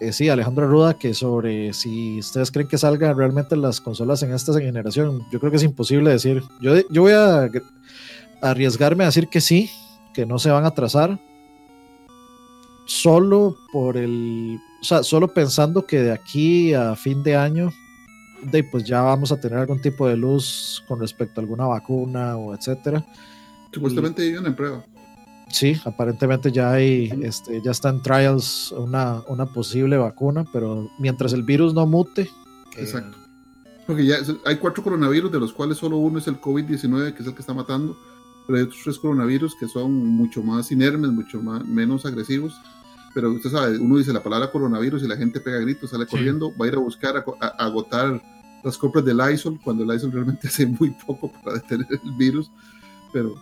eh, 0.00 0.12
sí, 0.12 0.28
Alejandro 0.28 0.66
Ruda, 0.66 0.94
que 0.94 1.14
sobre 1.14 1.72
si 1.72 2.18
ustedes 2.18 2.50
creen 2.50 2.68
que 2.68 2.78
salgan 2.78 3.16
realmente 3.16 3.56
las 3.56 3.80
consolas 3.80 4.22
en 4.22 4.32
esta 4.32 4.52
generación, 4.58 5.22
yo 5.30 5.38
creo 5.38 5.50
que 5.50 5.58
es 5.58 5.62
imposible 5.62 6.10
decir. 6.10 6.42
Yo, 6.60 6.74
yo 6.88 7.02
voy 7.02 7.12
a 7.12 7.50
arriesgarme 8.40 9.04
a 9.04 9.08
decir 9.08 9.28
que 9.28 9.40
sí, 9.40 9.70
que 10.14 10.26
no 10.26 10.38
se 10.38 10.50
van 10.50 10.64
a 10.64 10.68
atrasar, 10.68 11.20
solo 12.86 13.56
por 13.72 13.96
el, 13.96 14.58
o 14.80 14.84
sea, 14.84 15.02
solo 15.02 15.28
pensando 15.28 15.86
que 15.86 16.02
de 16.02 16.12
aquí 16.12 16.74
a 16.74 16.96
fin 16.96 17.22
de 17.22 17.36
año, 17.36 17.70
de, 18.42 18.64
pues 18.64 18.84
ya 18.84 19.02
vamos 19.02 19.30
a 19.32 19.40
tener 19.40 19.58
algún 19.58 19.80
tipo 19.80 20.08
de 20.08 20.16
luz 20.16 20.82
con 20.88 20.98
respecto 20.98 21.40
a 21.40 21.42
alguna 21.42 21.66
vacuna 21.66 22.36
o 22.36 22.54
etcétera. 22.54 23.04
Supuestamente 23.72 24.22
hay 24.22 24.34
una 24.34 24.56
prueba. 24.56 24.84
Sí, 25.50 25.80
aparentemente 25.84 26.52
ya 26.52 26.72
hay, 26.72 27.12
este, 27.22 27.60
ya 27.60 27.72
está 27.72 27.88
en 27.88 28.02
trials 28.02 28.72
una, 28.72 29.22
una 29.28 29.46
posible 29.46 29.96
vacuna, 29.96 30.44
pero 30.52 30.90
mientras 30.98 31.32
el 31.32 31.42
virus 31.42 31.74
no 31.74 31.86
mute. 31.86 32.22
Eh, 32.22 32.28
Exacto. 32.78 33.18
Porque 33.86 34.06
ya 34.06 34.18
hay 34.44 34.56
cuatro 34.56 34.84
coronavirus, 34.84 35.32
de 35.32 35.40
los 35.40 35.52
cuales 35.52 35.78
solo 35.78 35.96
uno 35.96 36.18
es 36.20 36.28
el 36.28 36.40
COVID-19, 36.40 37.12
que 37.12 37.22
es 37.22 37.28
el 37.28 37.34
que 37.34 37.40
está 37.40 37.52
matando, 37.52 37.98
pero 38.46 38.58
hay 38.58 38.64
otros 38.64 38.80
tres 38.84 38.98
coronavirus 38.98 39.56
que 39.56 39.66
son 39.66 39.92
mucho 39.92 40.42
más 40.42 40.70
inermes, 40.70 41.10
mucho 41.10 41.42
más, 41.42 41.64
menos 41.66 42.06
agresivos. 42.06 42.54
Pero 43.12 43.32
usted 43.32 43.50
sabe, 43.50 43.78
uno 43.78 43.98
dice 43.98 44.12
la 44.12 44.22
palabra 44.22 44.52
coronavirus 44.52 45.02
y 45.02 45.08
la 45.08 45.16
gente 45.16 45.40
pega 45.40 45.58
gritos, 45.58 45.90
sale 45.90 46.06
corriendo, 46.06 46.52
va 46.56 46.66
a 46.66 46.68
ir 46.68 46.74
a 46.74 46.78
buscar, 46.78 47.16
a, 47.16 47.46
agotar 47.64 48.22
las 48.62 48.78
compras 48.78 49.04
del 49.04 49.18
ISOL, 49.32 49.58
cuando 49.60 49.82
el 49.82 49.96
ISOL 49.96 50.12
realmente 50.12 50.46
hace 50.48 50.66
muy 50.66 50.90
poco 50.90 51.32
para 51.32 51.56
detener 51.56 51.88
el 51.90 52.12
virus. 52.12 52.48
Pero 53.12 53.34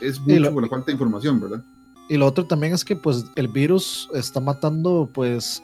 es, 0.00 0.20
mucho 0.20 0.52
por 0.52 0.62
la 0.62 0.68
falta 0.68 0.86
de 0.86 0.92
información, 0.92 1.40
¿verdad? 1.40 1.62
Y 2.08 2.16
lo 2.16 2.26
otro 2.26 2.46
también 2.46 2.74
es 2.74 2.84
que 2.84 2.96
pues 2.96 3.24
el 3.36 3.48
virus 3.48 4.08
está 4.12 4.40
matando 4.40 5.08
pues 5.12 5.62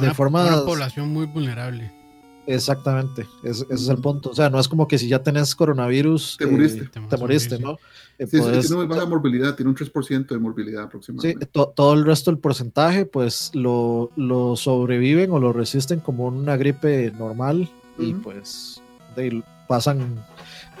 de 0.00 0.14
forma... 0.14 0.46
Una 0.46 0.64
población 0.64 1.12
muy 1.12 1.26
vulnerable. 1.26 1.92
Exactamente, 2.46 3.26
ese 3.44 3.64
es 3.70 3.88
el 3.88 3.98
punto. 3.98 4.30
O 4.30 4.34
sea, 4.34 4.50
no 4.50 4.58
es 4.58 4.66
como 4.66 4.88
que 4.88 4.98
si 4.98 5.06
ya 5.06 5.22
tenés 5.22 5.54
coronavirus... 5.54 6.36
Te 6.38 6.46
moriste. 6.46 6.84
Eh, 6.84 7.00
te, 7.08 7.16
moriste, 7.16 7.58
¿no? 7.58 7.78
Eh, 8.18 8.26
sí, 8.26 8.40
tiene 8.40 8.86
baja 8.86 9.06
morbilidad, 9.06 9.54
tiene 9.54 9.70
un 9.70 9.76
3% 9.76 10.26
de 10.26 10.38
morbilidad 10.38 10.84
aproximadamente. 10.84 11.46
Sí, 11.46 11.50
todo 11.52 11.94
el 11.94 12.04
resto 12.04 12.30
del 12.30 12.40
porcentaje 12.40 13.06
pues 13.06 13.50
lo, 13.54 14.10
lo, 14.16 14.56
sobreviven 14.56 15.30
o 15.30 15.38
lo 15.38 15.52
resisten 15.52 16.00
como 16.00 16.26
una 16.26 16.56
gripe 16.56 17.12
normal 17.12 17.70
y 17.98 18.14
pues 18.14 18.82
pasan 19.68 20.24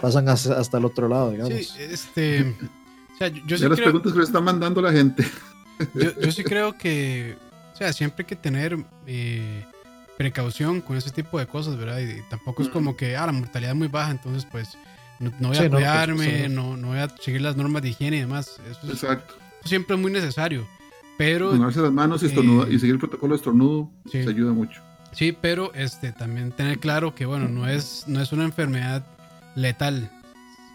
pasan 0.02 0.28
hasta, 0.28 0.78
el 0.78 0.84
otro 0.84 1.08
lado, 1.08 1.30
digamos. 1.30 1.54
Sí, 1.54 1.68
este. 1.78 2.54
O 3.14 3.16
sea, 3.16 3.28
yo, 3.28 3.56
sí 3.56 3.68
las 3.68 3.80
preguntas 3.80 4.12
que 4.12 4.18
le 4.18 4.24
está 4.24 4.40
mandando 4.40 4.82
la 4.82 4.92
gente. 4.92 5.24
Yo, 5.94 6.32
sí 6.32 6.44
creo 6.44 6.76
que. 6.76 7.36
O 7.72 7.76
sea, 7.76 7.92
siempre 7.92 8.22
hay 8.22 8.26
que 8.26 8.36
tener 8.36 8.76
eh, 9.06 9.64
precaución 10.18 10.80
con 10.80 10.96
ese 10.96 11.10
tipo 11.10 11.38
de 11.38 11.46
cosas, 11.46 11.76
¿verdad? 11.76 11.98
Y, 12.00 12.20
tampoco 12.28 12.62
es 12.62 12.68
como 12.68 12.96
que, 12.96 13.16
ah, 13.16 13.26
la 13.26 13.32
mortalidad 13.32 13.72
es 13.72 13.78
muy 13.78 13.88
baja, 13.88 14.10
entonces, 14.10 14.46
pues, 14.50 14.76
no, 15.18 15.30
voy 15.48 15.56
a 15.56 15.60
pues, 15.60 15.70
cuidarme, 15.70 16.48
no, 16.48 16.76
no, 16.76 16.88
voy 16.88 16.98
a 16.98 17.08
seguir 17.20 17.40
las 17.40 17.56
normas 17.56 17.82
de 17.82 17.88
higiene 17.88 18.18
y 18.18 18.20
demás. 18.20 18.60
Eso 18.70 18.92
Exacto. 18.92 19.34
siempre 19.64 19.96
es 19.96 20.02
muy 20.02 20.12
necesario. 20.12 20.66
Pero. 21.16 21.52
Lavarse 21.52 21.80
las 21.80 21.92
manos 21.92 22.22
y, 22.22 22.26
estornudo, 22.26 22.70
y 22.70 22.78
seguir 22.78 22.94
el 22.94 23.00
protocolo 23.00 23.34
de 23.34 23.36
estornudo 23.36 23.90
se 24.10 24.28
ayuda 24.28 24.52
mucho. 24.52 24.82
Sí, 25.12 25.36
pero 25.38 25.72
este, 25.74 26.12
también 26.12 26.52
tener 26.52 26.78
claro 26.78 27.14
que, 27.14 27.26
bueno, 27.26 27.48
no 27.48 27.68
es, 27.68 28.04
no 28.06 28.20
es 28.20 28.32
una 28.32 28.44
enfermedad 28.44 29.04
letal. 29.54 30.10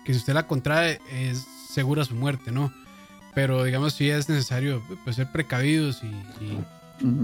Que 0.05 0.13
si 0.13 0.19
usted 0.19 0.33
la 0.33 0.47
contrae 0.47 1.01
es 1.11 1.45
segura 1.77 2.03
su 2.05 2.15
muerte, 2.15 2.51
¿no? 2.51 2.73
Pero 3.35 3.63
digamos 3.63 3.93
si 3.93 4.09
es 4.09 4.27
necesario 4.29 4.81
pues, 5.03 5.15
ser 5.15 5.31
precavidos 5.31 6.01
y, 6.01 6.11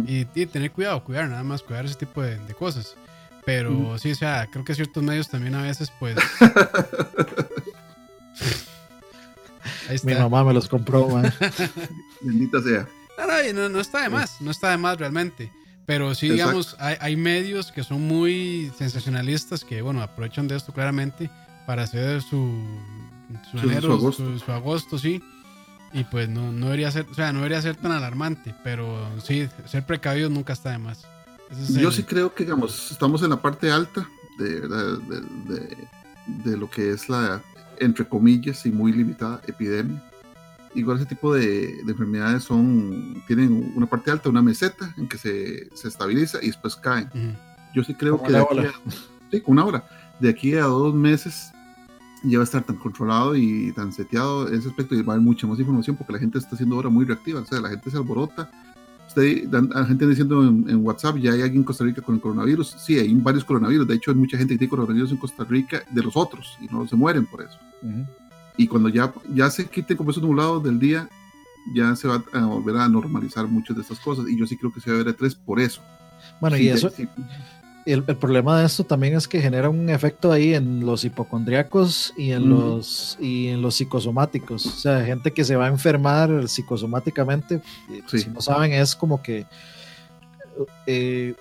y, 0.05 0.25
tener 0.45 0.71
cuidado, 0.71 1.03
cuidar, 1.03 1.27
nada 1.27 1.43
más 1.43 1.63
cuidar 1.63 1.85
ese 1.85 1.95
tipo 1.95 2.21
de, 2.21 2.37
cosas. 2.53 2.93
Pero 3.45 3.97
sí, 3.97 4.11
o 4.11 4.15
sea, 4.15 4.47
creo 4.51 4.63
que 4.63 4.75
ciertos 4.75 5.01
medios 5.01 5.27
también 5.27 5.55
a 5.55 5.63
veces 5.63 5.91
pues... 5.99 6.15
Mi 10.03 10.13
mamá 10.13 10.43
me 10.43 10.53
los 10.53 10.69
compró, 10.69 11.09
man. 11.09 11.33
Bendita 12.21 12.61
sea. 12.61 12.87
No, 13.53 13.69
no, 13.69 13.79
está 13.79 14.03
de 14.03 14.09
más, 14.09 14.39
no 14.39 14.51
está 14.51 14.69
de 14.69 14.77
más 14.77 14.97
realmente. 14.97 15.51
Pero 15.85 16.15
sí, 16.15 16.29
digamos, 16.29 16.75
hay, 16.79 16.95
hay, 16.99 17.15
medios 17.15 17.71
que 17.71 17.83
son 17.83 18.01
muy 18.01 18.71
sensacionalistas 18.77 19.65
que, 19.65 19.81
bueno, 19.81 20.01
aprovechan 20.01 20.47
de 20.47 20.55
esto 20.55 20.73
claramente 20.73 21.29
para 21.65 21.83
hacer 21.83 22.21
su, 22.21 22.63
su, 23.51 23.57
enero, 23.59 23.97
su, 24.11 24.51
agosto. 24.51 24.97
sí. 24.97 25.21
Y 25.93 26.03
pues 26.05 26.27
no, 26.27 26.51
no, 26.51 26.65
debería 26.65 26.89
ser, 26.91 27.05
o 27.09 27.13
sea, 27.13 27.31
no 27.31 27.39
debería 27.39 27.61
ser 27.61 27.75
tan 27.75 27.91
alarmante, 27.91 28.55
pero 28.63 29.07
sí, 29.21 29.47
ser 29.65 29.85
precavido 29.85 30.29
nunca 30.29 30.53
está 30.53 30.71
de 30.71 30.79
más. 30.79 31.05
Yo 31.69 31.91
sí 31.91 32.01
creo 32.01 32.33
que, 32.33 32.45
digamos, 32.45 32.91
estamos 32.91 33.21
en 33.21 33.29
la 33.29 33.39
parte 33.39 33.71
alta 33.71 34.09
de, 34.39 34.61
de, 36.27 36.57
lo 36.57 36.67
que 36.67 36.91
es 36.91 37.09
la, 37.09 37.43
entre 37.77 38.07
comillas, 38.07 38.65
y 38.65 38.71
muy 38.71 38.91
limitada 38.91 39.39
epidemia. 39.45 40.01
Igual 40.73 40.97
ese 40.97 41.05
tipo 41.05 41.31
de, 41.35 41.81
enfermedades 41.81 42.43
son, 42.43 43.23
tienen 43.27 43.71
una 43.75 43.85
parte 43.85 44.09
alta, 44.09 44.29
una 44.29 44.41
meseta 44.41 44.91
en 44.97 45.07
que 45.07 45.19
se, 45.19 45.69
se 45.75 45.87
estabiliza 45.87 46.39
y 46.41 46.47
después 46.47 46.75
caen. 46.75 47.07
Yo 47.75 47.83
sí 47.83 47.93
creo 47.93 48.21
que... 48.23 48.33
sí, 49.29 49.43
una 49.45 49.63
hora 49.63 49.83
de 50.23 50.29
aquí 50.29 50.53
a 50.53 50.63
dos 50.63 50.95
meses 50.95 51.51
ya 52.23 52.37
va 52.37 52.43
a 52.43 52.45
estar 52.45 52.63
tan 52.63 52.77
controlado 52.77 53.35
y 53.35 53.73
tan 53.73 53.91
seteado 53.91 54.47
en 54.47 54.55
ese 54.55 54.69
aspecto 54.69 54.95
y 54.95 55.01
va 55.01 55.13
a 55.13 55.15
haber 55.17 55.25
mucha 55.25 55.45
más 55.45 55.59
información 55.59 55.97
porque 55.97 56.13
la 56.13 56.19
gente 56.19 56.37
está 56.37 56.55
siendo 56.55 56.77
ahora 56.77 56.87
muy 56.87 57.03
reactiva, 57.03 57.41
o 57.41 57.45
sea, 57.45 57.59
la 57.59 57.69
gente 57.69 57.91
se 57.91 57.97
alborota. 57.97 58.49
Usted, 59.05 59.51
la 59.51 59.85
gente 59.85 60.07
diciendo 60.07 60.41
en, 60.41 60.83
WhatsApp, 60.83 61.17
ya 61.17 61.33
hay 61.33 61.41
alguien 61.41 61.61
en 61.61 61.63
Costa 61.65 61.83
Rica 61.83 62.01
con 62.01 62.15
el 62.15 62.21
coronavirus. 62.21 62.77
Sí, 62.79 62.97
hay 62.97 63.13
varios 63.15 63.43
coronavirus. 63.43 63.85
De 63.85 63.95
hecho, 63.95 64.11
hay 64.11 64.17
mucha 64.17 64.37
gente 64.37 64.53
que 64.53 64.59
tiene 64.59 64.69
coronavirus 64.69 65.11
en 65.11 65.17
Costa 65.17 65.43
Rica 65.43 65.83
de 65.91 66.01
los 66.01 66.15
otros 66.15 66.57
y 66.61 66.73
no 66.73 66.87
se 66.87 66.95
mueren 66.95 67.25
por 67.25 67.41
eso. 67.41 67.59
Y 68.55 68.65
cuando 68.65 68.87
ya, 68.87 69.13
ya 69.35 69.51
se 69.51 69.65
quiten 69.65 69.97
como 69.97 70.11
esos 70.11 70.23
nublados 70.23 70.63
del 70.63 70.79
día, 70.79 71.09
ya 71.75 71.95
se 71.97 72.07
va 72.07 72.23
a 72.31 72.45
volver 72.45 72.77
a 72.77 72.87
normalizar 72.87 73.45
muchas 73.47 73.75
de 73.75 73.81
estas 73.81 73.99
cosas. 73.99 74.25
Y 74.29 74.37
yo 74.37 74.47
sí 74.47 74.55
creo 74.57 74.71
que 74.71 74.79
se 74.79 74.89
va 74.89 75.01
a 75.01 75.03
ver 75.03 75.15
E3 75.15 75.37
por 75.45 75.59
eso. 75.59 75.81
Bueno, 76.39 76.57
y 76.57 76.69
eso, 76.69 76.89
el, 77.85 78.03
el, 78.07 78.17
problema 78.17 78.59
de 78.59 78.65
esto 78.65 78.83
también 78.83 79.15
es 79.15 79.27
que 79.27 79.41
genera 79.41 79.69
un 79.69 79.89
efecto 79.89 80.31
ahí 80.31 80.53
en 80.53 80.85
los 80.85 81.03
hipocondriacos 81.03 82.13
y 82.17 82.31
en, 82.31 82.49
los, 82.49 83.17
y 83.19 83.47
en 83.47 83.61
los 83.61 83.75
psicosomáticos. 83.75 84.65
O 84.65 84.69
sea, 84.71 85.03
gente 85.03 85.31
que 85.31 85.43
se 85.43 85.55
va 85.55 85.65
a 85.65 85.69
enfermar 85.69 86.47
psicosomáticamente, 86.47 87.61
si 88.07 88.29
no 88.29 88.41
saben, 88.41 88.71
es 88.73 88.95
como 88.95 89.21
que, 89.21 89.45
eh, 90.87 91.35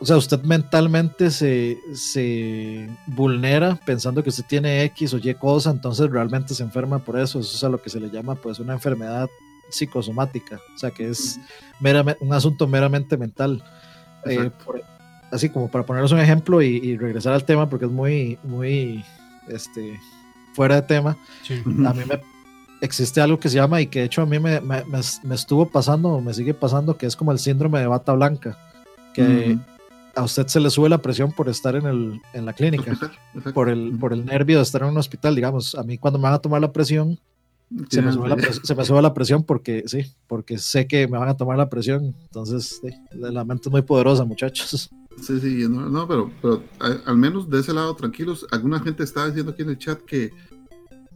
o 0.00 0.06
sea, 0.06 0.16
usted 0.16 0.42
mentalmente 0.42 1.30
se, 1.30 1.78
se, 1.94 2.88
vulnera 3.06 3.78
pensando 3.84 4.22
que 4.22 4.30
usted 4.30 4.44
tiene 4.46 4.84
X 4.84 5.14
o 5.14 5.18
Y 5.18 5.34
cosa, 5.34 5.70
entonces 5.70 6.10
realmente 6.10 6.54
se 6.54 6.62
enferma 6.62 6.98
por 6.98 7.18
eso. 7.18 7.40
Eso 7.40 7.56
es 7.56 7.64
a 7.64 7.68
lo 7.68 7.80
que 7.80 7.90
se 7.90 8.00
le 8.00 8.10
llama 8.10 8.34
pues 8.34 8.58
una 8.58 8.72
enfermedad 8.72 9.28
psicosomática, 9.70 10.60
o 10.74 10.78
sea 10.78 10.90
que 10.90 11.08
es 11.08 11.38
un 12.20 12.32
asunto 12.32 12.66
meramente 12.66 13.16
mental. 13.16 13.62
Eh, 14.26 14.50
así 15.34 15.48
como 15.48 15.68
para 15.68 15.84
poneros 15.84 16.12
un 16.12 16.20
ejemplo 16.20 16.62
y, 16.62 16.96
regresar 16.96 17.32
al 17.32 17.44
tema 17.44 17.68
porque 17.68 17.86
es 17.86 17.90
muy, 17.90 18.38
muy 18.44 19.04
este, 19.48 19.98
fuera 20.54 20.76
de 20.76 20.82
tema. 20.82 21.16
A 21.86 21.92
mí 21.92 22.02
me 22.08 22.20
existe 22.80 23.20
algo 23.20 23.40
que 23.40 23.48
se 23.48 23.56
llama 23.56 23.80
y 23.80 23.88
que 23.88 24.00
de 24.00 24.04
hecho 24.06 24.22
a 24.22 24.26
mí 24.26 24.38
me, 24.38 24.60
me, 24.60 24.84
me, 24.84 25.34
estuvo 25.34 25.68
pasando, 25.68 26.20
me 26.20 26.32
sigue 26.32 26.54
pasando, 26.54 26.96
que 26.96 27.06
es 27.06 27.16
como 27.16 27.32
el 27.32 27.40
síndrome 27.40 27.80
de 27.80 27.88
bata 27.88 28.12
blanca, 28.12 28.56
que 29.12 29.58
a 30.14 30.22
usted 30.22 30.46
se 30.46 30.60
le 30.60 30.70
sube 30.70 30.88
la 30.88 30.98
presión 30.98 31.32
por 31.32 31.48
estar 31.48 31.74
en, 31.74 31.86
el, 31.86 32.20
en 32.32 32.46
la 32.46 32.52
clínica, 32.52 32.96
por 33.52 33.68
el, 33.68 33.96
por 33.98 34.12
el 34.12 34.24
nervio 34.24 34.58
de 34.58 34.62
estar 34.62 34.82
en 34.82 34.88
un 34.88 34.98
hospital, 34.98 35.34
digamos. 35.34 35.74
A 35.74 35.82
mí 35.82 35.98
cuando 35.98 36.18
me 36.18 36.24
van 36.24 36.34
a 36.34 36.38
tomar 36.38 36.60
la 36.60 36.72
presión, 36.72 37.18
se 37.88 38.02
me, 38.02 38.12
sube 38.12 38.28
la 38.28 38.36
presión, 38.36 38.64
se 38.64 38.74
me 38.74 38.84
sube 38.84 39.02
la 39.02 39.14
presión 39.14 39.42
porque 39.42 39.82
sí, 39.86 40.12
porque 40.28 40.58
sé 40.58 40.86
que 40.86 41.08
me 41.08 41.18
van 41.18 41.28
a 41.28 41.36
tomar 41.36 41.58
la 41.58 41.68
presión. 41.68 42.14
Entonces, 42.26 42.80
la 43.12 43.44
mente 43.44 43.68
es 43.68 43.72
muy 43.72 43.82
poderosa, 43.82 44.24
muchachos. 44.24 44.90
Sí, 45.20 45.40
sí, 45.40 45.66
no, 45.68 46.06
pero, 46.06 46.30
pero 46.42 46.62
al 46.80 47.16
menos 47.16 47.48
de 47.48 47.60
ese 47.60 47.72
lado, 47.72 47.94
tranquilos. 47.94 48.46
Alguna 48.50 48.80
gente 48.80 49.02
está 49.02 49.26
diciendo 49.26 49.52
aquí 49.52 49.62
en 49.62 49.70
el 49.70 49.78
chat 49.78 50.00
que, 50.02 50.32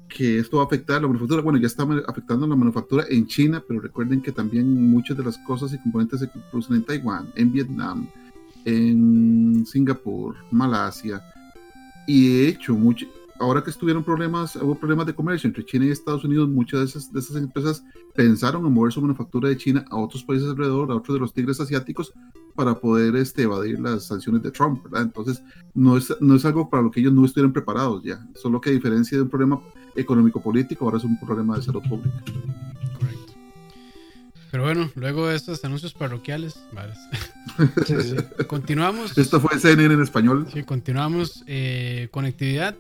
que 0.09 0.39
esto 0.39 0.57
va 0.59 0.63
a 0.63 0.67
afectar 0.67 1.01
la 1.03 1.09
manufactura. 1.09 1.43
Bueno, 1.43 1.59
ya 1.59 1.67
está 1.67 1.87
afectando 2.07 2.47
la 2.47 2.57
manufactura 2.57 3.05
en 3.09 3.27
China, 3.27 3.63
pero 3.67 3.81
recuerden 3.81 4.23
que 4.23 4.33
también 4.33 4.91
muchas 4.91 5.17
de 5.17 5.25
las 5.25 5.39
cosas 5.39 5.73
y 5.73 5.79
componentes 5.79 6.21
se 6.21 6.29
producen 6.51 6.77
en 6.77 6.85
Taiwán, 6.85 7.31
en 7.37 7.53
Vietnam, 7.53 8.09
en 8.65 9.67
Singapur, 9.67 10.37
Malasia. 10.51 11.23
Y 12.07 12.29
de 12.29 12.49
hecho, 12.49 12.75
mucho, 12.75 13.07
ahora 13.39 13.63
que 13.63 13.71
estuvieron 13.71 14.03
problemas, 14.03 14.57
hubo 14.57 14.75
problemas 14.75 15.07
de 15.07 15.15
comercio 15.15 15.49
entre 15.49 15.65
China 15.65 15.87
y 15.87 15.91
Estados 15.91 16.25
Unidos, 16.25 16.49
muchas 16.49 16.81
de 16.81 16.87
esas, 16.87 17.13
de 17.13 17.21
esas 17.21 17.37
empresas 17.37 17.85
pensaron 18.15 18.67
en 18.67 18.73
mover 18.73 18.93
su 18.93 19.01
manufactura 19.01 19.49
de 19.49 19.57
China 19.57 19.85
a 19.91 19.97
otros 19.97 20.25
países 20.25 20.49
alrededor, 20.49 20.91
a 20.91 20.97
otros 20.97 21.15
de 21.15 21.21
los 21.21 21.33
tigres 21.33 21.61
asiáticos, 21.61 22.13
para 22.59 22.75
poder 22.75 23.15
este, 23.15 23.43
evadir 23.43 23.79
las 23.79 24.07
sanciones 24.07 24.43
de 24.43 24.51
Trump, 24.51 24.83
¿verdad? 24.83 25.03
Entonces, 25.03 25.41
no 25.75 25.97
es, 25.97 26.13
no 26.19 26.35
es 26.35 26.45
algo 26.45 26.69
para 26.69 26.83
lo 26.83 26.91
que 26.91 26.99
ellos 26.99 27.13
no 27.13 27.25
estuvieran 27.25 27.53
preparados 27.53 28.03
ya, 28.03 28.27
solo 28.35 28.61
que 28.61 28.71
a 28.71 28.73
diferencia 28.73 29.17
de 29.17 29.23
un 29.23 29.31
problema 29.31 29.61
económico-político, 29.95 30.85
ahora 30.85 30.99
es 30.99 31.05
un 31.05 31.21
problema 31.21 31.55
de 31.55 31.63
salud 31.63 31.83
pública. 31.89 32.21
Correcto. 32.99 33.33
Pero 34.51 34.65
bueno, 34.65 34.91
luego 34.97 35.29
de 35.29 35.37
estos 35.37 35.65
anuncios 35.65 35.95
parroquiales, 35.95 36.59
continuamos. 38.49 39.17
Esto 39.17 39.41
fue 39.41 39.57
CNN 39.61 39.95
en 39.95 40.03
español. 40.03 40.49
Sí, 40.53 40.65
continuamos. 40.65 41.45
Eh, 41.47 42.09
conectividad. 42.11 42.77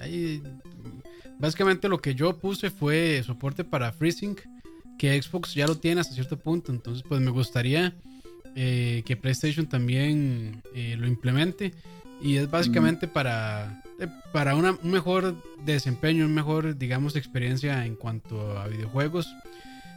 Ahí, 0.00 0.42
básicamente 1.38 1.88
lo 1.88 2.00
que 2.00 2.16
yo 2.16 2.36
puse 2.36 2.70
fue 2.70 3.22
soporte 3.24 3.62
para 3.62 3.92
FreeSync, 3.92 4.40
que 4.98 5.22
Xbox 5.22 5.54
ya 5.54 5.68
lo 5.68 5.76
tiene 5.76 6.00
hasta 6.00 6.14
cierto 6.14 6.36
punto. 6.36 6.72
Entonces, 6.72 7.04
pues 7.08 7.20
me 7.20 7.30
gustaría 7.30 7.94
eh, 8.54 9.02
que 9.06 9.16
PlayStation 9.16 9.66
también 9.66 10.62
eh, 10.74 10.96
lo 10.98 11.06
implemente. 11.06 11.72
Y 12.22 12.36
es 12.36 12.50
básicamente 12.50 13.08
para, 13.08 13.82
eh, 13.98 14.08
para 14.32 14.54
un 14.54 14.78
mejor 14.82 15.34
desempeño, 15.64 16.26
una 16.26 16.34
mejor, 16.34 16.76
digamos, 16.76 17.16
experiencia 17.16 17.86
en 17.86 17.96
cuanto 17.96 18.58
a 18.58 18.68
videojuegos. 18.68 19.28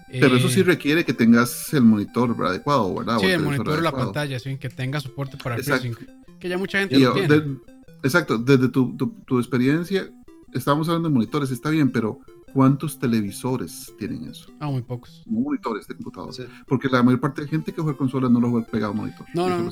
Pero 0.10 0.36
eso 0.36 0.48
sí 0.48 0.62
requiere 0.62 1.04
que 1.04 1.14
tengas 1.14 1.74
el 1.74 1.82
monitor 1.82 2.36
adecuado, 2.46 2.94
¿verdad? 2.94 3.18
Sí, 3.20 3.28
el, 3.28 3.42
monitor 3.42 3.80
o 3.80 3.82
la 3.82 3.92
pantalla, 3.92 4.40
sí, 4.40 4.58
que 4.58 4.70
tenga 4.70 5.00
soporte 5.00 5.38
para 5.38 5.58
FreeSync. 5.58 5.98
Que 6.40 6.50
ya 6.50 6.58
mucha 6.58 6.80
gente 6.80 7.00
lo 7.00 7.14
tiene. 7.14 7.58
exacto, 8.04 8.38
desde 8.38 8.70
tu, 8.70 8.96
tu, 8.96 9.10
tu 9.26 9.40
experiencia, 9.40 10.08
estamos 10.54 10.88
hablando 10.88 11.10
de 11.10 11.16
monitores, 11.16 11.50
está 11.50 11.72
bien, 11.72 11.92
pero 11.92 12.20
¿Cuántos 12.54 13.00
televisores 13.00 13.92
tienen 13.98 14.30
eso? 14.30 14.52
Ah, 14.60 14.68
muy 14.68 14.84
pocos. 14.84 15.24
Monitores 15.26 15.88
de 15.88 15.96
computador. 15.96 16.34
Porque 16.68 16.88
la 16.88 17.02
mayor 17.02 17.20
parte 17.20 17.42
de 17.42 17.48
gente 17.48 17.74
que 17.74 17.82
juega 17.82 17.98
consolas 17.98 18.30
no 18.30 18.40
lo 18.40 18.52
juega 18.52 18.68
pegado 18.68 18.94
a 18.94 18.96
monitor. 18.96 19.26
No, 19.34 19.50
no. 19.50 19.72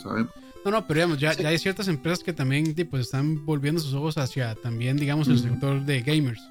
No, 0.63 0.69
no, 0.69 0.87
pero 0.87 0.99
digamos, 0.99 1.19
ya, 1.19 1.33
ya, 1.33 1.49
hay 1.49 1.57
ciertas 1.57 1.87
empresas 1.87 2.23
que 2.23 2.33
también 2.33 2.75
pues, 2.89 3.03
están 3.05 3.45
volviendo 3.45 3.81
sus 3.81 3.93
ojos 3.95 4.17
hacia 4.17 4.53
también, 4.55 4.97
digamos, 4.97 5.27
el 5.27 5.39
sector 5.39 5.81
de 5.83 6.01
gamers. 6.01 6.41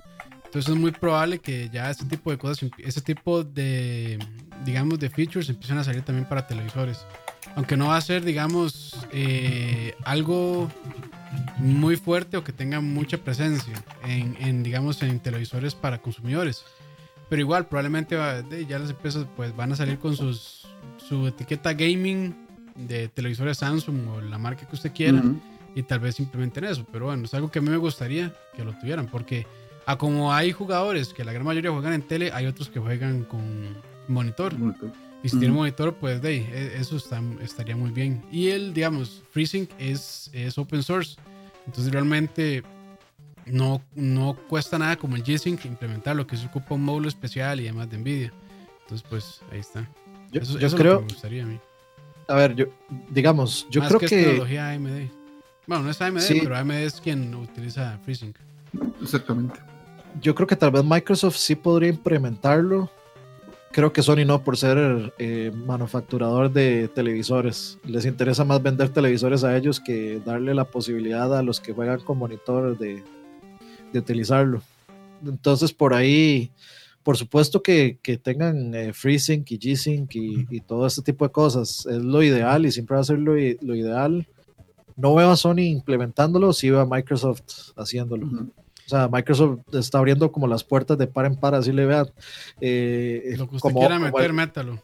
Entonces 0.46 0.72
es 0.72 0.80
muy 0.80 0.90
probable 0.90 1.38
que 1.38 1.70
ya 1.72 1.90
ese 1.90 2.04
tipo 2.06 2.32
de 2.32 2.38
cosas, 2.38 2.68
ese 2.78 3.00
tipo 3.00 3.44
de, 3.44 4.18
digamos, 4.64 4.98
de 4.98 5.08
features 5.08 5.48
empiecen 5.48 5.78
a 5.78 5.84
salir 5.84 6.02
también 6.02 6.28
para 6.28 6.44
televisores. 6.44 7.06
Aunque 7.56 7.76
no 7.76 7.88
va 7.88 7.96
a 7.96 8.00
ser, 8.00 8.24
digamos, 8.24 8.96
eh, 9.12 9.94
algo 10.04 10.70
muy 11.58 11.96
fuerte 11.96 12.36
o 12.36 12.44
que 12.44 12.52
tenga 12.52 12.80
mucha 12.80 13.18
presencia 13.18 13.74
en, 14.06 14.62
digamos, 14.62 15.02
en 15.02 15.20
televisores 15.20 15.74
para 15.74 15.98
consumidores. 15.98 16.64
Pero 17.28 17.40
igual, 17.40 17.66
probablemente 17.66 18.16
ya 18.68 18.78
las 18.78 18.90
empresas 18.90 19.26
pues 19.36 19.54
van 19.54 19.72
a 19.72 19.76
salir 19.76 19.98
con 19.98 20.16
sus, 20.16 20.66
su 20.96 21.26
etiqueta 21.28 21.72
gaming 21.74 22.34
de 22.74 23.08
televisores 23.08 23.58
Samsung 23.58 24.08
o 24.08 24.20
la 24.20 24.38
marca 24.38 24.66
que 24.66 24.74
usted 24.74 24.92
quiera 24.92 25.22
y 25.74 25.82
tal 25.82 26.00
vez 26.00 26.18
implementen 26.18 26.64
eso. 26.64 26.84
Pero 26.90 27.06
bueno, 27.06 27.24
es 27.24 27.34
algo 27.34 27.50
que 27.50 27.60
a 27.60 27.62
mí 27.62 27.70
me 27.70 27.76
gustaría 27.76 28.32
que 28.56 28.64
lo 28.64 28.72
tuvieran 28.78 29.06
porque 29.06 29.46
a 29.86 29.96
como 29.96 30.32
hay 30.32 30.52
jugadores 30.52 31.12
que 31.12 31.24
la 31.24 31.32
gran 31.32 31.44
mayoría 31.44 31.70
juegan 31.70 31.92
en 31.92 32.02
tele, 32.02 32.32
hay 32.32 32.46
otros 32.46 32.68
que 32.68 32.80
juegan 32.80 33.24
con 33.24 33.40
monitor. 34.08 34.54
Y 35.22 35.28
si 35.28 35.38
tiene 35.38 35.54
monitor, 35.54 35.94
pues 35.94 36.22
de 36.22 36.36
e, 36.36 36.80
eso 36.80 36.96
está, 36.96 37.22
estaría 37.42 37.76
muy 37.76 37.90
bien. 37.90 38.22
Y 38.32 38.48
el, 38.48 38.72
digamos, 38.72 39.22
FreeSync 39.30 39.70
es, 39.78 40.30
es 40.32 40.56
open 40.56 40.82
source. 40.82 41.16
Entonces 41.66 41.92
realmente 41.92 42.62
no, 43.46 43.82
no 43.94 44.36
cuesta 44.48 44.78
nada 44.78 44.96
como 44.96 45.16
el 45.16 45.24
G-Sync 45.24 45.64
implementar 45.66 46.16
lo 46.16 46.26
que 46.26 46.36
se 46.36 46.46
ocupa 46.46 46.74
un 46.74 46.84
módulo 46.84 47.08
especial 47.08 47.60
y 47.60 47.64
además 47.64 47.90
de 47.90 47.98
NVIDIA. 47.98 48.32
Entonces, 48.82 49.06
pues 49.08 49.40
ahí 49.52 49.60
está. 49.60 49.88
Yo, 50.32 50.40
eso, 50.40 50.58
eso 50.58 50.76
creo. 50.76 50.94
Es 50.94 50.94
lo 50.94 50.98
que 50.98 51.04
me 51.04 51.12
gustaría 51.12 51.42
a 51.42 51.46
mí. 51.46 51.60
A 52.28 52.34
ver, 52.34 52.54
yo, 52.54 52.66
digamos, 53.10 53.66
yo 53.70 53.82
creo 53.82 54.00
que. 54.00 54.06
Es 54.06 54.10
tecnología 54.10 54.70
AMD. 54.70 55.08
Bueno, 55.66 55.84
no 55.84 55.90
es 55.90 56.00
AMD, 56.00 56.20
pero 56.42 56.56
AMD 56.56 56.72
es 56.72 57.00
quien 57.00 57.34
utiliza 57.34 57.98
FreeSync. 58.04 58.36
Exactamente. 59.02 59.60
Yo 60.20 60.34
creo 60.34 60.46
que 60.46 60.56
tal 60.56 60.70
vez 60.70 60.84
Microsoft 60.84 61.36
sí 61.36 61.54
podría 61.54 61.90
implementarlo 61.90 62.90
creo 63.72 63.92
que 63.92 64.02
Sony 64.02 64.24
no, 64.26 64.42
por 64.42 64.56
ser 64.56 65.12
eh, 65.18 65.52
manufacturador 65.54 66.52
de 66.52 66.88
televisores. 66.88 67.78
Les 67.84 68.04
interesa 68.04 68.44
más 68.44 68.62
vender 68.62 68.88
televisores 68.88 69.44
a 69.44 69.56
ellos 69.56 69.80
que 69.80 70.20
darle 70.24 70.54
la 70.54 70.64
posibilidad 70.64 71.36
a 71.36 71.42
los 71.42 71.60
que 71.60 71.72
juegan 71.72 72.00
con 72.00 72.18
monitor 72.18 72.76
de, 72.78 73.02
utilizarlo. 73.94 74.62
Entonces, 75.24 75.72
por 75.72 75.94
ahí, 75.94 76.50
por 77.02 77.16
supuesto 77.16 77.62
que, 77.62 77.98
tengan 78.22 78.74
eh, 78.74 78.92
FreeSync 78.92 79.50
y 79.50 79.58
G-Sync 79.58 80.14
y, 80.14 80.60
todo 80.60 80.86
este 80.86 81.02
tipo 81.02 81.24
de 81.24 81.32
cosas. 81.32 81.86
Es 81.86 82.02
lo 82.02 82.22
ideal 82.22 82.66
y 82.66 82.72
siempre 82.72 82.94
va 82.94 83.00
a 83.00 83.04
ser 83.04 83.18
lo, 83.18 83.36
ideal. 83.38 84.26
No 84.96 85.14
veo 85.14 85.30
a 85.30 85.36
Sony 85.36 85.60
implementándolo, 85.60 86.52
sí 86.52 86.70
veo 86.70 86.80
a 86.80 86.86
Microsoft 86.86 87.72
haciéndolo. 87.76 88.28
Sea, 88.90 89.08
Microsoft 89.08 89.60
está 89.72 89.98
abriendo 89.98 90.30
como 90.32 90.46
las 90.46 90.64
puertas 90.64 90.98
de 90.98 91.06
par 91.06 91.26
en 91.26 91.36
par, 91.36 91.54
así 91.54 91.72
le 91.72 91.86
vean. 91.86 92.06
Eh, 92.60 93.34
Lo 93.38 93.48
que 93.48 93.56
usted 93.56 93.68
como, 93.68 93.80
quiera 93.80 93.98
meter, 93.98 94.32
métalo. 94.32 94.82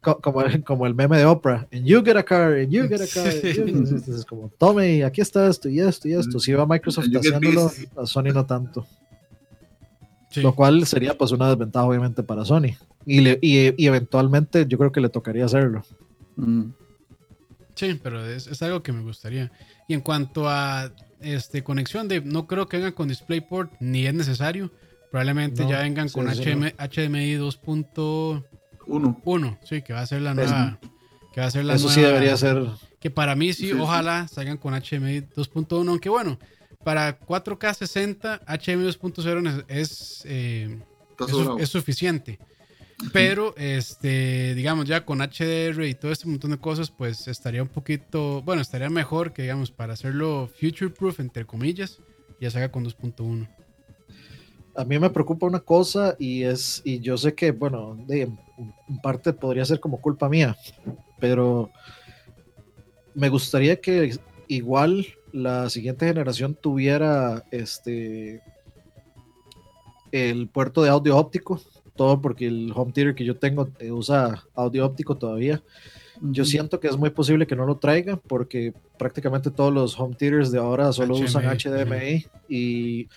Como, 0.00 0.44
como, 0.64 0.86
el 0.86 0.94
meme 0.94 1.18
de 1.18 1.24
Oprah. 1.24 1.66
And 1.72 1.84
you 1.84 2.02
get 2.04 2.16
a 2.16 2.22
car, 2.22 2.52
and 2.52 2.70
you 2.70 2.86
get 2.88 3.00
a 3.00 3.06
car. 3.06 3.26
es 3.26 4.24
como, 4.24 4.50
tome, 4.58 5.04
aquí 5.04 5.20
está 5.20 5.48
esto 5.48 5.68
y 5.68 5.80
esto 5.80 6.06
y 6.08 6.12
esto. 6.12 6.38
Si 6.38 6.52
va 6.52 6.66
Microsoft 6.66 7.06
haciéndolo, 7.06 7.72
a 7.96 8.06
Sony 8.06 8.32
no 8.32 8.46
tanto. 8.46 8.86
Lo 10.36 10.54
cual 10.54 10.86
sería 10.86 11.16
pues 11.16 11.32
una 11.32 11.48
desventaja 11.48 11.86
obviamente 11.86 12.22
para 12.22 12.44
Sony. 12.44 12.76
Y, 13.06 13.28
y, 13.40 13.86
eventualmente 13.86 14.66
yo 14.68 14.78
creo 14.78 14.92
que 14.92 15.00
le 15.00 15.08
tocaría 15.08 15.46
hacerlo. 15.46 15.82
Mm. 16.36 16.70
Sí, 17.74 18.00
pero 18.02 18.24
es, 18.24 18.46
es 18.46 18.62
algo 18.62 18.82
que 18.82 18.92
me 18.92 19.02
gustaría. 19.02 19.50
Y 19.88 19.94
en 19.94 20.00
cuanto 20.00 20.48
a 20.48 20.92
este, 21.20 21.64
conexión 21.64 22.08
de 22.08 22.20
no 22.20 22.46
creo 22.46 22.68
que 22.68 22.76
vengan 22.76 22.92
con 22.92 23.08
DisplayPort 23.08 23.72
ni 23.80 24.06
es 24.06 24.14
necesario. 24.14 24.70
Probablemente 25.10 25.66
ya 25.68 25.80
vengan 25.80 26.08
con 26.08 26.26
HDMI 26.26 27.36
2.1. 27.36 29.58
Sí, 29.62 29.82
que 29.82 29.92
va 29.92 30.00
a 30.00 30.06
ser 30.06 30.22
la 30.22 30.34
nueva. 30.34 30.78
que 31.32 31.40
va 31.40 31.46
a 31.46 31.50
ser 31.50 31.64
la 31.64 31.74
eso 31.74 31.88
sí 31.88 32.00
debería 32.00 32.36
ser. 32.36 32.64
Que 33.00 33.10
para 33.10 33.34
mí 33.34 33.52
sí, 33.52 33.72
ojalá 33.72 34.28
salgan 34.28 34.58
con 34.58 34.74
HDMI 34.74 35.22
2.1. 35.34 35.88
Aunque 35.88 36.08
bueno, 36.08 36.38
para 36.84 37.18
4K 37.20 37.74
60, 37.74 38.42
HDMI 38.46 38.86
2.0 38.86 39.64
es, 39.68 40.22
eh, 40.24 40.78
es 41.58 41.68
suficiente. 41.68 42.38
Pero, 43.12 43.54
este, 43.56 44.54
digamos, 44.54 44.86
ya 44.86 45.04
con 45.04 45.18
HDR 45.18 45.84
y 45.84 45.94
todo 45.94 46.12
este 46.12 46.28
montón 46.28 46.50
de 46.50 46.58
cosas, 46.58 46.90
pues 46.90 47.28
estaría 47.28 47.62
un 47.62 47.68
poquito, 47.68 48.42
bueno, 48.42 48.62
estaría 48.62 48.88
mejor 48.88 49.32
que, 49.32 49.42
digamos, 49.42 49.70
para 49.70 49.92
hacerlo 49.92 50.48
future 50.58 50.90
proof, 50.90 51.20
entre 51.20 51.44
comillas, 51.44 52.00
ya 52.40 52.50
se 52.50 52.58
haga 52.58 52.70
con 52.70 52.84
2.1. 52.84 53.48
A 54.74 54.84
mí 54.84 54.98
me 54.98 55.10
preocupa 55.10 55.46
una 55.46 55.60
cosa 55.60 56.16
y 56.18 56.42
es, 56.42 56.80
y 56.84 57.00
yo 57.00 57.18
sé 57.18 57.34
que, 57.34 57.50
bueno, 57.50 57.96
de, 58.06 58.22
en 58.22 59.00
parte 59.02 59.32
podría 59.32 59.64
ser 59.64 59.78
como 59.78 60.00
culpa 60.00 60.28
mía, 60.28 60.56
pero 61.18 61.70
me 63.14 63.28
gustaría 63.28 63.80
que 63.80 64.18
igual 64.48 65.06
la 65.32 65.68
siguiente 65.68 66.06
generación 66.06 66.54
tuviera 66.54 67.44
este 67.50 68.42
el 70.12 70.48
puerto 70.48 70.82
de 70.82 70.88
audio 70.88 71.16
óptico 71.16 71.60
todo 71.96 72.20
porque 72.20 72.46
el 72.46 72.72
home 72.74 72.92
theater 72.92 73.14
que 73.14 73.24
yo 73.24 73.36
tengo 73.36 73.68
eh, 73.78 73.90
usa 73.90 74.44
audio 74.54 74.86
óptico 74.86 75.16
todavía. 75.16 75.62
Yo 76.20 76.44
siento 76.44 76.80
que 76.80 76.88
es 76.88 76.96
muy 76.96 77.10
posible 77.10 77.46
que 77.46 77.56
no 77.56 77.66
lo 77.66 77.76
traiga 77.76 78.16
porque 78.16 78.72
prácticamente 78.96 79.50
todos 79.50 79.72
los 79.72 79.98
home 79.98 80.14
theaters 80.14 80.50
de 80.50 80.58
ahora 80.58 80.92
solo 80.92 81.14
usan 81.16 81.44
HDMI, 81.44 82.26
y, 82.48 83.08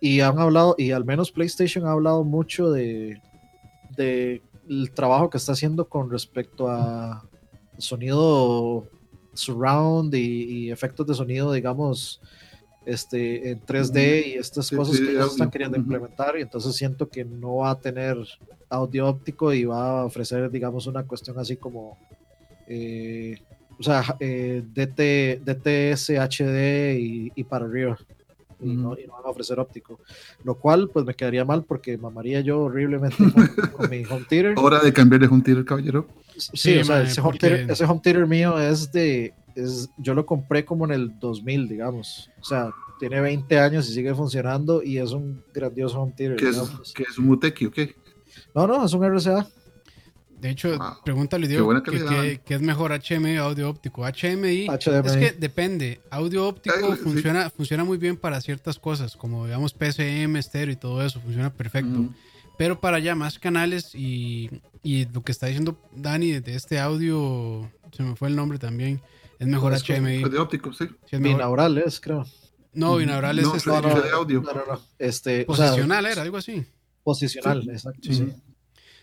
y 0.00 0.20
han 0.20 0.38
hablado, 0.38 0.74
y 0.76 0.90
al 0.90 1.04
menos 1.04 1.30
PlayStation 1.30 1.86
ha 1.86 1.92
hablado 1.92 2.24
mucho 2.24 2.70
de, 2.70 3.20
de 3.96 4.42
el 4.68 4.90
trabajo 4.90 5.30
que 5.30 5.38
está 5.38 5.52
haciendo 5.52 5.88
con 5.88 6.10
respecto 6.10 6.68
a 6.68 7.24
sonido 7.78 8.84
surround 9.32 10.14
y, 10.14 10.44
y 10.44 10.70
efectos 10.70 11.06
de 11.06 11.14
sonido, 11.14 11.52
digamos, 11.52 12.20
este, 12.86 13.50
en 13.50 13.60
3D 13.60 14.26
y 14.28 14.32
estas 14.34 14.68
Sí, 14.68 14.76
cosas 14.76 14.96
sí, 14.96 15.04
que 15.04 15.10
ellos 15.10 15.32
están 15.32 15.50
queriendo 15.50 15.76
implementar 15.76 16.38
y 16.38 16.42
entonces 16.42 16.74
siento 16.74 17.08
que 17.08 17.24
no 17.24 17.56
va 17.56 17.70
a 17.72 17.80
tener 17.80 18.16
audio 18.70 19.06
óptico 19.08 19.52
y 19.52 19.64
va 19.64 20.00
a 20.00 20.04
ofrecer, 20.06 20.50
digamos, 20.50 20.86
una 20.86 21.02
cuestión 21.04 21.38
así 21.38 21.56
como, 21.56 21.98
eh, 22.68 23.36
o 23.78 23.82
sea, 23.82 24.16
eh, 24.20 24.62
DT, 24.64 25.42
DTS, 25.44 26.10
HD 26.18 26.98
y, 26.98 27.32
y 27.34 27.44
para 27.44 27.66
arriba. 27.66 27.98
Y, 28.58 28.74
no, 28.74 28.90
Ujú. 28.92 29.00
y 29.00 29.06
no 29.06 29.12
van 29.14 29.26
a 29.26 29.28
ofrecer 29.28 29.58
óptico. 29.60 30.00
Lo 30.42 30.54
cual, 30.54 30.88
pues 30.90 31.04
me 31.04 31.12
quedaría 31.14 31.44
mal 31.44 31.64
porque 31.64 31.98
mamaría 31.98 32.40
yo 32.40 32.60
horriblemente 32.60 33.16
con, 33.34 33.46
con 33.72 33.90
mi 33.90 34.02
home 34.04 34.24
theater. 34.28 34.54
Hora 34.56 34.80
de 34.80 34.92
cambiar 34.92 35.20
de 35.20 35.28
un 35.28 35.42
tiro, 35.42 35.64
caballero. 35.64 36.06
Sí, 36.36 36.50
Sí, 36.54 36.78
o 36.78 36.84
sea, 36.84 36.96
mae, 36.96 37.04
ese, 37.04 37.20
home 37.20 37.38
theater, 37.38 37.70
ese 37.70 37.84
home 37.84 38.00
theater 38.02 38.26
mío 38.26 38.58
es 38.58 38.90
de. 38.92 39.34
Es, 39.56 39.88
yo 39.98 40.14
lo 40.14 40.24
compré 40.26 40.64
como 40.64 40.84
en 40.84 40.92
el 40.92 41.18
2000, 41.18 41.68
digamos. 41.68 42.30
O 42.40 42.44
sea, 42.44 42.70
tiene 43.00 43.20
20 43.20 43.58
años 43.58 43.88
y 43.88 43.94
sigue 43.94 44.14
funcionando 44.14 44.82
y 44.82 44.98
es 44.98 45.10
un 45.12 45.42
grandioso 45.52 46.00
home 46.00 46.12
theater. 46.16 46.36
Que 46.36 46.48
es, 46.50 46.92
que 46.94 47.02
es 47.04 47.18
un 47.18 47.26
Muteki, 47.26 47.66
¿o 47.66 47.70
qué? 47.70 47.94
No, 48.54 48.66
no, 48.66 48.84
es 48.84 48.92
un 48.92 49.02
RCA. 49.04 49.46
De 50.38 50.50
hecho, 50.50 50.76
Wow. 50.76 50.88
pregúntale 51.02 51.44
Qué 51.46 51.48
Diego 51.54 51.64
buena 51.64 51.82
que, 51.82 52.40
que- 52.44 52.54
es 52.54 52.60
mejor 52.60 52.92
HMI 52.92 53.38
o 53.38 53.44
audio 53.44 53.70
óptico. 53.70 54.02
HMI, 54.04 54.66
HDMI. 54.68 55.06
es 55.08 55.16
que 55.16 55.32
depende. 55.32 56.00
Audio 56.10 56.46
óptico 56.46 56.76
Eh, 56.92 56.96
sí. 56.96 57.02
funciona, 57.02 57.48
funciona 57.48 57.84
muy 57.84 57.96
bien 57.96 58.18
para 58.18 58.38
ciertas 58.42 58.78
cosas, 58.78 59.16
como 59.16 59.46
digamos 59.46 59.72
PCM, 59.72 60.36
estéreo 60.36 60.74
y 60.74 60.76
todo 60.76 61.02
eso, 61.04 61.20
funciona 61.20 61.50
perfecto. 61.50 61.88
Mm. 62.00 62.14
Pero 62.58 62.78
para 62.80 62.98
ya 62.98 63.14
más 63.14 63.38
canales 63.38 63.94
y, 63.94 64.50
y 64.82 65.06
lo 65.06 65.22
que 65.22 65.32
está 65.32 65.46
diciendo 65.46 65.78
Dani 65.94 66.40
de 66.40 66.54
este 66.54 66.78
audio, 66.78 67.70
se 67.92 68.02
me 68.02 68.14
fue 68.14 68.28
el 68.28 68.36
nombre 68.36 68.58
también, 68.58 69.00
es 69.38 69.46
mejor 69.46 69.72
Es. 69.72 70.20
Pues 70.20 70.32
de 70.32 70.38
óptico, 70.38 70.72
sí. 70.72 70.86
Sí, 71.08 71.16
es. 71.16 71.22
Binaural 71.22 71.78
es, 71.78 72.00
creo. 72.00 72.24
No, 72.72 72.96
binaural 72.96 73.38
es 73.38 73.46
No, 73.46 73.54
este, 73.56 73.70
no, 73.70 73.80
no, 73.80 74.00
de 74.00 74.10
audio. 74.10 74.42
No, 74.42 74.52
no, 74.52 74.62
no. 74.72 74.80
Este, 74.98 75.44
o 75.48 75.56
sea, 75.56 75.68
posicional, 75.68 76.06
era 76.06 76.22
algo 76.22 76.36
así. 76.36 76.64
posicional, 77.02 77.62
Sí. 77.62 77.70
exacto. 77.70 78.00
Sí. 78.02 78.14
sí. 78.14 78.32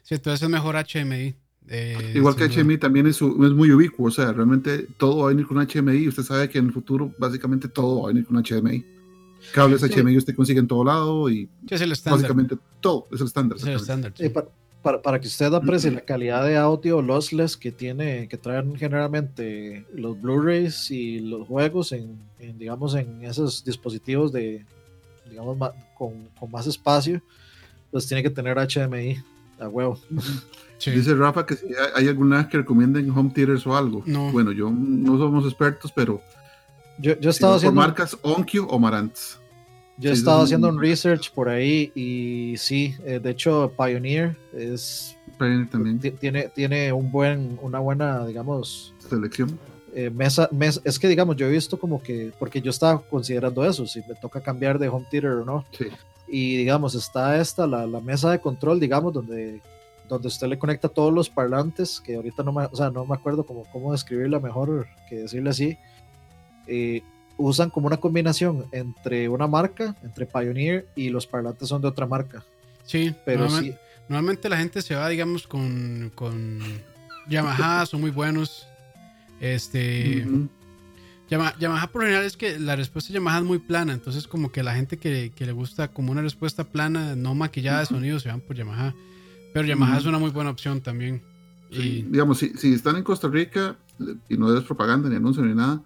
Sí, 0.03 0.15
entonces 0.15 0.41
es 0.43 0.49
mejor 0.49 0.76
HMI. 0.76 1.35
eh, 1.69 2.11
Igual 2.15 2.35
que. 2.35 2.43
HMI 2.49 2.77
también 2.77 3.07
es, 3.07 3.15
es 3.15 3.22
muy 3.22 3.72
ubicuo, 3.72 4.07
o 4.07 4.11
sea, 4.11 4.31
realmente 4.34 4.85
todo 4.97 5.18
va 5.19 5.26
a 5.26 5.30
venir 5.30 5.47
con 5.47 5.57
HMI 5.65 5.97
y 6.03 6.07
usted 6.10 6.23
sabe 6.23 6.49
que 6.49 6.60
en 6.60 6.65
el 6.68 6.73
futuro 6.73 7.14
básicamente 7.18 7.68
todo 7.69 8.01
va 8.01 8.10
a 8.10 8.14
venir 8.14 8.26
con 8.26 8.35
HMI. 8.43 8.85
Cables 9.53 9.81
Sí. 9.81 9.89
HMI 9.89 10.18
usted 10.18 10.35
consigue 10.35 10.60
en 10.60 10.68
todo 10.68 10.84
lado 10.84 11.30
y 11.30 11.49
Sí, 11.68 11.76
es 11.76 11.81
el 11.81 11.91
estándar. 11.93 12.19
básicamente 12.22 12.57
todo 12.81 13.07
es 13.11 13.19
el 13.22 13.27
estándar. 13.27 13.57
Es 13.57 13.64
el 13.65 13.73
estándar. 13.76 14.14
sí. 14.15 14.26
Eh, 14.26 14.30
pa- 14.30 14.47
para, 14.84 15.01
para 15.01 15.19
que 15.19 15.27
usted 15.27 15.51
aprecie 15.53 15.89
la 15.91 16.01
calidad 16.01 16.45
de 16.45 16.57
audio 16.57 17.01
lossless 17.01 17.57
que 17.57 17.72
tiene, 17.72 18.27
que 18.27 18.38
traen 18.38 18.76
generalmente 18.76 19.85
los 19.93 20.22
Blu-rays 20.22 20.91
y 20.91 21.19
los 21.22 21.47
juegos 21.47 21.91
en, 21.93 22.19
en, 22.39 22.60
digamos, 22.60 22.93
en 22.95 23.23
esos 23.23 23.64
dispositivos 23.64 24.31
de, 24.31 24.65
digamos, 25.30 25.57
ma- 25.57 25.72
con, 25.97 26.27
con 26.39 26.51
más 26.51 26.68
espacio, 26.68 27.22
pues 27.91 28.05
tiene 28.07 28.22
que 28.22 28.30
tener 28.30 28.57
HDMI 28.57 29.18
a 29.60 29.68
huevo. 29.69 29.97
Sí. 30.77 30.91
Dice 30.91 31.14
Rafa 31.15 31.45
que 31.45 31.55
si 31.55 31.68
hay 31.68 31.73
hay 31.95 32.07
alguna 32.10 32.49
que 32.49 32.57
recomienden 32.57 33.10
home 33.11 33.31
theaters 33.34 33.65
o 33.65 33.77
algo. 33.77 34.03
No. 34.05 34.31
Bueno, 34.34 34.51
yo 34.51 34.69
no 34.69 35.18
somos 35.18 35.45
expertos, 35.45 35.93
pero 35.95 36.22
Yo, 36.99 37.18
yo 37.19 37.30
he 37.30 37.34
si 37.34 37.38
estado 37.38 37.53
no 37.53 37.55
por 37.55 37.57
haciendo, 37.60 37.81
marcas 37.81 38.18
Onkyo 38.22 38.68
o 38.68 38.77
Marantz. 38.80 39.38
Yo 39.98 40.10
he 40.11 40.14
sí, 40.15 40.20
estado 40.20 40.41
haciendo 40.44 40.70
un 40.70 40.80
research 40.82 41.32
por 41.34 41.49
ahí 41.49 41.91
y 41.95 42.56
sí, 42.57 42.95
eh, 43.06 43.20
de 43.22 43.30
hecho 43.30 43.72
Pioneer 43.78 44.36
es 44.53 45.18
Pioneer 45.38 45.70
también, 45.70 45.99
ti- 45.99 46.11
tiene, 46.11 46.49
tiene 46.49 46.91
un 46.94 47.11
buen, 47.11 47.57
una 47.61 47.80
buena, 47.80 48.26
digamos, 48.26 48.94
selección. 48.98 49.60
eh, 49.94 50.10
mesa, 50.10 50.49
mes- 50.52 50.82
es 50.84 50.98
que 50.99 51.07
digamos, 51.07 51.36
yo 51.36 51.45
he 51.48 51.52
visto 51.52 51.78
como 51.80 52.02
que, 52.02 52.32
porque 52.40 52.61
yo 52.61 52.72
estaba 52.72 53.02
considerando 53.02 53.64
eso, 53.65 53.86
si 53.86 53.99
me 54.07 54.15
toca 54.15 54.41
cambiar 54.41 54.80
de 54.80 54.90
home 54.90 55.06
theater 55.11 55.32
o 55.32 55.45
no, 55.45 55.65
Sí. 55.78 55.86
y 56.28 56.57
digamos, 56.57 56.95
está 56.95 57.40
esta, 57.40 57.68
la, 57.68 57.86
la 57.86 57.99
mesa 57.99 58.32
de 58.32 58.40
control, 58.40 58.80
digamos, 58.80 59.14
donde, 59.14 59.61
donde 60.10 60.28
usted 60.28 60.48
le 60.48 60.57
conecta 60.57 60.90
todos 60.90 61.14
los 61.14 61.30
parlantes, 61.30 62.02
que 62.02 62.15
ahorita 62.15 62.41
no 62.44 62.52
me, 62.52 62.65
o 62.65 62.76
sea, 62.76 62.90
no 62.90 63.06
me 63.06 63.14
acuerdo 63.14 63.45
cómo, 63.45 63.65
cómo 63.72 63.91
describirla 63.91 64.40
mejor 64.40 64.88
que 65.07 65.18
decirle 65.18 65.52
así, 65.52 65.78
eh, 66.68 67.03
usan 67.38 67.69
como 67.69 67.88
una 67.88 67.97
combinación 67.97 68.65
entre 68.72 69.30
una 69.30 69.47
marca, 69.47 69.95
entre 70.03 70.26
Pioneer, 70.26 70.88
y 70.95 71.10
los 71.10 71.27
parlantes 71.27 71.69
son 71.69 71.81
de 71.81 71.88
otra 71.88 72.05
marca, 72.05 72.43
Sí, 72.85 73.15
pero 73.26 73.41
normalmente, 73.41 73.77
sí, 73.77 74.03
normalmente 74.10 74.49
la 74.49 74.57
gente 74.57 74.81
se 74.81 74.95
va, 74.95 75.07
digamos, 75.07 75.47
con, 75.47 76.11
con 76.15 76.60
Yamaha, 77.27 77.85
son 77.85 78.01
muy 78.01 78.11
buenos. 78.11 78.68
Este. 79.39 80.26
Yamaha, 81.30 81.57
Yamaha 81.60 81.88
por 81.88 82.01
lo 82.01 82.07
general 82.07 82.26
es 82.26 82.38
que 82.38 82.60
la 82.60 82.76
respuesta 82.76 83.10
de 83.10 83.15
Yamaha 83.15 83.39
es 83.39 83.45
muy 83.45 83.60
plana, 83.60 83.93
entonces 83.93 84.27
como 84.27 84.51
que 84.51 84.61
la 84.61 84.76
gente 84.76 84.97
que, 84.97 85.31
que 85.34 85.45
le 85.45 85.53
gusta 85.53 85.88
como 85.88 86.11
una 86.11 86.22
respuesta 86.22 86.65
plana, 86.65 87.15
no 87.15 87.34
maquillada 87.34 87.80
de 87.80 87.85
sonido, 87.85 88.19
se 88.19 88.30
van 88.30 88.41
por 88.41 88.55
Yamaha. 88.55 88.93
Pero 89.53 89.68
Yamaha 89.68 89.97
es 89.97 90.05
una 90.05 90.18
muy 90.18 90.31
buena 90.31 90.49
opción 90.49 90.81
también. 90.81 91.22
Sí, 91.72 91.99
Y 91.99 92.01
digamos, 92.03 92.39
si, 92.39 92.49
si 92.57 92.73
están 92.73 92.97
en 92.97 93.03
Costa 93.03 93.27
Rica 93.27 93.77
y 94.27 94.38
no 94.38 94.55
es 94.55 94.64
propaganda 94.64 95.10
ni 95.10 95.15
anuncio 95.15 95.43
ni 95.43 95.55
nada, 95.55 95.81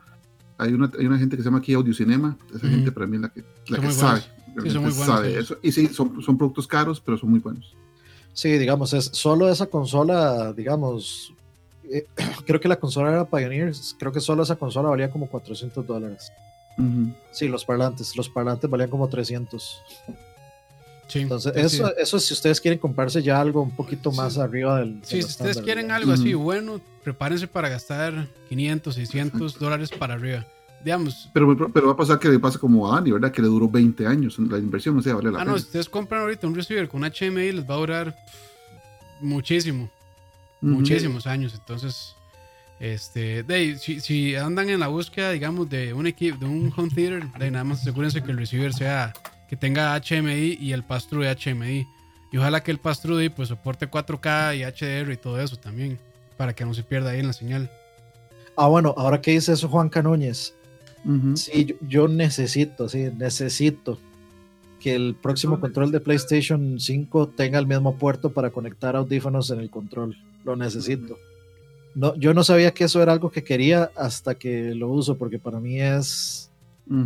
hay 0.57 0.73
una, 0.73 0.91
hay 0.97 1.05
una 1.05 1.17
gente 1.17 1.37
que 1.37 1.43
se 1.43 1.47
llama 1.47 1.59
aquí 1.59 1.73
Audio 1.73 1.93
Cinema. 1.93 2.37
Esa 2.49 2.57
Ujú. 2.65 2.67
gente 2.67 2.91
para 2.91 3.05
mí 3.07 3.15
es 3.17 3.21
la 3.21 3.29
que, 3.29 3.41
la 3.41 3.45
Son 3.65 3.75
que 3.75 3.81
muy 3.81 3.91
sabe. 3.93 4.21
realmente 4.47 4.71
son 4.73 4.83
muy 4.83 4.91
buenos 4.91 5.15
sabe 5.15 5.39
eso. 5.39 5.57
Y 5.61 5.71
sí, 5.71 5.87
son, 5.87 6.21
son 6.21 6.37
productos 6.37 6.67
caros, 6.67 6.99
pero 6.99 7.17
son 7.17 7.29
muy 7.29 7.39
buenos. 7.39 7.73
Sí, 8.33 8.49
digamos, 8.57 8.93
es 8.93 9.05
solo 9.05 9.49
esa 9.49 9.67
consola, 9.67 10.53
digamos, 10.53 11.33
eh, 11.89 12.05
creo 12.45 12.59
que 12.59 12.67
la 12.67 12.75
consola 12.77 13.09
era 13.09 13.25
Pioneer, 13.29 13.73
creo 13.99 14.11
que 14.11 14.19
solo 14.19 14.43
esa 14.43 14.55
consola 14.55 14.89
valía 14.89 15.09
como 15.11 15.27
400 15.27 15.85
dólares. 15.85 16.31
Ujú. 16.77 17.11
Sí, 17.31 17.47
los 17.47 17.65
parlantes, 17.65 18.15
los 18.15 18.29
parlantes 18.29 18.69
valían 18.69 18.89
como 18.89 19.07
300. 19.07 19.81
Sí, 21.07 21.19
Entonces, 21.19 21.53
sí, 21.55 21.59
eso, 21.61 21.87
sí. 21.87 21.93
eso 21.97 22.19
si 22.19 22.33
ustedes 22.33 22.61
quieren 22.61 22.79
comprarse 22.79 23.21
ya 23.23 23.39
algo 23.39 23.61
un 23.61 23.75
poquito 23.75 24.11
Sí. 24.11 24.17
más 24.17 24.37
arriba 24.37 24.79
del... 24.79 24.99
Sí, 25.03 25.21
si 25.21 25.27
ustedes 25.27 25.59
quieren 25.61 25.91
algo 25.91 26.11
así 26.11 26.33
bueno, 26.33 26.79
prepárense 27.03 27.47
para 27.47 27.69
gastar 27.69 28.27
500, 28.49 28.93
600 28.95 29.59
dólares 29.59 29.89
para 29.89 30.15
arriba. 30.15 30.45
Digamos, 30.83 31.29
Pero, 31.33 31.71
pero 31.73 31.87
va 31.87 31.93
a 31.93 31.97
pasar 31.97 32.19
que 32.19 32.29
le 32.29 32.39
pasa 32.39 32.59
como 32.59 32.91
a 32.91 32.95
Dani, 32.95 33.11
¿verdad? 33.11 33.31
Que 33.31 33.41
le 33.41 33.47
duró 33.47 33.67
20 33.67 34.05
años. 34.05 34.37
La 34.39 34.57
inversión 34.59 34.95
no 34.95 35.01
sé, 35.01 35.11
vale 35.11 35.31
la 35.31 35.39
ah, 35.39 35.41
pena. 35.41 35.51
no, 35.53 35.57
si 35.57 35.65
ustedes 35.65 35.89
compran 35.89 36.21
ahorita 36.21 36.45
un 36.47 36.53
receiver 36.55 36.87
con 36.87 37.01
HMI, 37.01 37.51
les 37.51 37.67
va 37.69 37.73
a 37.73 37.77
durar 37.77 38.11
pff, 38.13 39.21
muchísimo. 39.21 39.89
Muchísimos 40.61 41.25
años. 41.27 41.53
Entonces, 41.55 42.15
este, 42.79 43.43
de, 43.43 43.77
si, 43.77 43.99
si 43.99 44.35
andan 44.35 44.69
en 44.69 44.79
la 44.79 44.87
búsqueda, 44.87 45.31
digamos, 45.31 45.67
de 45.69 45.93
un 45.93 46.05
equipo, 46.07 46.37
de 46.37 46.45
un 46.45 46.71
home 46.75 46.89
theater, 46.93 47.25
de 47.33 47.51
nada 47.51 47.63
más 47.63 47.81
asegúrense 47.81 48.23
que 48.23 48.31
el 48.31 48.37
receiver 48.37 48.73
sea, 48.73 49.13
que 49.49 49.55
tenga 49.55 49.95
HMI 49.99 50.57
y 50.59 50.73
el 50.73 50.83
pass-through 50.83 51.23
de 51.23 51.35
HMI. 51.35 51.87
Y 52.31 52.37
ojalá 52.37 52.61
que 52.61 52.71
el 52.71 52.77
pass-through 52.79 53.17
de, 53.17 53.29
pues 53.29 53.49
soporte 53.49 53.89
4K 53.89 54.57
y 54.57 54.63
HDR 54.63 55.11
y 55.13 55.17
todo 55.17 55.39
eso 55.39 55.55
también, 55.57 55.97
para 56.35 56.53
que 56.53 56.65
no 56.65 56.73
se 56.73 56.83
pierda 56.83 57.11
ahí 57.11 57.19
en 57.19 57.27
la 57.27 57.33
señal. 57.33 57.71
Ah, 58.55 58.67
bueno, 58.67 58.93
ahora 58.97 59.21
que 59.21 59.31
dice 59.31 59.53
eso 59.53 59.69
Juan 59.69 59.89
Canóñez, 59.89 60.53
Ujú. 61.05 61.37
sí, 61.37 61.65
yo, 61.65 61.75
yo 61.87 62.07
necesito, 62.07 62.89
sí, 62.89 63.09
necesito 63.15 63.99
que 64.79 64.95
el 64.95 65.15
próximo 65.15 65.59
control 65.59 65.91
de 65.91 65.99
PlayStation 65.99 66.79
5 66.79 67.29
tenga 67.29 67.59
el 67.59 67.67
mismo 67.67 67.95
puerto 67.97 68.31
para 68.31 68.49
conectar 68.49 68.95
audífonos 68.95 69.49
en 69.51 69.59
el 69.59 69.69
control. 69.69 70.17
Lo 70.43 70.55
necesito. 70.55 71.17
No, 71.95 72.15
yo 72.15 72.33
no 72.33 72.43
sabía 72.43 72.71
que 72.71 72.83
eso 72.83 73.01
era 73.01 73.11
algo 73.11 73.31
que 73.31 73.43
quería 73.43 73.91
hasta 73.95 74.35
que 74.35 74.75
lo 74.75 74.89
uso, 74.89 75.17
porque 75.17 75.39
para 75.39 75.59
mí 75.59 75.81
es, 75.81 76.46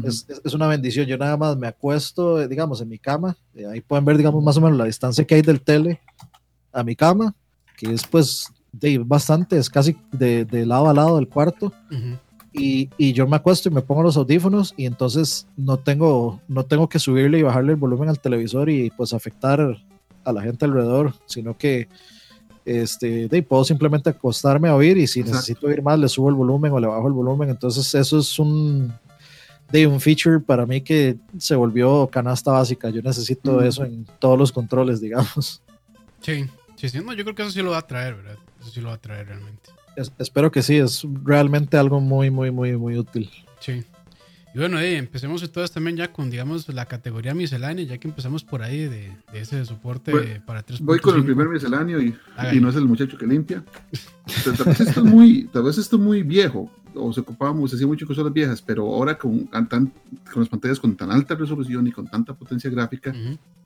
Es, 0.03 0.25
es- 0.29 0.41
es 0.43 0.53
una 0.53 0.67
bendición. 0.67 1.05
Yo 1.07 1.17
nada 1.17 1.35
más 1.37 1.57
me 1.57 1.67
acuesto, 1.67 2.41
eh, 2.41 2.47
digamos, 2.47 2.81
en 2.81 2.89
mi 2.89 2.99
cama. 2.99 3.35
eh, 3.55 3.65
ahí 3.65 3.81
pueden 3.81 4.05
ver, 4.05 4.17
digamos, 4.17 4.43
más 4.43 4.57
o 4.57 4.61
menos 4.61 4.77
la 4.77 4.85
distancia 4.85 5.25
que 5.25 5.35
hay 5.35 5.41
del 5.41 5.61
tele 5.61 5.99
a 6.71 6.83
mi 6.83 6.95
cama, 6.95 7.33
que 7.77 7.91
es 7.93 8.05
pues 8.07 8.47
de, 8.71 8.97
bastante, 8.99 9.57
es 9.57 9.69
casi 9.69 9.97
de, 10.11 10.45
de 10.45 10.65
lado 10.65 10.89
a 10.89 10.93
lado 10.93 11.15
del 11.17 11.27
cuarto. 11.27 11.73
Ujú. 11.91 12.17
Y, 12.53 12.89
y 12.97 13.13
yo 13.13 13.25
me 13.27 13.37
acuesto 13.37 13.69
y 13.69 13.71
me 13.71 13.81
pongo 13.81 14.03
los 14.03 14.17
audífonos 14.17 14.73
y 14.77 14.85
entonces 14.85 15.47
no 15.57 15.77
tengo, 15.77 16.41
no 16.49 16.65
tengo 16.65 16.87
que 16.89 16.99
subirle 16.99 17.39
y 17.39 17.43
bajarle 17.43 17.71
el 17.73 17.77
volumen 17.79 18.09
al 18.09 18.19
televisor 18.19 18.69
y 18.69 18.89
pues 18.91 19.13
afectar 19.13 19.77
a 20.25 20.31
la 20.33 20.41
gente 20.41 20.65
alrededor, 20.65 21.13
sino 21.25 21.57
que 21.57 21.87
este, 22.65 23.27
de, 23.27 23.41
puedo 23.43 23.63
simplemente 23.63 24.09
acostarme 24.09 24.67
a 24.69 24.75
oír 24.75 24.97
y 24.97 25.07
si 25.07 25.21
Exacto. 25.21 25.37
necesito 25.37 25.67
oír 25.67 25.81
más 25.81 25.97
le 25.97 26.07
subo 26.09 26.29
el 26.29 26.35
volumen 26.35 26.71
o 26.73 26.79
le 26.79 26.87
bajo 26.87 27.07
el 27.07 27.13
volumen. 27.13 27.49
Entonces 27.49 27.95
eso 27.95 28.19
es 28.19 28.37
un, 28.37 28.93
de, 29.71 29.87
un 29.87 29.99
feature 29.99 30.39
para 30.39 30.65
mí 30.65 30.81
que 30.81 31.17
se 31.37 31.55
volvió 31.55 32.07
canasta 32.07 32.51
básica. 32.51 32.89
Yo 32.89 33.01
necesito 33.01 33.53
Mm. 33.53 33.63
eso 33.63 33.85
en 33.85 34.05
todos 34.19 34.37
los 34.37 34.51
controles, 34.51 35.01
digamos. 35.01 35.61
Sí, 36.21 36.45
sí, 36.75 36.89
sí. 36.89 36.99
No, 37.03 37.13
yo 37.13 37.23
creo 37.23 37.35
que 37.35 37.41
eso 37.41 37.51
sí 37.51 37.61
lo 37.61 37.71
va 37.71 37.79
a 37.79 37.87
traer, 37.87 38.15
¿verdad? 38.15 38.37
Eso 38.61 38.69
sí 38.69 38.81
lo 38.81 38.89
va 38.89 38.95
a 38.95 39.01
traer 39.01 39.27
realmente. 39.27 39.71
espero 40.19 40.51
que 40.51 40.61
sí, 40.61 40.77
es 40.77 41.05
realmente 41.23 41.77
algo 41.77 41.99
muy, 41.99 42.29
muy, 42.29 42.51
muy, 42.51 42.77
muy 42.77 42.97
útil. 42.97 43.29
Sí. 43.59 43.83
Y 44.53 44.57
bueno, 44.57 44.79
eh, 44.79 44.97
empecemos 44.97 45.41
entonces 45.43 45.71
también 45.71 45.95
ya 45.95 46.11
con, 46.11 46.29
digamos, 46.29 46.67
la 46.69 46.85
categoría 46.85 47.33
miscelánea, 47.33 47.85
ya 47.85 47.97
que 47.97 48.07
empezamos 48.09 48.43
por 48.43 48.61
ahí 48.61 48.79
de, 48.87 49.11
ese 49.33 49.63
soporte 49.63 50.41
para 50.45 50.61
3. 50.61 50.81
Voy 50.81 50.99
con 50.99 51.15
el 51.15 51.23
primer 51.23 51.47
misceláneo 51.47 52.01
y, 52.01 52.13
y, 52.51 52.59
no 52.59 52.69
es 52.69 52.75
el 52.75 52.85
muchacho 52.85 53.17
que 53.17 53.25
limpia. 53.25 53.63
tal, 54.43 54.65
vez 54.65 54.81
esto 54.81 54.99
es 54.99 55.05
muy, 55.05 55.45
tal 55.53 55.63
vez 55.63 55.77
esto 55.77 55.95
es 55.95 56.01
muy 56.01 56.21
viejo, 56.23 56.69
o 56.95 57.13
se 57.13 57.21
ocupábamos, 57.21 57.69
se 57.69 57.75
hacía 57.75 57.87
mucho 57.87 58.07
cosas 58.07 58.31
viejas, 58.33 58.61
pero 58.61 58.85
ahora 58.85 59.17
con, 59.17 59.45
con 59.45 59.91
las 60.35 60.49
pantallas 60.49 60.79
con 60.79 60.95
tan 60.95 61.11
alta 61.11 61.35
resolución 61.35 61.87
y 61.87 61.91
con 61.91 62.07
tanta 62.07 62.33
potencia 62.33 62.69
gráfica, 62.69 63.13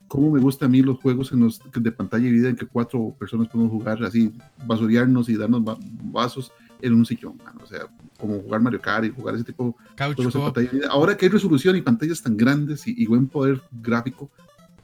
como 0.08 0.30
me 0.30 0.40
gusta 0.40 0.66
a 0.66 0.68
mí 0.68 0.82
los 0.82 0.98
juegos 0.98 1.32
en 1.32 1.40
los, 1.40 1.60
de 1.74 1.92
pantalla 1.92 2.26
y 2.26 2.32
vida 2.32 2.48
en 2.48 2.56
que 2.56 2.66
cuatro 2.66 3.14
personas 3.18 3.48
podemos 3.48 3.72
jugar 3.72 4.02
así, 4.04 4.32
basurearnos 4.64 5.28
y 5.28 5.36
darnos 5.36 5.62
vasos 6.02 6.52
en 6.82 6.94
un 6.94 7.06
sillón, 7.06 7.40
o 7.62 7.66
sea, 7.66 7.88
como 8.18 8.40
jugar 8.40 8.60
Mario 8.60 8.80
Kart 8.80 9.06
y 9.06 9.10
jugar 9.10 9.34
ese 9.34 9.44
tipo 9.44 9.76
de 9.96 10.14
juegos 10.14 10.34
pantalla 10.34 10.70
vida. 10.70 10.88
Ahora 10.90 11.16
que 11.16 11.26
hay 11.26 11.30
resolución 11.30 11.76
y 11.76 11.82
pantallas 11.82 12.22
tan 12.22 12.36
grandes 12.36 12.86
y, 12.86 13.06
buen 13.06 13.26
poder 13.26 13.60
gráfico, 13.72 14.30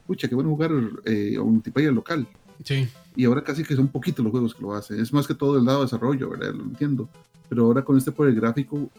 pucha, 0.05 0.27
qué 0.27 0.35
bueno 0.35 0.49
jugar 0.49 0.71
eh, 1.05 1.37
un 1.39 1.53
multiplayer 1.53 1.93
local. 1.93 2.27
Sí. 2.63 2.87
Y 3.15 3.25
ahora 3.25 3.43
casi 3.43 3.63
que 3.63 3.75
son 3.75 3.87
poquitos 3.89 4.23
los 4.23 4.31
juegos 4.31 4.55
que 4.55 4.61
lo 4.61 4.73
hacen. 4.73 4.99
Es 4.99 5.13
más 5.13 5.27
que 5.27 5.35
todo 5.35 5.57
el 5.57 5.65
lado 5.65 5.79
de 5.79 5.85
desarrollo, 5.85 6.29
¿verdad? 6.29 6.53
Lo 6.53 6.63
entiendo 6.63 7.09
pero 7.49 7.65
ahora 7.65 7.83
con 7.83 7.97
este 7.97 8.11
poder 8.11 8.35
gráfico 8.35 8.89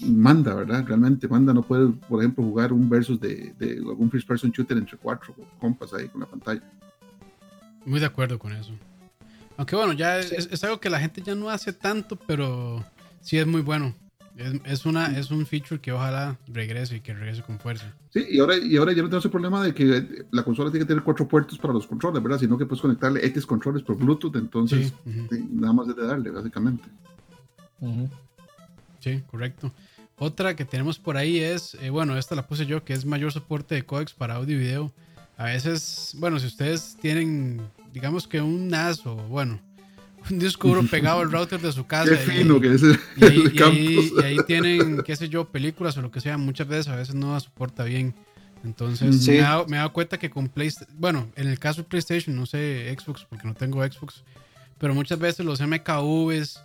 manda, 0.00 0.54
¿verdad? 0.54 0.84
Realmente 0.86 1.28
manda, 1.28 1.52
no 1.52 1.62
puede, 1.62 1.88
por 1.88 2.20
ejemplo, 2.20 2.44
jugar 2.44 2.72
un 2.72 2.88
versus 2.88 3.20
de, 3.20 3.54
de 3.58 3.76
algún 3.78 4.10
first 4.10 4.26
person 4.26 4.50
shooter 4.50 4.76
entre 4.76 4.96
cuatro 4.96 5.34
compas 5.58 5.92
ahí 5.94 6.08
con 6.08 6.20
la 6.20 6.26
pantalla. 6.26 6.62
Muy 7.84 8.00
de 8.00 8.06
acuerdo 8.06 8.38
con 8.38 8.52
eso. 8.52 8.72
Aunque 9.56 9.76
bueno, 9.76 9.92
ya 9.92 10.18
es, 10.18 10.64
algo 10.64 10.80
que 10.80 10.88
la 10.88 11.00
gente 11.00 11.20
ya 11.20 11.34
no 11.34 11.50
hace 11.50 11.74
tanto, 11.74 12.16
pero 12.16 12.82
sí 13.20 13.36
es 13.36 13.46
muy 13.46 13.60
bueno. 13.60 13.94
Es, 14.64 14.86
una, 14.86 15.18
es 15.18 15.30
un 15.30 15.44
feature 15.44 15.78
que 15.78 15.92
ojalá 15.92 16.38
regrese 16.46 16.96
y 16.96 17.00
que 17.00 17.12
regrese 17.12 17.42
con 17.42 17.58
fuerza. 17.58 17.94
Sí, 18.08 18.24
y 18.30 18.38
ahora, 18.38 18.56
y 18.56 18.74
ahora 18.78 18.92
ya 18.92 19.02
no 19.02 19.08
tenemos 19.08 19.24
el 19.26 19.30
problema 19.30 19.62
de 19.62 19.74
que 19.74 20.24
la 20.30 20.42
consola 20.44 20.70
tiene 20.70 20.86
que 20.86 20.88
tener 20.88 21.04
cuatro 21.04 21.28
puertos 21.28 21.58
para 21.58 21.74
los 21.74 21.86
controles, 21.86 22.22
¿verdad? 22.22 22.38
Sino 22.38 22.56
que 22.56 22.64
puedes 22.64 22.80
conectarle 22.80 23.26
X 23.26 23.44
controles 23.44 23.82
por 23.82 23.98
Bluetooth, 23.98 24.34
entonces 24.36 24.94
nada 25.04 25.74
más 25.74 25.88
es 25.88 25.96
de 25.96 26.06
darle, 26.06 26.30
básicamente. 26.30 26.84
Sí, 29.00 29.22
correcto. 29.30 29.72
Otra 30.16 30.54
que 30.54 30.66
tenemos 30.66 30.98
por 30.98 31.16
ahí 31.16 31.38
es, 31.38 31.76
eh, 31.80 31.88
bueno, 31.88 32.18
esta 32.18 32.34
la 32.34 32.46
puse 32.46 32.66
yo, 32.66 32.84
que 32.84 32.92
es 32.92 33.06
mayor 33.06 33.32
soporte 33.32 33.74
de 33.74 33.84
codecs 33.84 34.12
para 34.12 34.34
audio 34.34 34.56
y 34.56 34.60
video. 34.60 34.92
A 35.38 35.44
veces, 35.44 36.14
bueno, 36.18 36.38
si 36.38 36.46
ustedes 36.46 36.98
tienen, 37.00 37.62
digamos 37.94 38.28
que 38.28 38.42
un 38.42 38.68
NAS 38.68 39.06
o, 39.06 39.16
bueno, 39.16 39.58
un 40.30 40.38
disco 40.38 40.68
duro 40.68 40.82
pegado 40.90 41.20
al 41.20 41.32
router 41.32 41.60
de 41.60 41.72
su 41.72 41.86
casa. 41.86 42.10
Qué 42.10 42.16
fino 42.18 42.60
que 42.60 42.74
es 42.74 42.82
y, 43.16 43.24
ahí, 43.24 44.10
y, 44.14 44.22
ahí, 44.22 44.36
tienen, 44.46 45.02
qué 45.02 45.16
sé 45.16 45.30
yo, 45.30 45.46
películas 45.48 45.96
o 45.96 46.02
lo 46.02 46.10
que 46.10 46.20
sea. 46.20 46.36
Muchas 46.36 46.68
veces 46.68 46.88
a 46.88 46.96
veces 46.96 47.14
no 47.14 47.40
soporta 47.40 47.84
bien. 47.84 48.14
Entonces 48.62 49.26
me, 49.26 49.38
he 49.38 49.40
dado, 49.40 49.92
cuenta 49.94 50.18
que 50.18 50.28
con 50.28 50.48
PlayStation, 50.48 50.94
bueno, 51.00 51.30
en 51.34 51.48
el 51.48 51.58
caso 51.58 51.80
de 51.80 51.88
PlayStation, 51.88 52.36
no 52.36 52.44
sé 52.44 52.94
Xbox 52.98 53.24
porque 53.24 53.46
no 53.46 53.54
tengo 53.54 53.82
Xbox, 53.82 54.22
pero 54.78 54.94
muchas 54.94 55.18
veces 55.18 55.46
los 55.46 55.62
MKVs 55.62 56.60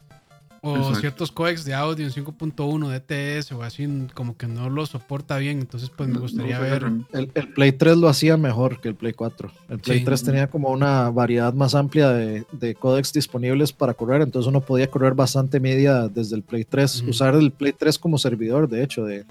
o 0.66 0.96
ciertos 0.96 1.32
codecs 1.32 1.64
de 1.64 1.74
audio 1.74 2.06
en 2.06 2.12
5.1 2.12 2.90
DTS 2.90 3.52
o 3.52 3.62
así, 3.62 3.88
como 4.14 4.36
que 4.36 4.48
no 4.48 4.70
lo 4.70 4.86
soporta 4.86 5.38
bien. 5.38 5.60
Entonces, 5.60 5.92
pues 5.96 6.10
me 6.10 6.18
gustaría 6.20 6.60
ver. 6.60 6.86
El, 7.14 7.28
Play 7.30 7.72
3 7.72 7.98
lo 7.98 8.10
hacía 8.10 8.36
mejor 8.36 8.82
que 8.82 8.88
el 8.90 8.96
Play 8.96 9.14
4. 9.14 9.52
El 9.70 9.80
Play 9.80 10.04
3 10.04 10.24
tenía 10.24 10.48
como 10.48 10.70
una 10.70 11.10
variedad 11.12 11.54
más 11.54 11.76
amplia 11.76 12.10
de, 12.10 12.46
de 12.52 12.76
codecs 12.76 13.14
disponibles 13.14 13.72
para 13.72 13.94
correr. 13.94 14.22
Entonces, 14.22 14.48
uno 14.50 14.62
podía 14.62 14.90
correr 14.90 15.14
bastante 15.14 15.60
media 15.60 16.08
desde 16.08 16.36
el 16.36 16.42
Play 16.42 16.66
3. 16.66 17.04
Usar 17.08 17.36
el 17.36 17.52
Play 17.52 17.74
3 17.74 18.00
como 18.00 18.18
servidor, 18.18 18.68
de 18.68 18.84
hecho, 18.84 19.06
de 19.06 19.26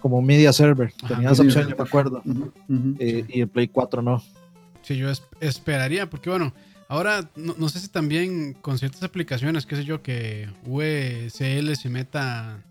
como 0.00 0.20
media 0.20 0.52
server. 0.52 0.92
Tenía 1.08 1.30
esa 1.30 1.42
opción, 1.42 1.68
yo 1.68 1.76
me 1.76 1.82
acuerdo. 1.82 2.22
Eh, 2.98 3.24
y 3.28 3.40
el 3.40 3.48
Play 3.48 3.68
4 3.68 4.02
no. 4.02 4.22
Sí, 4.82 4.96
yo 4.96 5.08
esperaría, 5.40 6.10
porque 6.10 6.28
bueno 6.28 6.52
Ahora, 6.92 7.26
no, 7.36 7.70
sé 7.70 7.80
si 7.80 7.88
también 7.88 8.52
con 8.52 8.76
ciertas 8.76 9.02
aplicaciones, 9.02 9.64
qué 9.64 9.76
sé 9.76 9.84
yo, 9.86 10.02
que 10.02 10.50
VCL 10.66 11.72
se 11.72 11.88
meta 11.88 12.62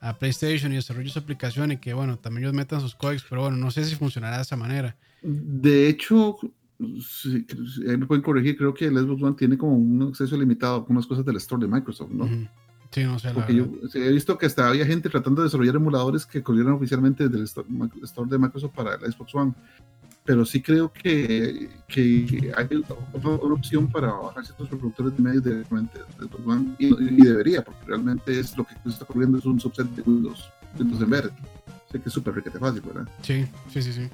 a 0.00 0.14
PlayStation 0.14 0.72
y 0.72 0.76
desarrolle 0.76 1.10
su 1.10 1.18
aplicación 1.18 1.72
y 1.72 1.76
que, 1.76 1.92
bueno, 1.92 2.18
también 2.18 2.44
ellos 2.44 2.54
metan 2.54 2.80
sus 2.80 2.94
codecs, 2.94 3.26
pero 3.28 3.42
bueno, 3.42 3.58
no 3.58 3.70
sé 3.70 3.84
si 3.84 3.94
funcionará 3.94 4.36
de 4.36 4.44
esa 4.44 4.56
manera. 4.56 4.96
De 5.20 5.86
hecho, 5.86 6.38
si, 7.06 7.44
me 7.84 8.06
pueden 8.06 8.22
corregir, 8.22 8.56
creo 8.56 8.72
que 8.72 8.86
el 8.86 8.96
Xbox 8.96 9.22
One 9.22 9.36
tiene 9.36 9.58
como 9.58 9.76
un 9.76 10.02
acceso 10.02 10.34
limitado 10.38 10.72
a 10.72 10.76
algunas 10.78 11.06
cosas 11.06 11.26
del 11.26 11.36
store 11.36 11.66
de 11.66 11.70
Microsoft, 11.70 12.10
¿no? 12.10 12.26
Sí, 12.90 13.04
no 13.04 13.18
sé. 13.18 13.32
Porque 13.34 13.54
yo 13.54 13.66
he 13.92 14.12
visto 14.12 14.38
que 14.38 14.46
hasta 14.46 14.66
había 14.66 14.86
gente 14.86 15.10
tratando 15.10 15.42
de 15.42 15.48
desarrollar 15.48 15.76
emuladores 15.76 16.24
que 16.24 16.42
corrieran 16.42 16.72
oficialmente 16.72 17.28
desde 17.28 17.36
el 17.36 17.44
store 18.04 18.30
de 18.30 18.38
Microsoft 18.38 18.72
para 18.74 18.94
el 18.94 19.12
Xbox 19.12 19.34
One 19.34 19.52
pero 20.28 20.44
sí 20.44 20.60
creo 20.60 20.92
que, 20.92 21.70
que 21.86 22.52
hay 22.54 22.66
otra, 23.14 23.30
opción 23.30 23.90
para 23.90 24.12
bajar 24.12 24.44
ciertos 24.44 24.68
reproductores 24.68 25.16
de 25.16 25.22
medios 25.22 25.42
directamente 25.42 25.98
de, 25.98 26.74
y, 26.78 27.24
debería, 27.24 27.64
porque 27.64 27.80
realmente 27.86 28.38
es 28.38 28.54
lo 28.54 28.66
que 28.66 28.74
se 28.82 28.90
está 28.90 29.04
ocurriendo, 29.04 29.38
es 29.38 29.46
un 29.46 29.58
subset 29.58 29.86
de 29.86 30.02
Windows, 30.02 30.50
Windows 30.78 31.00
Embedded. 31.00 31.30
Sé 31.90 31.98
que 31.98 32.10
es 32.10 32.12
súper 32.12 32.34
riquete 32.34 32.58
fácil, 32.58 32.82
¿verdad? 32.82 33.08
Sí, 33.22 33.46
sí, 33.72 33.80
sí, 33.80 33.94
sí. 33.94 34.10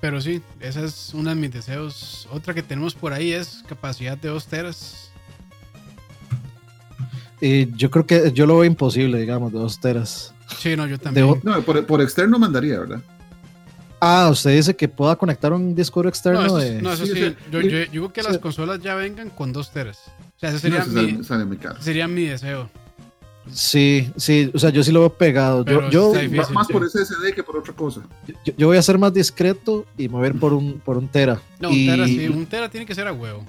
Pero 0.00 0.20
sí, 0.20 0.40
esa 0.60 0.84
es 0.84 1.14
una 1.14 1.34
de 1.34 1.40
mis 1.40 1.50
deseos. 1.52 2.28
Otra 2.30 2.54
que 2.54 2.62
tenemos 2.62 2.94
por 2.94 3.12
ahí 3.12 3.32
es 3.32 3.64
capacidad 3.68 4.16
de 4.16 4.28
2 4.28 4.46
teras. 4.46 5.10
Y 7.40 7.74
yo 7.74 7.90
creo 7.90 8.06
que 8.06 8.30
yo 8.30 8.46
lo 8.46 8.58
veo 8.58 8.66
imposible, 8.66 9.18
digamos, 9.18 9.52
de 9.52 9.58
2 9.58 9.80
teras. 9.80 10.32
Sí, 10.60 10.76
no, 10.76 10.86
yo 10.86 10.96
también. 10.96 11.40
no, 11.42 11.62
por, 11.62 11.84
por 11.86 12.00
externo 12.00 12.38
mandaría, 12.38 12.78
¿verdad? 12.78 13.02
Ah, 14.00 14.28
usted 14.30 14.56
dice 14.56 14.74
que 14.74 14.88
pueda 14.88 15.14
conectar 15.16 15.52
un 15.52 15.74
disco 15.74 16.02
externo. 16.06 16.40
No, 16.40 16.58
eso, 16.58 16.82
no, 16.82 16.92
eso 16.92 17.06
sí. 17.06 17.36
Yo, 17.50 17.60
digo 17.60 18.12
que 18.12 18.22
las 18.22 18.38
consolas 18.38 18.80
ya 18.80 18.94
vengan 18.94 19.30
con 19.30 19.52
dos 19.52 19.70
teras. 19.70 20.10
O 20.36 20.40
sea, 20.40 20.50
ese 20.50 20.58
sería, 20.58 20.84
mi, 20.84 21.20
sería 21.80 22.08
mi 22.08 22.24
deseo. 22.24 22.70
Sí, 23.52 24.10
sí, 24.16 24.50
o 24.54 24.58
sea, 24.58 24.70
yo 24.70 24.82
sí 24.82 24.92
lo 24.92 25.00
veo 25.00 25.12
pegado. 25.12 25.64
yo, 25.90 26.12
más 26.52 26.68
por 26.68 26.88
SSD 26.88 27.34
que 27.34 27.42
por 27.42 27.58
otra 27.58 27.74
cosa. 27.74 28.00
Yo, 28.56 28.68
voy 28.68 28.78
a 28.78 28.82
ser 28.82 28.98
más 28.98 29.12
discreto 29.12 29.86
y 29.98 30.08
mover 30.08 30.34
por 30.34 30.54
un, 30.54 30.80
por 30.80 30.96
un 30.96 31.08
tera. 31.08 31.40
No, 31.58 31.68
un 31.68 31.86
tera 31.86 32.06
sí, 32.06 32.28
un 32.28 32.46
tera 32.46 32.70
tiene 32.70 32.86
que 32.86 32.94
ser 32.94 33.06
a 33.06 33.12
huevo 33.12 33.44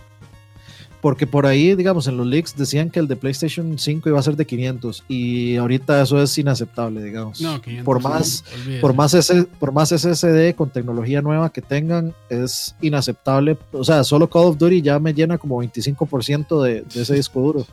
porque 1.02 1.26
por 1.26 1.48
ahí, 1.48 1.76
digamos, 1.76 2.07
en 2.07 2.15
los 2.15 2.28
leaks 2.28 2.56
decían 2.56 2.91
que 2.91 2.99
el 2.99 3.07
de 3.07 3.15
PlayStation 3.15 3.78
5 3.78 4.07
iba 4.07 4.19
a 4.19 4.23
ser 4.23 4.36
de 4.36 4.45
500 4.45 5.03
y 5.07 5.56
ahorita 5.57 6.02
eso 6.02 6.22
es 6.22 6.38
inaceptable, 6.38 7.03
digamos. 7.03 7.41
No, 7.41 7.60
500, 7.60 7.84
por 7.86 8.02
más, 8.02 8.44
por 8.80 8.94
más, 8.94 9.14
ese, 9.15 9.44
por 9.44 9.72
más 9.72 9.90
SSD 9.90 10.53
con 10.56 10.69
tecnología 10.69 11.22
nueva 11.22 11.52
que 11.52 11.61
tengan, 11.61 12.14
es 12.30 12.76
inaceptable. 12.82 13.57
O 13.72 13.84
sea, 13.84 14.03
solo 14.03 14.30
Call 14.30 14.45
of 14.45 14.57
Duty 14.60 14.84
ya 14.84 14.99
me 14.99 15.14
llena 15.14 15.40
como 15.40 15.61
25% 15.64 16.61
de, 16.61 16.82
de, 16.84 17.02
ese 17.02 17.15
disco 17.15 17.41
duro. 17.41 17.65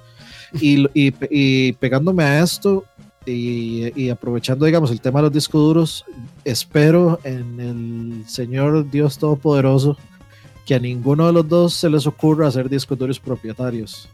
Y, 0.60 0.86
y, 0.94 1.14
y 1.30 1.72
pegándome 1.74 2.24
a 2.24 2.42
esto, 2.42 2.84
y, 3.26 3.92
y, 3.94 4.08
aprovechando, 4.08 4.64
digamos, 4.64 4.90
el 4.90 5.02
tema 5.02 5.18
de 5.18 5.24
los 5.24 5.32
discos 5.34 5.60
duros, 5.60 6.04
espero 6.44 7.20
en 7.24 7.60
el 7.60 8.26
Señor 8.26 8.90
Dios 8.90 9.18
Todopoderoso 9.18 9.98
que 10.68 10.74
a 10.74 10.78
ninguno 10.78 11.26
de 11.26 11.32
los 11.32 11.48
dos 11.48 11.72
se 11.72 11.88
les 11.88 12.06
ocurra 12.06 12.46
hacer 12.46 12.68
discos 12.68 12.98
duros 12.98 13.18
propietarios. 13.18 14.06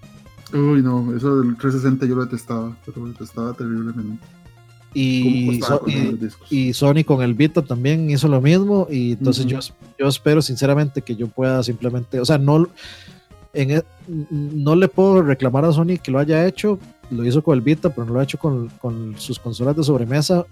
Uy, 0.53 0.83
no, 0.83 1.13
eso 1.17 1.41
del 1.41 1.57
360 1.57 2.07
yo 2.07 2.15
lo 2.15 2.25
detestaba, 2.27 2.77
pero 2.87 3.01
lo 3.01 3.09
detestaba 3.09 3.55
terriblemente. 3.55 4.25
Y, 4.95 5.61
y, 6.51 6.73
Sony 6.73 7.03
con 7.05 7.23
el 7.23 7.35
Vita 7.35 7.63
también 7.63 8.09
hizo 8.09 8.29
lo 8.29 8.41
mismo 8.41 8.87
y 8.89 9.15
entonces 9.15 9.47
yo, 9.47 9.59
yo 9.99 10.07
espero 10.07 10.41
sinceramente 10.41 11.03
que 11.03 11.17
yo 11.17 11.27
pueda 11.27 11.61
simplemente, 11.65 12.21
o 12.21 12.25
sea, 12.25 12.39
no, 12.39 12.69
en, 13.53 13.73
e, 13.73 13.83
no 14.07 14.77
le 14.77 14.87
puedo 14.87 15.23
reclamar 15.23 15.65
a 15.65 15.73
Sony 15.73 15.99
que 16.01 16.13
lo 16.13 16.21
haya 16.21 16.47
hecho, 16.47 16.79
lo 17.11 17.25
hizo 17.25 17.43
con 17.43 17.57
el 17.57 17.63
Vita, 17.63 17.91
pero 17.93 18.07
no 18.07 18.13
lo 18.13 18.21
ha 18.21 18.23
hecho 18.23 18.39
con, 18.39 18.69
con 18.81 19.17
sus 19.19 19.41
consolas 19.41 19.75
de 19.77 19.83
sobremesa. 19.83 20.47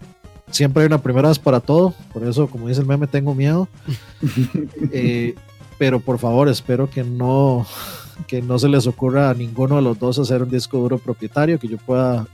Siempre 0.50 0.82
hay 0.82 0.88
una 0.88 1.00
primera 1.00 1.28
vez 1.28 1.38
para 1.38 1.60
todo, 1.60 1.94
por 2.12 2.24
eso, 2.24 2.48
como 2.48 2.66
dice 2.66 2.80
el 2.80 2.88
meme, 2.88 3.06
tengo 3.06 3.36
miedo. 3.36 3.68
eh, 4.92 5.36
pero 5.82 5.98
por 5.98 6.20
favor 6.20 6.48
espero 6.48 6.88
que 6.88 7.02
no, 7.02 7.66
que 8.28 8.40
no 8.40 8.56
se 8.56 8.68
les 8.68 8.86
ocurra 8.86 9.30
a 9.30 9.34
ninguno 9.34 9.74
de 9.74 9.82
los 9.82 9.98
dos 9.98 10.16
hacer 10.16 10.44
un 10.44 10.48
disco 10.48 10.78
duro 10.78 10.96
propietario, 10.96 11.58
que 11.58 11.66
yo 11.66 11.76
pueda, 11.76 12.28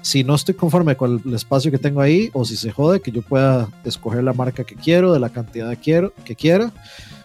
si 0.00 0.24
no 0.24 0.34
estoy 0.34 0.54
conforme 0.54 0.96
con 0.96 1.20
el 1.22 1.34
espacio 1.34 1.70
que 1.70 1.76
tengo 1.76 2.00
ahí, 2.00 2.30
o 2.32 2.46
si 2.46 2.56
se 2.56 2.70
jode, 2.70 3.02
que 3.02 3.10
yo 3.10 3.20
pueda 3.20 3.68
escoger 3.84 4.24
la 4.24 4.32
marca 4.32 4.64
que 4.64 4.74
quiero, 4.74 5.12
de 5.12 5.20
la 5.20 5.28
cantidad 5.28 5.68
que, 5.68 5.76
quiero, 5.76 6.14
que 6.24 6.34
quiera. 6.34 6.72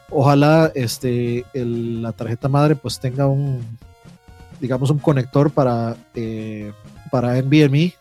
Ojalá 0.10 0.69
este, 0.76 1.45
la 1.53 2.11
tarjeta 2.11 2.49
madre 2.49 2.76
pues 2.76 2.99
tenga 2.99 3.27
un, 3.27 3.61
digamos, 4.60 4.90
un 4.90 4.99
conector 4.99 5.49
para, 5.49 5.95
eh, 6.14 6.73
para 7.10 7.41
NVMe 7.41 7.94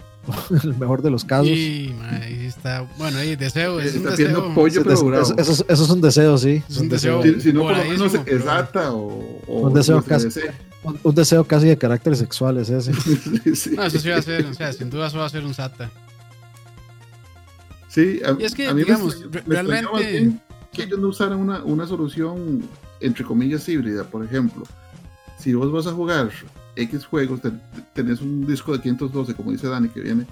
el 0.63 0.75
mejor 0.79 1.03
de 1.03 1.11
los 1.11 1.25
casos. 1.25 1.49
Sí, 1.49 1.95
ahí 2.11 2.47
está. 2.47 2.87
Bueno, 2.99 3.19
ahí 3.19 3.35
deseo. 3.37 3.81
Es 3.81 3.95
Está 3.95 4.11
pidiendo 4.15 4.41
deseo. 4.41 4.55
pollo, 4.55 4.81
Eso, 4.81 4.83
pero 4.83 4.95
eso- 4.95 5.07
bravo. 5.07 5.35
eso 5.39 5.53
es- 5.53 5.65
eso 5.69 5.85
es 5.85 5.91
un 5.91 6.01
deseo, 6.01 6.39
sí. 6.39 6.63
Es 6.69 6.77
un 6.79 6.89
deseo. 6.89 7.23
Si, 7.23 7.41
si 7.41 7.53
no, 7.53 7.63
por 7.63 7.77
lo 7.77 7.85
menos 7.85 8.13
SATA 8.13 8.93
o, 8.93 9.41
o 9.47 9.61
Un 9.69 9.75
deseo 9.75 10.03
casi- 10.03 10.29
Un, 10.85 10.99
un 11.03 11.15
deseo 11.15 11.45
casi 11.45 11.67
de 11.69 11.77
carácter 11.79 12.17
sexual 12.17 12.59
es 12.59 12.69
ese. 12.71 12.93
Sí. 13.55 13.71
No, 13.77 13.85
eso 13.85 13.99
sí 13.99 14.09
va 14.09 14.17
a 14.17 14.23
ser, 14.23 14.45
o 14.47 14.55
sea, 14.55 14.73
sin 14.73 14.91
duda 14.91 15.07
eso 15.09 15.19
va 15.19 15.27
a 15.27 15.29
ser 15.31 15.45
un 15.45 15.55
SATA. 15.55 15.91
Sí, 17.89 18.21
a, 18.25 18.35
Y 18.41 18.45
es 18.45 18.55
que, 18.55 18.67
a 18.69 18.75
mí 18.75 18.81
me 18.81 18.85
digamos, 18.87 19.21
me 19.21 19.39
extrañó 19.39 19.69
realmente- 19.99 20.39
que 20.73 20.85
ellos 20.85 20.99
no 20.99 21.09
usaran 21.09 21.39
una, 21.39 21.63
una 21.65 21.87
solución, 21.87 22.63
entre 23.01 23.25
comillas, 23.25 23.69
híbrida. 23.69 24.05
Por 24.05 24.25
ejemplo, 24.25 24.63
si 25.39 25.53
vos 25.53 25.71
vas 25.71 25.87
a 25.87 25.93
jugar 25.93 26.31
X 26.77 27.05
juegos, 27.07 27.41
te- 27.41 27.53
tenés 27.95 28.21
un 28.21 28.47
disco 28.47 28.73
de 28.73 28.81
512, 28.81 29.35
como 29.35 29.53
dice 29.53 29.69
Dani, 29.69 29.89
que 29.89 30.01
viene, 30.01 30.27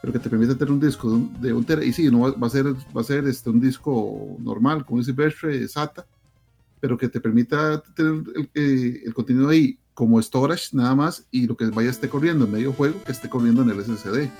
pero 0.00 0.12
que 0.12 0.18
te 0.18 0.30
permite 0.30 0.54
tener 0.54 0.72
un 0.72 0.80
disco 0.80 1.08
de 1.10 1.14
un, 1.16 1.40
de 1.40 1.52
un 1.52 1.64
tera, 1.64 1.84
y 1.84 1.92
sí, 1.92 2.10
no 2.10 2.20
va, 2.20 2.30
va 2.32 2.46
a 2.46 2.50
ser, 2.50 2.66
va 2.66 3.00
a 3.00 3.04
ser 3.04 3.26
este, 3.26 3.50
un 3.50 3.60
disco 3.60 4.36
normal, 4.40 4.84
como 4.84 4.98
dice 5.00 5.12
Bertre, 5.12 5.66
SATA, 5.68 6.06
pero 6.80 6.98
que 6.98 7.08
te 7.08 7.20
permita 7.20 7.80
tener 7.94 8.24
el, 8.34 8.50
eh, 8.54 9.02
el 9.06 9.14
contenido 9.14 9.48
ahí 9.48 9.78
como 9.94 10.20
storage 10.20 10.70
nada 10.72 10.94
más 10.94 11.26
y 11.30 11.46
lo 11.46 11.56
que 11.56 11.66
vaya 11.66 11.90
esté 11.90 12.08
corriendo 12.08 12.46
en 12.46 12.50
medio 12.52 12.72
juego 12.72 13.02
que 13.04 13.12
esté 13.12 13.28
corriendo 13.28 13.62
en 13.62 13.70
el 13.70 13.80
SSD. 13.84 14.30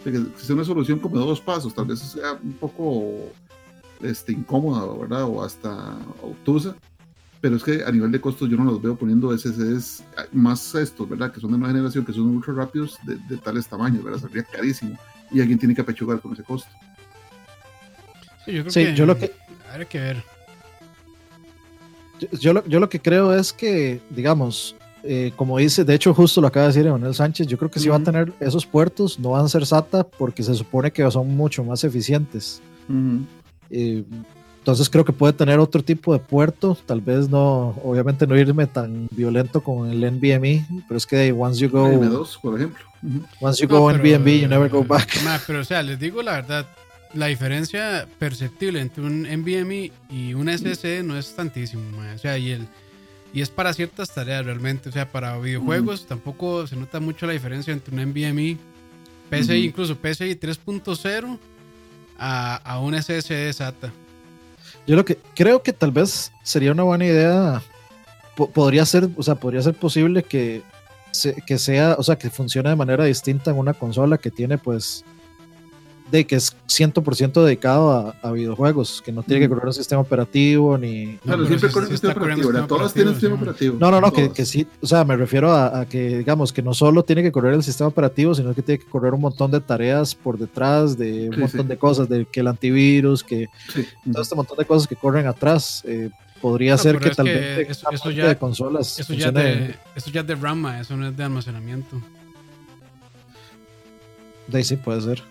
O 0.00 0.02
sea, 0.02 0.12
que 0.12 0.52
una 0.52 0.64
solución 0.64 0.98
como 0.98 1.18
de 1.18 1.24
dos 1.26 1.40
pasos, 1.40 1.74
tal 1.74 1.84
vez 1.86 2.00
sea 2.00 2.32
un 2.42 2.54
poco 2.54 3.12
este, 4.02 4.32
incómoda, 4.32 4.86
¿verdad? 4.98 5.24
O 5.24 5.44
hasta 5.44 5.96
obtusa, 6.22 6.74
pero 7.44 7.56
es 7.56 7.62
que 7.62 7.84
a 7.84 7.92
nivel 7.92 8.10
de 8.10 8.18
costos 8.22 8.48
yo 8.48 8.56
no 8.56 8.64
los 8.64 8.80
veo 8.80 8.96
poniendo 8.96 9.36
SSDs 9.36 10.02
más 10.32 10.74
estos, 10.76 11.06
¿verdad? 11.06 11.30
Que 11.30 11.40
son 11.40 11.52
de 11.52 11.58
nueva 11.58 11.74
generación, 11.74 12.02
que 12.02 12.14
son 12.14 12.22
ultra 12.22 12.54
rápidos 12.54 12.98
de, 13.02 13.16
de 13.28 13.36
tales 13.36 13.66
tamaños, 13.66 14.02
¿verdad? 14.02 14.18
Saldría 14.18 14.44
carísimo 14.44 14.96
y 15.30 15.42
alguien 15.42 15.58
tiene 15.58 15.74
que 15.74 15.82
apechugar 15.82 16.20
con 16.22 16.32
ese 16.32 16.42
costo. 16.42 16.70
Sí, 18.46 18.52
yo 18.52 18.62
creo 18.62 18.70
Sí, 18.72 18.84
que, 18.86 18.94
yo 18.94 19.04
lo 19.04 19.18
que- 19.18 19.30
Habrá 19.70 19.84
que 19.84 19.98
ver. 20.00 20.22
Yo, 22.18 22.28
yo 22.38 22.52
lo, 22.54 22.66
yo 22.66 22.80
lo 22.80 22.88
que 22.88 22.98
creo 23.00 23.34
es 23.34 23.52
que, 23.52 24.00
digamos, 24.08 24.74
eh, 25.02 25.32
como 25.36 25.58
dice, 25.58 25.84
de 25.84 25.94
hecho 25.94 26.14
justo 26.14 26.40
lo 26.40 26.46
acaba 26.46 26.66
de 26.68 26.72
decir 26.72 26.86
Emanuel 26.86 27.14
Sánchez, 27.14 27.46
yo 27.46 27.58
creo 27.58 27.70
que 27.70 27.78
si 27.78 27.90
va 27.90 27.96
a 27.96 28.02
tener 28.02 28.32
esos 28.40 28.64
puertos, 28.64 29.18
no 29.18 29.32
van 29.32 29.44
a 29.44 29.48
ser 29.50 29.66
SATA 29.66 30.04
porque 30.04 30.42
se 30.42 30.54
supone 30.54 30.90
que 30.90 31.10
son 31.10 31.28
mucho 31.36 31.62
más 31.62 31.84
eficientes. 31.84 32.62
Eh, 33.68 34.02
entonces 34.64 34.88
creo 34.88 35.04
que 35.04 35.12
puede 35.12 35.34
tener 35.34 35.58
otro 35.58 35.82
tipo 35.84 36.14
de 36.14 36.18
puerto, 36.18 36.74
tal 36.86 37.02
vez 37.02 37.28
no, 37.28 37.78
obviamente 37.84 38.26
no 38.26 38.34
irme 38.34 38.66
tan 38.66 39.08
violento 39.10 39.62
con 39.62 39.90
el 39.90 40.00
NVMe, 40.10 40.66
pero 40.88 40.96
es 40.96 41.04
que 41.04 41.30
once 41.32 41.60
you 41.60 41.68
go, 41.68 41.86
M2, 41.86 42.40
por 42.40 42.56
ejemplo. 42.58 42.82
Once 43.42 43.60
you 43.62 43.68
No, 43.68 43.78
go 43.80 43.88
pero, 43.88 43.98
NVMe, 44.02 44.40
you 44.40 44.48
never 44.48 44.70
go 44.70 44.82
back. 44.82 45.20
ma, 45.22 45.38
pero, 45.46 45.60
o 45.60 45.64
sea, 45.64 45.82
les 45.82 46.00
digo 46.00 46.22
la 46.22 46.32
verdad, 46.32 46.66
la 47.12 47.26
diferencia 47.26 48.08
perceptible 48.18 48.80
entre 48.80 49.04
un 49.04 49.24
NVMe 49.24 49.92
y 50.08 50.32
un 50.32 50.48
SSD 50.48 51.02
no 51.04 51.18
es 51.18 51.34
tantísimo, 51.36 51.82
ma. 51.98 52.14
o 52.14 52.18
sea, 52.18 52.38
y 52.38 52.52
el 52.52 52.66
y 53.34 53.42
es 53.42 53.50
para 53.50 53.74
ciertas 53.74 54.14
tareas 54.14 54.46
realmente, 54.46 54.88
o 54.88 54.92
sea, 54.92 55.12
para 55.12 55.36
videojuegos 55.38 56.06
tampoco 56.06 56.66
se 56.66 56.74
nota 56.76 57.00
mucho 57.00 57.26
la 57.26 57.34
diferencia 57.34 57.70
entre 57.74 57.94
un 57.94 58.00
NVMe, 58.00 58.56
PCI, 59.28 59.42
Ujú. 59.42 59.52
incluso 59.66 59.96
PCI 59.96 60.36
3.0 60.36 61.38
a, 62.18 62.56
a 62.56 62.78
un 62.78 62.94
SSD 62.94 63.52
SATA. 63.52 63.92
Yo 64.86 64.96
lo 64.96 65.04
que 65.04 65.18
creo 65.34 65.62
que 65.62 65.72
tal 65.72 65.90
vez 65.92 66.32
sería 66.42 66.72
una 66.72 66.82
buena 66.82 67.04
idea, 67.06 67.62
po- 68.36 68.50
podría 68.50 68.84
ser, 68.84 69.08
o 69.16 69.22
sea, 69.22 69.34
podría 69.36 69.62
ser 69.62 69.74
posible 69.74 70.22
que, 70.22 70.62
se- 71.10 71.34
que 71.46 71.58
sea, 71.58 71.96
o 71.98 72.02
sea, 72.02 72.16
que 72.16 72.30
funcione 72.30 72.68
de 72.70 72.76
manera 72.76 73.04
distinta 73.04 73.50
en 73.50 73.58
una 73.58 73.72
consola 73.74 74.18
que 74.18 74.30
tiene, 74.30 74.58
pues, 74.58 75.04
de 76.18 76.24
que 76.26 76.36
es 76.36 76.56
100% 76.68 77.44
dedicado 77.44 77.90
a, 77.90 78.14
a 78.22 78.30
videojuegos, 78.30 79.02
que 79.04 79.10
no 79.10 79.24
tiene 79.24 79.40
que 79.42 79.48
correr 79.48 79.66
un 79.66 79.72
sistema 79.74 80.00
operativo 80.00 80.78
ni... 80.78 81.06
No, 81.06 81.18
Claro, 81.22 81.44
pero 81.44 81.58
siempre 81.58 81.80
el 81.80 81.86
sí 81.86 81.90
sistema 81.92 82.12
operativo, 82.14 82.46
sistema 82.50 82.66
Todas 82.68 82.92
tienen 82.94 83.08
operativo, 83.14 83.14
sistema 83.14 83.34
operativo. 83.52 83.76
No, 83.80 83.90
no, 83.90 84.00
no, 84.00 84.12
que, 84.32 84.44
sí, 84.46 84.66
o 84.80 84.86
sea, 84.86 85.04
me 85.04 85.16
refiero 85.16 85.50
a, 85.50 85.80
a 85.80 85.86
que, 85.88 86.18
digamos, 86.18 86.52
que 86.52 86.62
no 86.62 86.72
solo 86.72 87.02
tiene 87.04 87.22
que 87.24 87.32
correr 87.32 87.54
el 87.54 87.62
sistema 87.64 87.88
operativo, 87.88 88.32
sino 88.34 88.54
que 88.54 88.62
tiene 88.62 88.78
que 88.78 88.88
correr 88.88 89.12
un 89.12 89.22
montón 89.22 89.50
de 89.50 89.60
tareas 89.60 90.14
por 90.14 90.38
detrás, 90.38 90.96
de 90.96 91.28
un 91.30 91.34
Sí, 91.34 91.40
montón 91.40 91.62
sí. 91.62 91.66
de 91.66 91.76
cosas, 91.78 92.08
de 92.08 92.26
que 92.26 92.40
el 92.40 92.46
antivirus, 92.46 93.24
que 93.24 93.48
Sí. 93.74 93.84
todo 94.12 94.22
este 94.22 94.34
montón 94.36 94.56
de 94.56 94.64
cosas 94.66 94.86
que 94.86 94.94
corren 94.96 95.26
atrás. 95.26 95.82
eh, 95.84 96.10
podría 96.40 96.72
No, 96.72 96.78
ser 96.78 96.98
que 96.98 97.10
tal 97.10 97.24
que 97.26 97.32
vez 97.34 97.70
eso- 97.70 97.88
eso 97.90 98.10
ya- 98.10 98.28
de 98.28 98.36
consolas 98.36 98.98
Eso 99.00 99.14
ya, 99.14 99.30
de, 99.32 99.74
eso 99.96 100.10
ya 100.10 100.20
es 100.20 100.26
de 100.26 100.34
RAM, 100.34 100.58
ma, 100.58 100.78
eso 100.78 100.94
no 100.96 101.08
es 101.08 101.16
de 101.16 101.24
almacenamiento. 101.24 102.00
de 104.46 104.58
ahí 104.58 104.64
sí 104.64 104.76
puede 104.76 105.00
ser. 105.00 105.22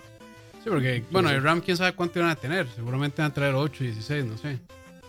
Sí, 0.64 0.70
porque, 0.70 1.04
bueno, 1.12 1.30
el 1.30 1.44
RAM, 1.44 1.60
quién 1.62 1.76
sabe 1.76 1.94
cuánto 1.94 2.20
iban 2.20 2.32
a 2.32 2.36
tener. 2.36 2.68
Seguramente 2.76 3.22
van 3.22 3.32
a 3.32 3.34
traer 3.34 3.54
8, 3.56 3.84
16, 3.84 4.26
no 4.26 4.38
sé. 4.38 4.60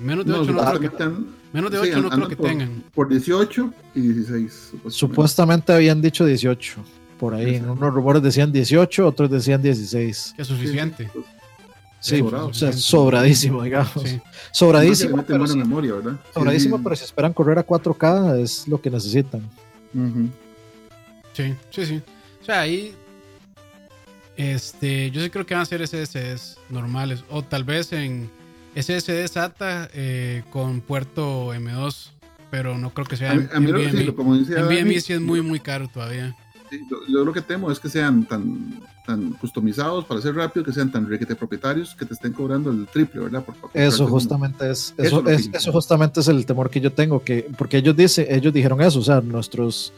Menos 0.00 0.26
de 0.26 0.32
8 0.32 0.50
no, 0.52 0.60
No, 0.62 0.68
creo 0.68 0.80
que, 0.80 0.86
están- 0.86 1.26
menos 1.52 1.70
de 1.70 1.80
sí, 1.80 1.90
8 1.90 2.02
no 2.02 2.10
creo 2.10 2.28
que 2.28 2.36
por- 2.36 2.48
tengan. 2.48 2.82
Por 2.92 3.08
18 3.08 3.72
y 3.94 4.00
16. 4.00 4.52
supuestamente. 4.52 4.90
Supuestamente 4.98 5.72
habían 5.72 6.02
dicho 6.02 6.24
18 6.26 6.82
por 7.20 7.34
ahí. 7.34 7.54
En 7.56 7.70
unos 7.70 7.94
rumores 7.94 8.20
decían 8.22 8.50
18, 8.50 9.06
otros 9.06 9.30
decían 9.30 9.62
16. 9.62 10.32
Que 10.34 10.42
es 10.42 10.48
suficiente. 10.48 11.08
pues, 11.12 11.24
Sí, 12.00 12.18
sobrado. 12.18 12.48
o 12.48 12.52
sea, 12.52 12.72
sobradísimo, 12.72 13.62
digamos. 13.62 13.92
Sí. 14.04 14.20
Sobradísimo, 14.52 15.22
pero, 15.26 15.46
memoria, 15.46 15.92
¿verdad? 15.94 16.12
Sí, 16.24 16.30
sobradísimo 16.34 16.76
sí. 16.76 16.82
pero 16.84 16.96
si 16.96 17.04
esperan 17.04 17.32
correr 17.32 17.58
a 17.58 17.62
4K 17.64 18.36
es 18.40 18.66
lo 18.68 18.78
que 18.80 18.90
necesitan. 18.90 19.40
Ujú. 19.94 20.28
Sí, 21.32 21.54
sí, 21.70 21.86
sí. 21.86 22.02
O 22.42 22.44
sea, 22.44 22.60
ahí. 22.62 22.94
Este, 24.36 25.10
yo 25.10 25.22
sí 25.22 25.30
creo 25.30 25.46
que 25.46 25.54
van 25.54 25.62
a 25.62 25.66
ser 25.66 25.86
SSDs 25.86 26.58
normales. 26.70 27.24
O 27.30 27.42
tal 27.42 27.64
vez 27.64 27.92
en 27.92 28.30
SSD 28.74 29.26
SATA 29.28 29.88
eh, 29.94 30.42
con 30.50 30.80
puerto 30.80 31.54
M2. 31.54 32.10
Pero 32.50 32.78
no 32.78 32.90
creo 32.90 33.06
que 33.06 33.16
sea 33.16 33.32
A 33.32 33.34
mí, 33.34 33.46
a 33.52 33.58
mí 33.60 33.66
lo 33.72 33.78
que 33.78 33.90
sí, 33.90 34.04
lo- 34.04 34.14
como 34.14 34.34
NVMe 34.36 34.76
Dani, 34.76 35.00
sí 35.00 35.12
es 35.12 35.20
muy, 35.20 35.42
muy 35.42 35.58
caro 35.58 35.88
todavía. 35.88 36.36
sí, 36.70 36.80
yo 37.08 37.24
lo 37.24 37.32
que 37.32 37.40
temo 37.40 37.68
es 37.70 37.80
que 37.80 37.88
sean 37.88 38.24
tan, 38.26 38.80
tan 39.04 39.32
customizados 39.32 40.04
para 40.04 40.20
ser 40.20 40.36
rápido, 40.36 40.64
que 40.64 40.72
sean 40.72 40.90
tan 40.92 41.08
requete 41.08 41.34
propietarios, 41.34 41.96
que 41.96 42.04
te 42.04 42.14
estén 42.14 42.32
cobrando 42.32 42.70
el 42.70 42.86
triple, 42.86 43.22
¿verdad? 43.22 43.44
Por- 43.44 43.56
por 43.56 43.70
Eso 43.74 44.06
justamente 44.06 44.70
es, 44.70 44.94
Eso 44.96 45.18
eso, 45.18 45.28
es 45.30 45.50
eso 45.52 45.72
justamente 45.72 46.20
es 46.20 46.28
el 46.28 46.46
temor 46.46 46.70
que 46.70 46.80
yo 46.80 46.92
tengo, 46.92 47.24
que, 47.24 47.48
porque 47.58 47.78
ellos 47.78 47.96
dicen, 47.96 48.26
ellos 48.28 48.52
dijeron 48.52 48.80
eso, 48.80 49.00
o 49.00 49.04
sea, 49.04 49.20
nuestros 49.20 49.92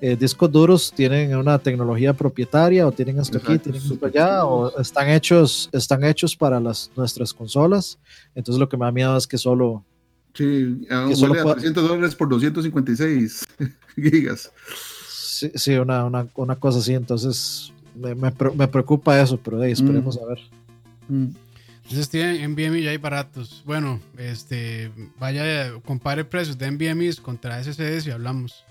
eh, 0.00 0.16
discos 0.16 0.50
duros 0.50 0.92
tienen 0.94 1.36
una 1.36 1.58
tecnología 1.58 2.12
propietaria, 2.14 2.86
o 2.86 2.92
tienen 2.92 3.18
esto 3.18 3.38
aquí, 3.38 3.52
Exacto, 3.52 3.70
tienen 3.72 3.92
esto 3.92 4.06
allá, 4.06 4.44
o 4.44 4.80
están 4.80 5.08
hechos, 5.10 5.68
están 5.72 6.04
hechos 6.04 6.34
para 6.36 6.58
las 6.60 6.90
nuestras 6.96 7.34
consolas. 7.34 7.98
Entonces 8.34 8.58
lo 8.58 8.68
que 8.68 8.76
me 8.76 8.84
da 8.86 8.92
miedo 8.92 9.16
es 9.16 9.26
que 9.26 9.36
solo 9.38 9.84
Sí, 10.34 10.86
ah, 10.90 11.06
que 11.08 11.16
solo 11.16 11.34
a 11.38 11.42
pueda- 11.42 11.54
300 11.56 11.88
dólares 11.88 12.14
por 12.14 12.28
256 12.28 13.46
gigas. 13.96 14.52
sí, 15.08 15.50
sí, 15.54 15.74
una, 15.74 16.04
una, 16.04 16.26
una 16.36 16.56
cosa 16.56 16.78
así, 16.78 16.94
entonces 16.94 17.72
me, 17.94 18.14
me 18.14 18.30
pre- 18.30 18.52
me 18.52 18.68
preocupa 18.68 19.20
eso, 19.20 19.36
pero 19.38 19.62
hey, 19.62 19.72
esperemos 19.72 20.16
a 20.18 20.24
ver. 20.26 20.38
Entonces 21.08 22.08
tienen 22.08 22.52
NVMe 22.52 22.82
ya 22.82 22.90
hay 22.90 22.96
baratos. 22.98 23.62
Bueno, 23.66 24.00
este, 24.16 24.92
vaya, 25.18 25.72
compare 25.84 26.24
precios 26.24 26.56
de 26.56 26.70
NVMe's 26.70 27.20
contra 27.20 27.62
SSDs 27.62 28.06
y 28.06 28.10
hablamos. 28.12 28.64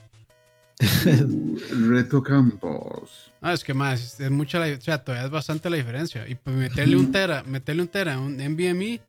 Uh, 0.81 1.57
Reto 1.89 2.23
Campos. 2.23 3.31
Ah, 3.41 3.53
es 3.53 3.63
que 3.63 3.73
más, 3.73 4.19
es 4.19 4.31
mucha 4.31 4.59
la, 4.59 4.75
o 4.75 4.81
sea, 4.81 5.03
todavía 5.03 5.25
es 5.25 5.31
bastante 5.31 5.69
la 5.69 5.77
diferencia. 5.77 6.27
Y 6.27 6.35
pues 6.35 6.55
meterle 6.55 6.95
un 6.95 7.11
tera, 7.11 7.43
meterle 7.43 7.81
un 7.81 7.87
tera 7.87 8.19
un 8.19 8.37
NVMe. 8.37 9.01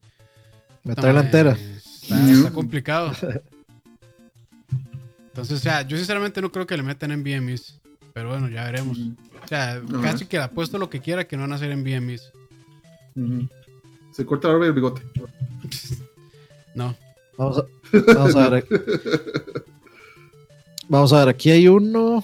Me 0.85 0.95
trae 0.95 1.13
la 1.13 1.21
entera. 1.21 1.53
Está, 1.53 2.31
está 2.31 2.51
complicado. 2.51 3.13
Entonces, 5.29 5.59
o 5.59 5.61
sea, 5.61 5.83
yo 5.83 5.97
sinceramente 5.97 6.41
no 6.43 6.51
creo 6.51 6.67
que 6.67 6.77
le 6.77 6.83
metan 6.83 7.13
NVMe's. 7.21 7.79
Pero 8.13 8.31
bueno, 8.31 8.49
ya 8.49 8.65
veremos. 8.65 8.99
O 8.99 9.47
sea, 9.47 9.81
casi 10.03 10.27
que 10.27 10.39
le 10.39 10.45
apuesto 10.45 10.79
lo 10.79 10.91
que 10.91 11.01
quiera 11.01 11.27
que 11.27 11.37
no 11.37 11.43
van 11.43 11.53
a 11.53 11.57
hacer 11.57 11.77
NVMe's. 11.77 12.33
Ujú. 13.15 13.49
Se 14.13 14.27
corta 14.27 14.49
la 14.49 14.55
barba 14.55 14.67
y 14.67 14.69
el 14.69 14.75
bigote. 14.75 15.03
No. 16.73 16.97
Vamos 17.37 17.59
a, 17.59 17.65
vamos 18.15 18.37
a 18.37 18.49
ver. 18.49 18.65
Vamos 20.91 21.13
a 21.13 21.21
ver, 21.21 21.29
aquí 21.29 21.51
hay 21.51 21.69
uno. 21.69 22.23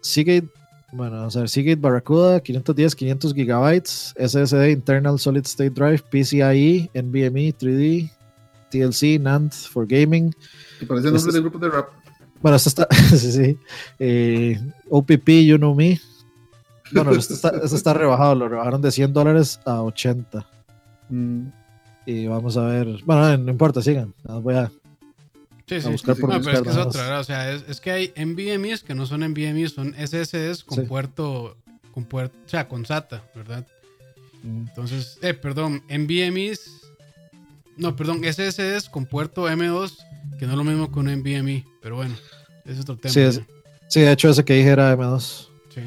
Seagate, 0.00 0.48
bueno, 0.92 1.16
vamos 1.16 1.36
a 1.36 1.40
ver, 1.40 1.48
Seagate 1.48 1.76
Barracuda, 1.80 2.40
510, 2.40 2.94
500 2.94 3.34
gigabytes, 3.34 4.14
SSD, 4.18 4.70
Internal 4.72 5.18
Solid 5.18 5.44
State 5.46 5.70
Drive, 5.70 6.02
PCIe, 6.10 6.90
NVMe, 6.92 7.54
3D, 7.56 8.10
TLC, 8.70 9.18
NAND 9.20 9.52
for 9.52 9.86
gaming. 9.86 10.34
Que 10.80 10.86
parece 10.86 11.06
nombre 11.06 11.18
Este 11.18 11.28
es- 11.28 11.34
de 11.34 11.40
grupos 11.40 11.60
de 11.60 11.68
rap. 11.70 11.88
Bueno, 12.42 12.56
esto 12.56 12.68
está, 12.68 12.88
sí, 13.16 13.32
sí. 13.32 13.58
Eh, 13.98 14.60
OPP, 14.90 15.44
You 15.46 15.56
Know 15.56 15.74
Me. 15.74 16.00
Bueno, 16.92 17.12
esto 17.12 17.34
está, 17.34 17.48
esto 17.62 17.76
está 17.76 17.94
rebajado, 17.94 18.34
lo 18.34 18.48
rebajaron 18.48 18.82
de 18.82 18.90
100 18.92 19.12
dólares 19.12 19.60
a 19.64 19.82
80. 19.82 20.46
Mm. 21.08 21.46
Y 22.06 22.26
vamos 22.26 22.56
a 22.56 22.64
ver, 22.66 22.86
bueno, 23.04 23.36
no 23.38 23.50
importa, 23.50 23.82
sigan. 23.82 24.14
Voy 24.42 24.54
a, 24.54 24.70
Sí, 25.68 25.80
sí. 25.80 25.86
a 25.86 25.90
buscar 25.90 26.14
sí, 26.14 26.20
por 26.20 26.30
No, 26.30 26.40
pero 26.40 26.58
es 26.58 26.62
que 26.62 26.68
es 26.70 26.76
otra. 26.76 27.18
O 27.18 27.24
sea, 27.24 27.52
es, 27.52 27.64
es 27.68 27.80
que 27.80 27.90
hay 27.90 28.12
NVMe's 28.16 28.82
que 28.82 28.94
no 28.94 29.04
son 29.06 29.20
NVMe's, 29.28 29.72
son 29.72 29.94
SSDs 29.94 30.62
con 30.64 30.78
Sí. 30.78 30.84
puerto 30.84 31.56
con 31.92 32.04
puerto, 32.04 32.36
o 32.44 32.48
sea, 32.48 32.68
con 32.68 32.84
SATA, 32.84 33.24
¿verdad? 33.34 33.66
Entonces, 34.44 35.18
eh, 35.22 35.32
perdón, 35.34 35.82
NVMe's, 35.88 36.70
no, 37.78 37.96
perdón, 37.96 38.20
SSDs 38.22 38.88
con 38.90 39.06
puerto 39.06 39.48
M2, 39.48 39.96
que 40.38 40.44
no 40.46 40.52
es 40.52 40.58
lo 40.58 40.64
mismo 40.64 40.92
que 40.92 40.98
un 40.98 41.08
NVMe, 41.08 41.64
pero 41.80 41.96
bueno, 41.96 42.14
es 42.66 42.78
otro 42.80 42.96
tema. 42.96 43.12
Sí, 43.14 43.20
es- 43.20 43.40
sí, 43.88 44.00
de 44.02 44.12
hecho 44.12 44.28
ese 44.28 44.44
que 44.44 44.52
dije 44.54 44.68
era 44.68 44.92
M2. 44.94 45.48
Sí. 45.74 45.80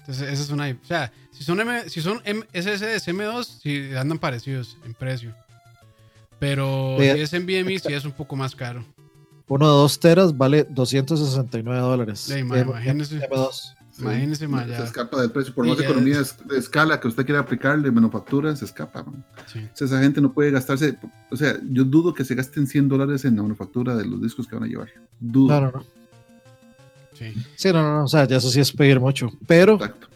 Entonces, 0.00 0.28
esa 0.30 0.42
es 0.42 0.50
una. 0.50 0.68
O 0.68 0.86
sea, 0.86 1.10
si 1.32 1.42
son, 1.44 1.58
M, 1.60 1.88
si 1.88 2.02
son 2.02 2.20
M- 2.24 2.44
SSDs 2.52 3.08
M2, 3.08 3.60
sí 3.62 3.96
andan 3.96 4.18
parecidos 4.18 4.76
en 4.84 4.92
precio. 4.94 5.34
Pero 6.38 6.96
Sí, 7.00 7.04
si 7.10 7.20
es 7.20 7.32
NVMe, 7.32 7.78
sí 7.78 7.92
es 7.92 8.04
un 8.04 8.12
poco 8.12 8.36
más 8.36 8.54
caro. 8.54 8.84
Uno 9.48 9.66
de 9.66 9.72
2 9.74 10.00
teras 10.00 10.36
vale 10.36 10.64
269 10.70 11.80
dólares. 11.80 12.20
Sí, 12.20 12.42
ma, 12.42 12.58
M- 12.58 12.70
imagínese. 12.70 13.20
M2. 13.28 13.74
Imagínense, 14.00 14.48
ma, 14.48 14.66
ya. 14.66 14.78
Se 14.78 14.84
escapa 14.84 15.20
del 15.20 15.30
precio. 15.30 15.54
Por 15.54 15.66
más 15.66 15.78
ya 15.78 15.84
economía 15.84 16.18
es- 16.20 16.36
de 16.48 16.58
escala 16.58 16.98
que 16.98 17.06
usted 17.08 17.24
quiera 17.24 17.40
aplicarle, 17.40 17.90
manufactura, 17.92 18.56
se 18.56 18.64
escapa. 18.64 19.04
Sí. 19.46 19.60
O 19.72 19.76
sea, 19.76 19.86
esa 19.86 20.00
gente 20.00 20.20
no 20.20 20.32
puede 20.32 20.50
gastarse. 20.50 20.98
O 21.30 21.36
sea, 21.36 21.56
yo 21.70 21.84
dudo 21.84 22.12
que 22.12 22.24
se 22.24 22.34
gasten 22.34 22.66
100 22.66 22.88
dólares 22.88 23.24
en 23.24 23.36
la 23.36 23.42
manufactura 23.42 23.94
de 23.94 24.04
los 24.06 24.20
discos 24.20 24.48
que 24.48 24.56
van 24.56 24.64
a 24.64 24.66
llevar. 24.66 24.88
Dudo. 25.20 25.60
No, 25.60 25.70
no. 25.70 25.84
Sí. 27.12 27.32
Sí, 27.54 27.68
no, 27.72 27.82
no, 27.82 27.98
no, 27.98 28.04
o 28.04 28.08
sea, 28.08 28.26
ya 28.26 28.38
eso 28.38 28.50
sí 28.50 28.58
es 28.58 28.72
pedir 28.72 28.98
mucho. 28.98 29.30
Pero, 29.46 29.74
Exacto. 29.74 30.08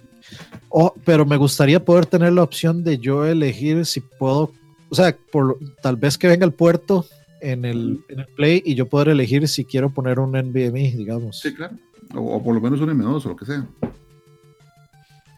oh, 0.71 0.93
pero 1.05 1.25
me 1.25 1.37
gustaría 1.37 1.85
poder 1.85 2.07
tener 2.07 2.33
la 2.33 2.43
opción 2.43 2.83
de 2.83 2.99
yo 2.99 3.25
elegir 3.25 3.87
si 3.87 4.01
puedo, 4.01 4.53
o 4.89 4.95
sea, 4.97 5.17
por, 5.31 5.57
tal 5.81 5.95
vez 5.95 6.19
que 6.19 6.27
venga 6.27 6.45
el 6.45 6.53
puerto 6.53 7.07
en 7.41 7.65
el, 7.65 8.01
en 8.09 8.21
el 8.21 8.27
Play 8.27 8.63
y 8.65 8.75
yo 8.75 8.89
poder 8.89 9.09
elegir 9.09 9.47
si 9.49 9.65
quiero 9.65 9.91
poner 9.91 10.19
un 10.19 10.33
NVMe, 10.33 10.93
digamos. 10.97 11.41
Sí, 11.41 11.55
claro. 11.55 11.77
O, 12.15 12.21
o 12.21 12.43
por 12.43 12.55
lo 12.55 12.61
menos 12.61 12.81
un 12.81 12.91
M2 12.91 13.25
o 13.25 13.29
lo 13.29 13.37
que 13.37 13.45
sea. 13.45 13.67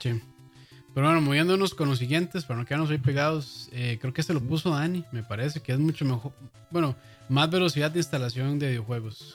Sí. 0.01 0.21
Pero 0.95 1.07
bueno, 1.07 1.21
moviéndonos 1.21 1.75
con 1.75 1.89
los 1.89 1.99
siguientes, 1.99 2.45
para 2.45 2.59
no 2.59 2.67
quedarnos 2.67 2.91
ahí 2.91 2.99
pegados, 2.99 3.69
eh, 3.73 3.99
creo 4.01 4.13
que 4.13 4.21
este 4.21 4.35
lo 4.35 4.41
puso 4.41 4.71
Dani, 4.71 5.05
me 5.13 5.23
parece 5.23 5.61
que 5.61 5.73
es 5.73 5.79
mucho 5.79 6.05
mejor, 6.05 6.33
bueno, 6.71 6.97
más 7.29 7.49
velocidad 7.49 7.93
de 7.93 8.01
instalación 8.01 8.59
de 8.59 8.71
videojuegos. 8.71 9.35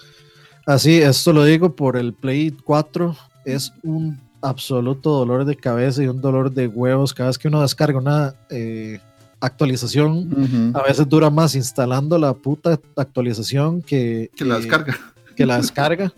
Así, 0.65 0.97
esto 0.97 1.31
lo 1.31 1.45
digo 1.45 1.75
por 1.75 1.95
el 1.95 2.13
Play 2.13 2.51
4. 2.51 3.15
Es 3.45 3.71
un 3.83 4.19
absoluto 4.41 5.11
dolor 5.11 5.45
de 5.45 5.55
cabeza 5.55 6.03
y 6.03 6.07
un 6.07 6.21
dolor 6.21 6.51
de 6.51 6.67
huevos 6.67 7.13
cada 7.13 7.29
vez 7.29 7.37
que 7.37 7.47
uno 7.47 7.61
descarga 7.61 7.99
una 7.99 8.35
eh, 8.49 8.99
actualización. 9.39 10.31
Ujú. 10.31 10.77
A 10.77 10.83
veces 10.83 11.07
dura 11.07 11.29
más 11.29 11.55
instalando 11.55 12.17
la 12.17 12.33
puta 12.33 12.79
actualización 12.95 13.81
que, 13.81 14.29
Que 14.35 14.45
la 14.45 14.55
eh, 14.55 14.59
descarga. 14.59 14.97
que 15.35 15.45
la 15.45 15.57
descarga. 15.57 16.13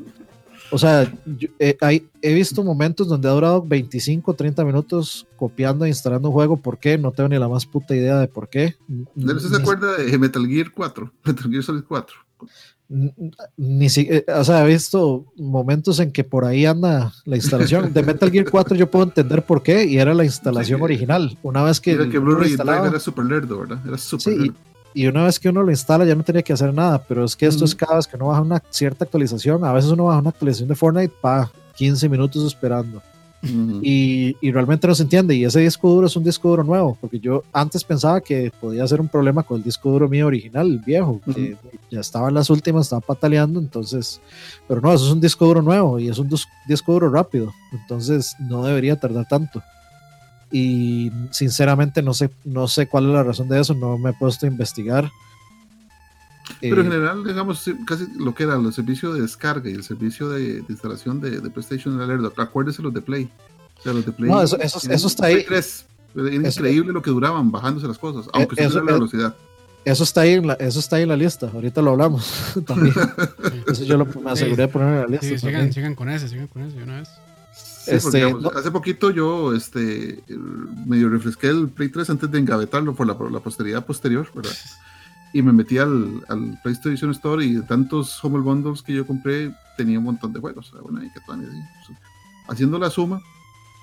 O 0.70 0.78
sea, 0.78 1.10
yo, 1.26 1.48
eh, 1.60 1.78
hay- 1.80 2.06
he 2.22 2.34
visto 2.34 2.62
momentos 2.62 3.08
donde 3.08 3.30
ha 3.30 3.32
durado 3.32 3.62
25 3.62 4.32
o 4.32 4.34
30 4.34 4.66
minutos 4.66 5.26
copiando 5.38 5.86
e 5.86 5.88
instalando 5.88 6.28
un 6.28 6.34
juego. 6.34 6.58
¿Por 6.58 6.78
qué? 6.78 6.98
No 6.98 7.12
tengo 7.14 7.30
ni 7.30 7.38
la 7.40 7.48
más 7.48 7.66
puta 7.66 7.96
idea 7.96 8.20
de 8.20 8.28
por 8.28 8.50
qué. 8.50 8.76
¿Usted 9.16 9.38
se 9.50 9.56
acuerda 9.56 9.96
de 9.96 10.18
Metal 10.18 10.46
Gear 10.46 10.72
4? 10.74 11.12
Metal 11.24 11.50
Gear 11.50 11.64
Solid 11.64 11.84
4. 11.88 12.18
Ni 13.58 13.90
si- 13.90 14.08
eh, 14.10 14.26
o 14.34 14.44
sea, 14.44 14.64
he 14.64 14.68
visto 14.68 15.26
momentos 15.36 16.00
en 16.00 16.12
que 16.12 16.24
por 16.24 16.46
ahí 16.46 16.66
anda 16.66 17.12
la 17.26 17.36
instalación. 17.36 17.92
De 17.94 18.02
Metal 18.04 18.32
Gear 18.32 18.50
4 18.50 18.76
yo 18.76 18.90
puedo 18.90 19.06
entender 19.06 19.44
por 19.44 19.62
qué, 19.62 19.84
y 19.86 19.98
era 19.98 20.14
la 20.14 20.24
instalación 20.24 20.80
Sí. 20.80 20.84
original. 20.84 21.38
Una 21.44 21.64
vez 21.64 21.82
que, 21.82 21.92
Era 21.92 22.08
que 22.10 22.18
uno 22.18 22.32
lo 22.32 22.38
Blu-ray 22.38 22.54
era 22.88 23.00
super 23.00 23.26
lerdo, 23.26 23.60
¿verdad? 23.60 23.80
Era 23.86 23.98
super 23.98 24.34
Sí, 24.34 24.40
lerdo. 24.40 24.54
y 24.94 25.08
una 25.08 25.26
vez 25.26 25.40
que 25.40 25.50
uno 25.50 25.64
lo 25.64 25.72
instala 25.72 26.06
ya 26.06 26.16
no 26.16 26.24
tenía 26.24 26.42
que 26.44 26.54
hacer 26.54 26.74
nada, 26.74 27.04
pero 27.06 27.26
es 27.26 27.36
que 27.36 27.46
esto 27.48 27.66
es 27.66 27.74
Ujú. 27.74 27.86
cada 27.86 27.98
vez 27.98 28.08
que 28.08 28.16
uno 28.16 28.28
baja 28.28 28.42
una 28.42 28.64
cierta 28.70 29.04
actualización, 29.04 29.66
a 29.66 29.74
veces 29.74 29.92
uno 29.92 30.06
baja 30.06 30.20
una 30.20 30.30
actualización 30.30 30.70
de 30.70 30.76
Fortnite 30.76 31.14
para 31.22 31.52
15 31.76 32.08
minutos 32.08 32.46
esperando. 32.46 33.02
Y, 33.84 34.36
y 34.42 34.52
realmente 34.52 34.88
no 34.88 34.96
se 34.96 35.04
entiende. 35.04 35.36
Y 35.36 35.46
ese 35.46 35.60
disco 35.60 35.90
duro 35.90 36.08
es 36.08 36.16
un 36.16 36.24
disco 36.24 36.50
duro 36.50 36.64
nuevo, 36.64 36.98
porque 37.00 37.20
yo 37.20 37.44
antes 37.54 37.84
pensaba 37.84 38.20
que 38.20 38.52
podía 38.60 38.88
ser 38.88 39.00
un 39.00 39.08
problema 39.08 39.44
con 39.44 39.58
el 39.58 39.64
disco 39.64 39.92
duro 39.92 40.10
mío 40.10 40.26
original, 40.28 40.68
el 40.68 40.80
viejo, 40.80 41.22
que 41.34 41.56
ya 41.92 42.00
estaba 42.00 42.30
en 42.30 42.34
las 42.34 42.50
últimas, 42.50 42.88
estaba 42.88 43.02
pataleando, 43.02 43.60
entonces, 43.60 44.20
pero 44.68 44.82
no, 44.82 44.92
eso 44.92 45.06
es 45.06 45.12
un 45.12 45.22
disco 45.22 45.46
duro 45.46 45.62
nuevo 45.62 46.00
y 46.00 46.10
es 46.10 46.18
un 46.18 46.30
dis- 46.30 46.48
disco 46.68 46.94
duro 46.94 47.10
rápido, 47.10 47.54
entonces 47.72 48.36
no 48.40 48.64
debería 48.66 49.00
tardar 49.00 49.28
tanto. 49.28 49.62
Y 50.52 51.12
sinceramente 51.32 52.02
no 52.02 52.14
sé, 52.14 52.30
no 52.46 52.68
sé 52.68 52.88
cuál 52.88 53.06
es 53.08 53.12
la 53.14 53.24
razón 53.24 53.50
de 53.50 53.60
eso, 53.60 53.74
no 53.74 53.98
me 53.98 54.10
he 54.12 54.14
puesto 54.14 54.46
a 54.46 54.50
investigar. 54.50 55.10
Pero 56.62 56.82
en 56.82 56.88
Eh, 56.88 56.92
general, 56.92 57.24
digamos, 57.24 57.64
casi 57.86 58.08
lo 58.18 58.34
que 58.34 58.44
era 58.44 58.56
el 58.56 58.74
servicio 58.74 59.14
de 59.14 59.22
descarga 59.22 59.70
y 59.70 59.74
el 59.74 59.84
servicio 59.84 60.30
de, 60.30 60.62
de 60.62 60.66
instalación 60.70 61.20
de, 61.22 61.40
de 61.42 61.50
PlayStation 61.50 61.96
era 61.96 62.08
lerdo. 62.08 62.34
Acuérdese 62.38 62.82
los 62.82 62.94
de 62.94 63.02
Play. 63.02 63.30
O 63.80 63.82
sea, 63.84 63.94
los 63.94 64.06
de 64.06 64.12
Play. 64.12 64.30
No, 64.32 64.42
eso- 64.42 64.58
eso- 64.60 64.80
en- 64.84 64.92
eso 64.92 65.08
está 65.08 65.28
ahí. 65.28 65.44
3, 65.46 65.86
era 66.16 66.30
Eso- 66.48 66.60
increíble 66.62 66.94
lo 66.94 67.02
que 67.02 67.12
duraban 67.12 67.52
bajándose 67.52 67.88
las 67.88 67.98
cosas, 68.00 68.28
aunque 68.34 68.56
Eh, 68.62 68.66
eso, 68.66 68.78
eso- 68.80 68.84
la 68.86 68.92
eh, 68.92 68.94
velocidad. 68.96 69.36
eso 69.86 70.04
está 70.04 70.22
ahí 70.22 70.34
en 70.34 70.48
la, 70.48 70.54
eso 70.56 70.80
está 70.80 70.96
ahí 70.96 71.04
en 71.04 71.10
la 71.10 71.16
lista, 71.18 71.50
ahorita 71.54 71.82
lo 71.82 71.92
hablamos 71.92 72.26
también. 72.66 72.94
Eso 73.68 73.84
yo 73.84 73.98
lo, 73.98 74.06
me 74.06 74.32
aseguré 74.32 74.64
de 74.64 74.68
poner 74.68 74.88
en 74.96 75.00
la 75.02 75.08
lista. 75.08 75.28
Sí, 75.28 75.38
sigan, 75.38 75.72
sigan 75.72 75.94
con 75.96 76.10
ese, 76.10 76.28
sigan 76.28 76.48
con 76.48 76.64
ese 76.64 76.82
una 76.82 76.98
vez. 77.00 77.10
Sí, 77.54 77.92
porque, 77.92 77.96
este, 77.98 78.18
digamos, 78.18 78.42
no- 78.42 78.50
Hace 78.50 78.72
poquito 78.72 79.12
yo 79.12 79.54
este, 79.54 80.10
eh, 80.28 80.38
medio 80.86 81.08
refresqué 81.10 81.48
el 81.50 81.70
Play 81.70 81.90
3 81.90 82.10
antes 82.10 82.30
de 82.32 82.40
engavetarlo 82.40 82.94
por 82.96 83.06
la, 83.08 83.18
por 83.18 83.32
la 83.32 83.40
posteridad 83.40 83.86
posterior, 83.86 84.28
¿verdad? 84.34 84.52
Y 85.34 85.42
me 85.42 85.52
metí 85.52 85.78
al, 85.78 86.24
al 86.30 86.60
PlayStation 86.64 87.12
Store 87.12 87.44
y 87.46 87.56
de 87.56 87.62
tantos 87.64 88.24
Humble 88.24 88.42
Bundles 88.42 88.82
que 88.82 88.94
yo 88.94 89.06
compré 89.06 89.54
tenía 89.78 90.00
un 90.00 90.06
montón 90.06 90.34
de 90.34 90.40
juegos. 90.40 90.74
Bueno, 90.82 91.00
ahí 91.00 91.10
que 91.12 91.20
así. 91.20 91.62
Pues, 91.88 92.00
Haciendo 92.50 92.80
la 92.80 92.90
suma, 92.90 93.22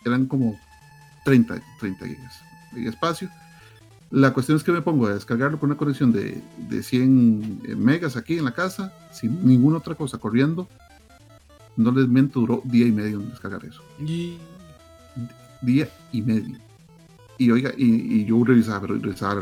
eran 0.05 0.27
como 0.27 0.59
30, 1.25 1.63
30 1.81 2.07
gigas 2.07 2.41
de 2.73 2.89
espacio. 2.89 3.31
La 4.11 4.33
cuestión 4.33 4.57
es 4.57 4.65
que 4.65 4.73
me 4.73 4.83
pongo 4.83 5.07
a 5.07 5.15
descargarlo 5.15 5.59
con 5.59 5.71
una 5.71 5.79
conexión 5.79 6.13
de, 6.13 6.43
de 6.69 6.83
100 6.83 7.63
megas 7.77 8.17
aquí 8.17 8.39
en 8.39 8.45
la 8.45 8.53
casa, 8.53 8.93
sin 9.13 9.47
ninguna 9.47 9.79
otra 9.79 9.95
cosa 9.95 10.19
corriendo. 10.19 10.69
No 11.77 11.91
les 11.91 12.07
miento, 12.09 12.41
duró 12.41 12.63
día 12.65 12.87
y 12.87 12.93
medio 12.93 13.21
en 13.21 13.31
descargar 13.31 13.65
eso 13.65 13.83
Y 13.99 14.39
día 15.61 15.89
y 16.13 16.23
medio. 16.23 16.57
Y 17.39 17.51
oiga, 17.51 17.73
y, 17.77 18.21
y 18.21 18.25
yo 18.25 18.45
revisaba, 18.45 18.83
pero 18.83 18.99
revisaba 18.99 19.41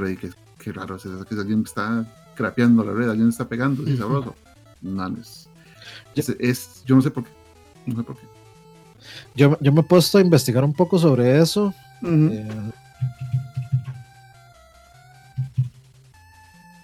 qué 0.62 0.72
raro, 0.72 0.96
es 0.96 1.04
eso, 1.04 1.24
que 1.24 1.34
alguien 1.34 1.62
está 1.66 2.04
crapeando 2.34 2.84
la 2.84 2.92
red, 2.92 3.08
alguien 3.10 3.28
está 3.28 3.48
pegando, 3.48 3.84
sí, 3.84 3.92
Ujú. 3.94 4.02
sabroso. 4.02 4.34
No, 4.80 5.08
no 5.08 5.20
es, 5.20 5.48
es, 6.14 6.28
es- 6.38 6.82
yo 6.86 6.94
no 6.96 7.02
sé 7.02 7.10
por 7.10 7.24
qué. 7.24 7.30
No 7.86 7.96
sé 7.96 8.02
por 8.02 8.16
qué. 8.16 8.26
Yo, 9.34 9.58
yo 9.60 9.72
me 9.72 9.80
he 9.80 9.84
puesto 9.84 10.18
a 10.18 10.20
investigar 10.20 10.64
un 10.64 10.72
poco 10.74 10.98
sobre 10.98 11.38
eso. 11.40 11.74
eh, 12.04 12.48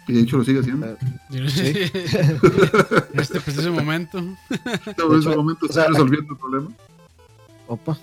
Y 0.06 0.12
de 0.14 0.20
hecho 0.22 0.38
lo 0.38 0.44
sigue 0.44 0.60
haciendo. 0.60 0.86
Sí. 1.30 1.90
en 3.12 3.20
este 3.20 3.40
preciso 3.40 3.72
momento. 3.72 4.22
Todo 4.96 5.14
en 5.14 5.20
ese 5.20 5.36
momento 5.36 5.66
o 5.66 5.72
sea, 5.72 5.82
está 5.82 5.92
resolviendo 5.92 6.32
el 6.32 6.38
problema 6.38 6.70
opa, 7.66 7.98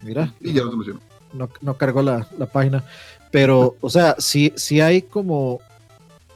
mira, 0.00 0.32
y 0.40 0.54
ya 0.54 0.62
lo 0.64 0.70
solucionó. 0.70 1.00
no, 1.34 1.50
no 1.60 1.74
cargó 1.76 2.00
la, 2.02 2.26
la 2.38 2.46
página. 2.46 2.82
Pero, 3.30 3.76
o 3.80 3.90
sea, 3.90 4.16
si 4.18 4.52
si 4.56 4.80
hay 4.80 5.02
como. 5.02 5.60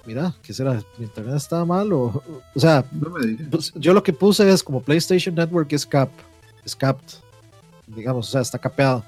Mira, 0.07 0.35
¿qué 0.43 0.53
será? 0.53 0.83
¿Mi 0.99 1.07
internet 1.07 1.37
está 1.37 1.65
mal? 1.65 1.91
O, 1.93 2.23
o 2.55 2.61
sea, 2.61 2.85
No 2.93 3.09
me 3.11 3.35
pues, 3.47 3.73
yo 3.75 3.95
lo 3.95 4.03
que 4.03 4.13
puse 4.13 4.49
es 4.51 4.63
como 4.63 4.83
PlayStation 4.83 5.35
Network 5.35 5.73
es 5.73 5.87
cap, 5.87 6.11
es 6.65 6.77
capped, 6.77 7.15
digamos, 7.87 8.29
o 8.29 8.31
sea, 8.33 8.41
está 8.43 8.59
capeado. 8.59 9.03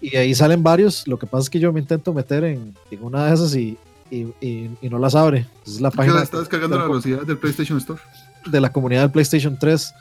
Y 0.00 0.16
ahí 0.16 0.34
salen 0.34 0.62
varios. 0.62 1.06
Lo 1.08 1.18
que 1.18 1.26
pasa 1.26 1.42
es 1.44 1.50
que 1.50 1.58
yo 1.58 1.72
me 1.72 1.80
intento 1.80 2.12
meter 2.14 2.44
en, 2.44 2.74
en 2.90 3.02
una 3.02 3.26
de 3.26 3.34
esas 3.34 3.54
y, 3.54 3.76
y, 4.10 4.26
y- 4.40 4.70
y 4.80 4.88
no 4.90 4.98
las 4.98 5.14
abre. 5.14 5.46
Es 5.66 5.80
la 5.80 5.90
página 5.90 6.22
está 6.22 6.38
descargando 6.38 6.78
la 6.78 6.84
velocidad 6.86 7.22
del 7.22 7.38
PlayStation 7.38 7.78
Store. 7.78 8.00
de 8.46 8.60
la 8.60 8.70
comunidad 8.72 9.02
del 9.02 9.10
PlayStation 9.10 9.58
3, 9.58 9.92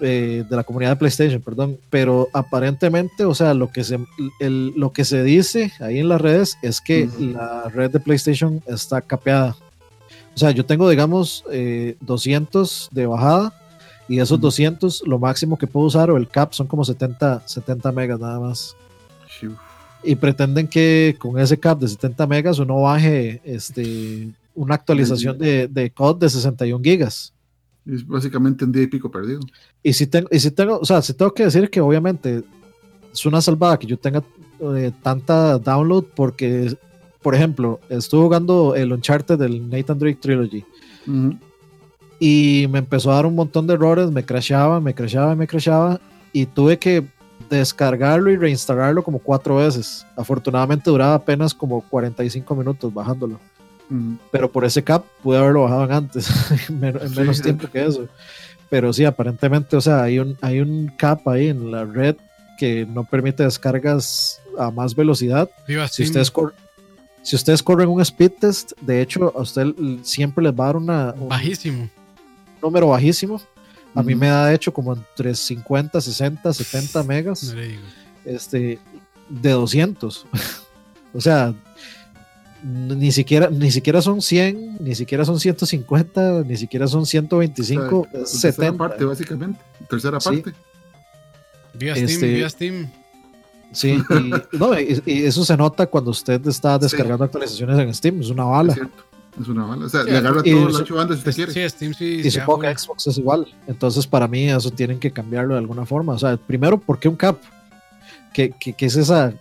eh, 0.00 0.44
de 0.48 0.56
la 0.56 0.62
comunidad 0.64 0.90
de 0.90 0.96
PlayStation, 0.96 1.40
perdón, 1.40 1.78
pero 1.90 2.28
aparentemente, 2.32 3.24
o 3.24 3.34
sea, 3.34 3.54
lo 3.54 3.70
que 3.70 3.82
se, 3.84 3.98
el- 4.40 4.72
lo 4.76 4.92
que 4.92 5.04
se 5.04 5.22
dice 5.22 5.72
ahí 5.80 5.98
en 6.00 6.08
las 6.08 6.20
redes 6.20 6.58
es 6.62 6.80
que 6.80 7.04
Ujú. 7.04 7.24
la 7.30 7.68
red 7.68 7.90
de 7.90 8.00
PlayStation 8.00 8.62
está 8.66 9.00
capeada. 9.00 9.56
O 10.34 10.38
sea, 10.38 10.50
yo 10.50 10.66
tengo, 10.66 10.88
digamos, 10.90 11.44
eh, 11.50 11.96
200 12.02 12.88
de 12.92 13.06
bajada 13.06 13.54
y 14.08 14.18
esos 14.18 14.32
Ujú. 14.38 14.42
200, 14.48 15.02
lo 15.06 15.18
máximo 15.18 15.56
que 15.56 15.66
puedo 15.66 15.86
usar 15.86 16.10
o 16.10 16.16
el 16.18 16.28
cap 16.28 16.52
son 16.52 16.66
como 16.66 16.84
70, 16.84 17.42
70 17.46 17.90
megas 17.92 18.20
nada 18.20 18.38
más. 18.38 18.76
Y 20.02 20.14
pretenden 20.14 20.68
que 20.68 21.16
con 21.18 21.38
ese 21.40 21.58
cap 21.58 21.78
de 21.78 21.88
70 21.88 22.26
megas 22.26 22.58
uno 22.58 22.82
baje 22.82 23.40
este, 23.44 24.28
una 24.54 24.74
actualización 24.76 25.36
de, 25.38 25.66
de 25.68 25.90
COD 25.90 26.18
de 26.20 26.30
61 26.30 26.84
gigas. 26.84 27.32
Es 27.86 28.06
básicamente 28.06 28.64
un 28.64 28.72
día 28.72 28.82
y 28.82 28.86
pico 28.88 29.10
perdido. 29.10 29.40
Y 29.82 29.92
si 29.92 30.06
tengo, 30.06 30.28
y 30.30 30.40
si 30.40 30.50
tengo, 30.50 30.78
o 30.78 30.84
sea, 30.84 31.02
si 31.02 31.14
tengo 31.14 31.32
que 31.32 31.44
decir 31.44 31.70
que 31.70 31.80
obviamente 31.80 32.42
es 33.12 33.26
una 33.26 33.40
salvada 33.40 33.78
que 33.78 33.86
yo 33.86 33.96
tenga 33.98 34.22
eh, 34.60 34.92
tanta 35.02 35.58
download 35.58 36.04
porque, 36.14 36.76
por 37.22 37.34
ejemplo, 37.34 37.80
estuve 37.88 38.22
jugando 38.22 38.74
el 38.74 38.92
Uncharted 38.92 39.38
del 39.38 39.68
Nathan 39.70 39.98
Drake 39.98 40.18
Trilogy 40.20 40.64
Ujú. 41.06 41.36
y 42.18 42.66
me 42.70 42.80
empezó 42.80 43.12
a 43.12 43.16
dar 43.16 43.26
un 43.26 43.34
montón 43.34 43.66
de 43.66 43.74
errores, 43.74 44.10
me 44.10 44.24
crashaba, 44.24 44.80
me 44.80 44.94
crashaba, 44.94 45.34
me 45.34 45.46
crashaba 45.46 46.00
y 46.32 46.46
tuve 46.46 46.78
que 46.78 47.04
descargarlo 47.48 48.30
y 48.30 48.36
reinstalarlo 48.36 49.02
como 49.02 49.18
cuatro 49.18 49.56
veces. 49.56 50.06
Afortunadamente 50.16 50.90
duraba 50.90 51.14
apenas 51.14 51.54
como 51.54 51.80
45 51.82 52.54
minutos 52.54 52.92
bajándolo. 52.92 53.38
Mm. 53.88 54.14
Pero 54.32 54.50
por 54.50 54.64
ese 54.64 54.82
cap 54.82 55.04
pude 55.22 55.38
haberlo 55.38 55.62
bajado 55.62 55.82
antes, 55.92 56.28
en 56.68 56.80
Sí, 57.08 57.16
menos 57.16 57.36
sí. 57.36 57.42
tiempo 57.42 57.68
que 57.70 57.84
eso. 57.86 58.08
Pero 58.68 58.92
sí, 58.92 59.04
aparentemente, 59.04 59.76
o 59.76 59.80
sea, 59.80 60.02
hay 60.02 60.18
un, 60.18 60.36
hay 60.40 60.60
un 60.60 60.88
cap 60.96 61.26
ahí 61.28 61.48
en 61.48 61.70
la 61.70 61.84
red 61.84 62.16
que 62.58 62.84
no 62.86 63.04
permite 63.04 63.42
descargas 63.44 64.40
a 64.58 64.70
más 64.70 64.94
velocidad. 64.94 65.48
Viva 65.68 65.86
Si 65.86 66.02
ustedes, 66.02 66.30
cor- 66.30 66.54
si 67.22 67.36
ustedes 67.36 67.62
corren 67.62 67.88
un 67.88 68.00
speed 68.00 68.32
test, 68.40 68.72
de 68.80 69.00
hecho, 69.02 69.32
a 69.36 69.42
usted 69.42 69.72
siempre 70.02 70.42
les 70.42 70.52
va 70.52 70.64
a 70.64 70.66
dar 70.68 70.76
una, 70.76 71.14
un 71.18 71.28
Bajísimo. 71.28 71.88
número 72.62 72.88
bajísimo. 72.88 73.40
A 73.94 74.02
mí 74.02 74.14
me 74.14 74.26
da, 74.28 74.46
de 74.46 74.54
hecho, 74.54 74.72
como 74.74 74.92
entre 74.94 75.34
50, 75.34 76.00
60, 76.00 76.52
70 76.52 77.02
megas 77.04 77.44
No 77.44 77.54
le 77.54 77.68
digo. 77.68 77.82
este, 78.24 78.78
de 79.28 79.50
200. 79.50 80.26
o 81.14 81.20
sea, 81.20 81.54
ni 82.64 83.12
siquiera, 83.12 83.48
ni 83.50 83.70
siquiera 83.70 84.00
son 84.02 84.20
100, 84.22 84.78
ni 84.80 84.94
siquiera 84.94 85.24
son 85.24 85.38
150, 85.40 86.42
ni 86.46 86.56
siquiera 86.56 86.86
son 86.86 87.06
125, 87.06 88.00
O 88.00 88.04
sea, 88.12 88.22
es 88.22 88.30
tercera 88.40 88.52
70. 88.52 88.78
parte, 88.78 89.04
básicamente. 89.04 89.60
Tercera 89.88 90.20
Sí. 90.20 90.28
parte. 90.28 90.52
Viva 91.74 91.94
Steam, 91.94 92.08
Este- 92.08 92.26
viva 92.26 92.48
Steam. 92.48 92.90
Sí, 93.72 93.98
y, 94.10 94.56
no, 94.56 94.78
y- 94.80 95.02
y 95.04 95.24
eso 95.24 95.44
se 95.44 95.56
nota 95.56 95.86
cuando 95.86 96.10
usted 96.10 96.46
está 96.46 96.78
descargando 96.78 97.24
actualizaciones 97.24 97.78
en 97.78 97.92
Steam, 97.92 98.20
es 98.20 98.30
una 98.30 98.44
Es 98.44 98.48
bala. 98.48 98.74
cierto. 98.74 99.04
Es 99.38 99.48
una 99.48 99.66
bala. 99.66 99.84
O 99.84 99.88
sea, 99.90 100.02
Sí, 100.04 100.10
le 100.10 100.16
agarra 100.16 100.42
los 100.42 100.76
8 100.80 100.94
bandas 100.94 101.18
si 101.20 101.28
usted 101.28 101.34
quiere. 101.44 101.52
Sí, 101.52 101.68
Steam 101.76 101.92
sí. 101.92 102.22
Y 102.24 102.30
supongo 102.30 102.60
que. 102.60 102.78
Xbox 102.78 103.06
es 103.08 103.18
igual. 103.18 103.46
Entonces, 103.66 104.06
para 104.06 104.26
mí, 104.28 104.48
eso 104.48 104.70
tienen 104.70 104.98
que 104.98 105.10
cambiarlo 105.10 105.52
de 105.54 105.58
alguna 105.60 105.84
forma. 105.84 106.14
O 106.14 106.18
sea, 106.18 106.38
primero, 106.38 106.78
¿por 106.78 106.98
qué 106.98 107.08
un 107.08 107.16
cap? 107.16 107.36
¿Qué, 108.32 108.54
qué- 108.58 108.72
qué 108.72 108.86
es 108.86 108.96
esa? 108.96 109.34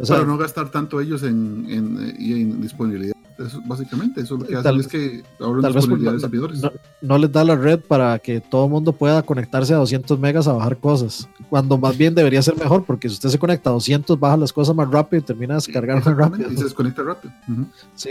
O 0.00 0.04
sea, 0.06 0.16
para 0.16 0.28
no 0.28 0.38
gastar 0.38 0.70
tanto 0.70 1.00
ellos 1.00 1.22
en, 1.22 1.66
en, 1.68 2.60
disponibilidad. 2.60 3.14
Eso, 3.38 3.60
básicamente, 3.64 4.20
eso 4.20 4.36
lo 4.36 4.46
que 4.46 4.54
hacen 4.54 4.78
es 4.80 4.86
que 4.86 5.22
ahorran 5.40 5.62
tal 5.62 5.72
vez 5.72 5.86
por- 5.86 5.98
disponibilidad 5.98 6.12
de 6.12 6.20
servidores. 6.20 6.60
no, 6.62 6.72
no 7.00 7.18
les 7.18 7.32
da 7.32 7.42
la 7.42 7.56
red 7.56 7.80
para 7.80 8.18
que 8.18 8.38
todo 8.40 8.66
el 8.66 8.70
mundo 8.70 8.92
pueda 8.92 9.22
conectarse 9.22 9.72
a 9.72 9.78
200 9.78 10.18
megas 10.18 10.46
a 10.46 10.52
bajar 10.52 10.76
cosas. 10.76 11.26
Cuando 11.48 11.78
más 11.78 11.96
bien 11.96 12.14
debería 12.14 12.42
ser 12.42 12.56
mejor, 12.58 12.84
porque 12.84 13.08
si 13.08 13.14
usted 13.14 13.30
se 13.30 13.38
conecta 13.38 13.70
a 13.70 13.72
200, 13.72 14.20
baja 14.20 14.36
las 14.36 14.52
cosas 14.52 14.74
más 14.76 14.90
rápido 14.90 15.20
y 15.22 15.24
termina 15.24 15.54
de 15.54 15.62
descargar 15.64 16.04
más 16.04 16.16
rápido. 16.16 16.52
Y 16.52 16.56
se 16.56 16.64
desconecta 16.64 17.02
rápido. 17.02 17.32
Ujú. 17.48 17.66
Sí. 17.94 18.10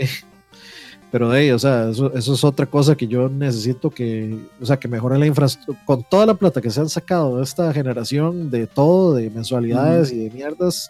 Pero 1.12 1.28
de 1.28 1.38
ahí, 1.38 1.50
o 1.50 1.58
sea, 1.58 1.90
eso, 1.90 2.12
eso 2.14 2.34
es 2.34 2.44
otra 2.44 2.66
cosa 2.66 2.94
que 2.96 3.08
yo 3.08 3.28
necesito 3.28 3.90
que, 3.90 4.38
o 4.60 4.64
sea, 4.66 4.78
que 4.78 4.86
mejoren 4.86 5.18
la 5.20 5.26
infraestructura. 5.26 5.78
Con 5.84 6.04
toda 6.08 6.24
la 6.26 6.34
plata 6.34 6.60
que 6.60 6.70
se 6.70 6.80
han 6.80 6.88
sacado 6.88 7.38
de 7.38 7.42
esta 7.42 7.72
generación, 7.72 8.48
de 8.50 8.66
todo, 8.68 9.14
de 9.14 9.28
mensualidades 9.30 10.12
y 10.12 10.18
de 10.18 10.30
mierdas, 10.30 10.88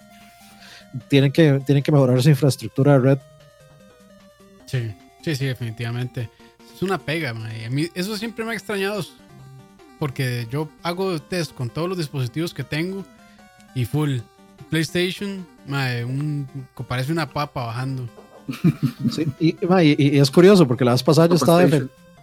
tienen 1.09 1.33
que, 1.33 1.61
tienen 1.67 1.83
que 1.83 1.93
mejorar 1.93 2.23
su 2.23 2.29
infraestructura 2.31 2.93
de 2.95 2.99
red. 2.99 3.19
Sí, 4.67 4.93
sí, 5.23 5.37
sí, 5.37 5.47
definitivamente. 5.47 6.29
Es 6.75 6.83
una 6.83 6.99
pega, 6.99 7.35
mae. 7.35 7.67
A 7.67 7.71
mí 7.71 7.89
eso 7.95 8.17
siempre 8.17 8.45
me 8.45 8.53
ha 8.53 8.55
extrañado. 8.55 9.05
Porque 9.99 10.47
yo 10.51 10.69
hago 10.83 11.21
test 11.21 11.53
con 11.55 11.69
todos 11.69 11.89
los 11.89 11.99
dispositivos 11.99 12.55
que 12.55 12.65
tengo 12.65 13.05
y 13.75 13.85
full. 13.85 14.19
PlayStation, 14.71 15.47
mae, 15.67 16.05
un, 16.05 16.47
parece 16.89 17.13
una 17.13 17.29
papa 17.29 17.67
bajando. 17.67 18.09
Sí, 19.13 19.27
y, 19.39 19.49
y- 19.51 20.17
y 20.17 20.19
es 20.19 20.31
curioso 20.31 20.67
porque 20.67 20.85
la 20.85 20.93
vez 20.93 21.03
pasada 21.03 21.29
yo 21.29 21.35
estaba, 21.35 21.63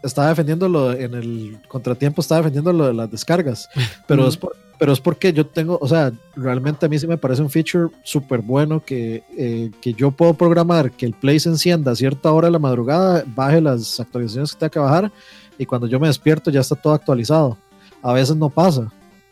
estaba 0.08 0.30
defendiendo 0.30 0.68
lo 0.68 0.92
en 0.94 1.14
el 1.14 1.60
contratiempo, 1.68 2.22
estaba 2.22 2.40
defendiendo 2.40 2.74
lo 2.74 2.88
de 2.88 2.94
las 2.94 3.10
descargas, 3.12 3.70
pero, 4.08 4.22
Ujú. 4.24 4.30
es 4.30 4.38
por- 4.38 4.56
pero 4.80 4.94
es 4.94 5.00
porque 5.00 5.34
yo 5.34 5.46
tengo, 5.48 5.78
o 5.82 5.88
sea, 5.88 6.12
realmente 6.36 6.86
a 6.86 6.90
mí 6.90 7.00
sí 7.00 7.08
me 7.08 7.18
parece 7.18 7.42
un 7.42 7.50
feature 7.50 7.90
súper 8.04 8.42
bueno 8.42 8.84
que, 8.84 9.24
eh, 9.36 9.72
que 9.82 9.94
yo 9.94 10.12
puedo 10.12 10.36
programar 10.36 10.92
que 10.92 11.06
el 11.08 11.14
Play 11.14 11.40
se 11.40 11.50
encienda 11.50 11.92
a 11.92 11.96
cierta 11.96 12.32
hora 12.32 12.48
de 12.48 12.52
la 12.52 12.60
madrugada, 12.60 13.24
baje 13.36 13.60
las 13.60 14.00
actualizaciones 14.00 14.52
que 14.54 14.60
tenga 14.60 14.70
que 14.70 14.80
bajar 14.80 15.12
y 15.58 15.66
cuando 15.66 15.88
yo 15.88 16.00
me 16.00 16.06
despierto 16.08 16.52
ya 16.52 16.60
está 16.62 16.76
todo 16.76 16.94
actualizado. 16.94 17.58
A 18.04 18.14
veces 18.14 18.36
no 18.36 18.50
pasa, 18.50 18.92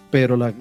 pero 0.10 0.36
la, 0.36 0.52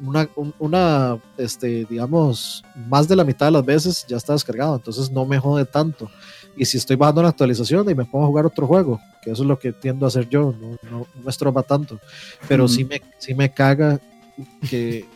una, 0.00 0.28
un- 0.36 0.54
una, 0.60 1.18
este, 1.36 1.84
digamos, 1.90 2.62
más 2.88 3.08
de 3.08 3.16
la 3.16 3.24
mitad 3.24 3.46
de 3.46 3.52
las 3.52 3.64
veces 3.66 4.06
ya 4.08 4.16
está 4.16 4.32
descargado, 4.34 4.76
entonces 4.76 5.10
no 5.10 5.26
me 5.26 5.40
jode 5.40 5.64
tanto. 5.64 6.08
Y 6.56 6.64
si 6.64 6.78
estoy 6.78 6.96
bajando 6.96 7.20
una 7.20 7.30
actualización 7.30 7.88
y 7.90 7.94
me 7.94 8.04
pongo 8.04 8.24
a 8.24 8.28
jugar 8.28 8.46
otro 8.46 8.66
juego, 8.66 9.00
que 9.22 9.30
eso 9.30 9.42
es 9.42 9.48
lo 9.48 9.58
que 9.58 9.72
tiendo 9.72 10.04
a 10.04 10.08
hacer 10.08 10.28
yo, 10.28 10.54
no, 10.60 10.76
no, 10.90 10.98
no 10.98 11.22
me 11.22 11.30
estroba 11.30 11.62
tanto, 11.62 12.00
pero 12.48 12.68
sí, 12.68 12.82
Ujú. 12.82 12.90
me, 12.90 13.02
sí 13.18 13.34
me 13.34 13.52
caga 13.52 14.00
que, 14.68 15.06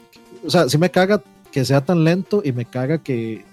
o 0.44 0.50
sea, 0.50 0.68
sí 0.68 0.78
me 0.78 0.90
caga 0.90 1.22
que 1.52 1.64
sea 1.64 1.84
tan 1.84 2.04
lento 2.04 2.42
y 2.44 2.52
me 2.52 2.64
caga 2.64 2.98
que, 2.98 3.44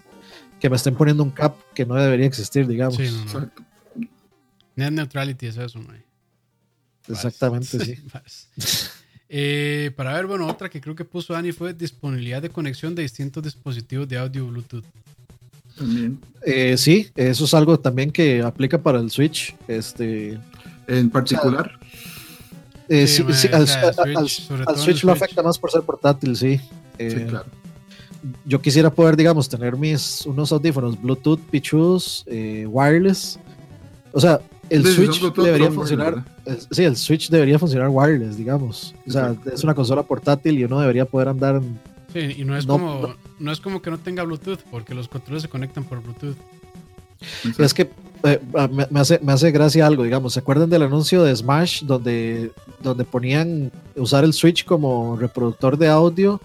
que 0.59 0.69
me 0.69 0.75
estén 0.75 0.95
poniendo 0.95 1.23
un 1.23 1.31
cap 1.31 1.55
que 1.73 1.85
no 1.85 1.95
debería 1.95 2.25
existir, 2.25 2.67
digamos. 2.67 2.95
Sí, 2.95 3.09
no. 3.33 3.49
Net 4.75 4.91
neutrality 4.91 5.47
es 5.47 5.57
eso, 5.57 5.79
mae. 5.79 6.03
Exactamente, 7.07 7.83
sí. 7.83 7.95
Eh, 9.33 9.91
para 9.95 10.11
ver, 10.11 10.27
bueno, 10.27 10.45
otra 10.45 10.69
que 10.69 10.81
creo 10.81 10.93
que 10.93 11.05
puso 11.05 11.31
Dani 11.31 11.53
fue 11.53 11.73
disponibilidad 11.73 12.41
de 12.41 12.49
conexión 12.49 12.93
de 12.93 13.03
distintos 13.03 13.41
dispositivos 13.41 14.05
de 14.09 14.17
audio 14.17 14.45
Bluetooth. 14.45 14.83
También. 15.81 16.19
Eh, 16.45 16.75
sí, 16.77 17.07
eso 17.15 17.45
es 17.45 17.53
algo 17.53 17.79
también 17.79 18.11
que 18.11 18.41
aplica 18.41 18.77
para 18.77 18.99
el 18.99 19.09
Switch. 19.11 19.55
Este, 19.67 20.39
En 20.87 21.09
particular, 21.09 21.71
eh, 22.89 23.07
Sí, 23.07 23.21
al, 23.23 23.33
Switch, 23.33 23.53
al- 23.53 24.07
al 24.07 24.23
lo 24.75 24.77
Switch. 24.77 25.05
afecta 25.07 25.41
más 25.43 25.57
por 25.57 25.71
ser 25.71 25.81
portátil, 25.81 26.35
sí. 26.35 26.59
Eh, 26.97 27.11
sí, 27.11 27.25
claro. 27.29 27.45
Yo 28.45 28.61
quisiera 28.61 28.89
poder, 28.91 29.15
digamos, 29.15 29.49
tener 29.49 29.75
mis 29.77 30.25
unos 30.25 30.51
audífonos 30.51 31.01
Bluetooth 31.01 31.39
pichudos, 31.49 32.23
eh, 32.27 32.65
wireless. 32.69 33.39
O 34.11 34.19
sea, 34.19 34.39
el 34.69 34.85
Switch 34.85 35.19
debería 35.35 35.71
funcionar. 35.71 36.23
wireless, 36.45 36.63
eh, 36.63 36.67
Sí, 36.71 36.83
el 36.83 36.95
Switch 36.97 37.29
debería 37.29 37.57
funcionar 37.57 37.89
wireless, 37.89 38.37
digamos. 38.37 38.93
O 39.07 39.11
sea, 39.11 39.29
Exacto. 39.29 39.51
es 39.53 39.63
una 39.63 39.73
consola 39.73 40.03
portátil 40.03 40.59
y 40.59 40.63
uno 40.65 40.79
debería 40.79 41.05
poder 41.05 41.29
andar. 41.29 41.55
en- 41.55 41.79
Sí, 42.13 42.35
y 42.37 42.43
no 42.45 42.57
es, 42.57 42.65
No, 42.65 42.73
como, 42.73 42.99
no. 43.01 43.15
no. 43.39 43.51
es 43.51 43.59
como 43.59 43.81
que 43.81 43.89
no 43.89 43.97
tenga 43.97 44.23
Bluetooth, 44.23 44.59
porque 44.69 44.93
los 44.93 45.07
controles 45.07 45.43
se 45.43 45.49
conectan 45.49 45.83
por 45.83 46.01
Bluetooth. 46.01 46.35
Es 47.59 47.73
que 47.73 47.89
eh, 48.23 48.39
ah, 48.55 48.67
me, 48.67 48.87
me 48.89 48.99
hace, 48.99 49.19
me 49.21 49.31
hace 49.31 49.51
gracia 49.51 49.85
algo, 49.85 50.03
digamos. 50.03 50.33
¿Se 50.33 50.39
acuerdan 50.39 50.69
del 50.69 50.83
anuncio 50.83 51.23
de 51.23 51.35
Smash 51.35 51.83
donde, 51.83 52.51
donde 52.81 53.03
ponían 53.05 53.71
usar 53.95 54.23
el 54.23 54.33
Switch 54.33 54.65
como 54.65 55.15
reproductor 55.17 55.77
de 55.77 55.87
audio 55.87 56.41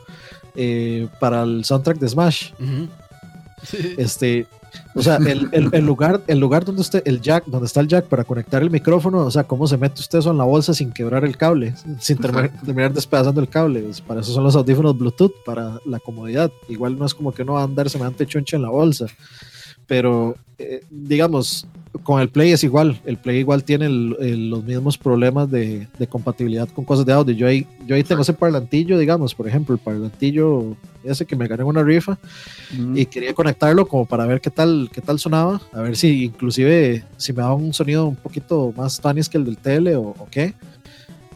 eh, 0.54 1.08
para 1.20 1.42
el 1.42 1.64
soundtrack 1.64 1.98
de 1.98 2.08
Smash? 2.08 2.52
Sí. 3.64 3.94
Este, 3.96 4.46
o 4.94 5.02
sea, 5.02 5.16
el, 5.16 5.48
el- 5.52 5.68
el 5.72 5.84
lugar, 5.86 6.22
el 6.26 6.38
lugar 6.38 6.64
donde 6.64 6.80
usted, 6.80 7.02
el 7.04 7.20
jack, 7.20 7.44
donde 7.46 7.66
está 7.66 7.80
el 7.80 7.88
jack 7.88 8.06
para 8.06 8.24
conectar 8.24 8.62
el 8.62 8.70
micrófono, 8.70 9.18
o 9.18 9.30
sea, 9.30 9.44
cómo 9.44 9.66
se 9.66 9.76
mete 9.76 10.00
usted 10.00 10.18
eso 10.20 10.30
en 10.30 10.38
la 10.38 10.44
bolsa 10.44 10.74
sin 10.74 10.92
quebrar 10.92 11.24
el 11.24 11.36
cable, 11.36 11.74
sin 11.98 12.18
terminar, 12.18 12.50
terminar 12.64 12.92
despedazando 12.92 13.40
el 13.40 13.48
cable. 13.48 13.80
Pues, 13.82 14.00
para 14.00 14.20
eso 14.20 14.32
son 14.32 14.44
los 14.44 14.56
audífonos 14.56 14.96
Bluetooth, 14.96 15.32
para 15.44 15.80
la 15.84 15.98
comodidad. 16.00 16.50
Igual 16.68 16.98
no 16.98 17.06
es 17.06 17.14
como 17.14 17.32
que 17.32 17.42
uno 17.42 17.54
va 17.54 17.60
a 17.62 17.64
andar 17.64 17.88
semejante 17.90 18.26
choncha 18.26 18.56
en 18.56 18.62
la 18.62 18.70
bolsa. 18.70 19.06
Pero, 19.86 20.34
eh, 20.58 20.82
digamos, 20.90 21.66
con 22.06 22.20
el 22.20 22.28
Play 22.28 22.52
es 22.52 22.62
igual. 22.62 22.98
El 23.04 23.16
Play 23.18 23.38
igual 23.40 23.64
tiene 23.64 23.86
el- 23.86 24.16
el- 24.20 24.48
los 24.50 24.62
mismos 24.64 24.96
problemas 24.96 25.50
de, 25.50 25.88
de 25.98 26.06
compatibilidad 26.06 26.68
con 26.68 26.84
cosas 26.84 27.04
de 27.04 27.12
audio. 27.12 27.34
Yo 27.34 27.46
ahí, 27.48 27.66
yo 27.84 27.96
ahí 27.96 28.04
tengo 28.04 28.22
ese 28.22 28.32
parlantillo, 28.32 28.96
digamos, 28.96 29.34
por 29.34 29.48
ejemplo, 29.48 29.74
el 29.74 29.80
parlantillo 29.80 30.76
ese 31.02 31.24
que 31.26 31.36
me 31.36 31.46
gané 31.46 31.62
en 31.62 31.68
una 31.68 31.82
rifa 31.84 32.18
Ujú. 32.72 32.96
y 32.96 33.06
quería 33.06 33.32
conectarlo 33.34 33.86
como 33.86 34.06
para 34.06 34.26
ver 34.26 34.40
qué 34.40 34.50
tal 34.50 34.88
qué 34.92 35.00
tal 35.00 35.18
sonaba, 35.20 35.60
a 35.72 35.80
ver 35.82 35.96
si 35.96 36.24
inclusive 36.24 37.04
si 37.16 37.32
me 37.32 37.42
daba 37.42 37.54
un 37.54 37.72
sonido 37.72 38.06
un 38.06 38.16
poquito 38.16 38.72
más 38.76 39.00
tanis 39.00 39.28
que 39.28 39.38
el 39.38 39.44
del 39.44 39.56
tele 39.58 39.94
o, 39.96 40.02
o 40.02 40.26
qué, 40.30 40.54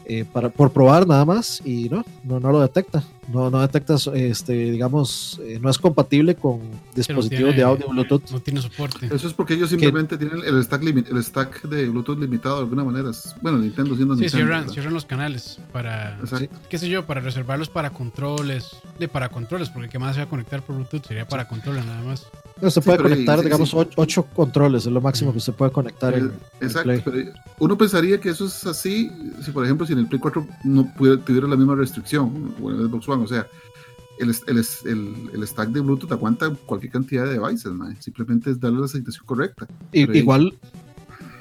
eh, 0.05 0.25
para, 0.31 0.49
por 0.49 0.71
probar 0.71 1.07
nada 1.07 1.23
más 1.25 1.61
y 1.65 1.87
no, 1.89 2.03
no, 2.23 2.39
no 2.39 2.51
lo 2.51 2.59
detecta, 2.61 3.03
no, 3.31 3.49
no 3.49 3.61
detecta, 3.61 3.95
este, 4.13 4.53
digamos, 4.53 5.39
eh, 5.43 5.59
no 5.61 5.69
es 5.69 5.77
compatible 5.77 6.35
con 6.35 6.59
Que 6.59 6.67
dispositivos 6.95 7.29
tiene- 7.29 7.53
de 7.55 7.63
audio 7.63 7.87
Bluetooth. 7.89 8.29
No 8.31 8.39
tiene 8.39 8.61
soporte. 8.61 9.05
Eso 9.13 9.27
es 9.27 9.33
porque 9.33 9.53
ellos 9.53 9.69
simplemente 9.69 10.17
tienen 10.17 10.39
el 10.45 10.63
stack, 10.63 10.81
limi- 10.81 11.05
el 11.09 11.23
stack 11.23 11.63
de 11.63 11.87
Bluetooth 11.89 12.19
limitado 12.19 12.55
de 12.55 12.61
alguna 12.63 12.83
manera. 12.83 13.11
Bueno, 13.41 13.59
Nintendo 13.59 13.95
siendo 13.95 14.15
Sí, 14.15 14.21
Nintendo. 14.21 14.45
cierran, 14.47 14.69
cierran 14.69 14.93
los 14.93 15.05
canales 15.05 15.59
para, 15.71 16.17
Exacto. 16.19 16.55
qué 16.69 16.77
sé 16.77 16.89
yo, 16.89 17.05
para 17.05 17.21
reservarlos 17.21 17.69
para 17.69 17.91
controles. 17.91 18.71
De 18.99 19.07
para 19.07 19.29
controles, 19.29 19.69
porque 19.69 19.89
qué 19.89 19.97
más 19.99 20.15
se 20.15 20.21
va 20.21 20.25
a 20.25 20.29
conectar 20.29 20.61
por 20.61 20.75
Bluetooth 20.75 21.05
sería 21.07 21.27
para 21.27 21.47
controles 21.47 21.85
nada 21.85 22.01
más. 22.03 22.27
Usted 22.61 22.81
Sí, 22.81 22.85
puede 22.85 22.99
conectar, 23.01 23.39
sí, 23.39 23.45
digamos, 23.45 23.69
sí. 23.69 23.75
Ocho, 23.77 23.91
ocho 24.01 24.23
controles, 24.35 24.85
es 24.85 24.91
lo 24.91 25.01
máximo 25.01 25.31
que 25.31 25.39
usted 25.39 25.53
puede 25.53 25.71
conectar. 25.71 26.13
en- 26.13 26.27
Eh, 26.27 26.31
en 26.61 26.67
Exacto, 26.67 26.83
Play. 26.83 27.01
pero 27.03 27.17
uno 27.59 27.77
pensaría 27.77 28.19
que 28.19 28.29
eso 28.29 28.45
es 28.45 28.65
así 28.65 29.11
si, 29.43 29.51
por 29.51 29.63
ejemplo, 29.65 29.85
si 29.87 29.93
en 29.93 29.99
el 29.99 30.07
Play 30.07 30.19
4 30.19 30.45
no 30.63 30.93
pudiera, 30.93 31.19
tuviera 31.21 31.47
la 31.47 31.55
misma 31.55 31.75
restricción, 31.75 32.53
o 32.61 32.69
en 32.71 32.79
el 32.79 32.87
Xbox 32.89 33.09
One, 33.09 33.23
o 33.23 33.27
sea, 33.27 33.47
el, 34.19 34.29
el, 34.47 34.65
el, 34.85 35.15
el 35.33 35.47
stack 35.47 35.69
de 35.69 35.79
Bluetooth 35.79 36.11
aguanta 36.11 36.49
cualquier 36.67 36.91
cantidad 36.91 37.25
de 37.25 37.39
devices, 37.39 37.71
mae. 37.71 37.95
simplemente 37.99 38.51
es 38.51 38.59
darle 38.59 38.79
la 38.79 38.85
aceptación 38.85 39.25
correcta. 39.25 39.65
Y- 39.91 40.09
igual, 40.17 40.53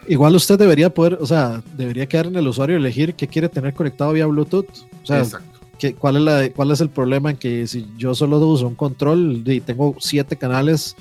igual 0.08 0.34
usted 0.34 0.58
debería 0.58 0.88
poder, 0.92 1.18
o 1.20 1.26
sea, 1.26 1.62
debería 1.76 2.06
quedar 2.06 2.26
en 2.28 2.36
el 2.36 2.48
usuario 2.48 2.76
elegir 2.76 3.14
qué 3.14 3.28
quiere 3.28 3.48
tener 3.48 3.74
conectado 3.74 4.12
vía 4.14 4.26
Bluetooth. 4.26 4.66
O 5.02 5.06
sea, 5.06 5.18
Exacto. 5.18 5.49
Cuál, 5.98 6.16
es 6.16 6.22
la, 6.22 6.50
¿cuál 6.50 6.70
es 6.70 6.80
el 6.80 6.90
problema 6.90 7.30
en 7.30 7.36
que 7.36 7.66
si 7.66 7.86
yo 7.96 8.14
solo 8.14 8.38
uso 8.38 8.66
un 8.66 8.74
control 8.74 9.42
y 9.46 9.60
tengo 9.60 9.96
siete 9.98 10.36
canales 10.36 10.96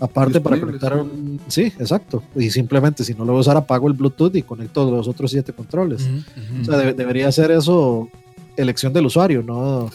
aparte 0.00 0.40
para 0.40 0.58
conectar 0.58 0.96
un, 0.96 1.40
sí 1.48 1.70
sí 1.70 1.76
exacto. 1.78 2.22
Y 2.34 2.50
simplemente 2.50 3.04
si 3.04 3.14
no 3.14 3.24
lo 3.24 3.32
voy 3.32 3.38
a 3.38 3.40
usar 3.40 3.56
apago 3.56 3.88
el 3.88 3.94
bluetooth 3.94 4.34
y 4.34 4.42
conecto 4.42 4.90
los 4.90 5.08
otros 5.08 5.30
siete 5.30 5.52
controles. 5.52 6.08
O 6.60 6.64
sea 6.64 6.76
debería 6.76 7.30
ser 7.32 7.50
eso 7.50 8.08
elección 8.56 8.92
del 8.92 9.06
usuario 9.06 9.42
no, 9.42 9.90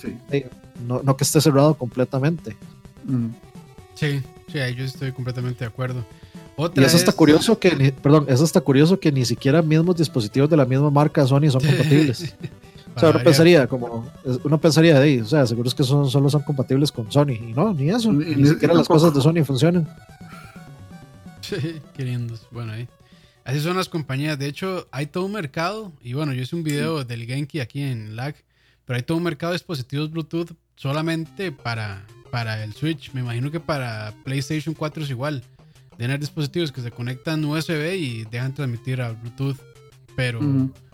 no, 0.88 1.02
no, 1.04 1.18
que 1.18 1.24
esté 1.24 1.42
cerrado 1.42 1.74
completamente. 1.76 2.56
Sí 3.96 4.22
sí 4.52 4.60
ahí 4.60 4.76
yo 4.76 4.84
estoy 4.84 5.12
completamente 5.12 5.60
de 5.60 5.68
acuerdo. 5.68 6.04
Y 6.76 6.84
eso 6.84 6.98
está 6.98 7.14
curioso 7.14 7.58
que, 7.58 7.94
perdón, 8.02 8.26
eso 8.28 8.44
está 8.44 8.60
curioso 8.60 9.00
que 9.00 9.14
ni 9.14 9.24
siquiera 9.24 9.62
mismos 9.62 9.96
dispositivos 9.96 10.50
de 10.50 10.58
la 10.58 10.66
misma 10.66 10.90
marca 10.90 11.26
Sony 11.26 11.50
son 11.50 11.62
compatibles. 11.66 12.36
O 13.00 13.02
sea, 13.02 13.10
uno 13.12 13.24
pensaría, 13.24 13.68
como, 13.68 14.12
uno 14.44 14.62
pensaría 14.62 15.00
de 15.00 15.06
ahí, 15.06 15.20
o 15.20 15.26
sea, 15.26 15.48
seguro 15.48 15.70
es 15.70 15.74
que 15.74 15.84
son, 15.84 16.10
solo 16.10 16.30
son 16.30 16.42
compatibles 16.42 16.92
con 16.92 17.10
Sony. 17.12 17.32
Y 17.32 17.54
no, 17.56 17.74
ni 17.74 17.90
eso, 17.90 18.12
ni, 18.12 18.46
siquiera 18.46 18.74
las 18.74 18.88
cosas 18.88 19.14
de 19.14 19.22
Sony 19.22 19.44
funcionan. 19.46 19.88
Sí, 21.42 21.82
queriendo, 21.96 22.36
bueno, 22.52 22.74
ahí. 22.74 22.88
Así 23.44 23.60
son 23.60 23.76
las 23.76 23.90
compañías. 23.90 24.38
De 24.38 24.46
hecho, 24.46 24.88
hay 24.92 25.08
todo 25.08 25.26
un 25.26 25.32
mercado, 25.32 25.92
y 26.04 26.14
bueno, 26.14 26.32
yo 26.32 26.44
hice 26.44 26.56
un 26.56 26.62
video 26.62 27.04
del 27.04 27.26
Genki 27.26 27.60
aquí 27.60 27.82
en 27.82 28.16
Lag, 28.16 28.36
pero 28.86 28.98
hay 28.98 29.02
todo 29.02 29.18
un 29.18 29.24
mercado 29.24 29.54
de 29.54 29.56
dispositivos 29.56 30.12
Bluetooth 30.12 30.52
solamente 30.76 31.52
para, 31.52 32.06
para 32.30 32.64
el 32.64 32.74
Switch. 32.74 33.12
Me 33.14 33.22
imagino 33.22 33.50
que 33.50 33.60
para 33.60 34.14
PlayStation 34.24 34.76
4 34.76 35.06
es 35.06 35.10
igual 35.10 35.44
tener 35.98 36.20
dispositivos 36.20 36.72
que 36.72 36.82
se 36.82 36.92
conectan 36.92 37.44
USB 37.44 37.96
y 37.96 38.26
dejan 38.26 38.54
transmitir 38.54 39.02
a 39.02 39.14
Bluetooth, 39.14 39.58
pero 40.16 40.40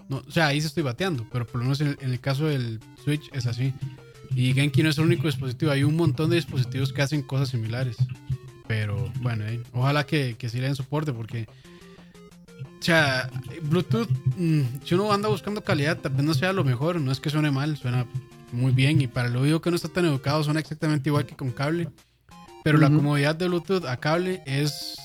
no, 0.09 0.17
o 0.17 0.31
sea, 0.31 0.47
ahí 0.47 0.61
se 0.61 0.67
estoy 0.67 0.83
bateando, 0.83 1.25
pero 1.31 1.45
por 1.45 1.55
lo 1.55 1.63
menos 1.63 1.81
en, 1.81 1.97
el 1.99 2.19
caso 2.19 2.45
del 2.45 2.79
Switch 3.03 3.29
es 3.33 3.45
así. 3.45 3.73
Y 4.35 4.53
Genki 4.53 4.83
no 4.83 4.89
es 4.89 4.97
el 4.97 5.05
único 5.05 5.27
dispositivo, 5.27 5.71
hay 5.71 5.83
un 5.83 5.95
montón 5.95 6.29
de 6.29 6.37
dispositivos 6.37 6.91
que 6.91 7.01
hacen 7.01 7.21
cosas 7.21 7.49
similares. 7.49 7.97
Pero 8.67 9.11
bueno, 9.21 9.45
eh, 9.45 9.61
ojalá 9.73 10.05
que, 10.05 10.35
que 10.37 10.49
sí 10.49 10.57
le 10.59 10.65
den 10.65 10.75
soporte 10.75 11.13
porque 11.13 11.47
o 12.79 12.83
sea, 12.85 13.31
Bluetooth, 13.63 14.09
mm, 14.37 14.61
si 14.83 14.93
uno 14.93 15.11
anda 15.11 15.27
buscando 15.27 15.63
calidad, 15.63 15.97
tal 15.97 16.11
vez 16.11 16.23
no 16.23 16.35
sea 16.35 16.53
lo 16.53 16.63
mejor. 16.63 17.01
No 17.01 17.11
es 17.11 17.19
que 17.19 17.31
suene 17.31 17.49
mal, 17.49 17.77
suena 17.77 18.05
muy 18.51 18.73
bien. 18.73 19.01
Y 19.01 19.07
para 19.07 19.27
el 19.27 19.35
oído 19.35 19.59
que 19.59 19.71
no 19.71 19.75
está 19.75 19.89
tan 19.89 20.05
educado, 20.05 20.43
suena 20.43 20.59
exactamente 20.59 21.09
igual 21.09 21.25
que 21.25 21.35
con 21.35 21.49
cable. 21.51 21.89
Pero 22.63 22.77
la 22.77 22.91
comodidad 22.91 23.35
de 23.35 23.47
Bluetooth 23.47 23.85
a 23.85 23.97
cable 23.97 24.43
es 24.45 24.97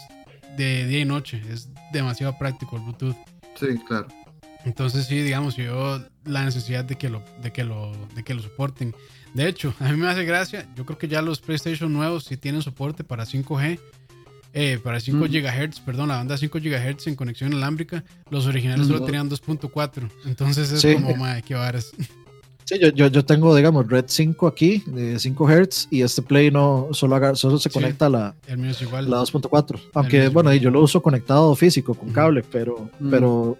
de 0.59 0.87
día 0.87 1.01
y 1.01 1.05
noche. 1.07 1.43
Es 1.49 1.71
demasiado 1.91 2.37
práctico 2.39 2.77
el 2.77 2.83
Bluetooth. 2.83 3.17
Sí, 3.59 3.67
claro. 3.87 4.09
Entonces 4.65 5.07
sí, 5.07 5.21
digamos, 5.21 5.57
yo 5.57 6.01
la 6.25 6.45
necesidad 6.45 6.85
de 6.85 6.97
que 6.97 7.09
lo, 7.09 7.23
de 7.43 7.53
que 7.53 7.65
lo, 7.65 7.93
de 8.15 8.23
que 8.23 8.35
lo 8.35 8.43
soporten. 8.43 8.95
De 9.35 9.49
hecho, 9.49 9.75
a 9.81 9.91
mí 9.91 9.97
me 9.97 10.09
hace 10.09 10.25
gracia. 10.25 10.67
Yo 10.77 10.85
creo 10.85 10.99
que 10.99 11.09
ya 11.09 11.23
los 11.23 11.41
PlayStation 11.41 11.93
nuevos 11.93 12.25
sí 12.25 12.37
tienen 12.37 12.63
soporte 12.63 13.05
para 13.05 13.25
5G. 13.25 13.79
Eh, 14.53 14.81
para 14.83 14.99
5 14.99 15.27
GHz, 15.29 15.79
perdón, 15.79 16.09
la 16.09 16.17
banda 16.17 16.37
5 16.37 16.59
GHz 16.59 17.07
en 17.07 17.15
conexión 17.15 17.53
inalámbrica. 17.53 18.03
Los 18.31 18.47
originales 18.47 18.89
solo 18.89 19.05
tenían 19.05 19.31
2.4. 19.31 20.11
Entonces 20.25 20.73
es 20.73 20.95
como, 20.97 21.15
madre, 21.17 21.43
qué 21.43 21.55
varas. 21.55 21.93
Sí, 22.67 22.79
yo, 22.79 22.91
yo, 22.91 23.09
yo, 23.09 23.25
tengo, 23.25 23.57
digamos, 23.57 23.89
Red 23.89 24.05
5 24.07 24.47
aquí, 24.47 24.85
de 24.87 25.19
5 25.19 25.49
Hz, 25.49 25.89
y 25.91 26.03
este 26.03 26.23
Play 26.23 26.53
no 26.53 26.91
solo, 26.93 27.35
solo 27.35 27.59
se 27.59 27.69
conecta 27.69 28.07
a 28.07 28.09
la, 28.09 28.35
la 28.47 28.55
2.4. 28.55 29.81
Aunque, 29.93 30.29
bueno, 30.29 30.55
yo 30.55 30.71
lo 30.71 30.81
uso 30.81 31.03
conectado 31.03 31.57
físico, 31.57 31.95
con 31.95 32.13
cable, 32.13 32.45
pero, 32.49 32.89
pero 33.11 33.59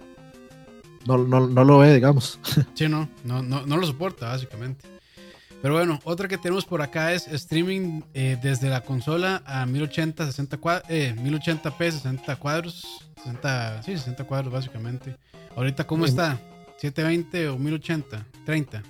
no, 1.05 1.17
no, 1.17 1.47
no, 1.47 1.63
lo 1.63 1.79
ve, 1.79 1.93
digamos. 1.93 2.39
Sí, 2.73 2.87
no, 2.87 3.09
no, 3.23 3.41
no, 3.41 3.65
no, 3.65 3.77
lo 3.77 3.87
soporta, 3.87 4.27
básicamente. 4.27 4.85
Pero 5.61 5.75
bueno, 5.75 5.99
otra 6.03 6.27
que 6.27 6.37
tenemos 6.37 6.65
por 6.65 6.81
acá 6.81 7.13
es 7.13 7.27
streaming 7.27 8.01
eh, 8.13 8.37
desde 8.41 8.69
la 8.69 8.81
consola 8.81 9.43
a 9.45 9.65
1080, 9.65 10.25
60 10.25 10.57
eh, 10.89 11.15
1080p, 11.15 11.91
60 11.91 12.35
cuadros. 12.37 13.07
60, 13.17 13.83
sí, 13.83 13.97
60 13.97 14.23
cuadros, 14.23 14.51
básicamente. 14.51 15.17
Ahorita, 15.55 15.85
¿cómo 15.85 16.05
está? 16.05 16.39
¿720 16.81 17.53
o 17.53 17.59
1080? 17.59 18.25
30. 18.45 18.83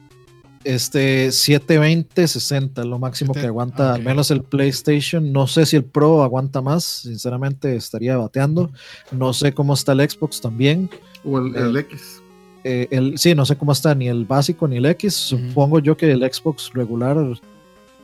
Este 0.64 1.32
720, 1.32 2.28
60, 2.28 2.84
lo 2.86 3.00
máximo 3.00 3.34
que 3.34 3.48
aguanta, 3.48 3.96
al 3.96 4.04
menos 4.04 4.30
el 4.30 4.44
PlayStation. 4.44 5.32
No 5.32 5.48
sé 5.48 5.66
si 5.66 5.76
el 5.76 5.84
Pro 5.84 6.22
aguanta 6.24 6.62
más, 6.62 6.84
sinceramente 6.84 7.76
estaría 7.76 8.16
bateando. 8.18 8.70
No 9.12 9.34
sé 9.34 9.54
cómo 9.54 9.74
está 9.74 9.94
el 9.94 10.08
Xbox 10.08 10.40
también. 10.40 10.90
O 11.24 11.40
el, 11.40 11.78
X. 11.78 12.22
Eh, 12.64 12.88
el, 12.92 13.18
sí, 13.18 13.34
no 13.34 13.46
sé 13.46 13.56
cómo 13.56 13.72
está 13.72 13.96
ni 13.96 14.08
el 14.08 14.26
básico 14.26 14.68
ni 14.68 14.78
el 14.78 14.86
X. 14.86 15.16
Supongo 15.16 15.80
yo 15.80 15.98
que 15.98 16.12
el 16.12 16.22
Xbox 16.32 16.72
regular 16.74 17.18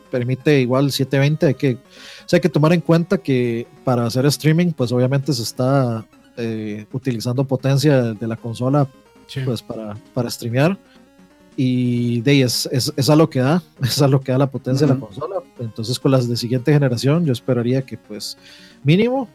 permite 0.10 0.60
igual 0.60 0.92
720. 0.92 1.46
Hay 1.46 1.54
que, 1.54 1.78
hay 2.32 2.40
que 2.40 2.50
tomar 2.50 2.74
en 2.74 2.82
cuenta 2.82 3.20
que 3.20 3.68
para 3.84 4.06
hacer 4.06 4.26
streaming, 4.26 4.72
pues 4.72 4.92
obviamente 4.92 5.32
se 5.34 5.44
está 5.44 6.06
eh, 6.38 6.86
utilizando 6.92 7.44
potencia 7.44 8.14
de 8.14 8.28
la 8.28 8.36
consola 8.36 8.88
pues 9.46 9.62
para, 9.62 9.98
para 10.14 10.30
streamear 10.30 10.78
y 11.60 12.22
de 12.22 12.32
ahí 12.32 12.42
es, 12.44 12.70
es, 12.72 13.10
a 13.10 13.16
lo 13.16 13.32
que 13.32 13.40
da, 13.40 13.64
es 13.82 14.00
a 14.02 14.08
lo 14.08 14.22
que 14.22 14.32
da 14.32 14.38
la 14.38 14.50
potencia 14.50 14.86
de 14.86 14.94
la 14.94 15.00
consola. 15.00 15.42
Entonces 15.60 16.00
con 16.00 16.12
las 16.12 16.30
de 16.30 16.38
siguiente 16.38 16.72
generación 16.72 17.26
yo 17.26 17.34
esperaría 17.34 17.82
que 17.82 17.98
pues 17.98 18.38
mínimo 18.84 19.28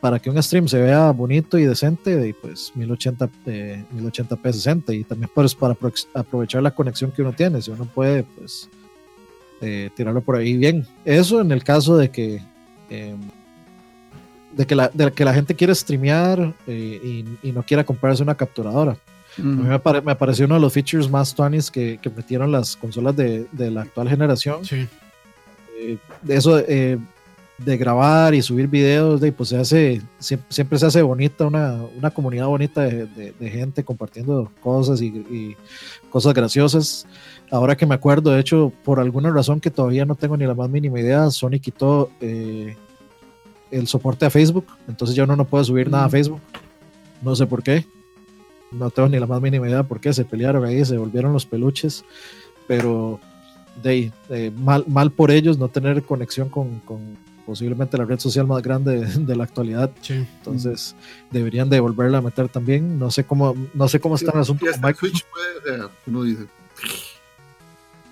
para 0.00 0.18
que 0.18 0.30
un 0.30 0.42
stream 0.42 0.66
se 0.66 0.80
vea 0.80 1.12
bonito 1.12 1.58
y 1.58 1.64
decente, 1.64 2.16
de 2.16 2.34
pues 2.34 2.72
1080, 2.74 3.30
eh, 3.46 3.84
1080p 3.94 4.52
60 4.52 4.94
y 4.94 5.04
también 5.04 5.30
pues 5.32 5.54
para 5.54 5.76
aprovechar 6.14 6.62
la 6.62 6.74
conexión 6.74 7.12
que 7.12 7.22
uno 7.22 7.32
tiene, 7.32 7.62
si 7.62 7.70
uno 7.70 7.84
puede 7.84 8.24
pues 8.24 8.68
eh, 9.60 9.90
tirarlo 9.94 10.22
por 10.22 10.36
ahí 10.36 10.56
bien. 10.56 10.86
Eso 11.04 11.40
en 11.40 11.52
el 11.52 11.62
caso 11.62 11.96
de 11.96 12.10
que... 12.10 12.42
Em, 12.90 13.20
de 14.52 14.66
que, 14.66 14.74
la, 14.74 14.90
de 14.92 15.12
que 15.12 15.24
la 15.24 15.32
gente 15.32 15.54
quiere 15.54 15.72
streamear 15.72 16.52
eh, 16.66 17.00
y, 17.40 17.48
y, 17.48 17.52
no 17.52 17.62
quiera 17.62 17.84
comprarse 17.84 18.20
una 18.20 18.34
capturadora. 18.34 18.96
A 19.38 19.42
mí 19.42 19.68
me, 20.04 20.14
pareció 20.16 20.46
uno 20.46 20.56
de 20.56 20.60
los 20.60 20.72
features 20.72 21.08
más 21.08 21.34
tuanis 21.34 21.70
que, 21.70 21.98
que 22.02 22.10
metieron 22.10 22.50
las 22.50 22.76
consolas 22.76 23.16
de, 23.16 23.46
de 23.52 23.70
la 23.70 23.82
actual 23.82 24.08
generación. 24.08 24.64
Sí. 24.64 24.86
Eh, 25.78 25.96
de 26.22 26.36
eso 26.36 26.58
eh, 26.58 26.98
de 27.64 27.76
grabar 27.76 28.34
y 28.34 28.42
subir 28.42 28.68
videos, 28.68 29.20
de, 29.20 29.32
pues 29.32 29.50
se 29.50 29.58
hace, 29.58 30.02
siempre, 30.18 30.78
se 30.78 30.86
hace 30.86 31.02
bonita, 31.02 31.46
una, 31.46 31.82
una 31.96 32.10
comunidad 32.10 32.46
bonita 32.46 32.82
de, 32.82 33.06
de, 33.06 33.50
gente 33.50 33.84
compartiendo 33.84 34.50
cosas 34.62 35.02
y, 35.02 35.06
y, 35.06 35.56
cosas 36.10 36.32
graciosas. 36.32 37.06
Ahora 37.50 37.76
que 37.76 37.86
me 37.86 37.94
acuerdo, 37.94 38.30
de 38.30 38.40
hecho, 38.40 38.72
por 38.82 38.98
alguna 38.98 39.30
razón 39.30 39.60
que 39.60 39.70
todavía 39.70 40.06
no 40.06 40.14
tengo 40.14 40.36
ni 40.36 40.46
la 40.46 40.54
más 40.54 40.70
mínima 40.70 41.00
idea, 41.00 41.30
Sony 41.30 41.60
quitó 41.60 42.10
eh, 42.20 42.76
el 43.70 43.86
soporte 43.86 44.24
a 44.24 44.30
Facebook, 44.30 44.66
entonces 44.88 45.14
ya 45.14 45.24
uno 45.24 45.36
no 45.36 45.44
puede 45.44 45.64
subir 45.64 45.90
nada 45.90 46.06
a 46.06 46.10
Facebook. 46.10 46.40
No 47.22 47.36
sé 47.36 47.46
por 47.46 47.62
qué 47.62 47.84
no 48.70 48.90
tengo 48.90 49.08
ni 49.08 49.18
la 49.18 49.26
más 49.26 49.40
mínima 49.40 49.68
idea 49.68 49.82
por 49.82 50.00
qué 50.00 50.12
se 50.12 50.24
pelearon 50.24 50.64
ahí, 50.64 50.84
se 50.84 50.96
volvieron 50.96 51.32
los 51.32 51.46
peluches, 51.46 52.04
pero 52.66 53.20
de, 53.82 54.12
mal, 54.56 54.84
mal 54.86 55.10
por 55.10 55.30
ellos 55.30 55.58
no 55.58 55.68
tener 55.68 56.02
conexión 56.02 56.48
con, 56.48 56.80
con, 56.80 57.16
posiblemente 57.50 57.98
la 57.98 58.04
red 58.04 58.20
social 58.20 58.46
más 58.46 58.62
grande 58.62 59.04
de, 59.18 59.36
la 59.36 59.44
actualidad. 59.44 59.90
Entonces 60.08 60.94
deberían 61.30 61.68
de 61.68 61.80
volverla 61.80 62.18
a 62.18 62.22
meter 62.22 62.48
también. 62.48 62.98
No 62.98 63.10
sé 63.10 63.24
cómo, 63.24 63.56
no 63.74 63.88
sé 63.88 63.98
cómo 64.00 64.14
están 64.14 64.36
los 64.36 64.46
asuntos. 64.46 64.68
Switch 64.98 65.24
puede, 65.24 65.88
uno 66.06 66.22
dice. 66.22 66.46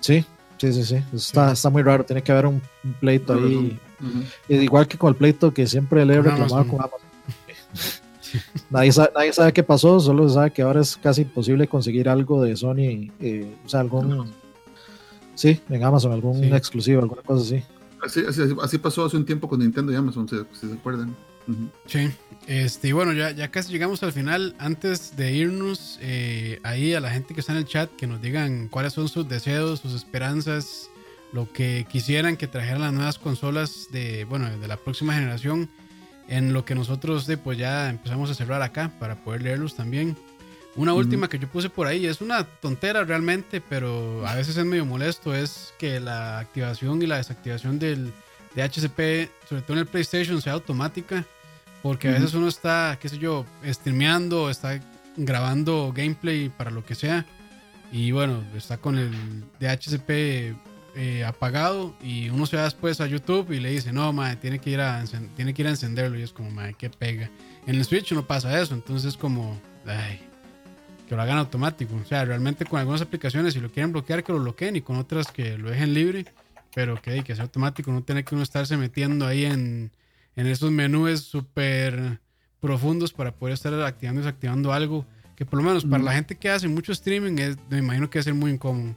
Sí, 0.01 0.25
sí, 0.57 0.73
sí, 0.73 0.83
sí. 0.83 1.03
Está, 1.13 1.53
está 1.53 1.69
muy 1.69 1.83
raro. 1.83 2.03
Tiene 2.03 2.21
que 2.21 2.31
haber 2.31 2.47
un, 2.47 2.61
pleito 2.99 3.33
ahí. 3.33 3.79
Igual 4.49 4.87
que 4.87 4.97
con 4.97 5.09
el 5.09 5.15
pleito 5.15 5.53
que 5.53 5.67
siempre 5.67 6.05
le 6.05 6.15
he 6.15 6.21
reclamado 6.21 6.67
con 6.67 6.79
Amazon. 6.81 7.09
Nadie, 8.69 8.91
sabe, 8.91 9.53
qué 9.53 9.63
pasó, 9.63 9.99
solo 9.99 10.27
se 10.27 10.35
sabe 10.35 10.51
que 10.51 10.61
ahora 10.61 10.81
es 10.81 10.97
casi 10.97 11.21
imposible 11.23 11.67
conseguir 11.67 12.09
algo 12.09 12.41
de 12.43 12.55
Sony, 12.55 13.11
eh, 13.19 13.55
o 13.65 13.69
sea, 13.69 13.81
algún. 13.81 14.31
Sí, 15.35 15.59
en 15.69 15.83
Amazon, 15.83 16.11
algún 16.11 16.43
exclusivo, 16.53 17.01
alguna 17.01 17.21
cosa 17.21 17.43
así. 17.43 17.63
Así, 18.03 18.23
así, 18.61 18.77
pasó 18.77 19.05
hace 19.05 19.17
un 19.17 19.25
tiempo 19.25 19.47
con 19.47 19.59
Nintendo 19.59 19.91
y 19.91 19.95
Amazon, 19.95 20.27
si, 20.27 20.35
se 20.67 20.73
acuerdan. 20.73 21.15
Sí, 21.85 22.09
este, 22.47 22.89
y 22.89 22.91
bueno, 22.91 23.13
ya, 23.13 23.31
ya 23.31 23.49
casi 23.49 23.71
llegamos 23.71 24.03
al 24.03 24.11
final. 24.11 24.55
Antes 24.59 25.15
de 25.17 25.33
irnos, 25.33 25.97
eh, 26.01 26.59
ahí 26.63 26.93
a 26.93 26.99
la 26.99 27.09
gente 27.09 27.33
que 27.33 27.39
está 27.39 27.53
en 27.53 27.59
el 27.59 27.65
chat, 27.65 27.89
que 27.95 28.05
nos 28.05 28.21
digan 28.21 28.67
cuáles 28.67 28.93
son 28.93 29.07
sus 29.07 29.27
deseos, 29.27 29.79
sus 29.79 29.93
esperanzas, 29.93 30.89
lo 31.33 31.51
que 31.51 31.85
quisieran 31.89 32.37
que 32.37 32.47
trajeran 32.47 32.81
las 32.81 32.93
nuevas 32.93 33.19
consolas 33.19 33.87
de, 33.91 34.25
bueno, 34.25 34.49
de 34.57 34.67
la 34.67 34.77
próxima 34.77 35.13
generación 35.13 35.69
en 36.29 36.53
lo 36.53 36.63
que 36.63 36.75
nosotros 36.75 37.25
de, 37.25 37.37
pues 37.37 37.57
ya 37.57 37.89
empezamos 37.89 38.29
a 38.29 38.35
cerrar 38.35 38.61
acá 38.61 38.91
para 38.99 39.15
poder 39.15 39.41
leerlos 39.41 39.75
también. 39.75 40.15
Una 40.75 40.93
última 40.93 41.27
que 41.27 41.39
yo 41.39 41.49
puse 41.49 41.69
por 41.69 41.87
ahí, 41.87 42.05
es 42.05 42.21
una 42.21 42.43
tontera 42.43 43.03
realmente, 43.03 43.59
pero 43.59 44.25
a 44.25 44.35
veces 44.35 44.55
es 44.55 44.63
medio 44.63 44.85
molesto, 44.85 45.35
es 45.35 45.73
que 45.79 45.99
la 45.99 46.39
activación 46.39 47.01
y 47.01 47.07
la 47.07 47.17
desactivación 47.17 47.79
del 47.79 48.13
DHCP, 48.55 49.29
sobre 49.49 49.61
todo 49.63 49.73
en 49.73 49.79
el 49.79 49.87
PlayStation, 49.87 50.41
sea 50.41 50.53
automática, 50.53 51.25
porque 51.81 52.09
a 52.09 52.11
veces 52.11 52.33
uno 52.35 52.47
está, 52.47 52.97
qué 53.01 53.09
sé 53.09 53.17
yo, 53.17 53.45
streameando, 53.65 54.49
está 54.49 54.79
grabando 55.17 55.91
gameplay 55.93 56.49
para 56.49 56.69
lo 56.69 56.85
que 56.85 56.93
sea, 56.95 57.25
y 57.91 58.11
bueno, 58.11 58.43
está 58.55 58.77
con 58.77 58.99
el 58.99 59.11
DHCP 59.59 60.55
eh, 60.95 61.23
apagado 61.23 61.95
y 62.01 62.29
uno 62.29 62.45
se 62.45 62.57
va 62.57 62.63
después 62.63 63.01
a 63.01 63.07
YouTube 63.07 63.51
y 63.51 63.59
le 63.59 63.71
dice, 63.71 63.93
no, 63.93 64.11
madre, 64.13 64.35
tiene 64.37 64.59
que 64.59 64.69
ir 64.71 64.81
a, 64.81 65.03
tiene 65.35 65.53
que 65.53 65.61
ir 65.61 65.67
a 65.67 65.71
encenderlo 65.71 66.17
y 66.17 66.23
es 66.23 66.33
como, 66.33 66.51
madre, 66.51 66.75
qué 66.77 66.89
pega. 66.89 67.29
En 67.67 67.75
el 67.75 67.85
Switch 67.85 68.11
no 68.13 68.25
pasa 68.25 68.59
eso, 68.61 68.73
entonces 68.73 69.09
es 69.09 69.17
como, 69.17 69.59
ay, 69.85 70.19
que 71.07 71.15
lo 71.15 71.21
hagan 71.21 71.37
automático. 71.37 71.95
O 71.95 72.05
sea, 72.05 72.25
realmente 72.25 72.65
con 72.65 72.79
algunas 72.79 73.01
aplicaciones, 73.01 73.53
si 73.53 73.59
lo 73.59 73.71
quieren 73.71 73.91
bloquear, 73.91 74.23
que 74.23 74.31
lo 74.31 74.39
bloqueen 74.39 74.75
y 74.75 74.81
con 74.81 74.97
otras 74.97 75.31
que 75.31 75.57
lo 75.57 75.69
dejen 75.69 75.93
libre, 75.93 76.25
pero 76.73 77.01
que, 77.01 77.23
que 77.23 77.35
sea 77.35 77.43
automático, 77.43 77.91
no 77.91 78.03
tiene 78.03 78.23
que 78.23 78.35
uno 78.35 78.43
estarse 78.43 78.77
metiendo 78.77 79.25
ahí 79.25 79.45
en, 79.45 79.91
en 80.35 80.47
esos 80.47 80.71
menús 80.71 81.21
súper 81.21 82.19
profundos 82.59 83.13
para 83.13 83.31
poder 83.31 83.53
estar 83.53 83.73
activando 83.81 84.21
y 84.21 84.23
desactivando 84.23 84.73
algo 84.73 85.05
que 85.39 85.45
por 85.45 85.57
lo 85.57 85.65
menos 85.65 85.85
para 85.85 86.03
la 86.03 86.11
gente 86.11 86.35
que 86.35 86.49
hace 86.49 86.67
mucho 86.67 86.91
streaming, 86.91 87.37
es, 87.37 87.57
me 87.69 87.77
imagino 87.77 88.09
que 88.09 88.19
va 88.19 88.21
a 88.21 88.23
ser 88.25 88.33
muy 88.33 88.51
incómodo. 88.51 88.93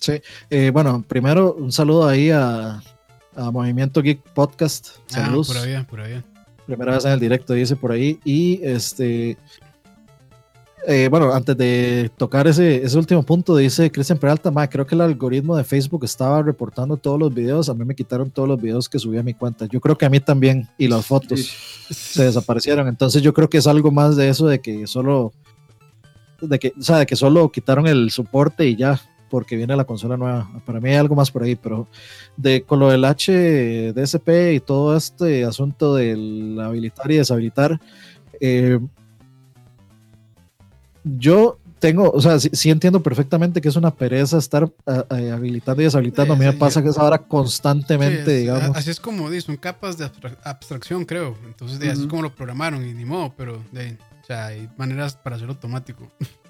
Sí, 0.00 0.12
eh, 0.50 0.70
bueno, 0.72 1.04
primero 1.06 1.54
un 1.54 1.72
saludo 1.72 2.06
ahí 2.08 2.30
a, 2.30 2.80
a 3.36 3.50
Movimiento 3.50 4.00
Geek 4.00 4.22
Podcast. 4.32 4.88
Ah, 5.10 5.26
Saludos. 5.26 5.48
por 5.48 5.56
ahí, 5.58 5.84
por 5.84 6.00
ahí. 6.00 6.22
Primera 6.66 6.92
vez 6.92 7.04
en 7.04 7.12
el 7.12 7.20
directo, 7.20 7.52
dice 7.54 7.74
por 7.76 7.90
ahí. 7.92 8.20
Y 8.24 8.60
este. 8.62 9.36
eh, 10.86 11.08
bueno, 11.10 11.32
antes 11.32 11.56
de 11.56 12.10
tocar 12.16 12.46
ese, 12.46 12.84
ese 12.84 12.96
último 12.96 13.22
punto, 13.24 13.56
dice 13.56 13.90
Cristian 13.90 14.18
Peralta, 14.18 14.50
ma, 14.50 14.68
creo 14.68 14.86
que 14.86 14.94
el 14.94 15.00
algoritmo 15.00 15.56
de 15.56 15.64
Facebook 15.64 16.04
estaba 16.04 16.42
reportando 16.42 16.96
todos 16.96 17.18
los 17.18 17.34
videos. 17.34 17.68
A 17.68 17.74
mí 17.74 17.84
me 17.84 17.94
quitaron 17.96 18.30
todos 18.30 18.48
los 18.48 18.60
videos 18.60 18.88
que 18.88 18.98
subí 18.98 19.18
a 19.18 19.22
mi 19.22 19.34
cuenta. 19.34 19.66
Yo 19.66 19.80
creo 19.80 19.98
que 19.98 20.06
a 20.06 20.10
mí 20.10 20.20
también. 20.20 20.68
Y 20.78 20.86
las 20.88 21.06
fotos 21.06 21.50
se 21.90 22.24
desaparecieron. 22.24 22.86
Entonces 22.86 23.20
yo 23.22 23.34
creo 23.34 23.48
que 23.50 23.58
es 23.58 23.66
algo 23.66 23.90
más 23.90 24.14
de 24.14 24.28
eso, 24.28 24.46
de 24.46 24.60
que 24.60 24.86
solo. 24.86 25.32
De 26.40 26.58
que, 26.60 26.72
o 26.78 26.82
sea, 26.82 26.98
de 26.98 27.06
que 27.06 27.16
solo 27.16 27.50
quitaron 27.50 27.88
el 27.88 28.10
soporte 28.12 28.66
y 28.68 28.76
ya 28.76 29.00
porque 29.28 29.56
viene 29.56 29.76
la 29.76 29.84
consola 29.84 30.16
nueva. 30.16 30.50
Para 30.64 30.80
mí 30.80 30.90
hay 30.90 30.96
algo 30.96 31.14
más 31.14 31.30
por 31.30 31.42
ahí, 31.42 31.56
pero 31.56 31.88
de 32.36 32.62
con 32.62 32.80
lo 32.80 32.90
del 32.90 33.02
HDSP 33.04 34.54
y 34.54 34.60
todo 34.60 34.96
este 34.96 35.44
asunto 35.44 35.94
del 35.94 36.58
habilitar 36.60 37.10
y 37.10 37.16
deshabilitar, 37.16 37.80
eh, 38.40 38.78
yo 41.04 41.58
tengo, 41.78 42.10
o 42.10 42.20
sea, 42.20 42.38
sí, 42.40 42.50
sí, 42.52 42.70
entiendo 42.70 43.02
perfectamente 43.02 43.60
que 43.60 43.68
es 43.68 43.76
una 43.76 43.94
pereza 43.94 44.38
estar 44.38 44.70
a, 44.86 45.04
a, 45.08 45.34
habilitando 45.34 45.82
y 45.82 45.84
deshabilitando. 45.84 46.34
a 46.34 46.36
mí 46.36 46.44
me 46.44 46.52
pasa 46.52 46.82
que 46.82 46.88
es 46.88 46.98
ahora 46.98 47.18
constantemente, 47.18 48.24
sí, 48.24 48.30
es, 48.30 48.38
digamos. 48.40 48.76
Así 48.76 48.90
es 48.90 49.00
como, 49.00 49.28
son 49.40 49.56
capas 49.56 49.96
de 49.96 50.10
abstracción, 50.44 51.04
creo. 51.04 51.36
Entonces, 51.46 51.78
de, 51.78 51.86
uh 51.86 51.90
-huh. 51.90 51.92
así 51.92 52.02
es 52.02 52.08
como 52.08 52.22
lo 52.22 52.34
programaron 52.34 52.86
y 52.86 52.92
ni 52.92 53.04
modo, 53.04 53.32
pero 53.36 53.62
de, 53.72 53.96
o 54.22 54.26
sea, 54.26 54.46
hay 54.46 54.68
maneras 54.76 55.16
para 55.16 55.36
hacerlo 55.36 55.54
automático. 55.54 56.10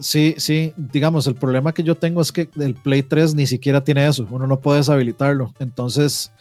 Sí, 0.00 0.34
sí, 0.38 0.72
digamos, 0.76 1.26
el 1.26 1.34
problema 1.34 1.72
que 1.72 1.82
yo 1.82 1.94
tengo 1.94 2.22
es 2.22 2.32
que 2.32 2.48
el 2.58 2.74
Play 2.74 3.02
3 3.02 3.34
ni 3.34 3.46
siquiera 3.46 3.84
tiene 3.84 4.06
eso, 4.06 4.26
uno 4.30 4.46
no 4.46 4.58
puede 4.58 4.78
deshabilitarlo. 4.78 5.52
Entonces, 5.58 6.32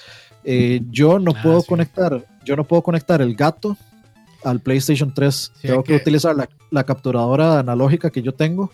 eh, 0.46 0.82
yo 0.90 1.20
no 1.20 1.34
ah, 1.36 1.42
puedo 1.44 1.62
sí. 1.62 1.68
conectar, 1.68 2.26
yo 2.46 2.56
no 2.56 2.64
puedo 2.64 2.82
conectar 2.82 3.22
el 3.22 3.36
gato 3.36 3.78
al 4.44 4.62
PlayStation 4.62 5.14
3. 5.14 5.36
Sí, 5.36 5.68
tengo 5.68 5.84
que, 5.84 5.94
que, 5.94 5.98
utilizar 5.98 6.36
la, 6.36 6.50
la, 6.72 6.86
capturadora 6.86 7.60
analógica 7.60 8.10
que 8.10 8.22
yo 8.22 8.34
tengo, 8.34 8.72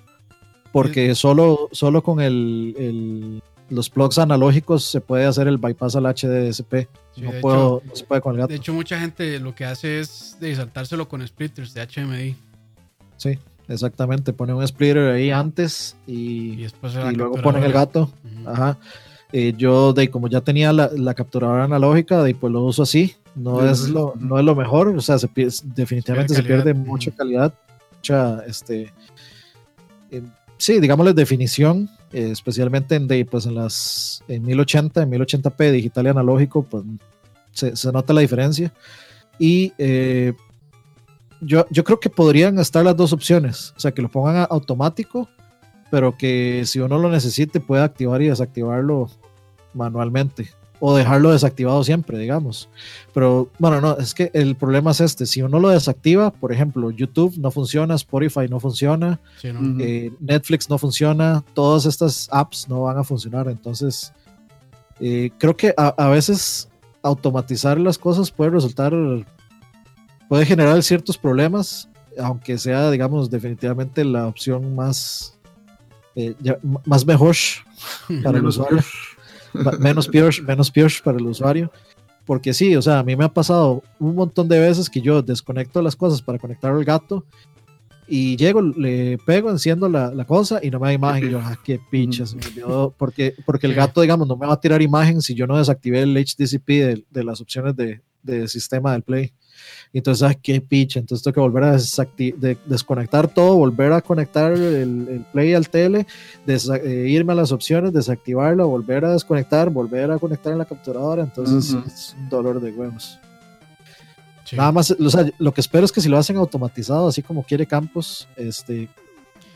porque 0.72 1.16
solo, 1.16 1.68
solo 1.72 2.04
con 2.04 2.22
el, 2.22 2.76
el, 2.78 3.44
los 3.70 3.90
plugs 3.90 4.20
analógicos 4.20 4.84
se 4.86 5.02
puede 5.02 5.26
hacer 5.26 5.48
el 5.48 5.58
bypass 5.58 5.96
al 5.96 6.04
HDSP. 6.04 6.88
no, 7.18 7.32
puedo, 7.42 7.78
hecho, 7.80 7.88
no 7.88 7.96
se 7.96 8.04
puede 8.06 8.22
con 8.22 8.34
el 8.34 8.42
gato. 8.42 8.50
De 8.50 8.56
hecho, 8.56 8.74
mucha 8.74 9.00
gente 9.00 9.40
lo 9.40 9.56
que 9.56 9.66
hace 9.66 10.00
es 10.00 10.38
de 10.40 10.56
saltárselo 10.56 11.08
con 11.08 11.26
splitters 11.28 11.74
de 11.74 11.88
HMI. 11.88 12.36
Sí. 13.18 13.40
Exactamente, 13.68 14.34
pone 14.34 14.54
un 14.54 14.66
splitter 14.68 15.12
ahí 15.12 15.32
antes 15.32 15.96
y, 16.06 16.64
y, 16.64 16.66
y 16.66 17.16
luego 17.16 17.42
ponen 17.42 17.64
el 17.64 17.74
gato. 17.74 18.12
Uh 18.24 18.28
-huh. 18.28 18.52
Ajá. 18.52 18.78
Eh, 19.34 19.54
yo, 19.58 19.92
de 19.94 20.10
como 20.10 20.28
ya 20.28 20.42
tenía 20.42 20.72
la, 20.72 20.90
la, 20.96 21.14
capturadora 21.14 21.64
analógica, 21.64 22.24
de 22.24 22.36
pues 22.36 22.54
lo 22.54 22.64
uso 22.64 22.84
así. 22.84 23.16
No, 23.36 23.56
uh 23.56 23.62
-huh. 23.62 23.72
es, 23.72 23.90
lo, 23.90 24.14
no 24.20 24.38
es 24.40 24.46
lo 24.46 24.56
mejor, 24.56 24.90
o 24.90 25.02
sea, 25.02 25.18
se 25.18 25.28
pierde, 25.28 25.56
definitivamente 25.76 26.36
se 26.36 26.44
pierde, 26.44 26.74
mucha 26.74 27.12
calidad, 27.12 27.54
mucha, 27.98 28.46
este, 28.46 28.94
eh, 30.12 30.22
sí, 30.58 30.80
digámosle 30.80 31.14
definición, 31.14 31.90
eh, 32.14 32.30
especialmente 32.32 32.96
en, 32.96 33.08
de, 33.08 33.26
pues, 33.26 33.46
en 33.46 33.56
las 33.56 34.24
en 34.28 34.44
1080, 34.44 35.02
en 35.02 35.12
1080p 35.12 35.72
digital 35.72 36.06
y 36.06 36.10
analógico, 36.10 36.64
pues 36.64 36.84
se, 37.52 37.76
se 37.76 37.92
nota 37.92 38.14
la 38.14 38.22
diferencia. 38.22 38.72
Y 39.38 39.74
eh, 39.78 40.34
yo, 41.42 41.66
yo 41.70 41.84
creo 41.84 42.00
que 42.00 42.10
podrían 42.10 42.60
estar 42.60 42.84
las 42.84 42.96
dos 42.96 43.14
opciones, 43.14 43.74
o 43.76 43.80
sea, 43.80 43.92
que 43.92 44.02
lo 44.02 44.10
pongan 44.10 44.38
a 44.38 44.44
automático, 44.44 45.30
pero 45.92 46.18
que 46.18 46.64
si 46.66 46.80
uno 46.80 46.98
lo 46.98 47.10
necesite 47.10 47.60
pueda 47.60 47.84
activar 47.84 48.22
y 48.22 48.28
desactivarlo 48.28 49.10
manualmente. 49.74 50.50
O 50.82 50.94
dejarlo 50.94 51.32
desactivado 51.32 51.84
siempre, 51.86 52.18
digamos. 52.18 52.70
Pero 53.14 53.50
bueno, 53.60 53.80
no, 53.80 53.98
es 53.98 54.14
que 54.14 54.30
el 54.34 54.56
problema 54.56 54.92
es 54.92 55.00
este, 55.00 55.26
si 55.26 55.42
uno 55.42 55.60
lo 55.60 55.70
desactiva, 55.70 56.32
por 56.32 56.52
ejemplo, 56.52 56.92
YouTube 56.92 57.38
no 57.38 57.50
funciona, 57.50 57.96
Spotify 57.96 58.48
no 58.50 58.60
funciona, 58.60 59.22
sí, 59.42 59.54
¿no? 59.54 59.82
Eh, 59.82 60.12
Netflix 60.20 60.70
no 60.70 60.78
funciona, 60.78 61.46
todas 61.54 61.86
estas 61.86 62.28
apps 62.30 62.68
no 62.68 62.82
van 62.82 62.98
a 62.98 63.06
funcionar, 63.06 63.48
entonces 63.48 64.12
eh, 65.00 65.32
creo 65.38 65.56
que 65.56 65.74
a, 65.78 65.88
a 65.98 66.10
veces 66.10 66.68
automatizar 67.02 67.80
las 67.80 67.98
cosas 67.98 68.32
puede 68.32 68.52
resultar 68.52 68.94
puede 70.28 70.46
generar 70.46 70.82
ciertos 70.84 71.18
problemas, 71.18 71.90
aunque 72.18 72.58
sea, 72.58 72.90
digamos, 72.92 73.30
definitivamente 73.30 74.04
la 74.04 74.28
opción 74.28 74.76
más, 74.76 75.38
eh, 76.16 76.36
ya, 76.40 76.58
más 76.86 77.06
mejor 77.06 77.36
para 78.24 78.38
el 78.38 78.46
usuario. 78.46 78.80
menos 79.80 80.08
peor, 80.08 80.34
menos 80.44 80.72
peor 80.72 80.92
para 81.04 81.18
el 81.18 81.26
usuario. 81.26 81.72
Porque 82.26 82.54
sí, 82.54 82.76
o 82.76 82.82
sea, 82.82 83.00
a 83.00 83.04
mí 83.04 83.16
me 83.16 83.26
ha 83.26 83.34
pasado 83.34 83.84
un 84.00 84.16
montón 84.16 84.48
de 84.48 84.60
veces 84.60 84.90
que 84.90 85.00
yo 85.00 85.22
desconecto 85.22 85.82
las 85.82 85.96
cosas 85.96 86.22
para 86.22 86.40
conectar 86.40 86.72
al 86.72 86.84
gato 86.84 87.24
y 88.08 88.36
llego, 88.36 88.62
le 88.62 89.18
pego, 89.26 89.50
enciendo 89.50 89.90
la, 89.90 90.12
la 90.12 90.26
cosa 90.26 90.60
y 90.62 90.70
no 90.70 90.80
me 90.80 90.88
da 90.88 90.94
imagen. 90.94 91.28
Y 91.28 91.32
yo, 91.32 91.40
ah, 91.40 91.58
qué 91.64 91.80
pinches, 91.92 92.36
me 92.36 92.42
olvidó, 92.46 92.94
porque, 92.98 93.36
porque 93.46 93.68
el 93.68 93.76
gato, 93.76 94.02
digamos, 94.02 94.28
no 94.28 94.38
me 94.38 94.48
va 94.48 94.54
a 94.54 94.60
tirar 94.60 94.82
imagen 94.82 95.22
si 95.22 95.36
yo 95.36 95.46
no 95.48 95.58
desactivé 95.58 96.02
el 96.02 96.16
HDCP 96.16 96.68
de, 96.68 97.06
de 97.10 97.24
las 97.24 97.42
opciones 97.42 97.76
de, 97.76 98.02
de 98.24 98.48
sistema 98.48 98.94
del 98.94 99.04
Play. 99.04 99.32
Entonces, 100.00 100.28
ah, 100.30 100.34
qué 100.34 100.60
picha. 100.60 101.00
Entonces, 101.00 101.24
tengo 101.24 101.36
que 101.36 101.40
volver 101.40 101.64
a 101.64 101.78
de, 101.78 102.58
desconectar 102.66 103.30
todo, 103.30 103.56
volver 103.56 103.94
a 103.94 104.02
conectar 104.02 104.52
el, 104.52 105.08
el 105.08 105.26
play 105.32 105.54
al 105.54 105.70
tele, 105.70 106.06
eh, 106.46 107.06
irme 107.08 107.32
a 107.32 107.36
las 107.36 107.54
opciones, 107.54 107.94
desactivarlo, 107.94 108.68
volver 108.68 109.06
a 109.06 109.14
desconectar, 109.14 109.70
volver 109.70 110.12
a 110.12 110.20
conectar 110.20 110.52
en 110.52 110.60
la 110.60 110.66
capturadora. 110.66 111.24
Entonces, 111.24 111.74
uh 111.74 111.78
-huh. 111.78 111.88
es 111.88 112.16
un 112.20 112.28
dolor 112.28 112.60
de 112.60 112.72
huevos. 112.72 113.20
Sí. 114.44 114.58
Nada 114.58 114.74
más, 114.74 114.92
o 114.92 115.10
sea, 115.10 115.30
lo 115.40 115.54
que 115.54 115.62
espero 115.62 115.86
es 115.86 115.92
que 115.94 116.02
si 116.02 116.10
lo 116.10 116.18
hacen 116.18 116.36
automatizado, 116.36 117.08
así 117.08 117.24
como 117.24 117.44
quiere 117.44 117.66
Campos, 117.66 118.28
este, 118.36 118.90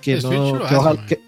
que 0.01 0.21
no, 0.21 0.29
que, 0.29 0.35
hace, 0.37 0.75
ojalá, 0.75 1.05
que, 1.05 1.19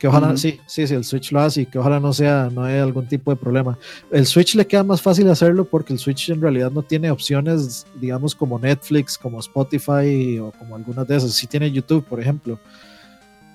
que 0.00 0.08
ojalá, 0.08 0.28
uh 0.28 0.32
-huh. 0.32 0.38
sí, 0.38 0.58
sí, 0.64 0.86
sí, 0.86 0.94
el 0.94 1.04
Switch 1.04 1.30
lo 1.30 1.40
hace 1.40 1.60
y 1.60 1.66
que 1.66 1.78
ojalá 1.78 2.00
no 2.00 2.14
sea, 2.14 2.48
no 2.50 2.64
haya 2.64 2.82
algún 2.82 3.06
tipo 3.06 3.30
de 3.30 3.36
problema. 3.36 3.76
El 4.10 4.24
Switch 4.24 4.54
le 4.54 4.66
queda 4.66 4.82
más 4.82 5.02
fácil 5.02 5.28
hacerlo 5.28 5.66
porque 5.66 5.92
el 5.92 5.98
Switch 5.98 6.30
en 6.30 6.40
realidad 6.40 6.70
no 6.70 6.82
tiene 6.82 7.10
opciones, 7.10 7.86
digamos, 8.00 8.34
como 8.34 8.58
Netflix, 8.58 9.18
como 9.18 9.38
Spotify 9.40 10.38
o 10.38 10.52
como 10.52 10.74
algunas 10.74 11.06
de 11.06 11.16
esas. 11.18 11.32
Sí 11.34 11.46
tiene 11.46 11.70
YouTube, 11.70 12.02
por 12.02 12.18
ejemplo. 12.18 12.58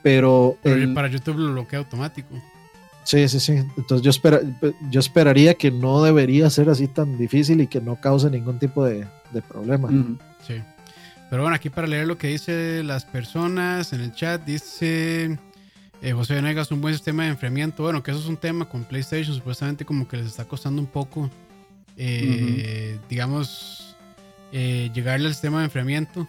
Pero, 0.03 0.55
Pero 0.61 0.75
el, 0.75 0.93
para 0.93 1.07
YouTube 1.07 1.35
lo 1.39 1.51
bloquea 1.51 1.79
automático. 1.79 2.29
Sí, 3.05 3.27
sí, 3.27 3.39
sí. 3.39 3.53
Entonces 3.75 4.03
yo, 4.03 4.11
espera, 4.11 4.39
yo 4.91 4.99
esperaría 4.99 5.55
que 5.55 5.71
no 5.71 6.03
debería 6.03 6.47
ser 6.51 6.69
así 6.69 6.87
tan 6.87 7.17
difícil 7.17 7.59
y 7.61 7.65
que 7.65 7.81
no 7.81 7.99
cause 7.99 8.29
ningún 8.29 8.59
tipo 8.59 8.85
de, 8.85 9.03
de 9.33 9.41
problema. 9.41 9.87
Uh 9.87 9.93
-huh. 9.93 10.17
Sí. 10.45 10.61
Pero 11.31 11.41
bueno, 11.41 11.55
aquí 11.55 11.71
para 11.71 11.87
leer 11.87 12.05
lo 12.05 12.19
que 12.19 12.27
dicen 12.27 12.85
las 12.85 13.03
personas 13.03 13.93
en 13.93 14.01
el 14.01 14.13
chat, 14.13 14.45
dice 14.45 15.39
eh, 16.01 16.13
José 16.13 16.35
Venegas, 16.35 16.71
un 16.71 16.81
buen 16.81 16.93
sistema 16.93 17.23
de 17.23 17.29
enfriamiento. 17.29 17.83
Bueno, 17.83 18.03
que 18.03 18.11
eso 18.11 18.19
es 18.19 18.27
un 18.27 18.37
tema 18.37 18.67
con 18.67 18.83
PlayStation, 18.83 19.35
supuestamente 19.35 19.85
como 19.85 20.07
que 20.07 20.17
les 20.17 20.27
está 20.27 20.45
costando 20.45 20.81
un 20.81 20.87
poco, 20.87 21.29
eh, 21.97 22.97
uh 22.97 23.01
-huh. 23.03 23.07
digamos, 23.09 23.95
eh, 24.51 24.89
llegarle 24.93 25.27
al 25.27 25.33
sistema 25.33 25.59
de 25.59 25.65
enfriamiento. 25.65 26.27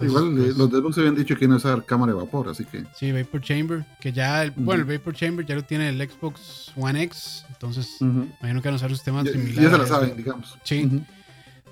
Entonces, 0.00 0.08
Igual 0.08 0.36
pues, 0.36 0.56
los 0.56 0.70
Xbox 0.70 0.94
se 0.94 1.00
habían 1.00 1.16
dicho 1.16 1.36
que 1.36 1.48
no 1.48 1.56
usar 1.56 1.84
cámara 1.84 2.12
de 2.12 2.18
vapor, 2.18 2.48
así 2.48 2.64
que. 2.64 2.84
Sí, 2.94 3.10
Vapor 3.10 3.40
Chamber, 3.40 3.84
que 4.00 4.12
ya, 4.12 4.44
el, 4.44 4.50
uh 4.50 4.52
-huh. 4.52 4.64
bueno, 4.64 4.84
el 4.84 4.98
Vapor 4.98 5.14
Chamber 5.14 5.44
ya 5.44 5.56
lo 5.56 5.64
tiene 5.64 5.88
el 5.88 5.98
Xbox 6.08 6.72
One 6.76 7.02
X, 7.02 7.44
entonces 7.48 7.96
uh 8.00 8.04
-huh. 8.04 8.28
imagino 8.40 8.62
que 8.62 8.68
van 8.68 8.74
a 8.74 8.76
usar 8.76 8.90
sistemas 8.90 9.24
ya, 9.24 9.32
similares. 9.32 9.62
Ya 9.62 9.70
se 9.70 9.78
la 9.78 9.86
saben, 9.86 10.16
digamos. 10.16 10.56
Sí. 10.62 11.02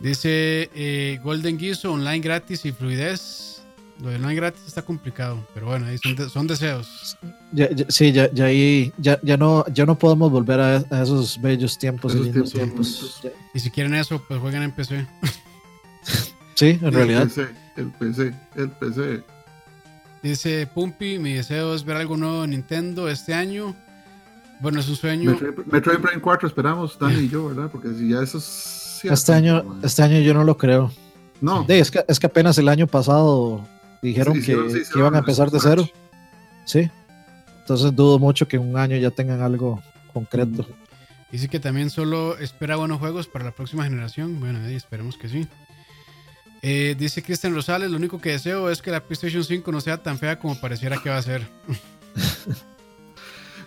Dice 0.00 0.70
eh, 0.74 1.20
Golden 1.22 1.56
Guiso, 1.56 1.92
online 1.92 2.18
gratis 2.20 2.64
y 2.64 2.72
fluidez. 2.72 3.55
Lo 4.00 4.10
de 4.10 4.16
online 4.16 4.34
gratis 4.34 4.62
está 4.66 4.82
complicado, 4.82 5.46
pero 5.54 5.66
bueno, 5.66 5.86
ahí 5.86 5.96
son, 5.98 6.14
de, 6.16 6.28
son 6.28 6.46
deseos. 6.46 7.16
Ya, 7.52 7.70
ya, 7.70 7.86
sí, 7.88 8.12
ya, 8.12 8.30
ya, 8.30 8.44
ahí, 8.44 8.92
ya, 8.98 9.18
ya, 9.22 9.36
no, 9.38 9.64
ya 9.72 9.86
no 9.86 9.98
podemos 9.98 10.30
volver 10.30 10.60
a, 10.60 10.76
a 10.90 11.02
esos 11.02 11.40
bellos 11.40 11.78
tiempos. 11.78 12.14
Esos 12.14 12.30
tiempos, 12.30 12.52
tiempos. 12.52 13.20
Y 13.54 13.60
si 13.60 13.70
quieren 13.70 13.94
eso, 13.94 14.22
pues 14.28 14.38
jueguen 14.40 14.62
en 14.64 14.72
PC. 14.72 15.06
sí, 16.54 16.78
en 16.82 16.92
realidad. 16.92 17.22
El 17.22 17.28
PC, 17.28 17.48
el 17.76 17.90
PC, 17.90 18.34
el 18.56 18.70
PC. 18.70 19.22
Dice 20.22 20.66
Pumpi, 20.66 21.18
mi 21.18 21.34
deseo 21.34 21.74
es 21.74 21.84
ver 21.84 21.96
algo 21.96 22.16
nuevo 22.16 22.44
en 22.44 22.50
Nintendo 22.50 23.08
este 23.08 23.32
año. 23.32 23.74
Bueno, 24.60 24.80
es 24.80 24.88
un 24.88 24.96
sueño. 24.96 25.30
Metroid, 25.30 25.66
Metroid 25.70 25.98
Prime 26.00 26.20
4 26.20 26.48
esperamos, 26.48 26.98
Dani 26.98 27.20
y 27.20 27.28
yo, 27.28 27.48
¿verdad? 27.48 27.70
Porque 27.70 27.88
si 27.94 28.10
ya 28.10 28.22
eso 28.22 28.38
es 28.38 28.98
cierto, 29.00 29.14
Este 29.14 29.32
año, 29.32 29.62
man. 29.62 29.80
este 29.82 30.02
año 30.02 30.18
yo 30.20 30.34
no 30.34 30.44
lo 30.44 30.56
creo. 30.58 30.90
No, 31.40 31.66
Sí, 31.66 31.74
es, 31.74 31.90
que, 31.90 32.02
es 32.08 32.18
que 32.18 32.26
apenas 32.26 32.56
el 32.56 32.68
año 32.68 32.86
pasado 32.86 33.66
dijeron 34.02 34.34
Sí, 34.34 34.42
que, 34.42 34.84
sí, 34.84 34.98
iban 34.98 35.14
a 35.14 35.18
empezar 35.18 35.50
de 35.50 35.60
cero. 35.60 35.88
Sí. 36.64 36.90
Entonces 37.60 37.94
dudo 37.94 38.18
mucho 38.18 38.46
que 38.46 38.56
en 38.56 38.62
un 38.62 38.76
año 38.76 38.96
ya 38.96 39.10
tengan 39.10 39.40
algo 39.40 39.82
concreto. 40.12 40.66
Dice 41.32 41.48
que 41.48 41.58
también 41.58 41.90
solo 41.90 42.38
espera 42.38 42.76
buenos 42.76 42.98
juegos 42.98 43.26
para 43.26 43.44
la 43.44 43.50
próxima 43.50 43.84
generación. 43.84 44.38
Bueno, 44.38 44.60
ahí 44.64 44.74
esperemos 44.74 45.16
que 45.16 45.28
sí. 45.28 45.48
Eh, 46.62 46.94
dice 46.98 47.22
Cristian 47.22 47.54
Rosales, 47.54 47.90
lo 47.90 47.96
único 47.96 48.20
que 48.20 48.30
deseo 48.30 48.70
es 48.70 48.80
que 48.82 48.90
la 48.90 49.00
PlayStation 49.00 49.44
5 49.44 49.70
no 49.72 49.80
sea 49.80 50.02
tan 50.02 50.18
fea 50.18 50.38
como 50.38 50.58
pareciera 50.60 51.00
que 51.02 51.10
va 51.10 51.18
a 51.18 51.22
ser. 51.22 51.46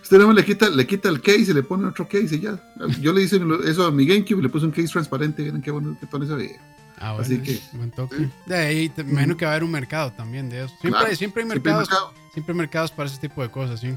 Usted 0.02 0.18
no 0.18 0.32
le 0.32 0.44
quita, 0.44 0.68
le 0.68 0.86
quita 0.86 1.08
el 1.08 1.20
case 1.20 1.50
y 1.50 1.54
le 1.54 1.62
pone 1.62 1.86
otro 1.86 2.08
case 2.08 2.34
y 2.34 2.40
ya. 2.40 2.58
Yo 3.00 3.12
le 3.12 3.22
hice 3.22 3.40
eso 3.64 3.86
a 3.86 3.92
mi 3.92 4.06
GameCube 4.06 4.40
y 4.40 4.42
le 4.42 4.48
puse 4.48 4.66
un 4.66 4.72
case 4.72 4.88
transparente. 4.88 5.42
Miren 5.42 5.62
qué 5.62 5.70
bueno 5.70 5.96
que 6.00 6.06
Tony 6.06 6.26
se 6.26 6.34
ve. 6.34 6.56
Ah, 7.00 7.12
bueno, 7.14 7.24
Así 7.24 7.38
que- 7.38 7.58
buen 7.72 7.90
toque. 7.90 8.16
sí. 8.16 8.28
De 8.46 8.56
ahí 8.56 8.88
te- 8.90 9.02
me 9.04 9.12
imagino 9.12 9.36
que 9.36 9.44
va 9.46 9.52
a 9.52 9.54
haber 9.54 9.64
un 9.64 9.70
mercado 9.70 10.12
también 10.12 10.48
de 10.50 10.58
eso. 10.64 10.68
Siempre, 10.68 10.90
Claro, 10.90 11.06
hay, 11.08 11.16
siempre 11.16 11.42
hay 11.42 11.48
Siempre 11.48 11.70
hay 11.72 11.76
mercados, 11.76 11.88
mercado. 11.88 12.12
siempre 12.34 12.52
hay 12.52 12.58
mercados 12.58 12.90
para 12.92 13.08
ese 13.08 13.18
tipo 13.18 13.42
de 13.42 13.50
cosas, 13.50 13.80
sí. 13.80 13.94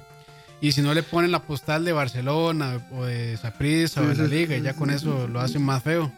Y 0.62 0.72
si 0.72 0.82
no 0.82 0.94
le 0.94 1.04
ponen 1.04 1.32
la 1.32 1.42
postal 1.44 1.84
de 1.84 1.92
Barcelona 1.92 2.88
o 2.94 3.04
de 3.04 3.36
Saprissa 3.38 4.00
o 4.02 4.04
Sí, 4.06 4.10
de 4.12 4.16
la 4.16 4.28
Liga, 4.30 4.56
y 4.56 4.60
sí, 4.60 4.64
ya 4.66 4.72
sí, 4.74 4.80
con 4.80 4.90
sí, 4.90 4.96
eso 4.96 5.26
sí, 5.28 5.32
lo 5.34 5.42
hacen 5.42 5.62
más 5.62 5.84
feo. 5.84 6.12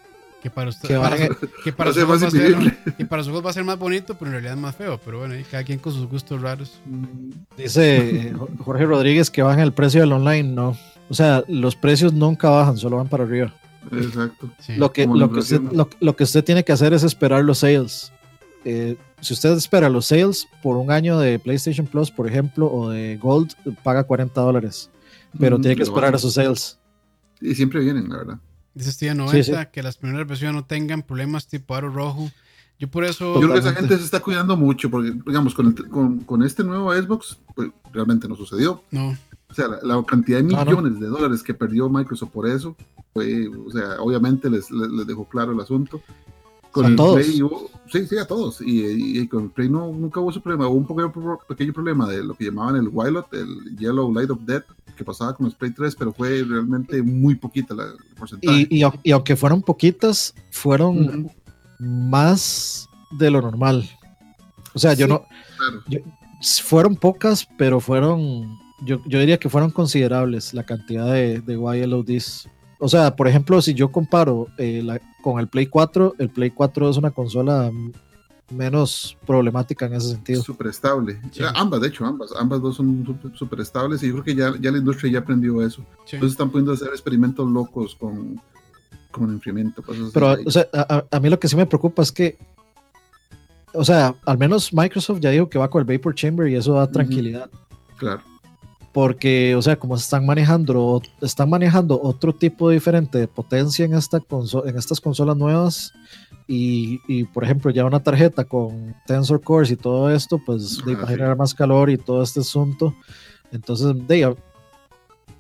Que 0.44 0.52
para 0.52 0.70
usted, 0.70 0.88
Que 0.88 0.96
para, 1.00 1.18
que 1.18 1.74
para 1.74 1.90
Va 1.90 1.90
a 1.90 1.94
sus 1.94 1.96
ser 1.96 2.04
ojos 2.04 2.22
más 2.22 2.24
va 2.24 2.28
a 2.28 2.32
ser, 2.32 2.52
invisible. 2.52 2.78
que 2.98 3.06
para 3.08 3.24
sus 3.24 3.32
ojos 3.32 3.46
va 3.48 3.50
a 3.50 3.54
ser 3.54 3.64
más 3.64 3.80
bonito, 3.80 4.14
pero 4.14 4.28
en 4.28 4.34
realidad 4.34 4.54
es 4.54 4.60
más 4.60 4.76
feo. 4.76 5.00
Pero 5.04 5.18
bueno, 5.18 5.34
ahí 5.34 5.44
cada 5.50 5.64
quien 5.64 5.80
con 5.80 5.92
sus 5.92 6.08
gustos 6.08 6.40
raros. 6.40 6.80
Dice 7.58 8.28
eh, 8.28 8.34
Jorge 8.64 8.86
Rodríguez 8.86 9.32
que 9.32 9.42
bajan 9.42 9.62
el 9.62 9.74
precio 9.74 10.02
del 10.02 10.12
online. 10.12 10.44
No. 10.44 10.78
O 11.10 11.14
sea, 11.16 11.44
los 11.48 11.76
precios 11.76 12.14
nunca 12.14 12.50
bajan, 12.50 12.78
solo 12.78 12.98
van 12.98 13.08
para 13.08 13.24
arriba. 13.24 13.52
Exacto. 13.92 14.50
Sí. 14.60 14.76
Lo 14.76 14.92
que, 14.92 15.06
lo, 15.08 15.32
que 15.32 15.40
usted, 15.40 15.62
lo, 15.72 15.90
lo 16.00 16.16
que 16.16 16.24
usted 16.24 16.44
tiene 16.44 16.64
que 16.64 16.72
hacer 16.72 16.94
es 16.94 17.04
esperar 17.04 17.44
los 17.44 17.60
sales. 17.60 18.12
Eh, 18.64 18.98
si 19.22 19.34
usted 19.34 19.52
espera 19.54 19.90
los 19.90 20.08
sales 20.08 20.48
por 20.64 20.76
un 20.78 20.92
año 20.92 21.20
de 21.20 21.38
PlayStation 21.40 21.86
Plus, 21.88 22.10
por 22.12 22.28
ejemplo, 22.28 22.72
o 22.72 22.90
de 22.90 23.18
Gold, 23.22 23.52
paga 23.84 24.04
40 24.04 24.40
dólares. 24.42 24.90
Pero 25.40 25.58
Mm, 25.58 25.62
tiene 25.62 25.76
que 25.76 25.84
esperar 25.84 26.10
bueno. 26.12 26.18
esos 26.18 26.34
sales. 26.34 26.80
Y 27.42 27.54
siempre 27.56 27.80
vienen, 27.82 28.10
la 28.10 28.18
verdad. 28.18 28.40
Dice 28.74 28.92
Steven 28.92 29.18
90 29.18 29.44
Sí, 29.44 29.52
sí. 29.54 29.58
que 29.72 29.84
las 29.84 29.98
primeras 29.98 30.28
versiones 30.28 30.56
no 30.56 30.66
tengan 30.66 31.02
problemas 31.04 31.48
tipo 31.48 31.76
aro 31.76 31.90
rojo. 31.90 32.30
Yo 32.80 32.90
por 32.90 33.06
eso. 33.06 33.36
Yo 33.36 33.42
creo 33.42 33.54
que 33.54 33.60
esa 33.60 33.74
gente 33.74 33.98
se 33.98 34.04
está 34.04 34.20
cuidando 34.20 34.58
mucho 34.58 34.90
porque, 34.90 35.12
digamos, 35.26 35.54
con, 35.54 35.68
el- 35.68 35.90
con, 35.90 36.20
con 36.22 36.44
este 36.44 36.64
nuevo 36.64 36.94
Xbox, 36.94 37.38
pues 37.56 37.70
realmente 37.94 38.28
no 38.28 38.36
sucedió. 38.36 38.84
No. 38.92 39.18
O 39.50 39.54
sea, 39.54 39.68
la, 39.70 39.80
la 39.82 40.04
cantidad 40.04 40.42
de 40.44 40.56
Ah, 40.56 40.66
no. 40.66 40.72
millones 40.72 41.00
de 41.00 41.08
dólares 41.08 41.42
que 41.44 41.54
perdió 41.54 41.88
Microsoft 41.90 42.32
por 42.32 42.50
eso, 42.50 42.76
fue, 43.16 43.48
o 43.48 43.72
sea, 43.72 44.02
obviamente 44.02 44.50
les, 44.50 44.70
les, 44.70 44.90
les 44.90 45.08
dejó 45.08 45.24
claro 45.26 45.54
el 45.54 45.60
asunto. 45.62 46.02
Con 46.72 46.86
¿A 46.86 46.90
el 46.90 46.96
todos? 46.98 47.16
Play 47.16 47.42
hubo- 47.42 47.70
sí, 47.90 48.06
sí, 48.06 48.18
a 48.18 48.28
todos. 48.28 48.60
Y, 48.60 49.20
y 49.22 49.28
con 49.30 49.46
el 49.46 49.50
Play 49.52 49.70
no, 49.70 49.88
nunca 49.94 50.20
hubo 50.20 50.32
ese 50.32 50.42
problema. 50.42 50.68
Hubo 50.68 50.76
un 50.76 50.86
pequeño, 50.86 51.40
pequeño 51.48 51.72
problema 51.74 52.10
de 52.10 52.22
lo 52.22 52.34
que 52.36 52.44
llamaban 52.46 52.76
el 52.76 52.90
Wildot, 52.92 53.34
el 53.34 53.78
Yellow 53.78 54.14
Light 54.14 54.30
of 54.32 54.40
Death, 54.46 54.66
que 54.98 55.06
pasaba 55.06 55.34
con 55.34 55.46
los 55.46 55.56
Play 55.56 55.72
3, 55.72 55.96
pero 55.96 56.12
fue 56.12 56.44
realmente 56.44 57.02
muy 57.02 57.36
poquita 57.36 57.74
la, 57.74 57.86
el 57.86 58.16
porcentaje. 58.20 58.68
Y, 58.70 58.84
y, 58.84 58.86
y 59.04 59.12
aunque 59.12 59.38
fueron 59.38 59.62
poquitas, 59.62 60.34
fueron 60.52 60.98
Ujú, 61.22 61.32
más 61.80 62.90
de 63.18 63.32
lo 63.32 63.42
normal. 63.42 63.90
O 64.74 64.80
sea, 64.80 64.94
yo 64.94 65.06
Sí. 65.06 65.14
no. 65.14 65.24
claro. 65.58 66.04
Fueron 66.64 66.98
pocas, 66.98 67.48
pero 67.58 67.80
fueron. 67.80 68.60
Yo, 68.86 69.00
yo 69.08 69.20
diría 69.22 69.38
que 69.40 69.48
fueron 69.48 69.72
considerables 69.72 70.54
la 70.54 70.66
cantidad 70.66 71.06
de, 71.14 71.40
de 71.40 71.54
YLODs. 71.54 72.50
O 72.80 72.90
sea, 72.90 73.16
por 73.16 73.28
ejemplo, 73.28 73.62
si 73.62 73.74
yo 73.74 73.92
comparo 73.92 74.48
eh, 74.58 74.82
la- 74.84 75.00
con 75.24 75.40
el 75.40 75.48
Play 75.48 75.68
4, 75.68 76.16
el 76.20 76.30
Play 76.30 76.52
4 76.52 76.90
es 76.90 76.98
una 76.98 77.12
consola 77.12 77.72
menos 78.52 79.18
problemática 79.26 79.86
en 79.88 79.94
ese 79.96 80.10
sentido. 80.10 80.44
Súper 80.44 80.68
estable. 80.68 81.20
Sí. 81.32 81.40
Ya, 81.40 81.50
Ambas, 81.56 81.82
de 81.82 81.88
hecho, 81.88 82.06
ambas. 82.06 82.32
Ambas 82.38 82.62
dos 82.62 82.76
son 82.76 83.04
súper- 83.36 83.60
estables 83.62 84.04
y 84.04 84.08
yo 84.08 84.14
creo 84.14 84.24
que 84.24 84.36
ya, 84.36 84.54
ya 84.60 84.72
la 84.72 84.78
industria 84.78 85.12
ya 85.14 85.20
aprendió 85.20 85.66
eso. 85.66 85.82
Sí. 86.06 86.18
Entonces 86.18 86.34
están 86.34 86.52
pudiendo 86.52 86.74
hacer 86.74 86.90
experimentos 86.90 87.50
locos 87.50 87.96
con, 87.96 88.40
con 89.12 89.30
enfriamiento. 89.32 89.82
cosas 89.82 90.04
así. 90.04 90.12
Pero, 90.14 90.36
o 90.46 90.52
sea, 90.52 90.68
a, 90.74 91.04
a- 91.10 91.20
mí 91.20 91.30
lo 91.30 91.40
que 91.40 91.48
sí 91.48 91.56
me 91.56 91.66
preocupa 91.66 92.04
es 92.04 92.12
que, 92.12 92.38
o 93.74 93.84
sea, 93.84 94.14
al 94.26 94.38
menos 94.38 94.72
Microsoft 94.74 95.20
ya 95.22 95.32
dijo 95.32 95.50
que 95.50 95.58
va 95.58 95.70
con 95.70 95.82
el 95.88 95.98
Vapor 95.98 96.14
Chamber 96.14 96.48
y 96.48 96.56
eso 96.56 96.74
da 96.74 96.90
tranquilidad. 96.92 97.50
claro. 97.98 98.22
Porque, 98.96 99.54
o 99.58 99.62
sea, 99.62 99.76
como 99.76 99.98
están 99.98 100.26
manejando, 100.26 101.02
están 101.22 101.50
manejando 101.50 102.00
otro 102.02 102.32
tipo 102.34 102.70
diferente 102.70 103.18
de 103.18 103.28
potencia 103.28 103.84
en, 103.84 103.94
esta 103.94 104.22
en 104.66 104.78
estas 104.78 105.02
consolas 105.02 105.36
nuevas. 105.36 105.92
Y, 106.48 107.02
y, 107.06 107.26
por 107.26 107.44
ejemplo, 107.44 107.72
ya 107.72 107.84
una 107.84 108.02
tarjeta 108.02 108.46
con 108.46 108.96
Tensor 109.06 109.42
Cores 109.42 109.70
y 109.70 109.76
todo 109.76 110.10
esto, 110.10 110.40
pues 110.46 110.80
Ah, 110.82 110.92
va 110.92 110.94
a 111.04 111.08
sí. 111.08 111.12
generar 111.14 111.36
más 111.38 111.54
calor 111.54 111.90
y 111.90 111.98
todo 111.98 112.24
este 112.24 112.40
asunto. 112.40 112.96
Entonces, 113.52 113.94
de, 114.08 114.34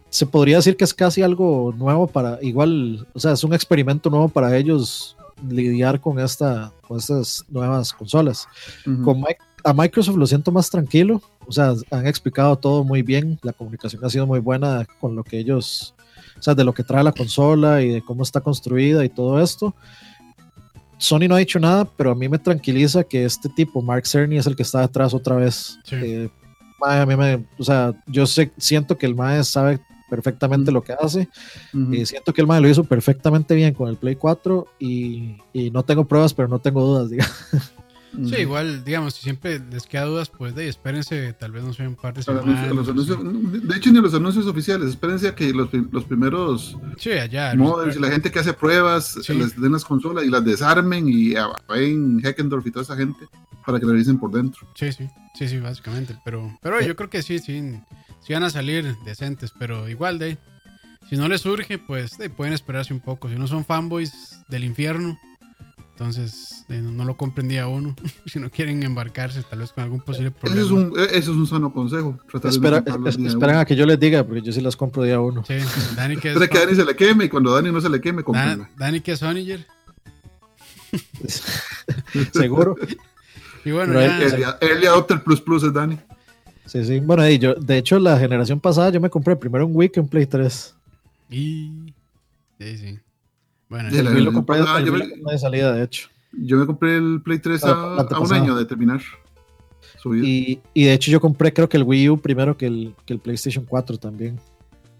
se 0.09 0.25
podría 0.25 0.57
decir 0.57 0.75
que 0.75 0.83
es 0.83 0.93
casi 0.93 1.21
algo 1.21 1.73
nuevo 1.77 2.07
para, 2.07 2.37
igual, 2.41 3.07
o 3.13 3.19
sea, 3.21 3.31
es 3.31 3.43
un 3.45 3.53
experimento 3.53 4.09
nuevo 4.09 4.27
para 4.27 4.57
ellos 4.57 5.15
lidiar 5.47 6.01
con, 6.01 6.19
esta, 6.19 6.73
con 6.85 6.97
estas 6.97 7.45
nuevas 7.47 7.93
consolas. 7.93 8.47
Ujú. 8.85 9.01
Con 9.01 9.17
Mi- 9.19 9.27
a 9.63 9.73
Microsoft 9.73 10.17
lo 10.17 10.27
siento 10.27 10.51
más 10.51 10.69
tranquilo, 10.69 11.21
o 11.47 11.51
sea, 11.51 11.73
han 11.91 12.07
explicado 12.07 12.55
todo 12.57 12.83
muy 12.83 13.01
bien, 13.01 13.39
la 13.43 13.53
comunicación 13.53 14.03
ha 14.03 14.09
sido 14.09 14.25
muy 14.25 14.39
buena 14.39 14.85
con 14.99 15.15
lo 15.15 15.23
que 15.23 15.39
ellos, 15.39 15.93
o 16.37 16.41
sea, 16.41 16.55
de 16.55 16.63
lo 16.63 16.73
que 16.73 16.83
trae 16.83 17.03
la 17.03 17.11
consola 17.11 17.81
y 17.81 17.89
de 17.89 18.01
cómo 18.01 18.23
está 18.23 18.41
construida 18.41 19.03
y 19.05 19.09
todo 19.09 19.41
esto. 19.41 19.73
Sony 20.97 21.27
no 21.27 21.35
ha 21.35 21.39
dicho 21.39 21.59
nada, 21.59 21.85
pero 21.85 22.11
a 22.11 22.15
mí 22.15 22.29
me 22.29 22.39
tranquiliza 22.39 23.03
que 23.03 23.25
este 23.25 23.49
tipo, 23.49 23.81
Mark 23.81 24.07
Cerny, 24.07 24.37
es 24.37 24.47
el 24.47 24.55
que 24.55 24.63
está 24.63 24.81
detrás 24.81 25.13
otra 25.13 25.35
vez. 25.35 25.77
Sí. 25.83 25.95
Eh, 25.95 26.29
a 26.81 27.05
mí 27.05 27.15
me, 27.15 27.45
o 27.57 27.63
sea, 27.63 27.93
yo 28.07 28.25
sé, 28.25 28.51
siento 28.57 28.97
que 28.97 29.05
el 29.05 29.15
MAE 29.15 29.43
sabe 29.43 29.79
perfectamente 30.09 30.71
lo 30.71 30.83
que 30.83 30.93
hace. 30.93 31.27
Ujú. 31.73 31.93
y 31.93 32.05
siento 32.05 32.33
que 32.33 32.41
el 32.41 32.47
MAE 32.47 32.61
lo 32.61 32.69
hizo 32.69 32.83
perfectamente 32.83 33.55
bien 33.55 33.73
con 33.73 33.89
el 33.89 33.97
Play 33.97 34.15
4 34.15 34.67
y, 34.79 35.37
y 35.51 35.71
no 35.71 35.83
tengo 35.83 36.05
pruebas, 36.05 36.33
pero 36.33 36.47
no 36.47 36.59
tengo 36.59 36.81
dudas, 36.81 37.09
digamos. 37.11 37.35
Sí, 38.23 38.35
igual, 38.41 38.83
digamos, 38.83 39.15
si 39.15 39.23
siempre 39.23 39.59
les 39.71 39.85
queda 39.87 40.05
dudas, 40.05 40.29
pues 40.29 40.55
de 40.55 40.67
espérense, 40.67 41.33
tal 41.33 41.51
vez 41.51 41.63
no 41.63 41.73
sea 41.73 41.87
un 41.87 41.95
par 41.95 42.13
de 42.13 42.23
semanas. 42.23 42.67
los 42.69 42.85
sé. 42.85 43.13
anuncios- 43.13 43.61
de 43.67 43.75
hecho, 43.77 43.91
ni 43.91 43.99
los 44.01 44.13
anuncios 44.13 44.45
oficiales. 44.47 44.89
Espérense 44.89 45.27
a 45.27 45.35
que 45.35 45.51
los, 45.53 45.69
los 45.91 46.03
primeros 46.05 46.77
Sí, 46.97 47.11
allá. 47.11 47.53
la 47.55 48.09
gente 48.09 48.31
que 48.31 48.39
hace 48.39 48.53
pruebas 48.53 49.17
Sí. 49.21 49.33
les 49.33 49.59
den 49.59 49.71
las 49.71 49.85
consolas 49.85 50.23
y 50.25 50.29
las 50.29 50.43
desarmen 50.45 51.07
y 51.07 51.33
ven 51.69 52.21
Heckendorf 52.23 52.65
y 52.67 52.71
toda 52.71 52.83
esa 52.83 52.95
gente 52.95 53.25
para 53.65 53.79
que 53.79 53.85
la 53.85 53.91
revisen 53.93 54.17
por 54.19 54.31
dentro. 54.31 54.67
Sí, 54.75 54.91
sí, 54.91 55.07
sí, 55.33 55.47
sí, 55.47 55.59
básicamente. 55.59 56.15
Pero, 56.23 56.57
pero 56.61 56.81
yo 56.81 56.95
creo 56.95 57.09
que 57.09 57.21
sí, 57.23 57.39
sí, 57.39 57.79
sí 58.21 58.33
van 58.33 58.43
a 58.43 58.49
salir 58.49 58.95
decentes, 59.05 59.51
pero 59.57 59.89
igual 59.89 60.19
de 60.19 60.37
si 61.09 61.17
no 61.17 61.27
les 61.27 61.41
surge, 61.41 61.77
pues 61.77 62.17
de 62.17 62.23
ahí, 62.25 62.29
pueden 62.29 62.53
esperarse 62.53 62.93
un 62.93 62.99
poco. 62.99 63.29
Si 63.29 63.35
no 63.35 63.47
son 63.47 63.63
fanboys 63.65 64.39
del 64.47 64.63
infierno, 64.63 65.17
entonces 65.97 66.65
de, 66.67 66.81
no, 66.81 67.05
lo 67.05 67.15
compren 67.15 67.47
día 67.47 67.67
uno. 67.67 67.95
si 68.25 68.37
no 68.39 68.49
quieren 68.51 68.83
embarcarse, 68.83 69.41
tal 69.43 69.59
vez 69.59 69.71
con 69.71 69.83
algún 69.85 70.01
posible 70.01 70.31
problema. 70.31 70.61
es, 70.61 70.69
un, 70.71 70.93
e- 70.99 71.17
eso 71.17 71.31
es 71.31 71.37
un 71.37 71.47
sano 71.47 71.71
consejo. 71.71 72.19
Espera, 72.43 72.83
es- 73.07 73.17
esperan 73.17 73.57
a 73.59 73.65
que 73.65 73.75
yo 73.77 73.85
les 73.85 73.97
diga, 73.99 74.23
porque 74.25 74.41
yo 74.41 74.51
sí 74.51 74.59
las 74.61 74.75
compro 74.75 75.03
día 75.03 75.19
uno. 75.21 75.43
Sí, 75.45 75.53
Dani 75.95 76.17
que 76.17 76.29
es, 76.31 76.35
Espera 76.35 76.51
que 76.51 76.59
Dani 76.65 76.75
se 76.75 76.85
le 76.85 76.95
queme 76.95 77.25
y 77.25 77.29
cuando 77.29 77.53
Dani 77.53 77.71
no 77.71 77.79
se 77.79 77.89
le 77.89 78.01
queme, 78.01 78.17
Dan- 78.17 78.23
cómprenla. 78.25 78.69
Dani 78.77 78.99
que 79.01 79.13
es 79.13 79.19
Soniger. 79.19 79.65
Seguro. 82.33 82.75
Y 83.63 83.71
bueno, 83.71 83.93
Pero 83.93 84.37
ya, 84.37 84.57
él- 84.61 84.69
early 84.69 84.85
Adopter 84.87 85.23
Plus 85.23 85.41
Plus 85.41 85.63
es 85.63 85.73
Dani. 85.73 85.97
Sí, 86.65 86.83
sí. 86.83 86.99
Bueno, 86.99 87.27
y 87.29 87.37
yo, 87.39 87.55
de 87.55 87.77
hecho, 87.77 87.99
la 87.99 88.17
generación 88.19 88.59
pasada 88.59 88.89
yo 88.89 88.99
me 88.99 89.09
compré 89.09 89.35
primero 89.35 89.65
un 89.65 89.71
Wii 89.75 89.89
que 89.89 89.99
un 89.99 90.07
Play 90.07 90.25
3. 90.25 90.75
y 91.29 91.93
sí, 92.59 92.77
sí. 92.77 92.99
Bueno, 93.69 93.89
De 93.89 93.99
El 93.99 94.23
lo 94.23 94.31
compré, 94.33 94.59
el 94.59 94.85
yo 94.85 94.93
Wii 94.93 95.13
me- 95.23 95.31
de 95.31 95.39
salida, 95.39 95.73
de 95.73 95.83
hecho. 95.83 96.09
Yo 96.33 96.57
me 96.57 96.65
compré 96.65 96.97
el 96.97 97.21
Play 97.23 97.39
3 97.39 97.63
Ah, 97.65 98.05
a, 98.11 98.19
un 98.19 98.33
año 98.33 98.55
de 98.55 98.65
terminar 98.65 99.01
su 99.97 100.09
vida. 100.09 100.25
Y, 100.27 100.59
y 100.73 100.83
de 100.85 100.93
hecho 100.93 101.09
yo 101.11 101.19
compré 101.21 101.53
creo 101.53 101.67
que 101.69 101.77
el 101.77 101.83
Wii 101.83 102.09
U 102.09 102.17
primero 102.19 102.57
que 102.57 102.67
el, 102.67 102.93
que 103.05 103.13
el 103.13 103.19
PlayStation 103.19 103.65
4 103.65 103.97
también. 103.97 104.37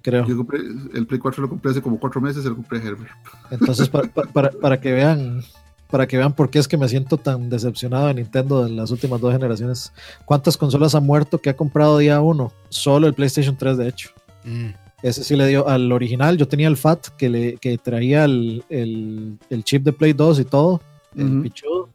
Creo. 0.01 0.25
Yo 0.27 0.37
compré, 0.37 0.59
el 0.59 1.05
Play 1.07 1.19
4 1.19 1.41
lo 1.41 1.49
compré 1.49 1.71
hace 1.71 1.81
como 1.81 1.99
cuatro 1.99 2.21
meses, 2.21 2.45
lo 2.45 2.55
compré 2.55 2.79
a 2.79 2.83
Herbert. 2.83 3.11
Entonces, 3.51 3.89
para, 3.89 4.07
para- 4.07 4.51
para, 4.51 4.79
que 4.79 4.91
vean 4.93 5.41
para 5.89 6.07
que 6.07 6.17
vean 6.17 6.33
por 6.33 6.49
qué 6.49 6.59
es 6.59 6.67
que 6.67 6.77
me 6.77 6.87
siento 6.87 7.17
tan 7.17 7.49
decepcionado 7.49 8.07
de 8.07 8.13
Nintendo 8.15 8.65
en 8.65 8.75
las 8.75 8.91
últimas 8.91 9.19
dos 9.21 9.31
generaciones. 9.33 9.91
¿Cuántas 10.25 10.57
consolas 10.57 10.93
han 10.95 11.05
muerto 11.05 11.39
que 11.39 11.49
ha 11.49 11.55
comprado 11.55 11.97
día 11.97 12.19
uno? 12.21 12.51
Solo 12.69 13.07
el 13.07 13.13
PlayStation 13.13 13.55
3, 13.57 13.77
de 13.77 13.87
hecho. 13.89 14.09
mm, 14.43 14.67
Ese 15.05 15.23
sí 15.23 15.35
le 15.35 15.45
dio 15.47 15.67
al 15.67 15.91
original. 15.91 16.35
Yo 16.35 16.47
tenía 16.47 16.67
el 16.67 16.77
FAT 16.77 17.09
que, 17.17 17.29
le, 17.29 17.57
que 17.57 17.77
traía 17.77 18.25
el, 18.25 18.63
el- 18.69 19.37
el 19.51 19.63
chip 19.63 19.83
de 19.83 19.93
Play 19.93 20.13
2 20.13 20.39
y 20.39 20.45
todo, 20.45 20.81
el 21.15 21.41
pichudo. 21.43 21.89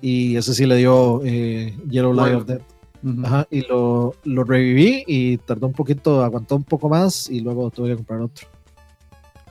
Y 0.00 0.34
ese 0.36 0.52
sí 0.52 0.66
le 0.66 0.76
dio 0.76 1.20
eh, 1.24 1.76
Yellow 1.88 2.12
Light 2.12 2.34
Bueno. 2.34 2.38
of 2.38 2.46
Death. 2.46 3.24
Ajá, 3.24 3.46
y 3.52 3.60
lo, 3.68 4.16
lo 4.24 4.42
reviví 4.42 5.04
y 5.06 5.36
tardó 5.38 5.68
un 5.68 5.72
poquito, 5.72 6.24
aguantó 6.24 6.56
un 6.56 6.64
poco 6.64 6.88
más 6.88 7.30
y 7.30 7.38
luego 7.40 7.70
tuve 7.70 7.90
que 7.90 7.96
comprar 7.96 8.20
otro. 8.22 8.48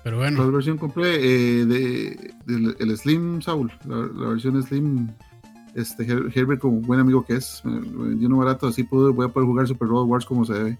Pero 0.03 0.17
bueno. 0.17 0.43
La 0.43 0.51
versión 0.51 0.77
compré 0.77 1.15
eh, 1.15 1.65
de, 1.65 2.33
del- 2.45 2.75
el 2.79 2.97
Slim 2.97 3.41
Saul, 3.41 3.71
la, 3.87 3.95
la 4.13 4.27
versión 4.29 4.61
Slim. 4.61 5.07
Este 5.73 6.03
Her- 6.05 6.31
Herbert, 6.35 6.59
como 6.59 6.81
buen 6.81 6.99
amigo 6.99 7.23
que 7.23 7.35
es, 7.35 7.61
me, 7.63 7.79
me 7.79 8.25
uno 8.25 8.37
barato, 8.37 8.67
así 8.67 8.83
puedo, 8.83 9.13
voy 9.13 9.27
a 9.27 9.29
poder 9.29 9.47
jugar 9.47 9.67
Super 9.67 9.87
Road 9.87 10.05
Wars 10.07 10.25
como 10.25 10.43
se 10.43 10.53
debe. 10.53 10.77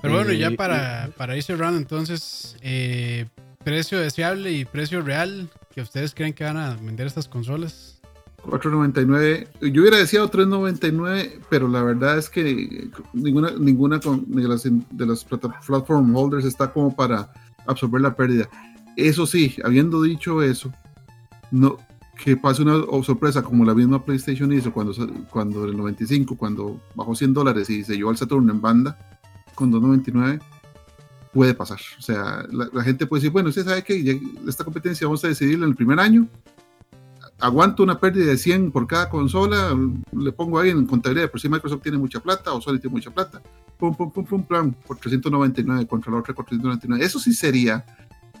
Pero 0.00 0.14
bueno, 0.14 0.32
ya 0.32 0.48
Eh, 0.48 0.56
para, 0.56 1.10
para 1.16 1.36
ir 1.36 1.42
cerrando, 1.42 1.78
entonces, 1.78 2.56
eh, 2.60 3.26
precio 3.64 3.98
deseable 3.98 4.52
y 4.52 4.64
precio 4.64 5.00
real 5.02 5.48
que 5.74 5.80
ustedes 5.80 6.14
creen 6.14 6.32
que 6.32 6.44
van 6.44 6.56
a 6.56 6.74
vender 6.76 7.06
estas 7.06 7.28
consolas. 7.28 8.00
4.99. 8.44 9.48
Yo 9.72 9.80
hubiera 9.82 9.96
deseado 9.96 10.30
3.99, 10.30 11.40
pero 11.50 11.66
la 11.68 11.82
verdad 11.82 12.16
es 12.18 12.30
que 12.30 12.88
ninguna, 13.12 13.50
ninguna 13.58 13.98
con- 14.00 14.24
de 14.30 14.46
las, 14.46 14.62
de 14.64 15.06
las 15.06 15.24
platform 15.24 16.14
holders 16.14 16.44
está 16.44 16.72
como 16.72 16.94
para 16.94 17.32
absorber 17.66 18.00
la 18.02 18.14
pérdida. 18.14 18.48
Eso 18.96 19.26
sí, 19.26 19.56
habiendo 19.64 20.00
dicho 20.02 20.42
eso, 20.42 20.72
no 21.50 21.78
que 22.22 22.34
pase 22.36 22.62
una 22.62 22.82
sorpresa 23.02 23.42
como 23.42 23.62
la 23.64 23.74
misma 23.74 24.02
PlayStation 24.02 24.50
hizo 24.52 24.72
cuando, 24.72 24.94
cuando 25.28 25.64
en 25.64 25.70
el 25.70 25.76
95, 25.76 26.34
cuando 26.36 26.80
bajó 26.94 27.14
100 27.14 27.34
dólares 27.34 27.68
y 27.68 27.84
se 27.84 27.94
llevó 27.94 28.08
al 28.08 28.16
Saturn 28.16 28.48
en 28.48 28.60
banda 28.62 29.15
con 29.56 29.72
2.99, 29.72 30.40
puede 31.32 31.54
pasar. 31.54 31.80
O 31.98 32.02
sea, 32.02 32.46
la, 32.52 32.68
la 32.72 32.84
gente 32.84 33.06
puede 33.06 33.22
decir, 33.22 33.32
bueno, 33.32 33.48
usted 33.48 33.64
sabe 33.64 33.82
que 33.82 34.20
esta 34.46 34.62
competencia 34.62 35.08
vamos 35.08 35.24
a 35.24 35.28
decidirla 35.28 35.64
en 35.64 35.70
el 35.70 35.76
primer 35.76 35.98
año 35.98 36.28
aguanto 37.38 37.82
una 37.82 37.98
pérdida 37.98 38.26
de 38.26 38.36
100 38.36 38.72
por 38.72 38.86
cada 38.86 39.08
consola, 39.08 39.76
le 40.12 40.32
pongo 40.32 40.58
ahí 40.58 40.70
en 40.70 40.86
contabilidad, 40.86 41.30
por 41.30 41.40
si 41.40 41.48
Microsoft 41.48 41.82
tiene 41.82 41.98
mucha 41.98 42.20
plata 42.20 42.52
o 42.52 42.60
Sony 42.60 42.78
tiene 42.78 42.94
mucha 42.94 43.10
plata, 43.10 43.42
pum, 43.78 43.94
pum, 43.94 44.10
pum, 44.10 44.24
pum, 44.24 44.42
plan, 44.42 44.72
por 44.86 44.96
399 44.96 45.86
contra 45.86 46.12
la 46.12 46.18
otra 46.18 46.34
por 46.34 46.46
399. 46.46 47.04
Eso 47.04 47.18
sí 47.18 47.32
sería, 47.32 47.84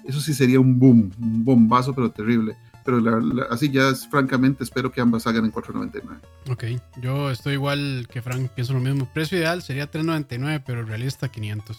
eso 0.04 0.20
sí 0.20 0.32
sería 0.32 0.60
un 0.60 0.78
boom, 0.78 1.10
un 1.20 1.44
bombazo, 1.44 1.94
pero 1.94 2.10
terrible. 2.10 2.56
Pero 2.86 3.00
la- 3.00 3.18
la- 3.20 3.44
así 3.50 3.68
ya, 3.70 3.88
es, 3.90 4.06
francamente, 4.08 4.64
espero 4.64 4.90
que 4.90 5.00
ambas 5.00 5.24
salgan 5.24 5.44
en 5.44 5.50
499. 5.50 6.20
Ok, 6.50 6.80
yo 7.02 7.30
estoy 7.30 7.54
igual 7.54 8.06
que 8.10 8.22
Frank, 8.22 8.48
pienso 8.52 8.72
lo 8.72 8.80
mismo. 8.80 9.06
Precio 9.12 9.36
ideal 9.36 9.60
sería 9.62 9.90
3.99, 9.90 10.62
pero 10.64 10.84
realista 10.84 11.28
500. 11.28 11.78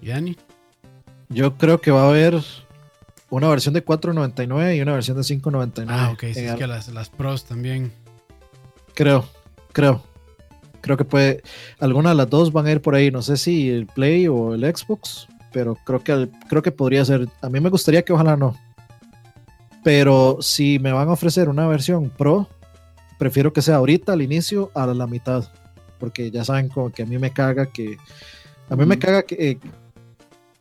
¿Y 0.00 0.08
Dani? 0.08 0.36
Yo 1.30 1.56
creo 1.56 1.80
que 1.80 1.90
va 1.90 2.04
a 2.04 2.08
haber 2.08 2.40
una 3.30 3.48
versión 3.48 3.74
de 3.74 3.84
4.99 3.84 4.76
y 4.76 4.80
una 4.80 4.92
versión 4.92 5.16
de 5.16 5.22
5.99. 5.24 5.86
Ah, 5.88 6.10
ok, 6.12 6.20
sí, 6.20 6.26
En 6.40 6.44
es 6.46 6.50
al- 6.52 6.58
que 6.58 6.66
las, 6.66 6.88
las 6.88 7.08
pros 7.10 7.44
también. 7.44 7.92
Creo, 8.94 9.26
creo. 9.72 10.02
Creo 10.80 10.96
que 10.96 11.04
puede. 11.04 11.42
Alguna 11.80 12.10
de 12.10 12.14
las 12.14 12.30
dos 12.30 12.52
van 12.52 12.66
a 12.66 12.70
ir 12.72 12.80
por 12.80 12.94
ahí. 12.94 13.10
No 13.10 13.20
sé 13.22 13.36
si 13.36 13.68
el 13.68 13.86
Play 13.86 14.28
o 14.28 14.54
el 14.54 14.62
Xbox, 14.64 15.26
pero 15.52 15.74
creo 15.84 16.02
que, 16.04 16.28
creo 16.48 16.62
que 16.62 16.70
podría 16.72 17.04
ser. 17.04 17.28
A 17.42 17.48
mí 17.48 17.58
me 17.60 17.68
gustaría 17.68 18.02
que 18.02 18.12
ojalá 18.12 18.36
no. 18.36 18.56
Pero 19.88 20.36
si 20.42 20.78
me 20.78 20.92
van 20.92 21.08
a 21.08 21.12
ofrecer 21.12 21.48
una 21.48 21.66
versión 21.66 22.10
Pro, 22.10 22.46
prefiero 23.18 23.54
que 23.54 23.62
sea 23.62 23.76
ahorita 23.76 24.12
al 24.12 24.20
inicio 24.20 24.70
a 24.74 24.84
la 24.86 25.06
mitad. 25.06 25.50
Porque 25.98 26.30
ya 26.30 26.44
saben 26.44 26.68
como 26.68 26.90
que 26.90 27.04
a 27.04 27.06
mí 27.06 27.16
me 27.16 27.30
caga 27.32 27.64
que. 27.72 27.96
A 28.68 28.76
mí 28.76 28.84
me 28.84 28.98
caga 28.98 29.22
que 29.22 29.52
eh, 29.52 29.58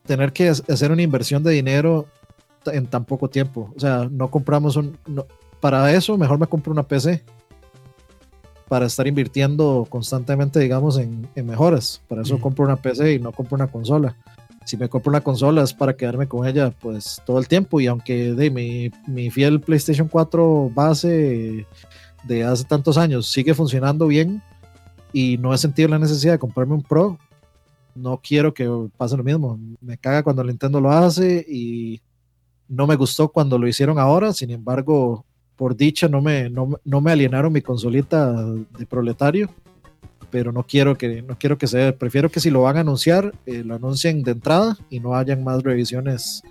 tener 0.06 0.32
que 0.32 0.48
ha- 0.48 0.54
hacer 0.74 0.94
una 0.94 1.02
inversión 1.02 1.44
de 1.44 1.52
dinero 1.52 2.06
en 2.68 2.88
tan 2.88 3.04
poco 3.04 3.30
tiempo. 3.30 3.74
O 3.76 3.80
sea, 3.82 4.08
no 4.10 4.32
compramos 4.32 4.78
un. 4.78 4.98
no- 5.06 5.26
para 5.60 5.92
eso, 5.92 6.18
mejor 6.18 6.40
me 6.40 6.48
compro 6.48 6.72
una 6.72 6.84
PC 6.84 7.22
para 8.70 8.86
estar 8.86 9.08
invirtiendo 9.08 9.86
constantemente, 9.90 10.58
digamos, 10.62 10.98
en, 10.98 11.28
en 11.36 11.46
mejoras. 11.46 12.02
Para 12.08 12.22
eso 12.22 12.40
compro 12.40 12.64
una 12.64 12.78
PC 12.78 13.16
y 13.16 13.20
no 13.20 13.34
compro 13.34 13.56
una 13.56 13.68
consola. 13.68 14.16
Si 14.68 14.76
me 14.76 14.90
compro 14.90 15.12
una 15.12 15.22
consola 15.22 15.64
es 15.64 15.74
para 15.74 15.96
quedarme 15.96 16.28
con 16.28 16.46
ella 16.46 16.72
pues 16.72 17.22
todo 17.26 17.40
el 17.40 17.48
tiempo. 17.48 17.80
Y 17.80 17.88
aunque 17.88 18.34
de 18.34 18.52
mi, 18.52 18.92
mi 19.08 19.32
fiel 19.32 19.62
PlayStation 19.62 20.10
4 20.10 20.72
base 20.76 21.66
de 22.26 22.44
hace 22.44 22.66
tantos 22.66 22.98
años 22.98 23.32
sigue 23.32 23.54
funcionando 23.54 24.08
bien 24.08 24.42
y 25.14 25.38
no 25.38 25.54
he 25.54 25.58
sentido 25.58 25.88
la 25.88 26.00
necesidad 26.00 26.34
de 26.34 26.40
comprarme 26.40 26.74
un 26.74 26.84
Pro, 26.84 27.18
no 27.96 28.20
quiero 28.22 28.54
que 28.54 28.70
pase 28.98 29.16
lo 29.16 29.24
mismo. 29.24 29.58
Me 29.80 29.98
caga 29.98 30.22
cuando 30.22 30.44
Nintendo 30.44 30.82
lo 30.82 30.92
hace 30.92 31.46
y 31.48 32.02
no 32.68 32.88
me 32.88 32.98
gustó 32.98 33.30
cuando 33.30 33.58
lo 33.58 33.70
hicieron 33.70 33.98
ahora, 33.98 34.34
sin 34.34 34.52
embargo, 34.52 35.24
por 35.56 35.78
dicha 35.78 36.10
no 36.10 36.22
me, 36.22 36.50
no, 36.50 36.78
no 36.84 37.00
me 37.00 37.14
alienaron 37.14 37.54
mi 37.54 37.62
consolita 37.62 38.44
de 38.44 38.86
proletario, 38.86 39.50
pero 40.32 40.52
no 40.52 40.64
quiero 40.64 40.98
que 40.98 41.22
no 41.22 41.38
quiero 41.38 41.58
que 41.58 41.68
se 41.68 41.94
prefiero 41.94 42.30
que 42.30 42.40
si 42.40 42.50
lo 42.50 42.62
van 42.64 42.78
a 42.78 42.82
anunciar, 42.82 43.34
eh, 43.46 43.64
lo 43.64 43.76
anuncien 43.76 44.24
de 44.24 44.32
entrada 44.32 44.78
y 44.90 45.00
no 45.00 45.16
hayan 45.16 45.44
más 45.44 45.64
revisiones 45.64 46.42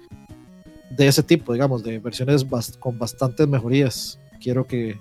de 0.90 1.06
ese 1.08 1.22
tipo, 1.22 1.52
digamos, 1.52 1.82
de 1.82 1.98
versiones 1.98 2.44
con 2.78 2.98
bastantes 2.98 3.46
mejorías. 3.48 4.18
Quiero 4.40 4.66
que 4.66 4.98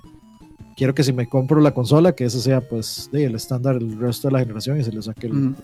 quiero 0.75 0.93
que 0.93 1.03
si 1.03 1.13
me 1.13 1.27
compro 1.27 1.61
la 1.61 1.73
consola, 1.73 2.13
que 2.13 2.25
ese 2.25 2.41
sea 2.41 2.61
pues 2.61 3.09
de, 3.11 3.25
el 3.25 3.35
estándar 3.35 3.75
el 3.77 3.97
resto 3.97 4.27
de 4.27 4.33
la 4.33 4.39
generación 4.39 4.79
y 4.79 4.83
se 4.83 4.91
le 4.91 5.01
saque 5.01 5.27
el 5.27 5.55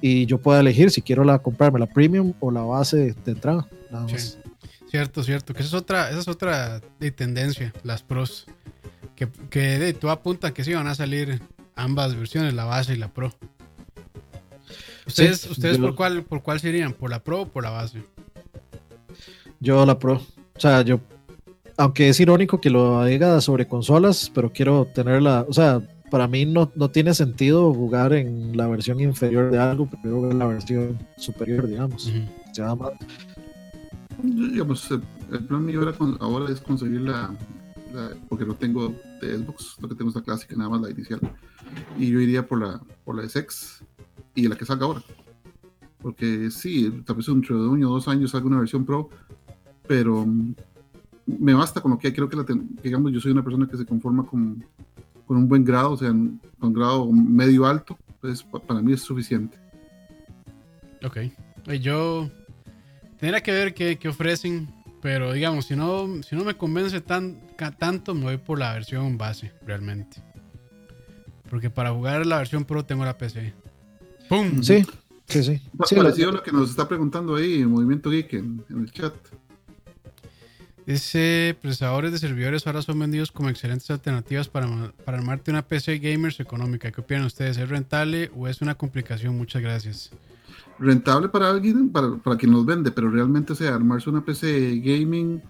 y 0.00 0.26
yo 0.26 0.38
pueda 0.38 0.60
elegir 0.60 0.90
si 0.90 1.00
quiero 1.02 1.24
la 1.24 1.38
comprarme 1.38 1.78
la 1.80 1.86
premium 1.86 2.34
o 2.40 2.50
la 2.50 2.60
base 2.60 3.14
de 3.24 3.32
entrada, 3.32 3.66
nada 3.90 4.06
Sí. 4.08 4.14
más. 4.14 4.38
Cierto, 4.90 5.24
cierto. 5.24 5.54
Que 5.54 5.60
esa 5.62 5.68
es 5.68 5.74
otra, 5.82 6.10
esa 6.10 6.20
es 6.20 6.28
otra 6.28 6.80
de 7.00 7.10
tendencia, 7.10 7.72
las 7.82 8.02
pros. 8.04 8.46
Que, 9.16 9.26
que 9.50 9.78
de, 9.80 9.92
tú 9.92 10.08
apuntas 10.08 10.52
que 10.52 10.62
sí 10.62 10.72
van 10.72 10.86
a 10.86 10.94
salir 10.94 11.40
ambas 11.76 12.14
versiones, 12.16 12.54
la 12.54 12.64
base 12.64 12.94
y 12.94 12.96
la 12.96 13.08
pro. 13.08 13.32
¿Ustedes, 15.06 15.40
Sí, 15.40 15.50
ustedes 15.50 15.78
por 15.78 15.90
lo- 15.90 15.96
cuál 15.96 16.22
por 16.22 16.42
cuál 16.42 16.60
se 16.60 16.68
irían? 16.70 16.92
¿Por 16.92 17.10
la 17.10 17.22
pro 17.22 17.42
o 17.42 17.48
por 17.48 17.62
la 17.64 17.70
base? 17.70 18.02
Yo 19.60 19.84
la 19.84 19.98
pro. 19.98 20.14
O 20.56 20.60
sea, 20.60 20.82
yo, 20.82 21.00
aunque 21.76 22.08
es 22.08 22.20
irónico 22.20 22.60
que 22.60 22.70
lo 22.70 23.04
diga 23.04 23.40
sobre 23.40 23.66
consolas, 23.66 24.30
pero 24.34 24.50
quiero 24.52 24.86
tenerla, 24.94 25.44
o 25.48 25.52
sea, 25.52 25.82
para 26.10 26.28
mí 26.28 26.46
no, 26.46 26.70
no 26.74 26.90
tiene 26.90 27.12
sentido 27.12 27.72
jugar 27.74 28.12
en 28.12 28.56
la 28.56 28.66
versión 28.68 29.00
inferior 29.00 29.50
de 29.50 29.58
algo, 29.58 29.88
jugar 30.02 30.32
en 30.32 30.38
la 30.38 30.46
versión 30.46 30.98
superior, 31.16 31.66
digamos. 31.66 32.04
Se 32.04 32.62
llama- 32.62 32.90
Yo, 34.22 34.46
digamos, 34.48 34.90
el, 34.90 35.44
plan 35.44 35.64
mío 35.66 35.80
con- 35.98 36.16
ahora 36.20 36.50
es 36.52 36.60
conseguir 36.60 37.00
la, 37.02 37.34
la- 37.94 38.14
porque 38.28 38.44
no 38.44 38.54
tengo 38.54 38.94
de 39.20 39.38
Xbox, 39.38 39.76
lo 39.80 39.88
que 39.88 39.94
tengo 39.94 40.10
es 40.10 40.16
la 40.16 40.22
clásica, 40.22 40.54
nada 40.56 40.70
más 40.70 40.80
la 40.82 40.90
inicial. 40.90 41.20
Y 41.98 42.10
yo 42.10 42.20
iría 42.20 42.46
por 42.46 42.60
la, 42.60 42.80
por 43.04 43.16
la 43.16 43.28
Sex 43.28 43.84
y 44.34 44.48
la 44.48 44.56
que 44.56 44.64
salga 44.66 44.86
ahora. 44.86 45.02
Porque 46.02 46.50
sí, 46.50 46.90
tal 47.06 47.16
vez 47.16 47.26
dentro 47.26 47.62
de 47.62 47.68
un 47.68 47.76
año 47.76 47.88
dos 47.88 48.08
años 48.08 48.32
salga 48.32 48.46
una 48.48 48.58
versión 48.58 48.84
Pro, 48.84 49.08
pero 49.88 50.26
mm, 50.26 50.54
me 51.26 51.54
basta 51.54 51.80
con 51.80 51.92
lo 51.92 51.98
que 51.98 52.08
hay. 52.08 52.12
Creo 52.12 52.28
que, 52.28 52.36
la 52.36 52.44
ten- 52.44 52.76
digamos, 52.82 53.10
yo 53.12 53.20
soy 53.20 53.32
una 53.32 53.42
persona 53.42 53.66
que 53.66 53.76
se 53.78 53.86
conforma 53.86 54.26
con, 54.26 54.62
con 55.26 55.36
un 55.38 55.48
buen 55.48 55.64
grado, 55.64 55.92
o 55.92 55.96
sea, 55.96 56.10
con 56.58 56.72
grado 56.74 57.10
medio 57.10 57.64
alto, 57.64 57.96
pues 58.20 58.42
pa- 58.42 58.60
para 58.60 58.82
mí 58.82 58.92
es 58.92 59.00
suficiente. 59.00 59.56
Ok. 61.02 61.18
Yo 61.80 62.30
tendría 63.18 63.40
que 63.42 63.52
ver 63.52 63.72
qué, 63.72 63.98
qué 63.98 64.08
ofrecen, 64.08 64.68
pero 65.04 65.34
digamos, 65.34 65.66
si 65.66 65.76
no, 65.76 66.22
si 66.22 66.34
no 66.34 66.44
me 66.44 66.54
convence 66.56 66.98
tan, 67.02 67.38
ca- 67.56 67.72
tanto, 67.72 68.14
me 68.14 68.22
voy 68.22 68.38
por 68.38 68.58
la 68.58 68.72
versión 68.72 69.18
base, 69.18 69.52
realmente. 69.66 70.16
Porque 71.50 71.68
para 71.68 71.90
jugar 71.92 72.24
la 72.24 72.38
versión 72.38 72.64
pro 72.64 72.86
tengo 72.86 73.04
la 73.04 73.18
PC. 73.18 73.52
¡Pum! 74.30 74.62
Sí, 74.62 74.82
sí, 75.26 75.44
sí. 75.44 75.60
Sí, 75.84 75.94
Parecido 75.96 76.30
a 76.30 76.32
lo 76.32 76.42
que 76.42 76.52
nos 76.52 76.70
está 76.70 76.88
preguntando 76.88 77.36
ahí 77.36 77.66
Movimiento 77.66 78.08
Geek 78.08 78.32
en, 78.32 78.64
en 78.70 78.78
el 78.80 78.90
chat. 78.92 79.12
Dice, 80.86 81.54
procesadores 81.60 82.12
de 82.12 82.18
servidores 82.18 82.66
ahora 82.66 82.80
son 82.80 82.98
vendidos 82.98 83.30
como 83.30 83.50
excelentes 83.50 83.90
alternativas 83.90 84.48
para, 84.48 84.90
para 85.04 85.18
armarte 85.18 85.50
una 85.50 85.66
PC 85.66 85.98
gamers 85.98 86.40
económica. 86.40 86.90
¿Qué 86.90 87.02
opinan 87.02 87.24
ustedes? 87.26 87.58
¿Es 87.58 87.68
rentable 87.68 88.30
o 88.34 88.48
es 88.48 88.62
una 88.62 88.74
complicación? 88.74 89.36
Muchas 89.36 89.60
gracias. 89.60 90.10
Rentable 90.78 91.28
para 91.28 91.50
alguien, 91.50 91.90
para, 91.90 92.16
para 92.16 92.36
quien 92.36 92.52
los 92.52 92.66
vende, 92.66 92.90
pero 92.90 93.10
realmente, 93.10 93.52
o 93.52 93.56
sea, 93.56 93.74
armarse 93.74 94.10
una 94.10 94.24
PC 94.24 94.80
gaming 94.84 95.40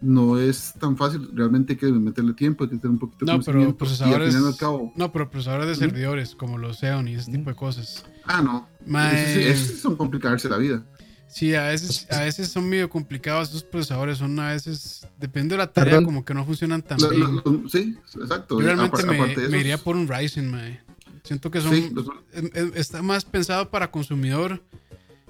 no 0.00 0.38
es 0.38 0.74
tan 0.78 0.96
fácil. 0.96 1.28
Realmente 1.34 1.72
hay 1.72 1.78
que 1.78 1.86
meterle 1.90 2.32
tiempo, 2.34 2.62
hay 2.64 2.70
que 2.70 2.76
tener 2.76 2.92
un 2.92 2.98
poquito 3.00 3.24
de 3.26 3.32
No, 3.32 3.42
pero 3.42 3.76
procesadores... 3.76 4.28
final 4.34 4.48
y 4.48 4.52
al 4.52 4.56
cabo, 4.56 4.92
No, 4.96 5.10
pero 5.10 5.28
procesadores 5.28 5.66
de 5.68 5.74
servidores 5.74 6.34
como 6.36 6.56
los 6.58 6.78
Xeon 6.78 7.08
y 7.08 7.14
ese 7.14 7.32
tipo 7.32 7.50
de 7.50 7.56
cosas. 7.56 8.04
ah, 8.24 8.40
no. 8.40 8.68
Mae, 8.86 9.22
Eso 9.24 9.40
sí, 9.40 9.46
eso 9.48 9.72
sí 9.72 9.78
son 9.80 9.96
complicarse 9.96 10.48
la 10.48 10.56
vida. 10.58 10.84
Sí, 11.26 11.54
a 11.54 11.64
veces, 11.64 12.06
a 12.10 12.20
veces 12.22 12.48
son 12.48 12.66
medio 12.68 12.88
complicados 12.88 13.50
esos 13.50 13.62
procesadores, 13.64 14.16
son 14.18 14.38
a 14.38 14.50
veces, 14.50 15.06
depende 15.18 15.54
de 15.56 15.58
la 15.58 15.70
tarea, 15.72 15.90
Perdón. 15.90 16.04
como 16.06 16.24
que 16.24 16.32
no 16.32 16.44
funcionan 16.46 16.80
tan 16.80 16.98
Lo- 17.00 17.10
bien. 17.10 17.20
lo- 17.20 17.42
lo- 17.44 17.68
sí, 17.68 17.96
exacto. 18.18 18.60
Yo 18.60 18.66
realmente 18.66 19.04
me, 19.04 19.18
me 19.18 19.32
esos- 19.34 19.52
iría 19.54 19.76
por 19.76 19.96
un 19.96 20.08
Ryzen, 20.08 20.50
mae. 20.50 20.80
Siento 21.28 21.50
que 21.50 21.60
son, 21.60 21.72
sí, 21.74 21.90
los- 21.94 22.06
está 22.74 23.02
más 23.02 23.24
pensado 23.24 23.70
para 23.70 23.90
consumidor 23.90 24.62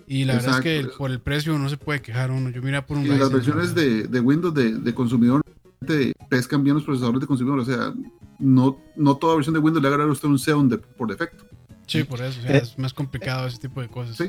y 0.07 0.25
la 0.25 0.35
verdad 0.35 0.59
es 0.59 0.61
que 0.62 0.89
por 0.97 1.11
el 1.11 1.20
precio 1.20 1.59
no 1.59 1.69
se 1.69 1.77
puede 1.77 2.01
quejar 2.01 2.31
uno. 2.31 2.51
Yo 2.51 2.62
me 2.62 2.69
iría 2.69 2.87
por 2.87 2.97
un 2.99 3.05
y 3.05 3.09
las 3.09 3.19
la 3.19 3.29
versiones 3.29 3.75
de, 3.75 4.05
de 4.05 4.20
Windows 4.20 4.55
de, 4.55 4.75
de 4.79 4.95
consumidor 4.95 5.43
te 5.87 6.12
pescan 6.31 6.62
bien 6.65 6.77
los 6.77 6.85
procesadores 6.85 7.20
de 7.20 7.27
consumidor. 7.27 7.59
O 7.59 7.65
sea, 7.65 7.93
no, 8.39 8.79
no 8.97 9.16
toda 9.16 9.35
versión 9.35 9.55
de 9.55 9.61
Windows 9.61 9.83
le 9.83 9.89
agarra 9.89 10.05
a 10.05 10.07
usted 10.07 10.29
un 10.29 10.39
Xeon 10.39 10.69
de, 10.69 10.79
por 10.79 11.11
defecto. 11.11 11.45
Sí, 11.87 12.05
por 12.05 12.20
eso, 12.23 12.39
o 12.39 12.43
sea, 12.43 12.57
Eh, 12.57 12.61
es 12.62 12.79
más 12.79 12.95
complicado 12.95 13.47
ese 13.49 13.59
tipo 13.59 13.81
de 13.81 13.89
cosas. 13.89 14.16
Sí. 14.16 14.25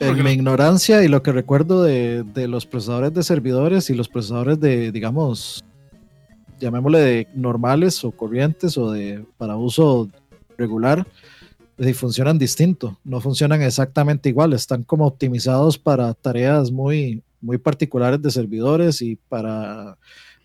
En 0.00 0.08
porque 0.08 0.22
mi 0.22 0.30
lo- 0.30 0.34
ignorancia 0.34 1.02
y 1.04 1.08
lo 1.08 1.22
que 1.22 1.30
recuerdo 1.32 1.82
de, 1.84 2.22
de 2.24 2.48
los 2.48 2.66
procesadores 2.66 3.14
de 3.14 3.22
servidores 3.22 3.88
y 3.90 3.94
los 3.94 4.08
procesadores 4.08 4.58
de, 4.60 4.90
digamos, 4.92 5.64
llamémosle 6.60 6.98
de 6.98 7.28
normales 7.34 8.02
o 8.04 8.10
corrientes 8.10 8.76
o 8.78 8.90
de 8.90 9.24
para 9.38 9.56
uso 9.56 10.08
regular, 10.56 11.06
eh, 11.78 11.94
funcionan 11.94 12.38
distinto, 12.38 12.98
no 13.04 13.20
funcionan 13.20 13.62
exactamente 13.62 14.28
igual, 14.28 14.52
están 14.52 14.82
como 14.82 15.06
optimizados 15.06 15.78
para 15.78 16.14
tareas 16.14 16.70
muy, 16.70 17.22
muy 17.40 17.58
particulares 17.58 18.22
de 18.22 18.30
servidores 18.30 19.02
y 19.02 19.16
para 19.28 19.98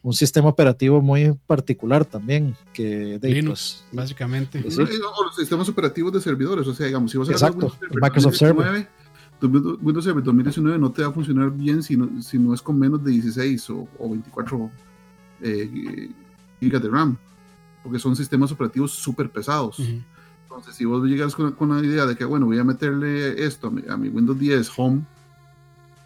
un 0.04 0.14
sistema 0.14 0.50
operativo 0.50 1.02
muy 1.02 1.34
particular 1.48 2.06
también, 2.06 2.56
que 2.74 3.20
de, 3.20 3.30
Linux, 3.30 3.84
pues, 3.90 3.96
básicamente. 3.96 4.62
Sí. 4.70 4.82
O 4.82 5.24
los 5.24 5.36
sistemas 5.36 5.70
operativos 5.70 6.12
de 6.12 6.22
servidores, 6.22 6.68
o 6.68 6.74
sea, 6.74 6.88
digamos, 6.88 7.12
si 7.12 7.18
vas 7.18 7.30
a 7.30 7.32
Exacto, 7.34 7.68
Windows 7.82 8.02
Microsoft 8.02 8.36
Server. 8.36 8.66
2019, 8.66 8.88
tu 9.40 9.48
Windows 9.48 9.80
Windows 9.82 10.06
Server 10.06 10.24
2019 10.24 10.80
no 10.80 10.92
te 10.92 11.02
va 11.04 11.10
a 11.10 11.12
funcionar 11.12 11.52
bien 11.52 11.84
si 11.84 11.96
no, 11.96 12.22
si 12.22 12.40
no 12.40 12.54
es 12.54 12.62
con 12.62 12.78
menos 12.78 13.04
de 13.04 13.12
16 13.12 13.70
o, 13.70 13.88
o 14.00 14.10
24 14.10 14.72
eh, 15.44 16.10
gigas 16.60 16.82
de 16.82 16.90
RAM, 16.90 17.18
porque 17.84 18.00
son 18.00 18.16
sistemas 18.16 18.52
operativos 18.52 18.92
súper 18.92 19.30
pesados. 19.30 19.80
Ujú. 19.80 20.02
Entonces, 20.44 20.76
si 20.76 20.86
vos 20.86 21.04
llegas 21.08 21.36
con, 21.36 21.54
con 21.54 21.70
la 21.70 21.86
idea 21.86 22.06
de 22.06 22.16
que, 22.16 22.26
bueno, 22.26 22.46
voy 22.46 22.60
a 22.60 22.64
meterle 22.64 23.44
esto 23.46 23.68
a 23.68 23.72
mi, 23.72 23.84
a 23.88 23.96
mi 23.96 24.10
Windows 24.10 24.38
10 24.38 24.72
Home 24.78 25.06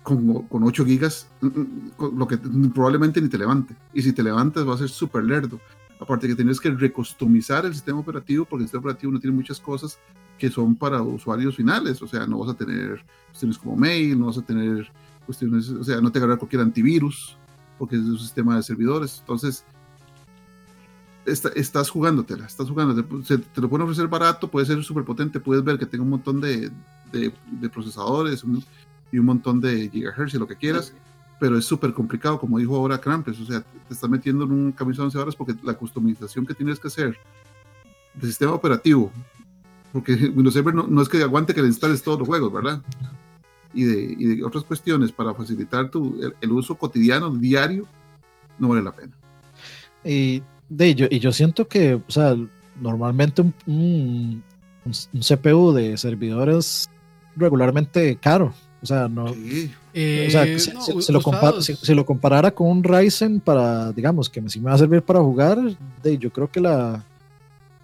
con, 0.03 0.43
con 0.43 0.63
8 0.63 0.85
gigas, 0.85 1.27
mm, 1.41 1.47
mm, 1.47 1.91
con 1.97 2.17
lo 2.17 2.27
que 2.27 2.37
probablemente 2.37 3.19
ni 3.19 3.27
te 3.27 3.39
levante. 3.39 3.75
Y 3.93 4.03
si 4.03 4.13
te 4.13 4.21
levantas 4.21 4.67
va 4.67 4.75
a 4.75 4.77
ser 4.77 4.89
súper 4.89 5.23
lerdo. 5.23 5.59
Aparte 5.99 6.27
que 6.27 6.35
tienes 6.35 6.59
que 6.59 6.69
recustomizar 6.69 7.65
el 7.65 7.73
sistema 7.73 7.99
operativo, 7.99 8.45
porque 8.45 8.63
el 8.63 8.67
sistema 8.67 8.81
operativo 8.81 9.11
no 9.11 9.19
tiene 9.19 9.35
muchas 9.35 9.59
cosas 9.59 9.97
que 10.37 10.49
son 10.49 10.75
para 10.75 11.01
usuarios 11.01 11.55
finales. 11.55 12.01
O 12.01 12.07
sea, 12.07 12.27
no 12.27 12.39
vas 12.39 12.49
a 12.49 12.53
tener 12.53 13.03
cuestiones 13.27 13.57
como 13.57 13.75
mail, 13.75 14.19
no 14.19 14.27
vas 14.27 14.37
a 14.37 14.43
tener 14.43 14.91
cuestiones, 15.25 15.69
o 15.69 15.83
sea, 15.83 15.99
no 16.01 16.11
te 16.11 16.19
agarra 16.19 16.37
cualquier 16.37 16.61
antivirus, 16.61 17.35
porque 17.79 17.95
es 17.95 18.01
un 18.03 18.19
sistema 18.19 18.57
de 18.57 18.63
servidores. 18.63 19.17
Entonces, 19.21 19.65
está- 21.25 21.49
estás 21.55 21.89
jugándotela, 21.89 22.45
estás 22.45 22.69
jugando, 22.69 22.95
te, 23.23 23.37
te 23.37 23.61
lo 23.61 23.69
pueden 23.69 23.83
ofrecer 23.85 24.07
barato, 24.07 24.49
puede 24.49 24.65
ser 24.65 24.83
súper 24.83 25.03
potente, 25.03 25.39
puedes 25.39 25.63
ver 25.63 25.77
que 25.79 25.85
tenga 25.85 26.03
un 26.03 26.09
montón 26.11 26.39
de, 26.41 26.71
de- 27.11 27.33
de 27.51 27.69
procesadores 27.69 28.43
un- 28.43 28.63
y 29.11 29.19
un 29.19 29.25
montón 29.25 29.61
de 29.61 29.89
gigahertz 29.89 30.33
y 30.33 30.37
lo 30.39 30.47
que 30.47 30.55
quieras, 30.55 30.93
pero 31.39 31.57
es 31.57 31.65
súper 31.65 31.93
complicado, 31.93 32.39
como 32.39 32.57
dijo 32.59 32.75
ahora 32.75 32.99
Krampus, 32.99 33.39
o 33.39 33.45
sea, 33.45 33.61
te 33.61 33.93
estás 33.93 34.09
metiendo 34.09 34.45
en 34.45 34.51
un 34.51 34.71
camino 34.71 34.97
de 34.97 35.03
11 35.03 35.17
horas 35.17 35.35
porque 35.35 35.55
la 35.63 35.73
customización 35.75 36.45
que 36.45 36.53
tienes 36.53 36.79
que 36.79 36.87
hacer 36.87 37.17
del 38.13 38.29
sistema 38.29 38.53
operativo, 38.53 39.11
porque 39.93 40.13
Windows 40.35 40.53
Server 40.53 40.73
no, 40.73 40.87
no 40.87 41.01
es 41.01 41.09
que 41.09 41.21
aguante 41.21 41.53
que 41.53 41.61
le 41.61 41.67
instales 41.67 42.01
todos 42.03 42.19
los 42.19 42.27
juegos, 42.27 42.51
¿verdad? 42.51 42.81
Y 43.73 43.83
de, 43.83 44.15
y 44.17 44.25
de 44.37 44.43
otras 44.43 44.63
cuestiones 44.63 45.11
para 45.11 45.33
facilitar 45.33 45.89
tu, 45.89 46.17
el, 46.21 46.33
el 46.39 46.51
uso 46.51 46.75
cotidiano, 46.75 47.29
diario, 47.29 47.85
no 48.57 48.69
vale 48.69 48.81
la 48.81 48.95
pena. 48.95 49.13
Y, 50.05 50.41
de, 50.69 50.95
yo, 50.95 51.07
y 51.09 51.19
yo 51.19 51.31
siento 51.31 51.67
que, 51.67 51.95
o 51.95 52.11
sea, 52.11 52.35
normalmente 52.79 53.41
un, 53.41 53.53
un- 53.67 54.43
un 54.85 55.21
CPU 55.21 55.71
de 55.73 55.97
servidores 55.97 56.89
regularmente 57.35 58.15
caro. 58.17 58.53
O 58.81 58.85
sea, 58.85 59.07
no. 59.07 59.33
Sí. 59.33 59.71
Eh, 59.93 60.25
o 60.27 60.31
sea, 60.31 60.59
si, 60.59 60.71
no, 60.71 60.81
si- 60.81 61.01
si 61.01 61.11
lo 61.11 61.21
compara- 61.21 61.49
usados. 61.57 61.65
si- 61.65 61.75
si 61.75 61.95
lo 61.95 62.05
comparara 62.05 62.51
con 62.51 62.67
un 62.67 62.83
Ryzen 62.83 63.39
para, 63.39 63.91
digamos, 63.93 64.29
que 64.29 64.47
si 64.49 64.59
me 64.59 64.65
va 64.69 64.73
a 64.75 64.77
servir 64.77 65.01
para 65.01 65.19
jugar, 65.21 65.57
de, 66.03 66.17
yo 66.17 66.31
creo 66.31 66.51
que 66.51 66.59
la, 66.59 67.03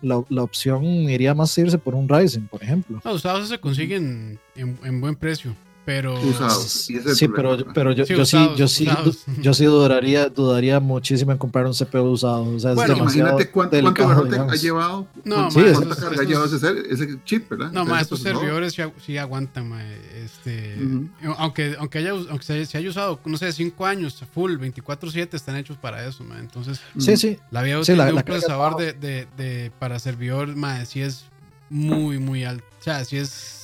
la, 0.01 0.23
la 0.29 0.43
opción 0.43 0.83
iría 0.85 1.33
más 1.33 1.57
a 1.57 1.61
irse 1.61 1.77
por 1.79 1.95
un 1.95 2.07
Ryzen, 2.07 2.47
por 2.47 2.61
ejemplo. 2.61 3.01
No, 3.03 3.13
usados 3.13 3.47
se 3.49 3.57
consiguen 3.59 4.39
en, 4.55 4.77
en 4.83 5.01
buen 5.01 5.15
precio, 5.15 5.55
pero... 5.93 6.13
Usados. 6.21 6.89
es 6.89 7.17
Sí, 7.17 7.27
pero, 7.27 7.57
pero 7.73 7.91
yo, 7.91 8.05
Sí, 8.05 8.15
yo 8.15 8.25
sí, 8.25 8.37
usados, 8.37 8.57
yo 8.57 8.67
sí, 8.69 8.87
usados. 8.87 9.17
yo 9.41 9.53
sí 9.53 9.65
dudaría, 9.65 10.29
dudaría 10.29 10.79
muchísimo 10.79 11.33
en 11.33 11.37
comprar 11.37 11.65
un 11.65 11.73
CPU 11.73 12.03
usado. 12.11 12.43
O 12.45 12.59
sea, 12.59 12.69
es 12.71 12.75
Bueno, 12.77 12.95
Imagínate 12.95 13.49
cuánto, 13.51 13.51
cuánto 13.51 13.75
delicado, 13.75 14.21
ha 14.21 14.23
digamos. 14.29 14.61
llevado. 14.61 15.07
No, 15.25 15.35
cuánto- 15.35 15.53
cuánta 15.53 15.71
estos- 15.71 15.95
carga 15.97 16.07
ha 16.07 16.11
estos- 16.23 16.27
llevado 16.61 16.83
ese, 16.85 16.93
ese 17.05 17.19
chip, 17.25 17.49
¿verdad? 17.49 17.71
No, 17.73 17.83
más 17.85 18.03
estos 18.03 18.21
servidores 18.21 18.73
sí, 18.73 18.81
sí 19.05 19.17
aguantan, 19.17 19.67
ma, 19.69 19.83
este, 20.23 20.77
Ujú. 20.81 21.09
aunque, 21.37 21.75
aunque, 21.77 21.97
haya, 21.99 22.11
aunque 22.11 22.45
se, 22.45 22.65
se 22.65 22.77
haya 22.77 22.89
usado, 22.89 23.19
no 23.25 23.37
sé, 23.37 23.51
5 23.51 23.85
años, 23.85 24.23
full, 24.33 24.53
24-7, 24.57 25.33
están 25.35 25.57
hechos 25.57 25.75
para 25.77 26.07
eso, 26.07 26.23
ma. 26.23 26.39
entonces 26.39 26.79
Sí, 26.97 27.17
sí. 27.17 27.37
la 27.51 27.61
vida 27.63 27.83
Sí, 27.83 27.91
útil 27.91 28.05
de 28.05 28.13
un 28.13 28.21
procesador 28.21 28.81
es 28.81 28.99
de, 29.01 29.07
de, 29.07 29.27
de- 29.43 29.71
para 29.79 29.99
servidor, 29.99 30.55
ma, 30.55 30.85
sí 30.85 31.01
es 31.01 31.25
muy, 31.69 32.17
muy 32.19 32.43
alto, 32.45 32.63
o 32.79 32.83
sea, 32.83 33.03
sí 33.05 33.17
es 33.17 33.57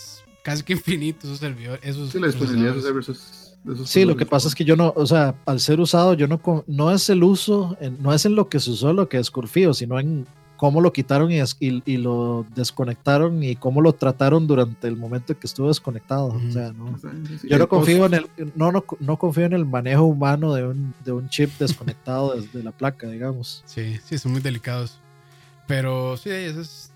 casi 0.48 0.64
que 0.64 0.72
infinito 0.74 1.28
esos 1.28 1.40
servidores, 1.40 1.82
esos 1.84 2.10
Sí, 2.10 2.20
la 2.20 2.28
disponibilidad 2.28 2.74
de 2.74 2.80
esos 2.80 3.10
es- 3.10 3.44
Sí, 3.86 4.06
lo 4.06 4.16
que 4.16 4.26
pasa 4.26 4.48
es 4.48 4.56
que 4.56 4.64
yo 4.64 4.78
no, 4.78 4.94
o 4.96 5.06
sea, 5.06 5.36
al 5.46 5.60
ser 5.60 5.82
usado, 5.82 6.14
yo 6.14 6.26
no, 6.26 6.40
no 6.68 6.92
es 6.94 7.10
el 7.10 7.22
uso, 7.22 7.76
en- 7.82 8.02
no 8.02 8.14
es 8.14 8.26
en 8.26 8.34
lo 8.34 8.48
que 8.48 8.62
se 8.62 8.72
usó 8.72 8.94
lo 8.94 9.10
que 9.10 9.18
desconfío, 9.18 9.74
sino 9.74 10.00
en 10.00 10.26
cómo 10.56 10.80
lo 10.80 10.94
quitaron 10.94 11.30
y, 11.34 11.40
es- 11.42 11.58
y, 11.60 11.84
y 11.86 11.98
lo 11.98 12.46
desconectaron 12.56 13.44
y 13.44 13.58
cómo 13.58 13.82
lo 13.82 13.92
trataron 13.92 14.48
durante 14.48 14.88
el 14.88 14.96
momento 14.96 15.34
en 15.34 15.40
que 15.40 15.48
estuvo 15.48 15.68
desconectado. 15.68 16.28
Ujú. 16.28 16.48
O 16.48 16.52
sea, 16.52 16.72
no. 16.72 16.98
Sí, 16.98 17.48
Yo 17.50 17.58
no 17.58 17.68
confío 17.68 17.98
post- 18.08 18.14
en 18.14 18.26
el, 18.38 18.52
no, 18.56 18.72
no, 18.72 18.86
no 19.02 19.18
confío 19.20 19.44
en 19.44 19.54
el 19.54 19.66
manejo 19.66 20.04
humano 20.06 20.54
de 20.54 20.66
un, 20.66 20.94
de 21.04 21.12
un 21.12 21.28
chip 21.28 21.52
desconectado 21.60 22.36
desde 22.40 22.64
la 22.64 22.72
placa, 22.72 23.10
digamos. 23.10 23.64
Sí, 23.66 23.98
sí, 24.06 24.18
son 24.18 24.32
muy 24.32 24.40
delicados. 24.42 24.98
Pero 25.68 26.16
sí, 26.16 26.30
eso 26.30 26.62
es. 26.62 26.92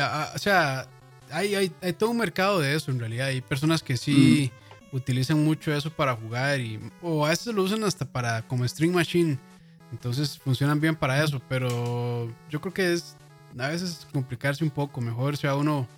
a- 0.00 0.32
o 0.34 0.38
sea, 0.38 0.88
hay, 1.30 1.54
hay, 1.54 1.72
hay 1.82 1.92
todo 1.92 2.10
un 2.10 2.18
mercado 2.18 2.60
de 2.60 2.74
eso 2.74 2.90
en 2.90 2.98
realidad. 2.98 3.28
Hay 3.28 3.40
personas 3.40 3.82
que 3.82 3.96
sí 3.96 4.50
utilizan 4.92 5.44
mucho 5.44 5.74
eso 5.74 5.90
para 5.90 6.14
jugar 6.14 6.60
y, 6.60 6.80
o 7.02 7.26
a 7.26 7.30
veces 7.30 7.54
lo 7.54 7.62
usan 7.62 7.84
hasta 7.84 8.04
para 8.04 8.42
como 8.42 8.66
string 8.66 8.92
machine. 8.92 9.38
Entonces 9.92 10.38
funcionan 10.38 10.80
bien 10.80 10.96
para 10.96 11.22
eso. 11.22 11.40
Pero 11.48 12.32
yo 12.50 12.60
creo 12.60 12.72
que 12.72 12.92
es 12.92 13.16
a 13.58 13.68
veces 13.68 14.06
complicarse 14.12 14.64
un 14.64 14.70
poco. 14.70 15.00
Mejor 15.00 15.36
sea 15.36 15.54
uno 15.54 15.88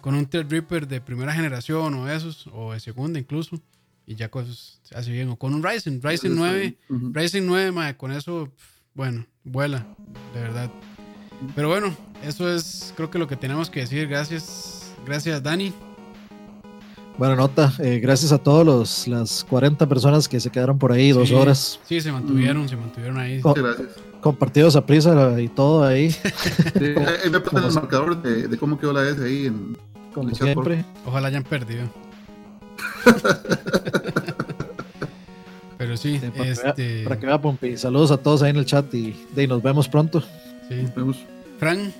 con 0.00 0.14
un 0.14 0.26
Threadripper 0.26 0.86
de 0.86 1.00
primera 1.00 1.32
generación 1.32 1.94
o 1.94 2.08
esos, 2.08 2.48
o 2.52 2.72
de 2.72 2.80
segunda 2.80 3.18
incluso. 3.18 3.60
Y 4.06 4.16
ya 4.16 4.28
cosas 4.28 4.80
se 4.82 4.96
hace 4.96 5.10
bien. 5.12 5.28
O 5.28 5.36
con 5.36 5.54
un 5.54 5.62
Ryzen, 5.62 6.02
Ryzen 6.02 6.34
9. 6.34 6.76
Ujú. 6.88 7.12
Ryzen 7.12 7.46
9, 7.46 7.72
mae, 7.72 7.96
con 7.96 8.10
eso, 8.10 8.50
bueno, 8.94 9.26
vuela, 9.44 9.86
de 10.34 10.40
verdad. 10.40 10.70
Pero 11.54 11.68
bueno, 11.68 11.94
eso 12.22 12.52
es 12.52 12.92
creo 12.96 13.10
que 13.10 13.18
lo 13.18 13.26
que 13.26 13.36
tenemos 13.36 13.70
que 13.70 13.80
decir. 13.80 14.06
Gracias, 14.08 14.92
gracias 15.06 15.42
Dani. 15.42 15.72
Buena 17.18 17.36
nota, 17.36 17.72
eh, 17.80 17.98
gracias 17.98 18.32
a 18.32 18.38
todos 18.38 18.64
los, 18.64 19.06
las 19.08 19.44
40 19.44 19.86
personas 19.88 20.26
que 20.28 20.40
se 20.40 20.48
quedaron 20.50 20.78
por 20.78 20.90
ahí 20.90 21.12
dos 21.12 21.30
horas 21.32 21.78
Sí, 21.86 22.00
se 22.00 22.10
mantuvieron, 22.10 22.66
se 22.66 22.76
mantuvieron 22.76 23.18
ahí. 23.18 23.40
Co- 23.42 23.52
gracias. 23.52 23.88
compartidos 24.22 24.74
a 24.76 24.86
prisa 24.86 25.38
y 25.38 25.48
todo 25.48 25.84
ahí, 25.84 26.10
Sí, 26.12 26.20
ahí 27.24 27.30
me 27.30 27.40
ponen 27.40 27.64
el 27.64 27.68
como- 27.68 27.80
marcador 27.80 28.22
de, 28.22 28.48
de 28.48 28.56
cómo 28.56 28.78
quedó 28.78 28.92
la 28.94 29.06
S 29.08 29.22
ahí. 29.22 29.46
En, 29.46 29.76
como 30.14 30.34
siempre. 30.34 30.84
Ojalá 31.04 31.28
hayan 31.28 31.42
perdido. 31.44 31.88
Pero 35.78 35.96
sí, 35.96 36.18
Sí, 36.18 36.26
para, 36.30 36.32
que 36.32 36.40
vea, 36.40 36.52
este. 36.70 37.02
para 37.04 37.18
que 37.18 37.26
vea, 37.26 37.40
Pompi. 37.40 37.76
Saludos 37.76 38.10
a 38.10 38.18
todos 38.18 38.42
ahí 38.42 38.50
en 38.50 38.56
el 38.56 38.66
chat 38.66 38.92
y, 38.94 39.16
y 39.36 39.46
nos 39.46 39.62
vemos 39.62 39.88
pronto. 39.88 40.22
Sí. 40.76 40.82
nos 40.82 40.94
vemos. 40.94 41.18
Fran, 41.58 41.92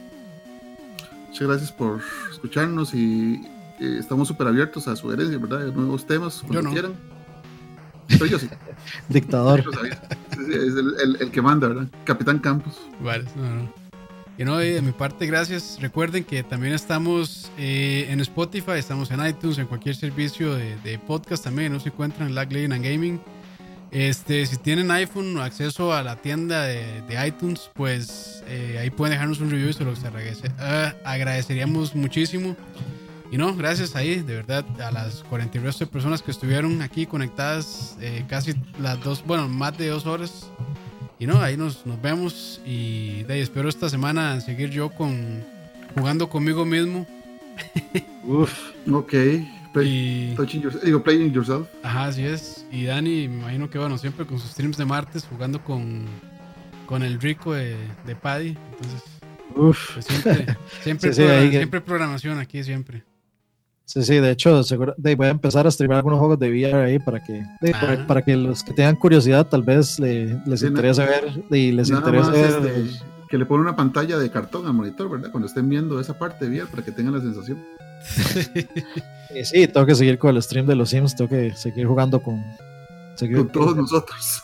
Muchas 1.28 1.47
gracias 1.48 1.72
por 1.72 2.01
escucharnos 2.32 2.92
y 2.94 3.34
eh, 3.78 3.97
estamos 4.01 4.26
súper 4.28 4.48
abiertos 4.48 4.88
a 4.88 4.97
sugerencias, 4.97 5.40
¿verdad? 5.40 5.66
De 5.66 5.72
nuevos 5.72 6.06
temas, 6.06 6.38
cuando 6.40 6.55
Yo 6.55 6.62
no. 6.62 6.70
quieran. 6.72 6.92
Pero 8.09 8.26
yo 8.26 8.38
sí. 8.38 8.48
Dictador. 9.09 9.62
Es 10.32 10.38
el, 10.48 10.94
el- 11.02 11.16
el 11.20 11.30
que 11.30 11.40
manda, 11.42 11.68
¿verdad? 11.68 11.86
Capitán 12.05 12.38
Campos. 12.40 12.80
Vale, 13.01 13.24
no, 13.36 13.42
no. 13.62 13.72
Y 14.38 14.44
no, 14.44 14.60
y 14.62 14.70
de 14.70 14.82
mi 14.82 14.90
parte, 14.92 15.26
gracias. 15.26 15.78
Recuerden 15.80 16.24
que 16.24 16.42
también 16.42 16.72
estamos 16.74 17.51
eh, 17.59 18.06
en 18.09 18.20
Spotify, 18.20 18.72
estamos 18.78 19.10
en 19.10 19.24
iTunes, 19.24 19.59
en 19.59 19.66
cualquier 19.66 19.94
servicio 19.94 20.55
de, 20.55 20.76
de 20.80 20.98
podcast 20.98 21.44
también. 21.44 21.72
Nos 21.72 21.86
encuentran 21.86 22.34
Lag 22.34 22.51
Legend 22.51 22.72
and 22.72 22.84
Gaming. 22.84 23.20
Este, 23.90 24.46
si 24.46 24.56
tienen 24.56 24.90
iPhone 24.90 25.36
o 25.36 25.42
acceso 25.42 25.92
a 25.92 26.02
la 26.02 26.16
tienda 26.16 26.64
de, 26.64 27.02
de 27.02 27.26
iTunes, 27.26 27.70
pues 27.74 28.44
eh, 28.46 28.78
ahí 28.80 28.90
pueden 28.90 29.12
dejarnos 29.12 29.40
un 29.40 29.50
review 29.50 29.70
y 29.70 29.72
se 29.72 29.84
los 29.84 29.98
ah, 30.58 30.94
agradeceríamos 31.04 31.94
muchísimo. 31.94 32.56
Y 33.32 33.36
no, 33.36 33.54
gracias 33.54 33.94
ahí, 33.94 34.22
de 34.22 34.36
verdad, 34.36 34.64
a 34.80 34.90
las 34.90 35.22
40 35.24 35.58
y 35.58 35.60
resto 35.60 35.84
de 35.84 35.90
personas 35.90 36.22
que 36.22 36.30
estuvieron 36.30 36.82
aquí 36.82 37.06
conectadas 37.06 37.96
eh, 38.00 38.24
casi 38.28 38.54
las 38.80 39.02
dos, 39.02 39.24
bueno, 39.24 39.48
más 39.48 39.76
de 39.78 39.88
dos 39.88 40.06
horas. 40.06 40.50
Y 41.18 41.26
no, 41.26 41.40
ahí 41.40 41.56
nos, 41.56 41.84
nos 41.84 42.00
vemos 42.00 42.60
y 42.64 43.24
de 43.24 43.34
ahí 43.34 43.40
espero 43.40 43.68
esta 43.68 43.88
semana 43.88 44.40
seguir 44.40 44.70
yo 44.70 44.88
con 44.90 45.44
jugando 45.94 46.28
conmigo 46.28 46.64
mismo. 46.64 47.06
Uf. 48.24 48.52
Ok. 48.90 49.14
Play, 49.72 50.30
Y, 50.32 50.34
touching 50.34 50.62
yourself- 50.62 50.82
digo, 50.84 51.02
playing 51.02 51.32
yourself. 51.32 51.68
ajá, 51.82 52.06
así 52.06 52.24
es. 52.24 52.66
Y 52.72 52.84
Dani, 52.86 53.28
me 53.28 53.38
imagino 53.40 53.70
que 53.70 53.78
bueno, 53.78 53.98
siempre 53.98 54.26
con 54.26 54.38
sus 54.38 54.51
streams 54.51 54.76
de 54.76 54.84
martes 54.84 55.24
jugando 55.30 55.62
con, 55.62 56.06
con 56.86 57.02
el 57.02 57.20
rico 57.20 57.55
de, 57.55 57.76
de 58.06 58.16
Paddy. 58.16 58.56
Entonces, 58.72 59.02
Uf. 59.55 59.94
Pues 59.94 60.05
siempre, 60.06 60.56
siempre, 60.82 61.12
siempre 61.12 61.80
programación 61.80 62.38
aquí, 62.38 62.62
siempre. 62.64 63.05
Sí, 63.84 64.05
sí, 64.05 64.14
de 64.18 64.30
hecho, 64.30 64.62
seguro, 64.62 64.94
voy 64.97 65.26
a 65.26 65.30
empezar 65.30 65.66
a 65.66 65.70
streamar 65.70 65.97
algunos 65.98 66.20
juegos 66.20 66.38
de 66.38 66.48
VR 66.48 66.84
ahí 66.84 66.98
para 67.01 67.20
que, 67.20 67.44
para, 68.06 68.22
que 68.22 68.36
los 68.36 68.62
que 68.62 68.72
tengan 68.72 68.94
curiosidad 68.94 69.48
tal 69.48 69.64
vez 69.64 69.98
les 69.98 70.62
interese 70.62 71.05
ver 71.05 71.42
y 71.51 71.72
les 71.72 71.90
interese 71.90 72.30
ver. 72.30 72.66
Este, 72.66 73.05
que 73.28 73.36
le 73.36 73.47
pone 73.47 73.62
una 73.62 73.74
pantalla 73.74 74.16
de 74.16 74.30
cartón 74.30 74.66
al 74.66 74.74
monitor, 74.74 75.10
¿verdad? 75.10 75.32
Cuando 75.32 75.48
estén 75.48 75.68
viendo 75.68 75.98
esa 75.98 76.16
parte 76.16 76.48
de 76.48 76.59
VR 76.60 76.70
para 76.70 76.84
que 76.84 76.92
tengan 76.92 77.14
la 77.14 77.20
sensación. 77.20 77.59
sí, 79.32 79.44
sí, 79.44 79.69
tengo 79.69 79.86
que 79.86 79.94
seguir 79.94 80.19
con 80.19 80.36
el 80.36 80.43
stream 80.43 80.66
de 80.66 80.74
los 80.74 80.90
Sims, 80.90 81.16
tengo 81.16 81.28
que 81.28 81.55
seguir 81.55 81.86
jugando 81.86 82.23
con, 82.23 82.44
con 83.19 83.48
todos 83.48 83.77
nosotros. 83.77 84.43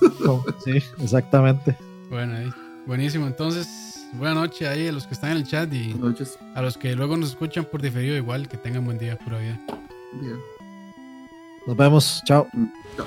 sí, 0.64 0.82
exactamente. 1.02 1.76
Bueno, 2.10 2.36
ahí. 2.36 2.52
buenísimo. 2.86 3.26
Entonces, 3.26 4.06
buena 4.12 4.34
noche 4.34 4.66
ahí 4.68 4.88
a 4.88 4.92
los 4.92 5.06
que 5.06 5.14
están 5.14 5.32
en 5.32 5.36
el 5.38 5.46
chat 5.46 5.72
y 5.72 5.94
a 6.54 6.62
los 6.62 6.76
que 6.76 6.94
luego 6.94 7.16
nos 7.16 7.30
escuchan 7.30 7.64
por 7.64 7.82
diferido 7.82 8.16
igual, 8.16 8.48
que 8.48 8.56
tengan 8.56 8.84
buen 8.84 8.98
día, 8.98 9.18
pura 9.18 9.38
vida. 9.38 9.60
Nos 11.66 11.76
vemos, 11.76 12.22
chao. 12.24 12.46
Mm, 12.52 12.66
chao. 12.96 13.06